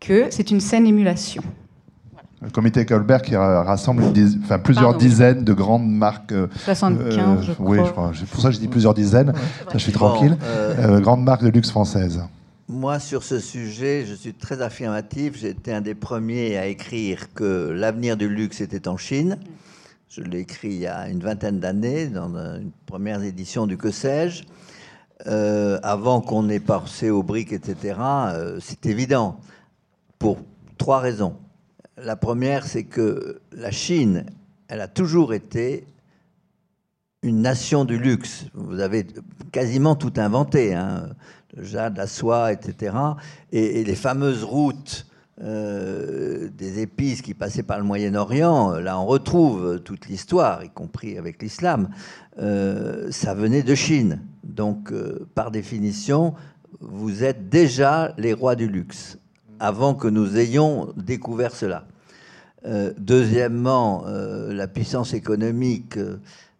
que 0.00 0.26
c'est 0.30 0.50
une 0.50 0.60
saine 0.60 0.86
émulation. 0.86 1.42
Le 2.42 2.50
comité 2.50 2.84
Colbert 2.84 3.22
qui 3.22 3.36
rassemble 3.36 4.02
enfin, 4.42 4.58
plusieurs 4.58 4.96
dizaines 4.96 5.44
de 5.44 5.52
grandes 5.52 5.88
marques. 5.88 6.34
75, 6.64 6.98
euh, 7.00 7.42
je 7.42 7.52
crois. 7.52 7.70
Oui, 7.70 7.78
je 7.84 7.90
crois. 7.90 8.12
Pour 8.32 8.40
ça, 8.40 8.50
je 8.50 8.58
dis 8.58 8.66
plusieurs 8.66 8.94
dizaines. 8.94 9.32
ça, 9.66 9.72
je 9.74 9.78
suis 9.78 9.92
tranquille. 9.92 10.36
Euh, 10.42 10.96
euh, 10.96 11.00
grandes 11.00 11.22
marques 11.22 11.44
de 11.44 11.50
luxe 11.50 11.70
françaises. 11.70 12.20
Moi, 12.68 12.98
sur 12.98 13.22
ce 13.22 13.38
sujet, 13.38 14.04
je 14.06 14.14
suis 14.14 14.34
très 14.34 14.60
affirmatif. 14.60 15.38
J'étais 15.38 15.72
un 15.72 15.80
des 15.80 15.94
premiers 15.94 16.58
à 16.58 16.66
écrire 16.66 17.32
que 17.32 17.70
l'avenir 17.70 18.16
du 18.16 18.28
luxe 18.28 18.60
était 18.60 18.88
en 18.88 18.96
Chine. 18.96 19.38
Je 20.08 20.22
l'ai 20.22 20.40
écrit 20.40 20.68
il 20.68 20.80
y 20.80 20.86
a 20.86 21.08
une 21.08 21.20
vingtaine 21.20 21.60
d'années, 21.60 22.08
dans 22.08 22.34
une 22.34 22.72
première 22.86 23.22
édition 23.22 23.68
du 23.68 23.76
Que 23.76 23.92
sais-je. 23.92 24.42
avant 25.82 26.20
qu'on 26.20 26.48
ait 26.48 26.60
passé 26.60 27.10
aux 27.10 27.22
briques, 27.22 27.52
etc., 27.52 27.94
c'est 28.60 28.84
évident. 28.86 29.38
Pour 30.18 30.38
trois 30.76 30.98
raisons. 30.98 31.36
La 31.98 32.16
première, 32.16 32.64
c'est 32.64 32.84
que 32.84 33.40
la 33.52 33.70
Chine, 33.70 34.24
elle 34.68 34.80
a 34.80 34.88
toujours 34.88 35.34
été 35.34 35.84
une 37.22 37.42
nation 37.42 37.84
du 37.84 37.98
luxe. 37.98 38.46
Vous 38.54 38.80
avez 38.80 39.06
quasiment 39.52 39.94
tout 39.94 40.14
inventé, 40.16 40.74
hein. 40.74 41.10
le 41.54 41.64
jade, 41.64 41.98
la 41.98 42.06
soie, 42.06 42.52
etc. 42.52 42.96
Et, 43.52 43.84
les 43.84 43.94
fameuses 43.94 44.42
routes 44.42 45.06
euh, 45.42 46.48
des 46.56 46.80
épices 46.80 47.20
qui 47.20 47.34
passaient 47.34 47.62
par 47.62 47.78
le 47.78 47.84
Moyen-Orient, 47.84 48.72
là 48.78 48.98
on 48.98 49.04
retrouve 49.04 49.80
toute 49.80 50.06
l'histoire, 50.06 50.64
y 50.64 50.70
compris 50.70 51.18
avec 51.18 51.42
l'islam, 51.42 51.90
euh, 52.38 53.10
ça 53.10 53.34
venait 53.34 53.62
de 53.62 53.74
Chine. 53.74 54.20
Donc 54.44 54.92
euh, 54.92 55.28
par 55.34 55.50
définition, 55.50 56.34
vous 56.80 57.22
êtes 57.22 57.50
déjà 57.50 58.14
les 58.16 58.32
rois 58.32 58.56
du 58.56 58.66
luxe 58.66 59.18
avant 59.62 59.94
que 59.94 60.08
nous 60.08 60.36
ayons 60.38 60.92
découvert 60.96 61.54
cela. 61.54 61.86
Euh, 62.66 62.92
deuxièmement, 62.98 64.04
euh, 64.08 64.52
la 64.52 64.66
puissance 64.66 65.14
économique. 65.14 65.96
Euh, 65.96 66.16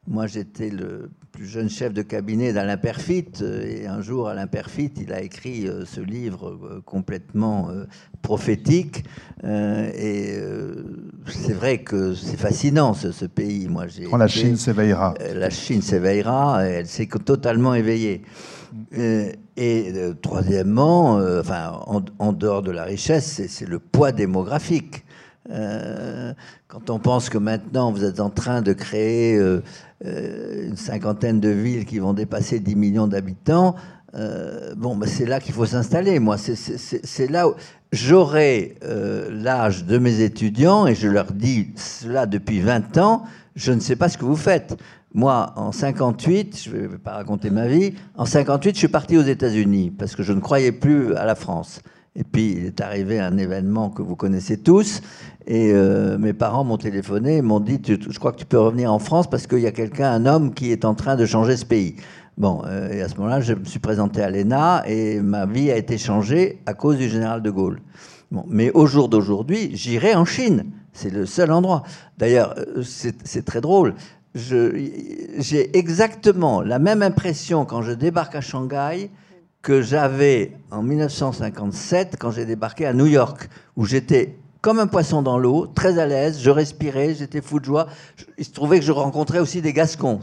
moi, 0.07 0.29
j'étais 0.29 0.71
le 0.71 1.11
plus 1.33 1.47
jeune 1.47 1.69
chef 1.69 1.93
de 1.93 2.03
cabinet 2.03 2.53
d'Alain 2.53 2.77
Perfit, 2.77 3.33
et 3.43 3.87
un 3.87 4.03
jour, 4.03 4.29
Alain 4.29 4.47
Perfit, 4.47 4.93
il 5.01 5.13
a 5.13 5.21
écrit 5.21 5.67
ce 5.87 6.01
livre 6.01 6.83
complètement 6.85 7.71
prophétique. 8.21 9.05
et 9.45 10.39
c'est 11.27 11.55
vrai 11.55 11.79
que 11.79 12.15
c'est 12.15 12.37
fascinant, 12.37 12.93
ce, 12.93 13.25
pays. 13.25 13.69
Moi, 13.69 13.87
j'ai 13.87 14.05
Quand 14.05 14.19
la 14.19 14.29
Chine 14.29 14.57
s'éveillera. 14.57 15.15
la 15.35 15.51
Chine 15.51 15.81
s'éveillera, 15.81 16.65
elle 16.67 16.87
s'est 16.87 17.09
totalement 17.25 17.75
éveillée. 17.75 18.23
Et, 18.97 19.93
troisièmement, 20.23 21.17
enfin, 21.41 21.81
en, 22.19 22.33
dehors 22.33 22.63
de 22.63 22.71
la 22.71 22.85
richesse, 22.85 23.43
c'est 23.49 23.69
le 23.69 23.79
poids 23.79 24.13
démographique. 24.13 25.05
Euh, 25.51 26.33
quand 26.69 26.89
on 26.91 26.99
pense 26.99 27.29
que 27.29 27.39
maintenant 27.39 27.91
vous 27.91 28.05
êtes 28.05 28.21
en 28.21 28.31
train 28.31 28.63
de 28.63 28.73
créer 28.73 29.37
euh, 29.37 29.61
euh, 30.07 30.69
une 30.69 30.77
cinquantaine 30.77 31.41
de 31.41 31.49
villes 31.49 31.85
qui 31.85 31.99
vont 31.99 32.13
dépasser 32.13 32.61
10 32.61 32.77
millions 32.77 33.07
d'habitants, 33.09 33.75
bon, 34.77 34.95
bah, 34.95 35.07
c'est 35.07 35.25
là 35.25 35.41
qu'il 35.41 35.55
faut 35.55 35.65
s'installer. 35.65 36.19
Moi, 36.19 36.37
c'est 36.37 37.31
là 37.31 37.49
où 37.49 37.55
j'aurai 37.93 38.77
l'âge 39.31 39.87
de 39.87 39.97
mes 39.97 40.21
étudiants 40.21 40.87
et 40.87 40.95
je 40.95 41.09
leur 41.09 41.33
dis 41.33 41.71
cela 41.77 42.27
depuis 42.27 42.61
20 42.61 42.99
ans. 42.99 43.25
Je 43.57 43.73
ne 43.73 43.81
sais 43.81 43.97
pas 43.97 44.11
ce 44.11 44.19
que 44.19 44.27
vous 44.27 44.37
faites. 44.37 44.77
Moi, 45.15 45.53
en 45.57 45.73
58, 45.73 46.63
je 46.65 46.77
ne 46.77 46.87
vais 46.87 46.99
pas 46.99 47.13
raconter 47.13 47.51
ma 47.51 47.67
vie, 47.67 47.93
en 48.17 48.25
58, 48.25 48.75
je 48.75 48.79
suis 48.79 48.89
parti 48.89 49.19
aux 49.19 49.23
États-Unis 49.23 49.91
parce 49.91 50.17
que 50.17 50.23
je 50.23 50.33
ne 50.33 50.41
croyais 50.41 50.73
plus 50.73 51.15
à 51.17 51.27
la 51.27 51.35
France. 51.35 51.83
Et 52.15 52.25
puis, 52.25 52.53
il 52.53 52.67
est 52.67 52.81
arrivé 52.81 53.21
un 53.21 53.37
événement 53.37 53.91
que 53.91 54.03
vous 54.03 54.17
connaissez 54.17 54.59
tous. 54.59 55.01
Et 55.47 55.73
euh, 55.73 56.19
mes 56.19 56.33
parents 56.33 56.65
m'ont 56.65 56.79
téléphoné 56.79 57.39
et 57.39 57.43
m'ont 57.43 57.61
dit 57.61 57.81
Je 57.85 58.19
crois 58.19 58.33
que 58.33 58.39
tu 58.39 58.45
peux 58.45 58.59
revenir 58.59 58.93
en 58.93 58.99
France 58.99 59.29
parce 59.29 59.47
qu'il 59.47 59.61
y 59.61 59.67
a 59.67 59.73
quelqu'un, 59.73 60.13
un 60.13 60.27
homme, 60.27 60.53
qui 60.53 60.73
est 60.73 60.85
en 60.85 60.95
train 60.95 61.17
de 61.17 61.25
changer 61.25 61.57
ce 61.57 61.65
pays. 61.65 61.97
Bon, 62.39 62.63
euh, 62.67 62.91
et 62.91 63.03
à 63.03 63.09
ce 63.09 63.17
moment-là, 63.17 63.41
je 63.41 63.55
me 63.55 63.65
suis 63.65 63.79
présenté 63.79 64.23
à 64.23 64.31
l'ENA 64.31 64.85
et 64.87 65.21
ma 65.21 65.47
vie 65.47 65.71
a 65.71 65.77
été 65.77 65.99
changée 65.99 66.63
à 66.67 66.75
cause 66.75 66.97
du 66.97 67.09
général 67.09 67.43
de 67.43 67.51
Gaulle. 67.51 67.81
Bon, 68.31 68.45
mais 68.49 68.71
au 68.73 68.87
jour 68.87 69.09
d'aujourd'hui, 69.09 69.71
j'irai 69.75 70.15
en 70.15 70.25
Chine. 70.25 70.65
C'est 70.93 71.11
le 71.11 71.25
seul 71.25 71.51
endroit. 71.51 71.83
D'ailleurs, 72.19 72.55
euh, 72.59 72.83
c'est 72.83 73.45
très 73.45 73.61
drôle. 73.61 73.95
J'ai 74.35 75.77
exactement 75.77 76.63
la 76.63 76.79
même 76.79 77.03
impression 77.03 77.65
quand 77.65 77.83
je 77.83 77.93
débarque 77.93 78.35
à 78.35 78.41
Shanghai 78.41 79.11
que 79.61 79.81
j'avais 79.83 80.53
en 80.71 80.83
1957 80.83 82.17
quand 82.19 82.31
j'ai 82.31 82.45
débarqué 82.45 82.87
à 82.87 82.93
New 82.93 83.07
York, 83.07 83.49
où 83.77 83.85
j'étais 83.85 84.35
comme 84.61 84.79
un 84.79 84.87
poisson 84.87 85.23
dans 85.23 85.39
l'eau, 85.39 85.67
très 85.67 85.99
à 85.99 86.07
l'aise, 86.07 86.41
je 86.41 86.51
respirais, 86.51 87.15
j'étais 87.15 87.41
fou 87.41 87.59
de 87.59 87.65
joie. 87.65 87.89
Il 88.39 88.45
se 88.45 88.53
trouvait 88.53 88.79
que 88.79 88.85
je 88.85 88.93
rencontrais 88.93 89.41
aussi 89.41 89.61
des 89.61 89.73
Gascons, 89.73 90.21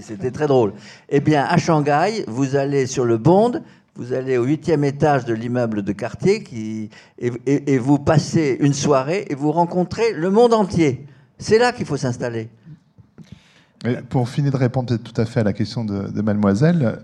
c'était 0.00 0.30
très 0.30 0.46
drôle. 0.46 0.72
Eh 1.08 1.20
bien, 1.20 1.44
à 1.44 1.56
Shanghai, 1.56 2.24
vous 2.28 2.54
allez 2.54 2.86
sur 2.86 3.04
le 3.04 3.18
Bond, 3.18 3.62
vous 3.96 4.12
allez 4.12 4.38
au 4.38 4.44
huitième 4.44 4.84
étage 4.84 5.24
de 5.24 5.34
l'immeuble 5.34 5.82
de 5.82 5.92
quartier 5.92 6.44
et, 7.18 7.78
vous 7.78 7.98
passez 7.98 8.56
une 8.60 8.74
soirée 8.74 9.26
et 9.28 9.34
vous 9.34 9.50
rencontrez 9.50 10.12
le 10.12 10.30
monde 10.30 10.54
entier. 10.54 11.06
C'est 11.38 11.58
là 11.58 11.72
qu'il 11.72 11.86
faut 11.86 11.96
s'installer. 11.96 12.48
Pour 14.08 14.28
finir 14.28 14.52
de 14.52 14.56
répondre 14.56 14.96
tout 14.96 15.20
à 15.20 15.24
fait 15.24 15.40
à 15.40 15.44
la 15.44 15.52
question 15.52 15.84
de, 15.84 16.08
de 16.08 16.22
mademoiselle, 16.22 17.00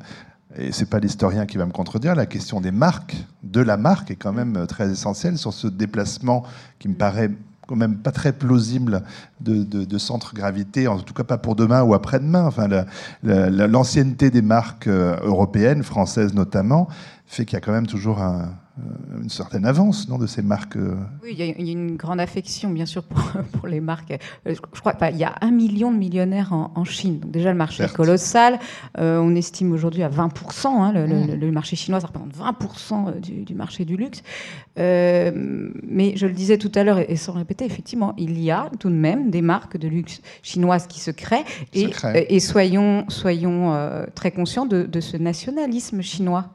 et 0.58 0.72
c'est 0.72 0.88
pas 0.88 0.98
l'historien 0.98 1.46
qui 1.46 1.58
va 1.58 1.66
me 1.66 1.72
contredire, 1.72 2.14
la 2.14 2.26
question 2.26 2.60
des 2.60 2.70
marques, 2.70 3.16
de 3.42 3.60
la 3.60 3.76
marque, 3.76 4.10
est 4.10 4.16
quand 4.16 4.32
même 4.32 4.56
euh, 4.56 4.66
très 4.66 4.90
essentielle 4.90 5.38
sur 5.38 5.52
ce 5.52 5.66
déplacement 5.66 6.44
qui 6.78 6.88
me 6.88 6.94
paraît 6.94 7.30
quand 7.66 7.76
même 7.76 7.96
pas 7.96 8.12
très 8.12 8.32
plausible 8.32 9.02
de, 9.40 9.64
de, 9.64 9.98
centre 9.98 10.34
gravité, 10.34 10.86
en 10.86 11.00
tout 11.00 11.14
cas 11.14 11.24
pas 11.24 11.36
pour 11.36 11.56
demain 11.56 11.82
ou 11.82 11.94
après-demain. 11.94 12.44
Enfin, 12.44 12.68
l'ancienneté 13.24 14.30
des 14.30 14.42
marques 14.42 14.86
euh, 14.86 15.16
européennes, 15.24 15.82
françaises 15.82 16.32
notamment, 16.32 16.86
fait 17.26 17.44
qu'il 17.44 17.54
y 17.54 17.56
a 17.56 17.60
quand 17.60 17.72
même 17.72 17.88
toujours 17.88 18.22
un, 18.22 18.42
euh, 18.42 18.46
une 19.22 19.30
certaine 19.30 19.64
avance 19.64 20.08
non, 20.08 20.18
de 20.18 20.26
ces 20.26 20.42
marques. 20.42 20.76
Euh. 20.76 20.96
Oui, 21.22 21.34
il 21.38 21.66
y, 21.66 21.68
a 21.70 21.72
une 21.72 21.96
grande 21.96 22.20
affection, 22.20 22.70
bien 22.70 22.84
sûr, 22.84 23.02
pour, 23.02 23.22
pour 23.52 23.68
les 23.68 23.80
marques. 23.80 24.12
Euh, 24.46 24.54
je 24.54 24.80
crois 24.80 24.92
qu'il 24.92 25.16
y 25.16 25.24
a 25.24 25.34
un 25.40 25.50
million 25.50 25.90
de 25.90 25.96
millionnaires 25.96 26.52
en, 26.52 26.84
Chine. 26.84 27.18
Donc 27.18 27.30
déjà, 27.30 27.50
le 27.50 27.56
marché 27.56 27.82
est 27.82 27.92
colossal. 27.92 28.58
on 28.96 29.34
estime 29.34 29.72
aujourd'hui 29.72 30.02
à 30.02 30.08
20%. 30.08 30.66
Hein, 30.66 30.92
mmh. 30.92 31.34
le, 31.34 31.50
marché 31.50 31.74
chinois, 31.74 32.00
ça 32.00 32.06
représente 32.06 32.36
20% 32.36 33.20
du, 33.20 33.54
marché 33.54 33.84
du 33.84 33.96
luxe. 33.96 34.22
mais 34.76 36.16
je 36.16 36.26
le 36.26 36.32
disais 36.32 36.58
tout 36.58 36.70
à 36.74 36.84
l'heure, 36.84 36.98
et, 36.98 37.16
sans 37.16 37.32
répéter, 37.32 37.64
effectivement, 37.64 38.14
il 38.18 38.38
y 38.40 38.50
a 38.50 38.70
tout 38.78 38.90
de 38.90 38.94
même 38.94 39.30
des 39.30 39.42
marques 39.42 39.78
de 39.78 39.88
luxe 39.88 40.20
chinoises 40.42 40.86
qui 40.86 41.00
se 41.00 41.10
créent. 41.10 41.44
Et, 41.72 41.90
et 42.28 42.40
soyons, 42.40 43.04
soyons 43.08 43.74
très 44.14 44.30
conscients 44.30 44.66
de, 44.66 44.84
de 44.84 45.00
ce 45.00 45.16
nationalisme 45.16 46.02
chinois 46.02 46.50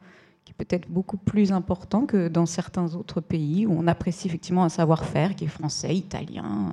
peut-être 0.58 0.90
beaucoup 0.90 1.18
plus 1.18 1.52
important 1.52 2.06
que 2.06 2.28
dans 2.28 2.46
certains 2.46 2.96
autres 2.96 3.22
pays 3.22 3.66
où 3.66 3.74
on 3.78 3.88
apprécie 3.88 4.28
effectivement 4.28 4.64
un 4.64 4.70
savoir-faire 4.70 5.36
qui 5.36 5.46
est 5.46 5.48
français, 5.48 5.96
italien, 5.96 6.72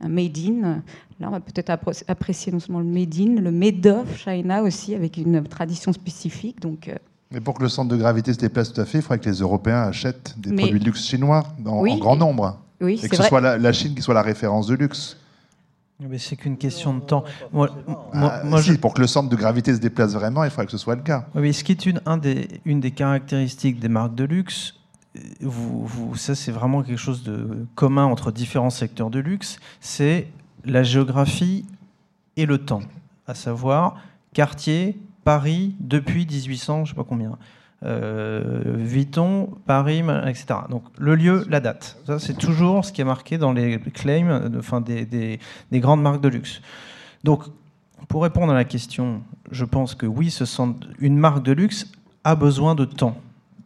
mm. 0.00 0.04
un 0.04 0.08
made 0.08 0.38
in. 0.38 0.82
Là, 1.20 1.28
on 1.28 1.30
va 1.30 1.40
peut-être 1.40 1.70
apprécier 2.08 2.52
non 2.52 2.60
seulement 2.60 2.80
le 2.80 2.86
made 2.86 3.14
in, 3.18 3.40
le 3.40 3.50
made 3.50 3.86
of 3.86 4.16
China 4.16 4.62
aussi, 4.62 4.94
avec 4.94 5.16
une 5.16 5.42
tradition 5.44 5.92
spécifique. 5.92 6.60
Donc, 6.60 6.88
euh, 6.88 6.94
mais 7.30 7.40
pour 7.40 7.54
que 7.54 7.62
le 7.62 7.68
centre 7.68 7.90
de 7.90 7.96
gravité 7.96 8.32
se 8.32 8.38
déplace 8.38 8.72
tout 8.72 8.80
à 8.80 8.84
fait, 8.84 8.98
il 8.98 9.02
faudrait 9.02 9.18
que 9.18 9.28
les 9.28 9.36
Européens 9.36 9.82
achètent 9.82 10.34
des 10.38 10.54
produits 10.54 10.80
de 10.80 10.84
luxe 10.84 11.04
chinois 11.04 11.44
en, 11.66 11.82
grand 11.98 12.16
nombre. 12.16 12.58
Oui, 12.80 13.00
et 13.02 13.08
que 13.08 13.16
ce 13.16 13.24
soit 13.24 13.40
la, 13.40 13.72
Chine 13.72 13.94
qui 13.94 14.02
soit 14.02 14.14
la 14.14 14.22
référence 14.22 14.66
de 14.68 14.74
luxe. 14.74 15.16
Mais 16.00 16.18
c'est 16.18 16.36
qu'une 16.36 16.56
question 16.56 16.94
de 16.94 17.00
temps. 17.00 17.24
Moi, 17.52 17.68
ah, 18.12 18.42
Pour 18.80 18.94
que 18.94 19.00
le 19.00 19.08
centre 19.08 19.28
de 19.28 19.36
gravité 19.36 19.74
se 19.74 19.80
déplace 19.80 20.12
vraiment, 20.14 20.44
il 20.44 20.50
faudrait 20.50 20.66
que 20.66 20.72
ce 20.72 20.78
soit 20.78 20.94
le 20.94 21.02
cas. 21.02 21.26
Oui, 21.34 21.52
ce 21.52 21.64
qui 21.64 21.72
est 21.72 21.86
une, 21.86 22.00
un 22.06 22.16
des, 22.16 22.48
une 22.64 22.78
des 22.80 22.92
caractéristiques 22.92 23.80
des 23.80 23.88
marques 23.88 24.14
de 24.14 24.24
luxe, 24.24 24.74
vous, 25.40 25.86
vous, 25.86 26.14
ça 26.14 26.34
c'est 26.34 26.52
vraiment 26.52 26.82
quelque 26.82 26.98
chose 26.98 27.24
de 27.24 27.66
commun 27.74 28.04
entre 28.04 28.30
différents 28.30 28.70
secteurs 28.70 29.10
de 29.10 29.18
luxe, 29.18 29.58
c'est 29.80 30.28
la 30.64 30.82
géographie 30.82 31.64
et 32.36 32.46
le 32.46 32.58
temps, 32.58 32.82
à 33.26 33.34
savoir 33.34 33.96
quartier, 34.32 34.98
Paris, 35.24 35.74
depuis 35.80 36.26
1800, 36.26 36.84
je 36.84 36.90
sais 36.90 36.96
pas 36.96 37.04
combien. 37.04 37.36
Euh, 37.84 38.74
Vuitton, 38.76 39.50
Paris, 39.66 40.02
etc. 40.26 40.46
Donc 40.68 40.82
le 40.98 41.14
lieu, 41.14 41.46
la 41.48 41.60
date. 41.60 41.96
C'est 42.18 42.36
toujours 42.36 42.84
ce 42.84 42.92
qui 42.92 43.00
est 43.00 43.04
marqué 43.04 43.38
dans 43.38 43.52
les 43.52 43.78
claims 43.78 44.50
enfin, 44.58 44.80
des, 44.80 45.06
des, 45.06 45.38
des, 45.70 45.80
grandes 45.80 46.02
marques 46.02 46.20
de 46.20 46.28
luxe. 46.28 46.60
Donc, 47.22 47.44
pour 48.08 48.24
répondre 48.24 48.52
à 48.52 48.56
la 48.56 48.64
question, 48.64 49.22
je 49.52 49.64
pense 49.64 49.94
que 49.94 50.06
oui, 50.06 50.36
une 50.98 51.18
marque 51.18 51.44
de 51.44 51.52
luxe 51.52 51.86
a 52.24 52.34
besoin 52.34 52.74
de 52.74 52.84
temps 52.84 53.16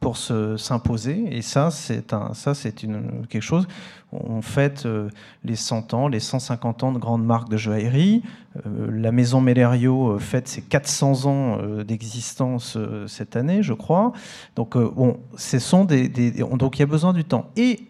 pour 0.03 0.17
s'imposer. 0.17 1.25
Et 1.31 1.41
ça, 1.43 1.71
c'est 1.71 2.15
ça, 2.35 2.55
c'est 2.55 2.75
quelque 2.75 3.41
chose. 3.41 3.67
On 4.13 4.43
fête 4.43 4.85
euh, 4.85 5.09
les 5.43 5.57
100 5.57 5.95
ans, 5.95 6.09
les 6.09 6.21
150 6.21 6.83
ans 6.83 6.93
de 6.93 6.99
grandes 6.99 7.25
marques 7.25 7.49
de 7.49 7.57
joaillerie. 7.57 8.23
Euh, 8.67 8.91
la 8.91 9.13
maison 9.13 9.41
Mellerio 9.41 10.11
euh, 10.11 10.19
fête 10.19 10.49
ses 10.49 10.61
400 10.61 11.27
ans 11.27 11.59
d'existence 11.87 12.77
cette 13.07 13.37
année, 13.37 13.63
je 13.63 13.73
crois. 13.73 14.13
Donc, 14.57 14.77
bon, 14.77 15.19
ce 15.37 15.59
sont 15.59 15.85
des, 15.87 16.09
donc 16.09 16.79
il 16.79 16.81
y 16.81 16.83
a 16.83 16.87
besoin 16.87 17.15
du 17.15 17.25
temps. 17.25 17.47
Et 17.57 17.81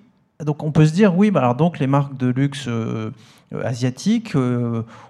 donc, 0.44 0.62
on 0.62 0.70
peut 0.70 0.86
se 0.86 0.93
dire, 0.93 1.16
oui, 1.16 1.30
bah 1.30 1.40
alors 1.40 1.55
donc 1.55 1.78
les 1.78 1.86
marques 1.86 2.16
de 2.16 2.26
luxe 2.26 2.68
asiatiques, 3.64 4.36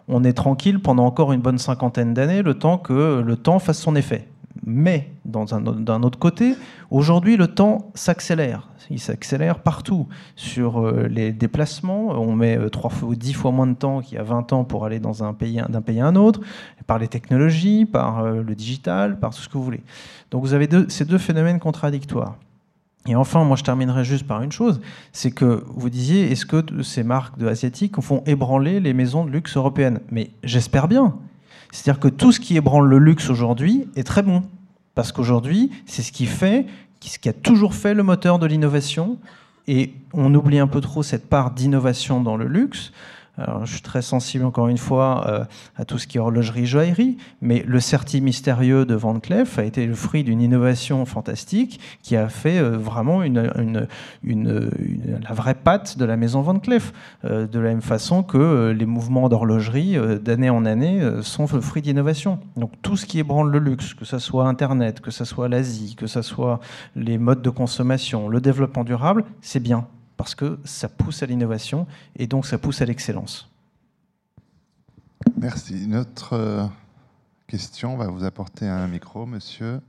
on 0.09 0.25
est 0.25 0.33
tranquille 0.33 0.81
pendant 0.81 1.05
encore 1.05 1.33
une 1.33 1.41
bonne 1.41 1.59
cinquantaine 1.59 2.15
d'années, 2.15 2.43
le 2.43 2.55
temps 2.55 2.79
que 2.79 3.21
le 3.21 3.37
temps 3.37 3.59
fasse 3.59 3.81
son 3.81 3.97
effet. 3.97 4.29
Mais 4.65 5.11
d'un 5.25 6.03
autre 6.03 6.19
côté, 6.19 6.55
aujourd'hui, 6.91 7.37
le 7.37 7.49
temps 7.49 7.91
s'accélère. 7.95 8.69
Il 8.91 9.01
s'accélère 9.01 9.61
partout. 9.61 10.09
Sur 10.37 10.81
euh, 10.81 11.09
les 11.09 11.33
déplacements, 11.33 12.09
on 12.11 12.35
met 12.35 12.59
euh, 12.59 12.69
trois 12.69 12.91
fois, 12.91 13.15
10 13.15 13.33
fois 13.33 13.51
moins 13.51 13.67
de 13.67 13.75
temps 13.75 14.01
qu'il 14.01 14.17
y 14.17 14.21
a 14.21 14.23
20 14.23 14.53
ans 14.53 14.65
pour 14.65 14.85
aller 14.85 14.99
dans 14.99 15.25
un 15.25 15.33
pays, 15.33 15.61
d'un 15.69 15.81
pays 15.81 16.01
à 16.01 16.07
un 16.07 16.17
autre, 16.17 16.41
par 16.87 16.99
les 16.99 17.09
technologies, 17.09 17.87
par 17.87 18.21
euh, 18.21 18.43
le 18.43 18.55
digital, 18.55 19.19
par 19.19 19.35
tout 19.35 19.41
ce 19.41 19.49
que 19.49 19.55
vous 19.55 19.65
voulez. 19.65 19.83
Donc 20.31 20.43
vous 20.43 20.53
avez 20.53 20.69
ces 20.89 21.05
deux 21.05 21.19
phénomènes 21.19 21.59
contradictoires. 21.59 22.37
Et 23.07 23.17
enfin, 23.17 23.45
moi 23.45 23.57
je 23.57 23.65
terminerai 23.65 24.05
juste 24.05 24.27
par 24.27 24.43
une 24.43 24.53
chose, 24.53 24.81
c'est 25.13 25.33
que 25.33 25.65
vous 25.75 25.91
disiez, 25.91 26.31
est-ce 26.31 26.47
que 26.47 26.83
ces 26.83 27.03
marques 27.03 27.37
de 27.37 27.49
asiatiques 27.49 28.01
font 28.01 28.23
ébranler 28.27 28.79
les 28.79 28.93
maisons 28.93 29.25
de 29.25 29.31
luxe 29.31 29.57
européennes? 29.57 30.01
Mais 30.11 30.31
j'espère 30.45 30.87
bien. 30.87 31.17
C'est-à-dire 31.73 31.99
que 31.99 32.09
tout 32.09 32.31
ce 32.31 32.39
qui 32.39 32.57
ébranle 32.57 32.89
le 32.89 32.99
luxe 32.99 33.29
aujourd'hui 33.31 33.89
est 33.97 34.05
très 34.05 34.23
bon. 34.23 34.45
Parce 34.95 35.11
qu'aujourd'hui, 35.11 35.71
c'est 35.87 36.03
ce 36.03 36.13
qui 36.13 36.27
fait, 36.27 36.67
ce 37.01 37.19
qui 37.19 37.29
a 37.29 37.33
toujours 37.33 37.75
fait 37.75 37.95
le 37.95 38.03
moteur 38.03 38.39
de 38.39 38.47
l'innovation. 38.47 39.19
Et 39.67 39.95
on 40.13 40.33
oublie 40.35 40.59
un 40.59 40.67
peu 40.67 40.81
trop 40.81 41.03
cette 41.03 41.29
part 41.29 41.51
d'innovation 41.51 42.21
dans 42.21 42.37
le 42.37 42.47
luxe 42.47 42.93
je 43.39 43.73
suis 43.73 43.81
très 43.81 44.03
sensible, 44.03 44.45
encore 44.45 44.69
une 44.69 44.79
fois, 44.79 45.27
euh, 45.27 45.45
à 45.77 45.85
tout 45.85 45.99
ce 45.99 46.07
qui 46.07 46.19
est 46.19 46.21
horlogerie, 46.21 46.67
joaillerie, 46.67 47.17
mais 47.41 47.65
le 47.67 47.81
Certi 47.81 48.21
mystérieux 48.21 48.85
de 48.85 48.95
Van 48.95 49.19
Cleef 49.21 49.59
a 49.59 49.65
été 49.65 49.87
le 49.87 49.95
fruit 49.95 50.23
d'une 50.23 50.43
innovation 50.43 51.05
fantastique 51.07 51.81
qui 52.03 52.15
a 52.17 52.29
fait 52.29 52.59
euh, 52.59 52.77
vraiment 52.77 53.23
la 53.23 53.87
vraie 55.31 55.55
patte 55.55 55.97
de 55.97 56.05
la 56.05 56.17
maison 56.17 56.43
Van 56.43 56.59
Cleef, 56.59 56.93
euh, 57.25 57.47
de 57.47 57.59
la 57.59 57.71
même 57.71 57.83
façon 57.83 58.23
que 58.23 58.71
les 58.77 58.87
mouvements 58.87 59.29
d'horlogerie 59.29 59.97
d'année 60.21 60.51
en 60.51 60.67
année 60.67 61.01
sont 61.23 61.47
le 61.53 61.61
fruit 61.61 61.83
d'innovation. 61.83 62.39
Donc 62.57 62.73
tout 62.83 62.97
ce 62.97 63.07
qui 63.07 63.19
ébranle 63.19 63.51
le 63.51 63.59
luxe, 63.59 63.95
que 63.95 64.05
ce 64.05 64.19
soit 64.19 64.47
Internet, 64.47 65.01
que 65.01 65.11
ce 65.11 65.25
soit 65.25 65.49
l'Asie, 65.49 65.95
que 65.97 66.07
ce 66.07 66.23
soit 66.23 66.61
les 66.97 67.19
modes 67.19 67.43
de 67.43 67.51
consommation, 67.51 68.29
le 68.29 68.41
développement 68.41 68.85
durable, 68.85 69.25
c'est 69.41 69.61
bien 69.61 69.87
parce 70.23 70.37
que 70.37 70.57
ça 70.65 70.89
pousse 70.89 71.25
à 71.25 71.27
l'innovation 71.27 71.85
et 72.15 72.29
donc 72.29 72.47
ça 72.47 72.57
pousse 72.57 72.81
à 72.81 72.85
l'excellence. 72.85 73.51
Merci. 75.37 75.89
Notre 75.89 76.35
euh, 76.35 76.65
question 77.49 77.97
va 77.97 78.07
vous 78.07 78.23
apporter 78.23 78.69
un 78.69 78.87
micro, 78.87 79.27
monsieur. 79.27 79.81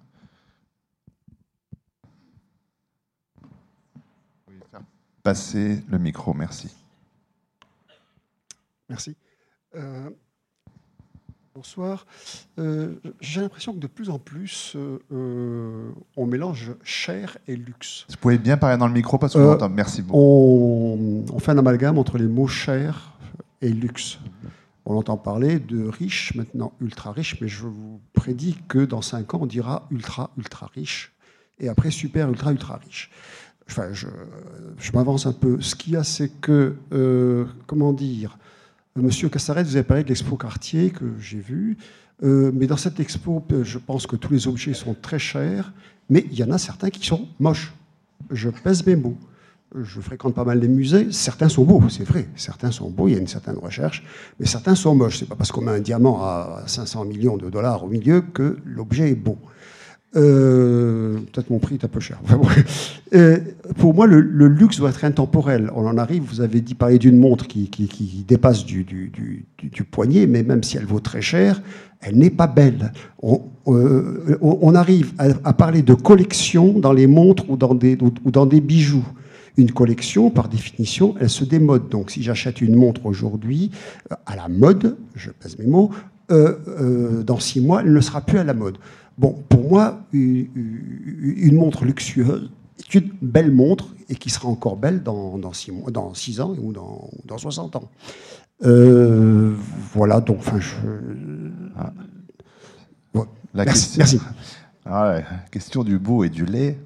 Passer 5.22 5.84
le 5.88 6.00
micro, 6.00 6.34
merci. 6.34 6.76
Merci. 8.90 9.16
Euh, 9.76 10.10
Bonsoir. 11.56 12.08
Euh, 12.58 12.96
j'ai 13.22 13.40
l'impression 13.40 13.74
que 13.74 13.78
de 13.78 13.86
plus 13.86 14.10
en 14.10 14.18
plus, 14.18 14.74
euh, 14.76 14.98
euh, 15.12 15.92
on 16.18 16.26
mélange 16.26 16.72
cher 16.84 17.38
et 17.48 17.56
luxe. 17.56 18.08
Vous 18.10 18.16
pouvez 18.18 18.40
bien 18.40 18.58
parler 18.58 18.76
dans 18.78 18.88
le 18.88 18.94
micro 18.94 19.20
parce 19.20 19.36
que 19.36 19.68
Merci 19.68 20.02
beaucoup. 20.02 20.18
On, 21.32 21.40
fait 21.40 21.52
un 21.52 21.60
amalgame 21.60 22.00
entre 22.00 22.18
les 22.18 22.26
mots 22.26 22.48
cher 22.48 23.14
et 23.62 23.70
luxe. 23.70 24.18
On 24.86 24.98
entend 24.98 25.16
parler 25.16 25.60
de 25.60 25.88
riche, 25.88 26.34
maintenant 26.34 26.74
ultra 26.82 27.12
riche, 27.12 27.40
mais 27.40 27.48
je 27.48 27.68
vous 27.68 28.02
prédis 28.14 28.58
que 28.68 28.80
dans 28.80 29.04
5 29.04 29.36
ans, 29.36 29.40
on 29.44 29.46
dira 29.46 29.88
ultra, 29.92 30.32
ultra 30.38 30.72
riche, 30.74 31.14
et 31.60 31.70
après 31.70 31.92
super, 31.92 32.30
ultra, 32.30 32.52
ultra 32.52 32.78
riche. 32.78 33.12
Enfin, 33.70 33.94
je, 33.94 34.08
je 34.80 34.92
m'avance 34.94 35.28
un 35.28 35.34
peu. 35.34 35.62
Ce 35.62 35.76
qu'il 35.76 35.94
y 35.94 35.98
a, 35.98 36.04
c'est 36.04 36.30
que, 36.30 36.76
comment 37.68 37.94
dire, 37.94 38.40
Monsieur 38.96 39.28
Cassaret, 39.28 39.64
vous 39.64 39.76
avez 39.76 39.84
parlé 39.84 40.04
de 40.04 40.10
l'expo 40.10 40.38
Cartier 40.38 40.92
que 40.92 41.06
j'ai 41.20 41.40
vu. 41.40 41.78
Euh, 42.22 42.52
mais 42.54 42.68
dans 42.68 42.78
cette 42.78 43.00
expo, 43.00 43.44
euh, 43.52 43.64
je 43.64 43.80
pense 43.80 44.06
que 44.06 44.16
tous 44.16 44.32
les 44.32 44.48
objets 44.48 44.76
sont 44.76 44.94
très 44.94 45.18
chers, 45.18 45.74
mais 46.12 46.28
il 46.32 46.38
y 46.38 46.44
en 46.44 46.52
a 46.52 46.60
certains 46.60 46.92
qui 46.92 47.04
sont 47.04 47.28
moches. 47.40 47.74
Je 48.30 48.50
pèse 48.52 48.86
mes 48.86 48.96
mots. 48.96 49.18
Je 49.76 50.00
fréquente 50.00 50.36
pas 50.36 50.44
mal 50.44 50.60
les 50.60 50.68
musées. 50.68 51.12
Certains 51.12 51.50
sont 51.50 51.64
beaux, 51.64 51.82
c'est 51.90 52.04
vrai. 52.04 52.28
Certains 52.36 52.70
sont 52.70 52.92
beaux, 52.92 53.08
il 53.08 53.16
y 53.16 53.18
a 53.18 53.20
une 53.20 53.28
certaine 53.28 53.58
recherche, 53.58 54.06
mais 54.40 54.46
certains 54.46 54.76
sont 54.76 54.94
moches. 54.94 55.18
C'est 55.18 55.28
pas 55.28 55.36
parce 55.36 55.52
qu'on 55.52 55.62
met 55.62 55.72
un 55.72 55.80
diamant 55.80 56.22
à 56.22 56.62
500 56.68 57.06
millions 57.06 57.38
de 57.38 57.50
dollars 57.50 57.84
au 57.84 57.88
milieu 57.88 58.22
que 58.22 58.60
l'objet 58.64 59.10
est 59.10 59.16
beau. 59.16 59.40
Euh, 60.16 61.18
peut-être 61.32 61.50
mon 61.50 61.58
prix 61.58 61.76
est 61.76 61.86
un 61.86 61.90
peu 61.90 62.00
cher. 62.00 62.20
Euh, 63.16 63.38
pour 63.78 63.94
moi, 63.94 64.08
le, 64.08 64.22
luxe 64.48 64.78
doit 64.78 64.90
être 64.90 65.06
intemporel. 65.06 65.70
On 65.76 65.86
en 65.86 66.00
arrive, 66.00 66.24
vous 66.24 66.42
avez 66.42 66.62
dit 66.62 66.74
parler 66.74 66.98
d'une 66.98 67.20
montre 67.20 67.48
qui, 67.48 68.26
dépasse 68.28 68.66
du, 68.66 69.46
poignet, 69.92 70.26
mais 70.26 70.42
même 70.42 70.64
si 70.64 70.78
elle 70.78 70.88
vaut 70.88 71.00
très 71.00 71.22
cher, 71.22 71.62
elle 72.02 72.18
n'est 72.18 72.32
pas 72.32 72.48
belle. 72.48 72.92
On, 73.22 73.44
euh, 73.68 74.74
arrive 74.74 75.14
à, 75.20 75.54
parler 75.54 75.84
de 75.84 75.94
collection 75.94 76.80
dans 76.80 76.92
les 76.92 77.06
montres 77.06 77.48
ou 77.52 77.56
dans, 77.56 77.76
des, 77.76 78.00
ou 78.02 78.32
dans 78.32 78.48
des 78.48 78.62
bijoux. 78.62 79.06
Une 79.58 79.72
collection, 79.72 80.32
par 80.32 80.50
définition, 80.50 81.14
elle 81.20 81.30
se 81.30 81.44
démode. 81.44 81.90
Donc 81.90 82.10
si 82.10 82.24
j'achète 82.24 82.62
une 82.62 82.76
montre 82.76 83.06
aujourd'hui 83.06 83.70
à 84.26 84.36
la 84.36 84.48
mode, 84.48 84.98
je 85.14 85.30
pèse 85.30 85.60
mes 85.60 85.68
mots, 85.68 85.92
dans 86.30 87.40
six 87.40 87.62
mois, 87.62 87.82
elle 87.82 87.94
ne 87.94 88.02
sera 88.02 88.22
plus 88.22 88.40
à 88.40 88.44
la 88.44 88.56
mode. 88.56 88.80
Bon, 89.18 89.44
pour 89.48 89.70
moi, 89.70 90.02
une, 90.12 91.54
montre 91.54 91.86
luxueuse 91.86 92.50
est 92.80 92.96
une 92.96 93.12
belle 93.22 93.52
montre 93.52 93.94
et 94.10 94.16
qui 94.16 94.30
sera 94.30 94.48
encore 94.48 94.76
belle 94.76 95.04
dans, 95.04 95.38
dans, 95.38 95.54
six, 95.54 95.72
mois, 95.72 95.92
dans 95.92 96.14
six 96.14 96.42
ans 96.42 96.56
ou 96.60 96.74
dans, 96.74 97.10
dans 97.26 97.38
60 97.38 97.76
ans. 97.76 97.90
Euh, 98.64 99.56
voilà, 99.94 100.20
donc, 100.22 100.40
enfin, 100.40 100.60
je. 100.60 100.76
Ah. 101.78 101.92
La 103.54 103.66
merci. 103.66 104.00
Question, 104.00 104.20
ah 104.86 105.20
question 105.52 105.84
du 105.84 106.00
beau 106.00 106.24
et 106.24 106.30
du 106.30 106.46
lait. 106.46 106.80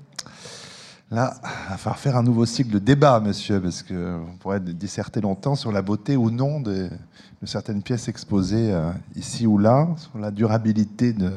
Là, 1.10 1.36
il 1.42 1.70
va 1.70 1.78
falloir 1.78 2.00
faire 2.00 2.18
un 2.18 2.24
nouveau 2.24 2.46
cycle 2.46 2.72
de 2.72 2.80
débat, 2.80 3.22
monsieur, 3.22 3.62
parce 3.62 3.82
qu'on 3.82 4.36
pourrait 4.42 4.60
disserter 4.60 5.22
longtemps 5.22 5.56
sur 5.56 5.72
la 5.72 5.82
beauté 5.82 6.18
ou 6.18 6.30
non 6.30 6.60
de, 6.60 6.90
certaines 7.46 7.82
pièces 7.82 8.10
exposées 8.10 8.74
euh, 8.74 8.92
ici 9.16 9.48
ou 9.48 9.58
là, 9.58 9.88
sur 9.96 10.20
la 10.20 10.32
durabilité 10.32 11.14
de, 11.14 11.32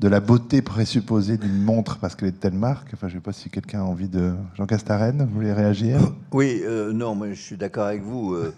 de 0.00 0.08
la 0.08 0.20
beauté 0.20 0.62
présupposée 0.62 1.36
d'une 1.36 1.62
montre 1.62 1.98
parce 1.98 2.14
qu'elle 2.14 2.28
est 2.28 2.32
de 2.32 2.36
telle 2.36 2.54
marque 2.54 2.88
Enfin, 2.94 3.08
je 3.08 3.14
ne 3.14 3.18
sais 3.20 3.24
pas 3.24 3.32
si 3.32 3.50
quelqu'un 3.50 3.80
a 3.80 3.84
envie 3.84 4.08
de. 4.08 4.32
Jean 4.56 4.66
Castarène, 4.66 5.26
vous 5.26 5.34
voulez 5.34 5.52
réagir? 5.52 6.00
Oui, 6.32 6.62
euh, 6.64 6.92
non, 6.92 7.14
mais 7.14 7.34
je 7.34 7.40
suis 7.40 7.56
d'accord 7.56 7.86
avec 7.86 8.02
vous. 8.02 8.34
Euh, 8.34 8.54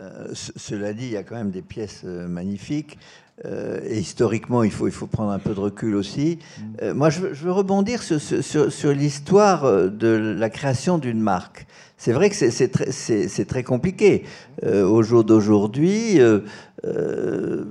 euh, 0.00 0.28
cela 0.32 0.92
dit, 0.92 1.06
il 1.06 1.12
y 1.12 1.16
a 1.16 1.22
quand 1.22 1.36
même 1.36 1.50
des 1.50 1.62
pièces 1.62 2.04
magnifiques. 2.04 2.98
et 3.44 3.98
historiquement, 3.98 4.62
il 4.62 4.70
faut, 4.70 4.88
il 4.88 4.92
faut 4.92 5.06
prendre 5.06 5.30
un 5.30 5.38
peu 5.38 5.54
de 5.54 5.60
recul 5.60 5.94
aussi. 5.94 6.38
Mm. 6.82 6.92
moi, 6.92 7.10
je, 7.10 7.20
veux 7.20 7.52
rebondir 7.52 8.02
sur, 8.02 8.20
sur 8.20 8.92
l'histoire 8.92 9.90
de 9.90 10.34
la 10.38 10.50
création 10.50 10.98
d'une 10.98 11.20
marque. 11.20 11.66
C'est 11.98 12.12
vrai 12.12 12.30
que 12.30 12.36
c'est 12.36 13.44
très, 13.46 13.62
compliqué. 13.62 14.24
au 14.64 15.02
jour 15.02 15.24
d'aujourd'hui, 15.24 16.20
euh, 16.86 17.64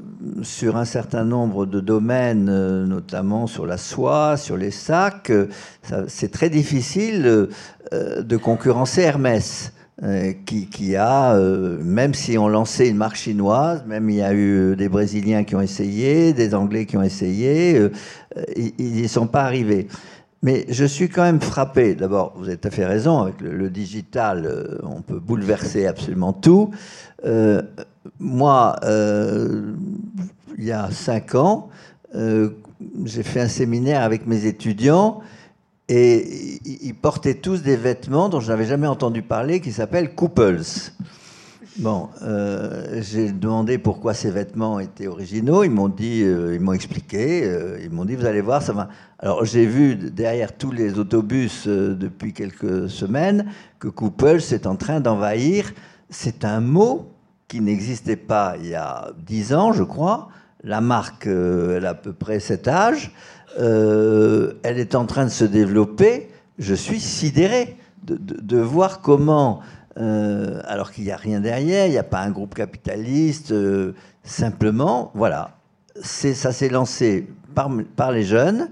sur 0.44 0.76
un 0.76 0.84
certain 0.84 1.24
nombre 1.24 1.66
de 1.66 1.80
domaines, 1.80 2.50
euh, 2.50 2.86
notamment 2.86 3.48
sur 3.48 3.66
la 3.66 3.78
soie, 3.78 4.36
sur 4.36 4.58
les 4.58 4.72
sacs, 4.72 5.30
euh, 5.30 5.48
c'est 6.08 6.32
très 6.32 6.50
difficile 6.50 7.48
de 7.94 8.38
concurrencer 8.38 9.02
Hermès. 9.02 9.72
euh, 10.04 10.34
qui, 10.46 10.96
a, 10.96 11.34
euh, 11.36 11.80
même 11.82 12.14
si 12.14 12.38
on 12.38 12.48
lançait 12.48 12.88
une 12.88 12.98
marque 12.98 13.16
chinoise, 13.16 13.84
même 13.88 14.12
il 14.12 14.18
y 14.18 14.22
a 14.22 14.32
eu 14.32 14.76
des 14.76 14.90
Brésiliens 14.90 15.44
qui 15.44 15.56
ont 15.56 15.62
essayé, 15.62 16.34
des 16.34 16.54
Anglais 16.54 16.86
qui 16.86 16.98
ont 16.98 17.02
essayé, 17.02 17.80
euh, 17.80 17.90
ils 18.56 18.92
n'y 18.94 19.08
sont 19.08 19.26
pas 19.26 19.42
arrivés. 19.42 19.88
Mais 20.48 20.66
je 20.70 20.86
suis 20.86 21.10
quand 21.10 21.24
même 21.24 21.42
frappé. 21.42 21.94
D'abord, 21.94 22.32
vous 22.38 22.48
avez 22.48 22.56
tout 22.56 22.70
à 22.70 22.72
fait 22.72 22.86
raison, 22.86 23.20
avec 23.22 23.42
le, 23.42 23.70
digital, 23.70 24.80
on 24.82 25.02
peut 25.02 25.20
bouleverser 25.20 25.86
absolument 25.88 26.32
tout. 26.32 26.72
moi, 28.18 28.78
il 30.58 30.64
y 30.64 30.72
a 30.72 30.90
cinq 30.90 31.36
ans, 31.36 31.68
j'ai 32.16 33.24
fait 33.24 33.42
un 33.42 33.50
séminaire 33.50 34.04
avec 34.04 34.26
mes 34.26 34.46
étudiants 34.46 35.20
et 35.90 36.62
ils 36.66 36.96
portaient 36.96 37.34
tous 37.34 37.62
des 37.62 37.76
vêtements 37.76 38.30
dont 38.30 38.40
je 38.40 38.48
n'avais 38.48 38.68
jamais 38.68 38.88
entendu 38.88 39.24
parler, 39.24 39.60
qui 39.60 39.74
s'appellent 39.74 40.16
couples. 40.16 40.62
Bon, 41.80 42.10
euh, 42.24 43.02
j'ai 43.04 43.32
demandé 43.32 43.78
pourquoi 43.78 44.16
ces 44.16 44.32
vêtements 44.32 44.80
étaient 44.80 45.06
originaux. 45.06 45.64
Ils 45.64 45.70
m'ont 45.70 45.90
dit, 45.90 46.24
euh, 46.24 46.56
ils 46.56 46.60
m'ont 46.60 46.74
expliqué. 46.74 47.44
Euh, 47.44 47.78
ils 47.84 47.92
m'ont 47.92 48.04
dit, 48.04 48.16
vous 48.16 48.26
allez 48.26 48.42
voir, 48.42 48.64
ça 48.64 48.74
va. 48.74 48.90
Alors 49.20 49.46
j'ai 49.46 49.68
vu 49.68 49.96
derrière 49.96 50.58
tous 50.58 50.72
les 50.72 50.98
autobus 50.98 51.68
depuis 51.68 52.34
quelques 52.34 52.90
semaines 52.90 53.52
que 53.78 53.90
couples 53.90 54.42
est 54.52 54.66
en 54.66 54.76
train 54.76 55.00
d'envahir. 55.00 55.72
C'est 56.10 56.46
un 56.46 56.62
mot 56.62 57.12
qui 57.48 57.62
n'existait 57.62 58.16
pas 58.16 58.56
il 58.60 58.70
y 58.70 58.76
a 58.76 59.12
dix 59.28 59.54
ans, 59.54 59.72
je 59.72 59.84
crois. 59.84 60.30
La 60.64 60.82
marque, 60.82 61.28
elle 61.28 61.86
a 61.86 61.92
à 61.92 61.94
peu 61.94 62.14
près 62.14 62.40
cet 62.40 62.68
âge. 62.68 63.12
Elle 63.58 64.80
est 64.80 64.96
en 64.96 65.06
train 65.06 65.26
de 65.26 65.32
se 65.32 65.46
développer. 65.46 66.30
Je 66.58 66.74
suis 66.74 67.00
sidéré 67.00 67.78
de, 68.04 68.58
voir 68.58 69.02
comment, 69.02 69.60
euh, 69.98 70.62
alors 70.66 70.92
qu'il 70.92 71.04
n'y 71.04 71.12
a 71.12 71.18
rien 71.18 71.40
derrière, 71.40 71.86
il 71.88 71.92
n'y 71.92 71.98
a 71.98 72.04
pas 72.04 72.22
un 72.22 72.32
groupe 72.32 72.56
capitaliste, 72.56 73.52
euh, 73.52 73.94
simplement, 74.24 75.12
voilà, 75.16 75.58
ça 76.02 76.52
s'est 76.52 76.70
lancé 76.70 77.28
par, 77.56 78.12
les 78.12 78.24
jeunes. 78.24 78.70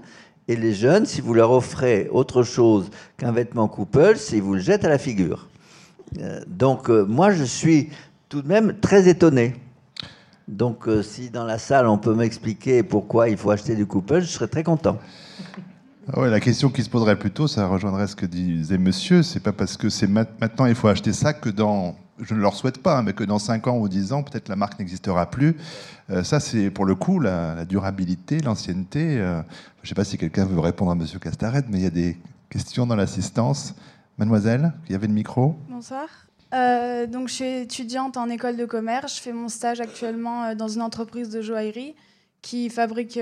Et 0.48 0.54
les 0.54 0.74
jeunes, 0.74 1.06
si 1.06 1.20
vous 1.20 1.34
leur 1.34 1.50
offrez 1.50 2.08
autre 2.12 2.44
chose 2.44 2.90
qu'un 3.16 3.32
vêtement 3.32 3.66
couple, 3.66 4.14
ils 4.32 4.40
vous 4.40 4.54
le 4.54 4.60
jettent 4.60 4.84
à 4.84 4.88
la 4.88 4.98
figure. 4.98 5.48
donc 6.46 6.88
moi, 6.88 7.32
je 7.32 7.42
suis 7.42 7.90
tout 8.28 8.42
de 8.42 8.48
même 8.48 8.78
très 8.78 9.08
étonné. 9.08 9.54
Donc, 10.48 10.86
euh, 10.86 11.02
si 11.02 11.30
dans 11.30 11.44
la 11.44 11.58
salle, 11.58 11.88
on 11.88 11.98
peut 11.98 12.14
m'expliquer 12.14 12.84
pourquoi 12.84 13.28
il 13.28 13.36
faut 13.36 13.50
acheter 13.50 13.74
du 13.74 13.84
couple, 13.84 14.20
je 14.20 14.26
serais 14.26 14.46
très 14.46 14.62
content. 14.62 14.98
Ah 16.12 16.24
la 16.28 16.38
question 16.38 16.70
qui 16.70 16.84
se 16.84 16.90
poserait 16.90 17.18
plutôt, 17.18 17.48
ça 17.48 17.66
rejoindrait 17.66 18.06
ce 18.06 18.14
que 18.14 18.26
disait 18.26 18.78
monsieur, 18.78 19.24
c'est 19.24 19.40
pas 19.40 19.52
parce 19.52 19.76
que 19.76 19.88
c'est 19.88 20.06
maintenant 20.06 20.66
il 20.66 20.76
faut 20.76 20.86
acheter 20.86 21.12
ça 21.12 21.32
que 21.32 21.48
dans, 21.48 21.96
je 22.20 22.34
ne 22.34 22.40
leur 22.40 22.54
souhaite 22.54 22.80
pas, 22.80 22.98
hein, 22.98 23.02
mais 23.02 23.12
que 23.12 23.24
dans 23.24 23.40
5 23.40 23.66
ans 23.66 23.78
ou 23.78 23.88
10 23.88 24.12
ans, 24.12 24.22
peut-être 24.22 24.48
la 24.48 24.54
marque 24.54 24.78
n'existera 24.78 25.28
plus. 25.28 25.56
Euh, 26.10 26.22
ça, 26.22 26.38
c'est 26.38 26.70
pour 26.70 26.84
le 26.84 26.94
coup 26.94 27.18
la, 27.18 27.64
durabilité, 27.64 28.38
l'ancienneté. 28.40 29.18
Euh, 29.18 29.42
je 29.82 29.86
ne 29.86 29.88
sais 29.88 29.94
pas 29.96 30.04
si 30.04 30.16
quelqu'un 30.16 30.44
veut 30.44 30.60
répondre 30.60 30.92
à 30.92 30.94
monsieur 30.94 31.18
Castaret, 31.18 31.64
mais 31.68 31.78
il 31.78 31.84
y 31.84 31.88
a 31.88 31.90
des 31.90 32.16
questions 32.50 32.86
dans 32.86 32.96
l'assistance. 32.96 33.74
Mademoiselle, 34.18 34.72
il 34.88 34.92
y 34.92 34.94
avait 34.94 35.08
le 35.08 35.12
micro. 35.12 35.56
Bonsoir. 35.68 36.06
Euh, 36.54 37.06
donc, 37.06 37.28
je 37.28 37.34
suis 37.34 37.44
étudiante 37.44 38.16
en 38.16 38.28
école 38.28 38.56
de 38.56 38.64
commerce. 38.64 39.16
Je 39.16 39.22
fais 39.22 39.32
mon 39.32 39.48
stage 39.48 39.80
actuellement 39.80 40.54
dans 40.54 40.68
une 40.68 40.82
entreprise 40.82 41.30
de 41.30 41.42
joaillerie 41.42 41.94
qui 42.42 42.70
fabrique 42.70 43.18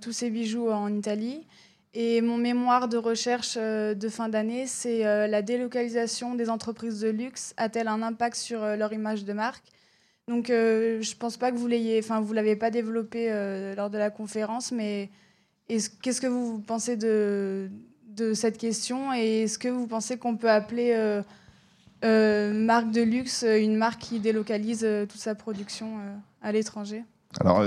tous 0.00 0.12
ses 0.12 0.30
bijoux 0.30 0.70
en 0.70 0.94
Italie. 0.94 1.44
Et 1.92 2.20
mon 2.20 2.36
mémoire 2.36 2.88
de 2.88 2.96
recherche 2.96 3.56
de 3.56 4.08
fin 4.08 4.28
d'année, 4.28 4.66
c'est 4.66 5.02
la 5.02 5.42
délocalisation 5.42 6.36
des 6.36 6.48
entreprises 6.48 7.00
de 7.00 7.08
luxe 7.08 7.52
a-t-elle 7.56 7.88
un 7.88 8.02
impact 8.02 8.36
sur 8.36 8.60
leur 8.60 8.92
image 8.92 9.24
de 9.24 9.32
marque? 9.32 9.64
Donc, 10.28 10.46
je 10.46 11.16
pense 11.16 11.36
pas 11.36 11.50
que 11.50 11.56
vous 11.56 11.66
l'ayez, 11.66 11.98
enfin, 11.98 12.20
vous 12.20 12.32
l'avez 12.32 12.54
pas 12.54 12.70
développé 12.70 13.28
lors 13.76 13.90
de 13.90 13.98
la 13.98 14.10
conférence, 14.10 14.70
mais 14.70 15.10
qu'est-ce 15.68 16.20
que 16.20 16.28
vous 16.28 16.60
pensez 16.60 16.96
de, 16.96 17.68
cette 18.34 18.58
question? 18.58 19.12
Et 19.12 19.42
est-ce 19.42 19.58
que 19.58 19.68
vous 19.68 19.88
pensez 19.88 20.16
qu'on 20.16 20.36
peut 20.36 20.50
appeler 20.50 21.22
euh, 22.02 22.52
marque 22.54 22.90
de 22.92 23.02
luxe, 23.02 23.42
euh, 23.42 23.60
une 23.60 23.76
marque 23.76 24.00
qui 24.00 24.20
délocalise 24.20 24.84
euh, 24.84 25.04
toute 25.04 25.20
sa 25.20 25.34
production 25.34 25.98
à 26.40 26.50
l'étranger? 26.50 27.04
Alors, 27.38 27.64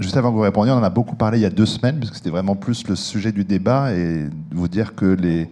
juste 0.00 0.16
avant 0.16 0.30
que 0.30 0.34
vous 0.34 0.40
répondiez, 0.40 0.72
on 0.72 0.76
en 0.76 0.82
a 0.82 0.90
beaucoup 0.90 1.14
parlé 1.14 1.38
il 1.38 1.42
y 1.42 1.46
a 1.46 1.50
deux 1.50 1.66
semaines, 1.66 1.98
puisque 1.98 2.16
c'était 2.16 2.30
vraiment 2.30 2.56
plus 2.56 2.86
le 2.88 2.96
sujet 2.96 3.30
du 3.30 3.44
débat, 3.44 3.92
et 3.92 4.28
vous 4.50 4.68
dire 4.68 4.94
que 4.94 5.06
les... 5.06 5.48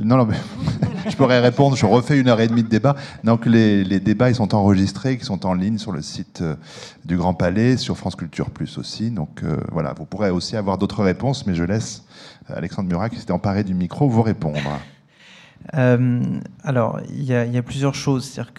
Non, 0.00 0.16
non, 0.16 0.28
je 1.08 1.16
pourrais 1.16 1.40
répondre, 1.40 1.76
je 1.76 1.86
refais 1.86 2.18
une 2.18 2.28
heure 2.28 2.40
et 2.40 2.48
demie 2.48 2.62
de 2.62 2.68
débat. 2.68 2.96
Donc, 3.24 3.46
les, 3.46 3.84
les 3.84 4.00
débats, 4.00 4.30
ils 4.30 4.34
sont 4.34 4.54
enregistrés, 4.54 5.14
ils 5.14 5.24
sont 5.24 5.46
en 5.46 5.54
ligne 5.54 5.78
sur 5.78 5.92
le 5.92 6.02
site 6.02 6.42
du 7.04 7.16
Grand 7.16 7.34
Palais, 7.34 7.76
sur 7.76 7.96
France 7.96 8.16
Culture 8.16 8.50
Plus 8.50 8.78
aussi. 8.78 9.10
Donc, 9.10 9.42
voilà, 9.72 9.92
vous 9.94 10.04
pourrez 10.04 10.30
aussi 10.30 10.56
avoir 10.56 10.78
d'autres 10.78 11.02
réponses, 11.02 11.46
mais 11.46 11.54
je 11.54 11.64
laisse 11.64 12.04
Alexandre 12.48 12.88
Murat, 12.88 13.10
qui 13.10 13.18
s'était 13.18 13.32
emparé 13.32 13.64
du 13.64 13.74
micro, 13.74 14.08
vous 14.08 14.22
répondre. 14.22 14.60
Euh, 15.74 16.22
alors, 16.64 17.00
il 17.10 17.24
y, 17.24 17.34
a 17.34 17.62
plusieurs 17.62 17.94
choses. 17.94 18.24
C'est-à-dire 18.24 18.52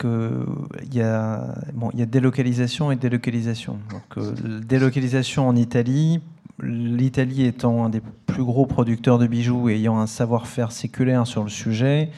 y, 0.94 1.02
a, 1.02 1.56
bon, 1.74 1.90
y 1.94 2.02
a 2.02 2.06
délocalisation 2.06 2.92
et 2.92 2.96
délocalisation. 2.96 3.80
Donc, 3.92 4.18
euh, 4.18 4.34
délocalisation 4.62 5.48
en 5.48 5.56
Italie, 5.56 6.22
l'Italie 6.62 7.46
étant 7.46 7.86
un 7.86 7.90
des 7.90 8.02
plus 8.26 8.44
gros 8.44 8.66
producteurs 8.66 9.18
de 9.18 9.28
bijoux 9.28 9.70
et 9.70 9.76
ayant 9.76 10.00
un 10.00 10.08
savoir-faire 10.08 10.72
séculaire 10.72 11.26
sur 11.26 11.44
le 11.44 11.50
sujet, 11.50 12.12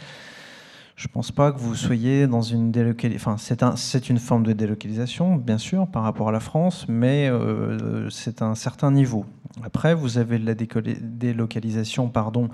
je 0.95 1.07
ne 1.07 1.13
pense 1.13 1.31
pas 1.31 1.51
que 1.51 1.57
vous 1.57 1.73
soyez 1.73 2.27
dans 2.27 2.43
une 2.43 2.71
délocalisation. 2.71 3.33
Enfin, 3.33 3.75
c'est 3.75 4.09
une 4.09 4.19
forme 4.19 4.43
de 4.43 4.53
délocalisation, 4.53 5.35
bien 5.35 5.57
sûr, 5.57 5.87
par 5.87 6.03
rapport 6.03 6.29
à 6.29 6.31
la 6.31 6.39
France, 6.39 6.85
mais 6.87 7.27
euh, 7.27 8.09
c'est 8.09 8.41
un 8.41 8.53
certain 8.53 8.91
niveau. 8.91 9.25
Après, 9.63 9.93
vous 9.93 10.17
avez 10.17 10.37
la 10.37 10.53
délocalisation 10.55 12.09
pardon, 12.09 12.49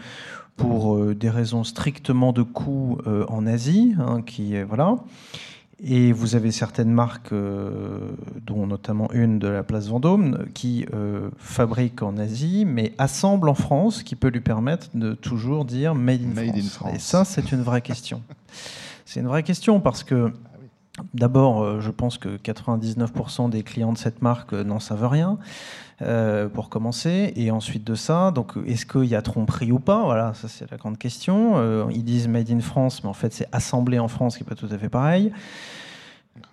pour 0.58 0.96
euh, 0.96 1.16
des 1.16 1.30
raisons 1.30 1.64
strictement 1.64 2.34
de 2.34 2.42
coût 2.42 2.98
euh, 3.08 3.26
en 3.30 3.48
Asie, 3.48 3.96
hein, 4.00 4.22
qui 4.22 4.62
voilà. 4.64 4.98
Et 5.80 6.12
vous 6.12 6.36
avez 6.36 6.52
certaines 6.52 6.90
marques, 6.90 7.32
euh, 7.32 8.00
dont 8.44 8.66
notamment 8.66 9.12
une 9.14 9.38
de 9.38 9.48
la 9.48 9.62
place 9.62 9.88
Vendôme, 9.88 10.46
qui 10.56 10.88
fabrique 11.38 12.02
en 12.02 12.18
Asie, 12.18 12.66
mais 12.66 12.94
assemble 12.98 13.48
en 13.48 13.54
France, 13.54 14.02
qui 14.02 14.16
peut 14.16 14.30
lui 14.30 14.42
permettre 14.42 14.88
de 14.96 15.14
toujours 15.14 15.66
dire 15.66 15.94
Made 15.94 16.22
in, 16.24 16.34
France. 16.34 16.56
in 16.58 16.70
France. 16.70 16.96
Et 16.96 17.00
ça, 17.00 17.26
c'est 17.26 17.52
une 17.52 17.62
vraie 17.62 17.82
question. 17.82 18.24
c'est 19.06 19.20
une 19.20 19.28
vraie 19.28 19.44
question 19.44 19.80
parce 19.80 20.04
que 20.04 20.34
D'abord, 21.14 21.80
je 21.80 21.92
pense 21.92 22.18
que 22.18 22.38
99% 22.38 23.52
des 23.52 23.62
clients 23.62 23.94
de 23.94 24.00
cette 24.00 24.24
marque 24.24 24.54
n'en 24.54 24.80
savent 24.80 25.08
rien. 25.08 25.38
Euh, 26.04 26.48
pour 26.48 26.70
commencer. 26.70 27.34
Et 27.36 27.50
ensuite 27.50 27.84
de 27.84 27.96
ça, 27.96 28.30
donc 28.30 28.52
est-ce 28.68 28.86
qu'il 28.86 29.06
y 29.06 29.16
a 29.16 29.22
tromperie 29.24 29.72
ou 29.72 29.80
pas? 29.80 30.04
Voilà, 30.04 30.36
ça 30.36 30.48
c'est 30.48 30.70
la 30.70 30.78
grande 30.78 31.00
question. 31.00 31.54
Euh, 31.56 31.86
ils 31.90 32.04
disent 32.04 32.28
Made 32.28 32.52
in 32.52 32.60
France, 32.60 33.04
mais 33.04 33.10
en 33.10 33.16
fait 33.16 33.34
c'est 33.34 33.48
assemblé 33.52 33.98
en 33.98 34.08
France, 34.08 34.38
qui 34.38 34.44
n'est 34.44 34.48
pas 34.48 34.54
tout 34.54 34.70
à 34.72 34.78
fait 34.78 34.90
pareil. 34.90 35.32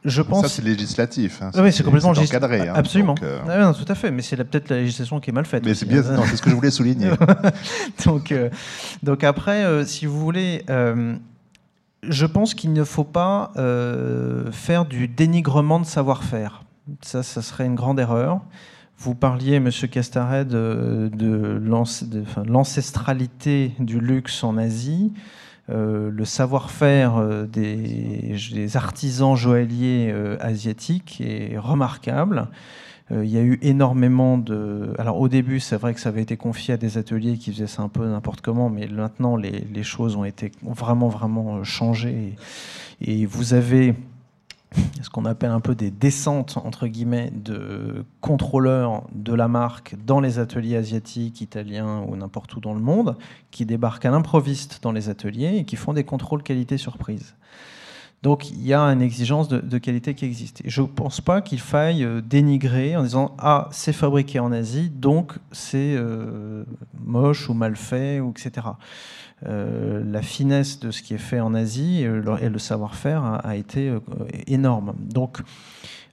Je 0.02 0.22
pense... 0.22 0.44
Ça, 0.44 0.48
c'est 0.48 0.64
législatif. 0.64 1.42
Hein. 1.42 1.50
oui, 1.56 1.74
c'est 1.74 1.82
complètement 1.82 2.12
encadré. 2.12 2.68
Hein, 2.68 2.72
Absolument. 2.74 3.16
Euh, 3.22 3.38
ah 3.46 3.74
tout 3.74 3.92
à 3.92 3.94
fait. 3.94 4.10
Mais 4.10 4.22
c'est 4.22 4.36
peut-être 4.36 4.70
la 4.70 4.76
législation 4.76 5.20
qui 5.20 5.28
est 5.28 5.34
mal 5.34 5.44
faite. 5.44 5.62
Mais 5.62 5.74
c'est 5.74 5.84
bien, 5.84 6.02
c'est 6.02 6.36
ce 6.36 6.40
que 6.40 6.48
je 6.48 6.54
voulais 6.54 6.70
souligner. 6.70 7.10
donc, 8.06 8.32
donc 9.02 9.24
après, 9.24 9.84
si 9.84 10.06
vous 10.06 10.18
voulez, 10.18 10.64
je 10.68 12.24
pense 12.24 12.54
qu'il 12.54 12.72
ne 12.72 12.84
faut 12.84 13.04
pas 13.04 13.52
faire 14.52 14.86
du 14.86 15.06
dénigrement 15.06 15.80
de 15.80 15.86
savoir-faire. 15.86 16.62
Ça, 17.02 17.22
ça 17.22 17.42
serait 17.42 17.66
une 17.66 17.74
grande 17.74 18.00
erreur. 18.00 18.40
Vous 18.98 19.14
parliez, 19.14 19.60
Monsieur 19.60 19.88
Castaret, 19.88 20.44
de, 20.44 21.10
l'ancestralité 22.46 23.72
du 23.78 24.00
luxe 24.00 24.44
en 24.44 24.56
Asie. 24.56 25.12
Euh, 25.70 26.10
le 26.10 26.24
savoir-faire 26.26 27.16
euh, 27.16 27.46
des, 27.46 28.76
artisans 28.76 29.34
joailliers 29.34 30.10
euh, 30.12 30.36
asiatiques 30.40 31.22
est 31.24 31.58
remarquable. 31.58 32.48
Il 33.10 33.26
y 33.26 33.36
a 33.36 33.42
eu 33.42 33.58
énormément 33.60 34.38
de. 34.38 34.94
Alors 34.98 35.20
au 35.20 35.28
début, 35.28 35.60
c'est 35.60 35.76
vrai 35.76 35.92
que 35.92 36.00
ça 36.00 36.08
avait 36.08 36.22
été 36.22 36.38
confié 36.38 36.72
à 36.72 36.76
des 36.78 36.96
ateliers 36.96 37.36
qui 37.36 37.52
faisaient 37.52 37.66
ça 37.66 37.82
un 37.82 37.90
peu 37.90 38.06
n'importe 38.08 38.40
comment, 38.40 38.70
mais 38.70 38.88
maintenant 38.88 39.36
les, 39.36 39.82
choses 39.82 40.16
ont 40.16 40.24
été 40.24 40.50
vraiment 40.62 41.10
vraiment 41.10 41.62
changé. 41.64 42.34
Et 43.02 43.26
vous 43.26 43.52
avez 43.52 43.94
ce 45.02 45.10
qu'on 45.10 45.24
appelle 45.24 45.50
un 45.50 45.60
peu 45.60 45.74
des 45.74 45.90
descentes 45.90 46.56
entre 46.56 46.86
guillemets 46.86 47.30
de 47.34 48.04
contrôleurs 48.20 49.04
de 49.12 49.34
la 49.34 49.48
marque 49.48 49.96
dans 50.04 50.20
les 50.20 50.38
ateliers 50.38 50.76
asiatiques, 50.76 51.40
italiens 51.40 52.04
ou 52.08 52.16
n'importe 52.16 52.54
où 52.56 52.60
dans 52.60 52.74
le 52.74 52.80
monde, 52.80 53.16
qui 53.50 53.66
débarquent 53.66 54.06
à 54.06 54.10
l'improviste 54.10 54.80
dans 54.82 54.92
les 54.92 55.08
ateliers 55.08 55.58
et 55.58 55.64
qui 55.64 55.76
font 55.76 55.92
des 55.92 56.04
contrôles 56.04 56.42
qualité 56.42 56.78
surprise. 56.78 57.34
Donc 58.24 58.50
il 58.50 58.66
y 58.66 58.72
a 58.72 58.80
une 58.80 59.02
exigence 59.02 59.48
de, 59.48 59.78
qualité 59.78 60.14
qui 60.14 60.24
existe. 60.24 60.62
Je 60.64 60.80
ne 60.80 60.86
pense 60.86 61.20
pas 61.20 61.42
qu'il 61.42 61.60
faille 61.60 62.02
euh, 62.02 62.22
dénigrer 62.22 62.96
en 62.96 63.02
disant 63.02 63.36
ah 63.38 63.68
c'est 63.70 63.92
fabriqué 63.92 64.38
en 64.38 64.50
Asie 64.50 64.88
donc 64.88 65.34
c'est 65.52 65.94
euh, 65.94 66.64
moche 67.04 67.50
ou 67.50 67.54
mal 67.54 67.76
fait 67.76 68.20
ou 68.20 68.30
etc. 68.30 68.66
Euh, 69.46 70.02
la 70.10 70.22
finesse 70.22 70.80
de 70.80 70.90
ce 70.90 71.02
qui 71.02 71.14
est 71.14 71.18
fait 71.18 71.40
en 71.40 71.54
Asie 71.54 72.02
et 72.02 72.08
le 72.08 72.58
savoir-faire 72.58 73.40
a, 73.44 73.56
été 73.56 73.92
énorme. 74.46 74.94
Donc 74.98 75.38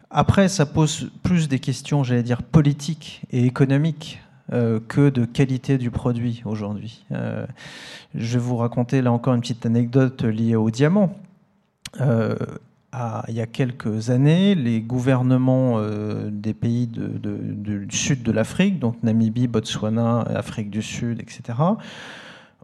après 0.09 0.49
ça 0.49 0.65
pose 0.65 1.09
plus 1.23 1.47
des 1.47 1.59
questions 1.59 2.03
j'allais 2.03 2.23
dire 2.23 2.43
politiques 2.43 3.21
et 3.31 3.45
économiques 3.45 4.19
que 4.49 5.09
de 5.09 5.23
qualité 5.23 5.77
du 5.77 5.91
produit 5.91 6.41
aujourd'hui. 6.43 7.05
je 7.11 8.33
vais 8.33 8.43
vous 8.43 8.57
raconter 8.57 9.01
là 9.01 9.13
encore 9.13 9.33
une 9.33 9.39
petite 9.39 9.65
anecdote 9.65 10.23
liée 10.23 10.57
au 10.57 10.69
diamant. 10.69 11.15
Euh, 11.99 12.35
il 13.29 13.35
y 13.35 13.41
a 13.41 13.47
quelques 13.47 14.09
années, 14.09 14.53
les 14.53 14.81
gouvernements 14.81 15.75
euh, 15.77 16.29
des 16.29 16.53
pays 16.53 16.87
du 16.87 17.87
sud 17.89 18.21
de 18.23 18.31
l'Afrique, 18.31 18.79
donc 18.79 19.01
Namibie, 19.01 19.47
Botswana, 19.47 20.21
Afrique 20.21 20.69
du 20.69 20.81
Sud, 20.81 21.21
etc., 21.21 21.57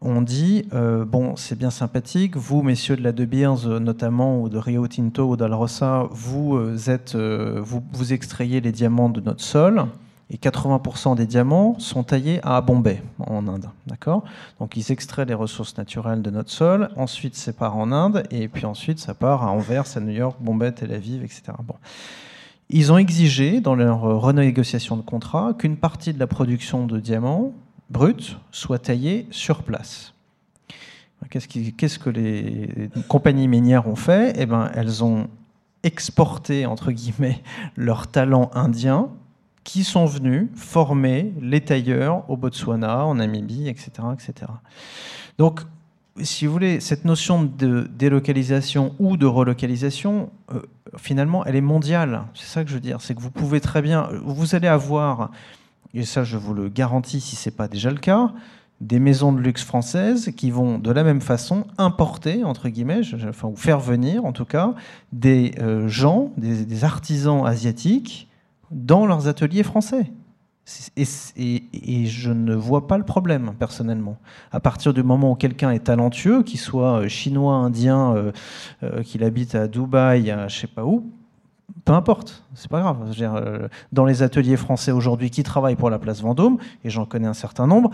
ont 0.02 0.22
dit 0.22 0.68
euh, 0.74 1.06
bon, 1.06 1.36
c'est 1.36 1.58
bien 1.58 1.72
sympathique, 1.72 2.36
vous, 2.36 2.62
messieurs 2.62 2.96
de 2.96 3.04
la 3.04 3.12
De 3.12 3.26
Beers 3.26 3.80
notamment, 3.80 4.42
ou 4.42 4.50
de 4.50 4.58
Rio 4.58 4.88
Tinto 4.88 5.30
ou 5.30 5.36
d'Alrosa, 5.38 6.08
vous, 6.12 6.90
êtes, 6.90 7.16
vous, 7.16 7.84
vous 7.94 8.14
extrayez 8.14 8.62
les 8.62 8.72
diamants 8.72 9.10
de 9.10 9.22
notre 9.22 9.44
sol 9.44 9.88
et 10.30 10.38
80% 10.38 11.16
des 11.16 11.26
diamants 11.26 11.80
sont 11.80 12.04
taillés 12.04 12.40
à 12.44 12.60
Bombay, 12.62 13.02
en 13.20 13.48
Inde. 13.48 13.70
D'accord? 13.86 14.24
Donc 14.60 14.76
ils 14.76 14.92
extraient 14.92 15.26
les 15.26 15.34
ressources 15.34 15.78
naturelles 15.78 16.22
de 16.22 16.30
notre 16.30 16.52
sol, 16.52 16.90
ensuite 16.98 17.36
ça 17.36 17.54
part 17.54 17.78
en 17.78 17.92
Inde, 17.92 18.24
et 18.32 18.48
puis 18.48 18.66
ensuite 18.66 19.00
ça 19.00 19.14
part 19.14 19.44
à 19.44 19.52
Anvers, 19.52 19.86
à 19.96 20.00
New 20.00 20.12
York, 20.12 20.38
Bombay, 20.42 20.74
Tel 20.74 20.94
Aviv, 20.94 21.24
etc. 21.24 21.44
Bon. 21.64 21.76
Ils 22.70 22.92
ont 22.92 22.98
exigé, 22.98 23.62
dans 23.62 23.76
leur 23.76 24.02
renégociation 24.02 24.98
de 24.98 25.02
contrat, 25.02 25.54
qu'une 25.58 25.78
partie 25.78 26.14
de 26.14 26.20
la 26.20 26.28
production 26.28 26.86
de 26.86 27.00
diamants 27.00 27.54
bruts 27.90 28.38
soit 28.52 28.80
taillée 28.80 29.28
sur 29.32 29.64
place. 29.64 30.14
Qu'est-ce 31.30 32.00
que 32.00 32.10
les 32.10 32.90
compagnies 33.08 33.48
minières 33.48 33.88
ont 33.88 33.96
fait? 33.96 34.34
Eh 34.38 34.46
ben, 34.46 34.70
elles 34.76 35.04
ont 35.04 35.28
exporté, 35.84 36.66
entre 36.66 36.92
guillemets, 36.92 37.42
leur 37.76 38.08
talent 38.08 38.52
indien 38.54 39.10
qui 39.64 39.84
sont 39.84 40.06
venus 40.06 40.48
former 40.56 41.34
les 41.42 41.60
tailleurs 41.60 42.30
au 42.30 42.38
Botswana, 42.38 43.06
en 43.06 43.16
Namibie, 43.16 43.68
etc. 43.68 43.92
etc. 44.14 44.52
Donc, 45.38 45.62
si 46.22 46.46
vous 46.46 46.54
voulez, 46.54 46.80
cette 46.80 47.04
notion 47.04 47.44
de 47.44 47.90
délocalisation 47.94 48.96
ou 48.98 49.18
de 49.18 49.26
relocalisation, 49.26 50.30
euh, 50.54 50.62
finalement, 50.98 51.46
elle 51.46 51.56
est 51.56 51.62
mondiale. 51.62 52.24
C'est 52.34 52.48
ça 52.48 52.64
que 52.64 52.70
je 52.70 52.76
veux 52.76 52.82
dire. 52.82 53.02
C'est 53.02 53.14
que 53.14 53.20
vous 53.20 53.30
pouvez 53.30 53.60
très 53.60 53.82
bien, 53.82 54.10
vous 54.24 54.56
allez 54.56 54.68
avoir, 54.68 55.32
et 55.94 56.04
ça 56.04 56.24
je 56.24 56.38
vous 56.38 56.54
le 56.54 56.70
garantis 56.70 57.22
si 57.22 57.36
ce 57.36 57.50
n'est 57.50 57.56
pas 57.56 57.68
déjà 57.68 57.92
le 57.92 57.98
cas, 57.98 58.32
des 58.82 59.00
maisons 59.00 59.34
de 59.34 59.40
luxe 59.40 59.64
françaises 59.64 60.32
qui 60.36 60.52
vont 60.52 60.78
de 60.78 60.92
la 60.92 61.04
même 61.04 61.22
façon 61.22 61.66
importer, 61.78 62.44
entre 62.44 62.70
guillemets, 62.70 63.02
enfin, 63.28 63.48
ou 63.48 63.56
faire 63.56 63.80
venir 63.80 64.26
en 64.26 64.34
tout 64.34 64.46
cas, 64.46 64.76
des 65.12 65.56
euh, 65.60 65.88
gens, 65.88 66.32
des 66.38 66.84
artisans 66.84 67.46
asiatiques 67.46 68.28
dans 68.72 69.06
leurs 69.06 69.28
ateliers 69.28 69.64
français. 69.64 70.12
Et, 70.98 72.06
je 72.06 72.32
ne 72.32 72.54
vois 72.54 72.88
pas 72.88 72.98
le 72.98 73.06
problème, 73.06 73.54
personnellement. 73.58 74.18
À 74.52 74.60
partir 74.60 74.94
du 74.94 75.02
moment 75.02 75.32
où 75.32 75.36
quelqu'un 75.36 75.72
est 75.72 75.86
talentueux, 75.86 76.44
qu'il 76.44 76.60
soit 76.60 77.04
euh, 77.04 77.08
chinois, 77.08 77.56
indien, 77.56 78.14
euh, 78.84 79.04
qu'il 79.04 79.24
habite 79.24 79.56
à 79.56 79.68
Dubaï, 79.68 80.30
à 80.30 80.50
je 80.50 80.60
sais 80.60 80.68
pas 80.68 80.84
où, 80.84 81.10
peu 81.86 81.94
importe, 81.94 82.44
c'est 82.54 82.70
pas 82.70 82.82
grave. 82.82 82.98
dans 83.92 84.06
les 84.06 84.24
ateliers 84.24 84.58
français 84.58 84.92
aujourd'hui 84.92 85.30
qui 85.30 85.44
travaillent 85.44 85.76
pour 85.76 85.90
la 85.90 86.00
place 86.00 86.22
Vendôme, 86.22 86.58
et 86.84 86.90
j'en 86.90 87.06
connais 87.06 87.28
un 87.28 87.34
certain 87.34 87.68
nombre, 87.68 87.92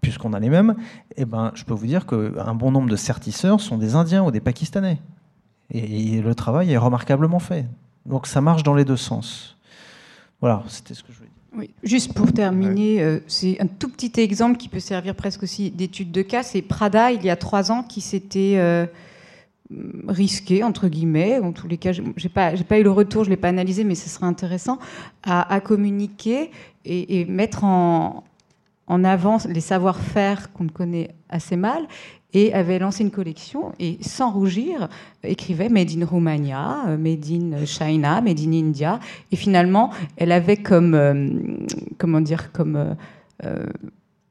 puisqu'on 0.00 0.32
a 0.32 0.40
les 0.40 0.50
mêmes, 0.50 0.74
eh 1.16 1.24
ben, 1.24 1.52
je 1.54 1.64
peux 1.64 1.74
vous 1.74 1.86
dire 1.86 2.06
qu'un 2.06 2.54
bon 2.54 2.70
nombre 2.70 2.88
de 2.88 2.96
sertisseurs 2.96 3.60
sont 3.60 3.78
des 3.78 3.94
Indiens 3.94 4.24
ou 4.24 4.30
des 4.30 4.40
Pakistanais. 4.40 4.98
et 5.70 6.20
le 6.20 6.34
travail 6.34 6.72
est 6.72 6.76
remarquablement 6.76 7.38
fait. 7.38 7.66
Donc 8.06 8.26
ça 8.26 8.40
marche 8.40 8.62
dans 8.62 8.74
les 8.74 8.84
deux 8.84 8.96
sens. 8.96 9.56
Voilà, 10.40 10.62
c'était 10.68 10.94
ce 10.94 11.02
que 11.02 11.12
je 11.12 11.18
voulais 11.18 11.28
dire. 11.28 11.36
Oui, 11.58 11.70
juste 11.82 12.14
pour 12.14 12.32
terminer, 12.32 13.02
euh, 13.02 13.18
c'est 13.26 13.60
un 13.60 13.66
tout 13.66 13.88
petit 13.88 14.20
exemple 14.20 14.56
qui 14.56 14.68
peut 14.68 14.80
servir 14.80 15.14
presque 15.14 15.42
aussi 15.42 15.70
d'étude 15.70 16.12
de 16.12 16.22
cas. 16.22 16.42
C'est 16.42 16.62
Prada, 16.62 17.10
il 17.10 17.24
y 17.24 17.30
a 17.30 17.36
trois 17.36 17.72
ans, 17.72 17.82
qui 17.82 18.00
s'était 18.00 18.54
euh, 18.56 18.86
risqué, 20.08 20.62
entre 20.64 20.88
guillemets, 20.88 21.38
en 21.38 21.52
tous 21.52 21.68
les 21.68 21.78
cas, 21.78 21.92
je 21.92 22.02
n'ai 22.02 22.28
pas, 22.32 22.52
pas 22.52 22.78
eu 22.78 22.82
le 22.82 22.90
retour, 22.90 23.24
je 23.24 23.30
ne 23.30 23.34
l'ai 23.34 23.40
pas 23.40 23.48
analysé, 23.48 23.84
mais 23.84 23.94
ce 23.94 24.08
serait 24.08 24.26
intéressant, 24.26 24.78
à, 25.22 25.60
communiquer 25.60 26.50
et, 26.84 27.24
mettre 27.26 27.64
en, 27.64 28.24
avant 28.88 29.38
les 29.48 29.60
savoir-faire 29.60 30.52
qu'on 30.52 30.68
connaît 30.68 31.10
assez 31.28 31.56
mal. 31.56 31.86
Et 32.32 32.54
avait 32.54 32.78
lancé 32.78 33.02
une 33.02 33.10
collection 33.10 33.72
et 33.80 33.98
sans 34.02 34.30
rougir 34.30 34.88
écrivait 35.24 35.68
Made 35.68 35.90
in 35.90 36.06
Romania, 36.06 36.84
euh, 36.86 36.96
Made 36.96 37.24
in 37.28 37.66
China, 37.66 38.20
Made 38.20 38.38
in 38.38 38.52
India 38.52 39.00
et 39.32 39.34
finalement 39.34 39.90
elle 40.16 40.30
avait 40.30 40.58
comme 40.58 40.94
euh, 40.94 41.28
comment 41.98 42.20
dire 42.20 42.52
comme 42.52 42.94
euh, 43.44 43.66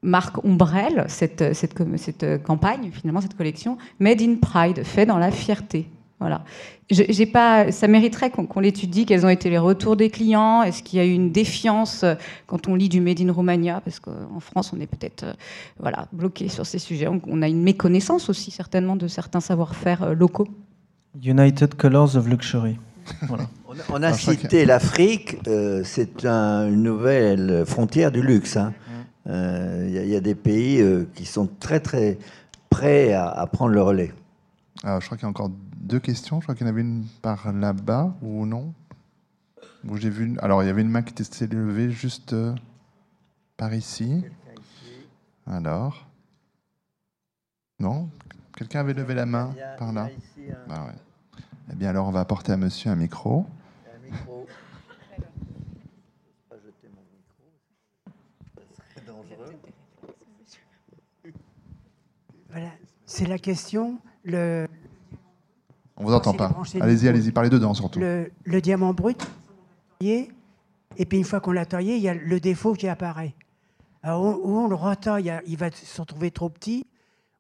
marque 0.01 0.43
ombrelle 0.45 1.05
cette, 1.07 1.53
cette, 1.53 1.75
cette, 1.97 2.43
campagne 2.43 2.89
finalement 2.91 3.21
cette 3.21 3.35
collection 3.35 3.77
Made 3.99 4.21
in 4.21 4.35
Pride 4.35 4.83
fait 4.83 5.05
dans 5.05 5.17
la 5.17 5.31
fierté 5.31 5.89
voilà. 6.19 6.43
J'ai 6.89 7.25
pas, 7.25 7.71
ça 7.71 7.87
mériterait 7.87 8.29
qu'on 8.29 8.59
l'étudie, 8.59 9.05
quels 9.05 9.25
ont 9.25 9.29
été 9.29 9.49
les 9.49 9.57
retours 9.57 9.95
des 9.95 10.09
clients, 10.09 10.63
est-ce 10.63 10.83
qu'il 10.83 10.97
y 10.97 11.01
a 11.01 11.05
eu 11.05 11.11
une 11.11 11.31
défiance 11.31 12.03
euh, 12.03 12.15
quand 12.45 12.67
on 12.67 12.75
lit 12.75 12.89
du 12.89 12.99
Made 12.99 13.21
in 13.21 13.31
Romania, 13.31 13.79
parce 13.85 13.99
qu'en 13.99 14.39
France 14.39 14.73
on 14.73 14.81
est 14.81 14.87
peut-être 14.87 15.23
euh, 15.23 15.33
voilà, 15.79 16.07
bloqué 16.11 16.49
sur 16.49 16.65
ces 16.65 16.79
sujets, 16.79 17.07
on, 17.07 17.41
a 17.41 17.47
une 17.47 17.61
méconnaissance 17.61 18.29
aussi 18.29 18.51
certainement 18.51 18.95
de 18.95 19.07
certains 19.07 19.39
savoir-faire 19.39 20.03
euh, 20.03 20.13
locaux. 20.13 20.47
United 21.23 21.75
Colors 21.75 22.17
of 22.17 22.27
Luxury. 22.27 22.77
On 23.91 24.03
a, 24.03 24.13
cité 24.13 24.65
l'Afrique, 24.65 25.37
c'est 25.83 26.25
une 26.25 26.83
nouvelle 26.83 27.63
frontière 27.65 28.11
du 28.11 28.21
luxe. 28.21 28.57
Hein. 28.57 28.73
Il 29.25 29.91
y, 29.91 30.15
a 30.15 30.21
des 30.21 30.35
pays 30.35 30.83
qui 31.13 31.25
sont 31.25 31.47
très 31.59 31.79
très 31.79 32.17
prêts 32.69 33.13
à, 33.13 33.27
à 33.29 33.45
prendre 33.47 33.73
le 33.73 33.81
relais. 33.81 34.13
Alors, 34.83 35.01
je 35.01 35.05
crois 35.05 35.17
qu'il 35.17 35.25
y 35.25 35.27
a 35.27 35.29
encore 35.29 35.51
deux 35.75 35.99
questions. 35.99 36.39
Je 36.39 36.45
crois 36.45 36.55
qu'il 36.55 36.65
y 36.65 36.69
en 36.69 36.71
avait 36.71 36.81
une 36.81 37.05
par 37.21 37.51
là-bas 37.51 38.15
ou 38.21 38.45
non? 38.45 38.73
J'ai 39.95 40.09
vu. 40.09 40.37
Alors, 40.41 40.63
il 40.63 40.67
y 40.67 40.69
avait 40.69 40.81
une 40.81 40.89
main 40.89 41.01
qui 41.01 41.11
était 41.21 41.47
levée 41.47 41.89
juste 41.89 42.33
euh, 42.33 42.53
par 43.57 43.73
ici. 43.73 44.23
Alors? 45.47 46.07
Non? 47.79 48.09
Quelqu'un 48.55 48.81
avait 48.81 48.93
levé 48.93 49.15
la 49.15 49.25
main 49.25 49.53
par 49.77 49.93
là? 49.93 50.09
Bah 50.67 50.93
Eh 51.71 51.75
bien, 51.75 51.89
alors, 51.89 52.07
on 52.07 52.11
va 52.11 52.19
apporter 52.19 52.51
à 52.51 52.57
monsieur 52.57 52.91
un 52.91 52.95
micro. 52.95 53.45
Un 53.87 54.11
micro. 54.11 54.45
Voilà, 62.49 62.71
c'est 63.19 63.27
la 63.27 63.37
question. 63.37 63.99
Le, 64.23 64.65
on 65.97 66.05
vous 66.05 66.13
entend 66.13 66.33
pas. 66.33 66.55
Allez-y, 66.79 67.07
allez-y, 67.09 67.31
parlez 67.31 67.49
dedans 67.49 67.73
surtout. 67.73 67.99
Le, 67.99 68.61
diamant 68.61 68.93
brut, 68.93 69.21
et 70.01 70.29
puis 70.97 71.17
une 71.17 71.25
fois 71.25 71.41
qu'on 71.41 71.51
l'a 71.51 71.65
taillé, 71.65 71.97
il 71.97 72.01
y 72.01 72.07
a 72.07 72.13
le 72.13 72.39
défaut 72.39 72.73
qui 72.73 72.87
apparaît. 72.87 73.35
Alors, 74.03 74.23
ou 74.23 74.57
on 74.57 74.69
le 74.69 74.75
retaille, 74.75 75.33
il 75.45 75.57
va 75.57 75.69
se 75.71 75.99
retrouver 75.99 76.31
trop 76.31 76.47
petit, 76.47 76.85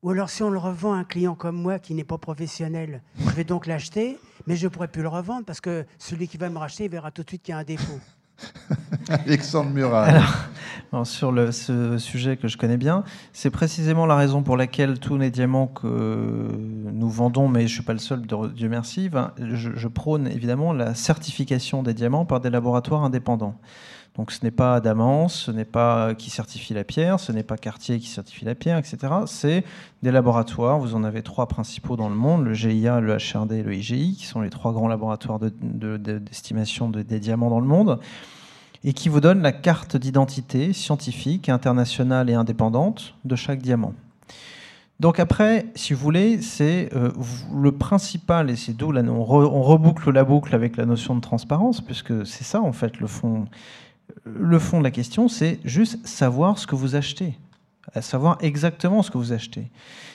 ou 0.03 0.09
alors 0.09 0.29
si 0.29 0.43
on 0.43 0.49
le 0.49 0.57
revend 0.57 0.93
à 0.93 0.97
un 0.97 1.03
client 1.05 1.35
comme 1.35 1.55
moi 1.55 1.79
qui 1.79 1.93
n'est 1.93 2.03
pas 2.03 2.17
professionnel, 2.17 3.01
je 3.17 3.29
vais 3.29 3.45
donc 3.45 3.65
l'acheter, 3.65 4.17
mais 4.47 4.57
je 4.57 4.65
ne 4.65 4.69
pourrai 4.69 4.89
plus 4.89 5.01
le 5.01 5.07
revendre 5.07 5.45
parce 5.45 5.61
que 5.61 5.85
celui 5.97 6.27
qui 6.27 6.37
va 6.37 6.49
me 6.49 6.57
racheter 6.57 6.89
verra 6.89 7.11
tout 7.11 7.23
de 7.23 7.29
suite 7.29 7.43
qu'il 7.43 7.53
y 7.53 7.55
a 7.55 7.59
un 7.59 7.63
défaut. 7.63 7.99
Alexandre 9.09 9.71
Murat. 9.71 10.07
Alors, 10.91 11.05
sur 11.05 11.33
ce 11.53 11.97
sujet 11.97 12.37
que 12.37 12.47
je 12.47 12.57
connais 12.57 12.77
bien, 12.77 13.03
c'est 13.31 13.51
précisément 13.51 14.05
la 14.05 14.15
raison 14.15 14.41
pour 14.41 14.57
laquelle 14.57 14.99
tous 14.99 15.17
les 15.17 15.29
diamants 15.29 15.67
que 15.67 15.87
nous 15.87 17.09
vendons, 17.09 17.47
mais 17.47 17.61
je 17.61 17.65
ne 17.65 17.69
suis 17.69 17.83
pas 17.83 17.93
le 17.93 17.99
seul, 17.99 18.21
Dieu 18.55 18.69
merci, 18.69 19.09
je, 19.39 19.69
je, 19.75 19.87
prône 19.87 20.27
évidemment 20.27 20.73
la 20.73 20.95
certification 20.95 21.83
des 21.83 21.93
diamants 21.93 22.25
par 22.25 22.39
des 22.39 22.49
laboratoires 22.49 23.03
indépendants. 23.03 23.55
Donc 24.19 24.33
ce 24.33 24.43
n'est 24.43 24.51
pas 24.51 24.75
Adamance, 24.75 25.33
ce 25.45 25.51
n'est 25.51 25.63
pas 25.63 26.13
qui 26.13 26.29
certifie 26.29 26.73
la 26.73 26.83
pierre, 26.83 27.21
ce 27.21 27.31
n'est 27.31 27.41
pas 27.41 27.55
Cartier 27.55 27.99
qui 27.99 28.07
certifie 28.07 28.43
la 28.43 28.53
pierre, 28.53 28.77
etc. 28.77 28.97
C'est 29.27 29.63
des 30.03 30.11
laboratoires, 30.11 30.77
vous 30.77 30.93
en 30.93 31.05
avez 31.05 31.23
trois 31.23 31.47
principaux 31.47 31.95
dans 31.95 32.09
le 32.09 32.15
monde, 32.15 32.43
le 32.43 32.53
GIA, 32.53 32.99
le 32.99 33.15
HRD 33.15 33.53
et 33.53 33.63
le 33.63 33.73
IGI, 33.73 34.17
qui 34.17 34.25
sont 34.25 34.41
les 34.41 34.49
trois 34.49 34.73
grands 34.73 34.89
laboratoires 34.89 35.39
d'estimation 35.39 36.89
de, 36.89 37.01
des 37.01 37.21
diamants 37.21 37.49
dans 37.49 37.61
le 37.61 37.65
monde, 37.65 37.97
et 38.83 38.91
qui 38.91 39.07
vous 39.07 39.21
donnent 39.21 39.41
la 39.41 39.53
carte 39.53 39.95
d'identité 39.95 40.73
scientifique, 40.73 41.47
internationale 41.47 42.29
et 42.29 42.33
indépendante 42.33 43.15
de 43.23 43.37
chaque 43.37 43.61
diamant. 43.61 43.93
Donc 44.99 45.21
après, 45.21 45.67
si 45.75 45.93
vous 45.93 46.01
voulez, 46.01 46.41
c'est 46.41 46.89
euh, 46.93 47.11
le 47.55 47.71
principal, 47.71 48.49
et 48.49 48.57
c'est 48.57 48.73
d'où 48.73 48.93
on, 48.93 49.23
reboucle 49.23 50.11
la 50.11 50.25
boucle 50.25 50.53
avec 50.53 50.75
la 50.75 50.85
notion 50.85 51.15
de 51.15 51.21
transparence, 51.21 51.79
puisque 51.79 52.27
c'est 52.27 52.43
ça 52.43 52.59
en 52.59 52.73
fait 52.73 52.99
le 52.99 53.07
fond. 53.07 53.45
Le 54.25 54.59
fond 54.59 54.79
de 54.79 54.83
la 54.83 54.91
question, 54.91 55.27
c'est 55.27 55.59
juste 55.63 56.05
savoir 56.05 56.57
ce 56.57 56.67
que 56.67 56.75
vous 56.75 56.95
achetez, 56.95 57.37
savoir 58.01 58.37
exactement 58.41 59.03
ce 59.03 59.11
que 59.11 59.17
vous 59.17 59.33
achetez. 59.33 59.69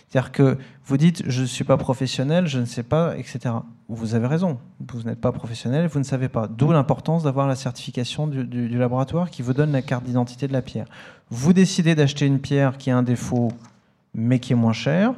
C'est-à-dire 0.09 0.33
que 0.33 0.59
vous 0.85 0.97
dites 0.97 1.25
je 1.27 1.43
ne 1.43 1.47
suis 1.47 1.65
pas 1.65 1.77
professionnel, 1.77 2.47
je 2.47 2.61
ne 2.61 2.65
sais 2.65 2.83
pas, 2.83 3.17
etc. 3.17 3.55
Vous 3.89 4.15
avez 4.15 4.27
raison, 4.27 4.59
vous 4.89 5.03
n'êtes 5.03 5.21
pas 5.21 5.33
professionnel, 5.33 5.89
vous 5.89 5.99
ne 5.99 6.05
savez 6.05 6.29
pas. 6.29 6.47
D'où 6.47 6.71
l'importance 6.71 7.25
d'avoir 7.25 7.49
la 7.49 7.57
certification 7.57 8.27
du, 8.27 8.45
du 8.45 8.79
laboratoire 8.79 9.31
qui 9.31 9.43
vous 9.43 9.53
donne 9.53 9.73
la 9.73 9.83
carte 9.83 10.05
d'identité 10.05 10.47
de 10.47 10.53
la 10.53 10.63
pierre. 10.63 10.87
Vous 11.31 11.53
décidez 11.53 11.95
d'acheter 11.95 12.27
une 12.27 12.39
pierre 12.39 12.79
qui 12.79 12.91
a 12.91 12.97
un 12.97 13.03
défaut 13.03 13.51
mais 14.15 14.39
qui 14.39 14.53
est 14.53 14.57
moins 14.57 14.73
chère, 14.73 15.13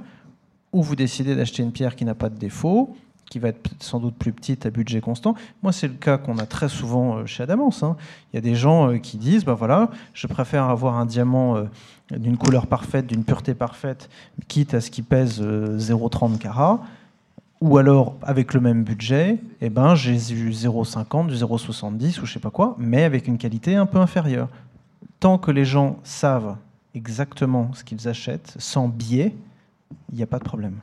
ou 0.72 0.82
vous 0.82 0.96
décidez 0.96 1.36
d'acheter 1.36 1.62
une 1.62 1.72
pierre 1.72 1.96
qui 1.96 2.04
n'a 2.04 2.14
pas 2.14 2.30
de 2.30 2.38
défaut, 2.38 2.96
qui 3.30 3.38
va 3.38 3.48
être 3.48 3.70
sans 3.80 4.00
doute 4.00 4.14
plus 4.14 4.32
petite 4.32 4.66
à 4.66 4.70
budget 4.70 5.00
constant. 5.00 5.34
Moi, 5.62 5.72
c'est 5.72 5.88
le 5.88 5.94
cas 5.94 6.18
qu'on 6.18 6.38
a 6.38 6.46
très 6.46 6.68
souvent 6.68 7.16
euh, 7.16 7.26
chez 7.26 7.42
Adamance. 7.42 7.82
Hein. 7.82 7.96
Il 8.32 8.36
y 8.36 8.38
a 8.38 8.40
des 8.40 8.54
gens 8.54 8.90
euh, 8.90 8.98
qui 8.98 9.16
disent, 9.16 9.44
bah 9.44 9.54
voilà, 9.54 9.90
je 10.14 10.26
préfère 10.26 10.64
avoir 10.64 10.96
un 10.96 11.06
diamant 11.06 11.56
euh, 11.56 11.64
d'une 12.16 12.36
couleur 12.36 12.66
parfaite, 12.66 13.06
d'une 13.06 13.24
pureté 13.24 13.54
parfaite, 13.54 14.08
quitte 14.48 14.74
à 14.74 14.80
ce 14.80 14.90
qui 14.90 15.02
pèse 15.02 15.42
0,30 15.42 16.38
carats. 16.38 16.80
Ou 17.60 17.78
alors, 17.78 18.14
avec 18.22 18.54
le 18.54 18.60
même 18.60 18.84
budget, 18.84 19.38
eh 19.60 19.70
ben, 19.70 19.94
j'ai 19.94 20.16
du 20.16 20.50
0,50, 20.50 21.26
du 21.26 21.34
0,70 21.34 22.20
ou 22.20 22.26
je 22.26 22.34
sais 22.34 22.38
pas 22.38 22.50
quoi, 22.50 22.76
mais 22.78 23.02
avec 23.02 23.26
une 23.26 23.38
qualité 23.38 23.74
un 23.74 23.86
peu 23.86 23.98
inférieure. 23.98 24.48
Tant 25.20 25.38
que 25.38 25.50
les 25.50 25.64
gens 25.64 25.98
savent 26.04 26.56
exactement 26.94 27.70
ce 27.72 27.82
qu'ils 27.82 28.08
achètent, 28.08 28.54
sans 28.58 28.88
biais, 28.88 29.34
il 30.12 30.16
n'y 30.16 30.22
a 30.22 30.26
pas 30.26 30.38
de 30.38 30.44
problème. 30.44 30.80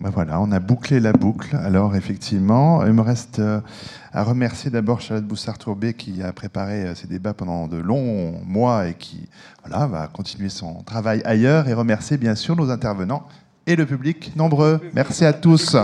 Ben 0.00 0.12
on 0.38 0.52
a 0.52 0.60
bouclé 0.60 1.00
la 1.00 1.12
boucle. 1.12 1.56
Alors 1.56 1.96
effectivement, 1.96 2.84
il 2.84 2.92
me 2.92 3.00
reste 3.00 3.38
euh, 3.38 3.60
à 4.12 4.22
remercier 4.22 4.70
d'abord 4.70 5.00
Charlotte 5.00 5.26
Boussard-Tourbet 5.26 5.94
qui 5.94 6.22
a 6.22 6.32
préparé 6.32 6.84
euh, 6.84 6.94
ces 6.94 7.06
débats 7.06 7.34
pendant 7.34 7.66
de 7.66 7.78
longs 7.78 8.40
mois 8.44 8.88
et 8.88 8.94
qui 8.94 9.28
va 9.66 10.08
continuer 10.12 10.48
son 10.48 10.82
travail 10.82 11.22
ailleurs 11.24 11.68
et 11.68 11.74
remercier 11.74 12.16
bien 12.16 12.34
sûr 12.34 12.56
nos 12.56 12.70
intervenants 12.70 13.26
et 13.66 13.76
le 13.76 13.86
public 13.86 14.32
nombreux. 14.36 14.80
Merci 14.94 15.24
à 15.24 15.32
tous. 15.32 15.76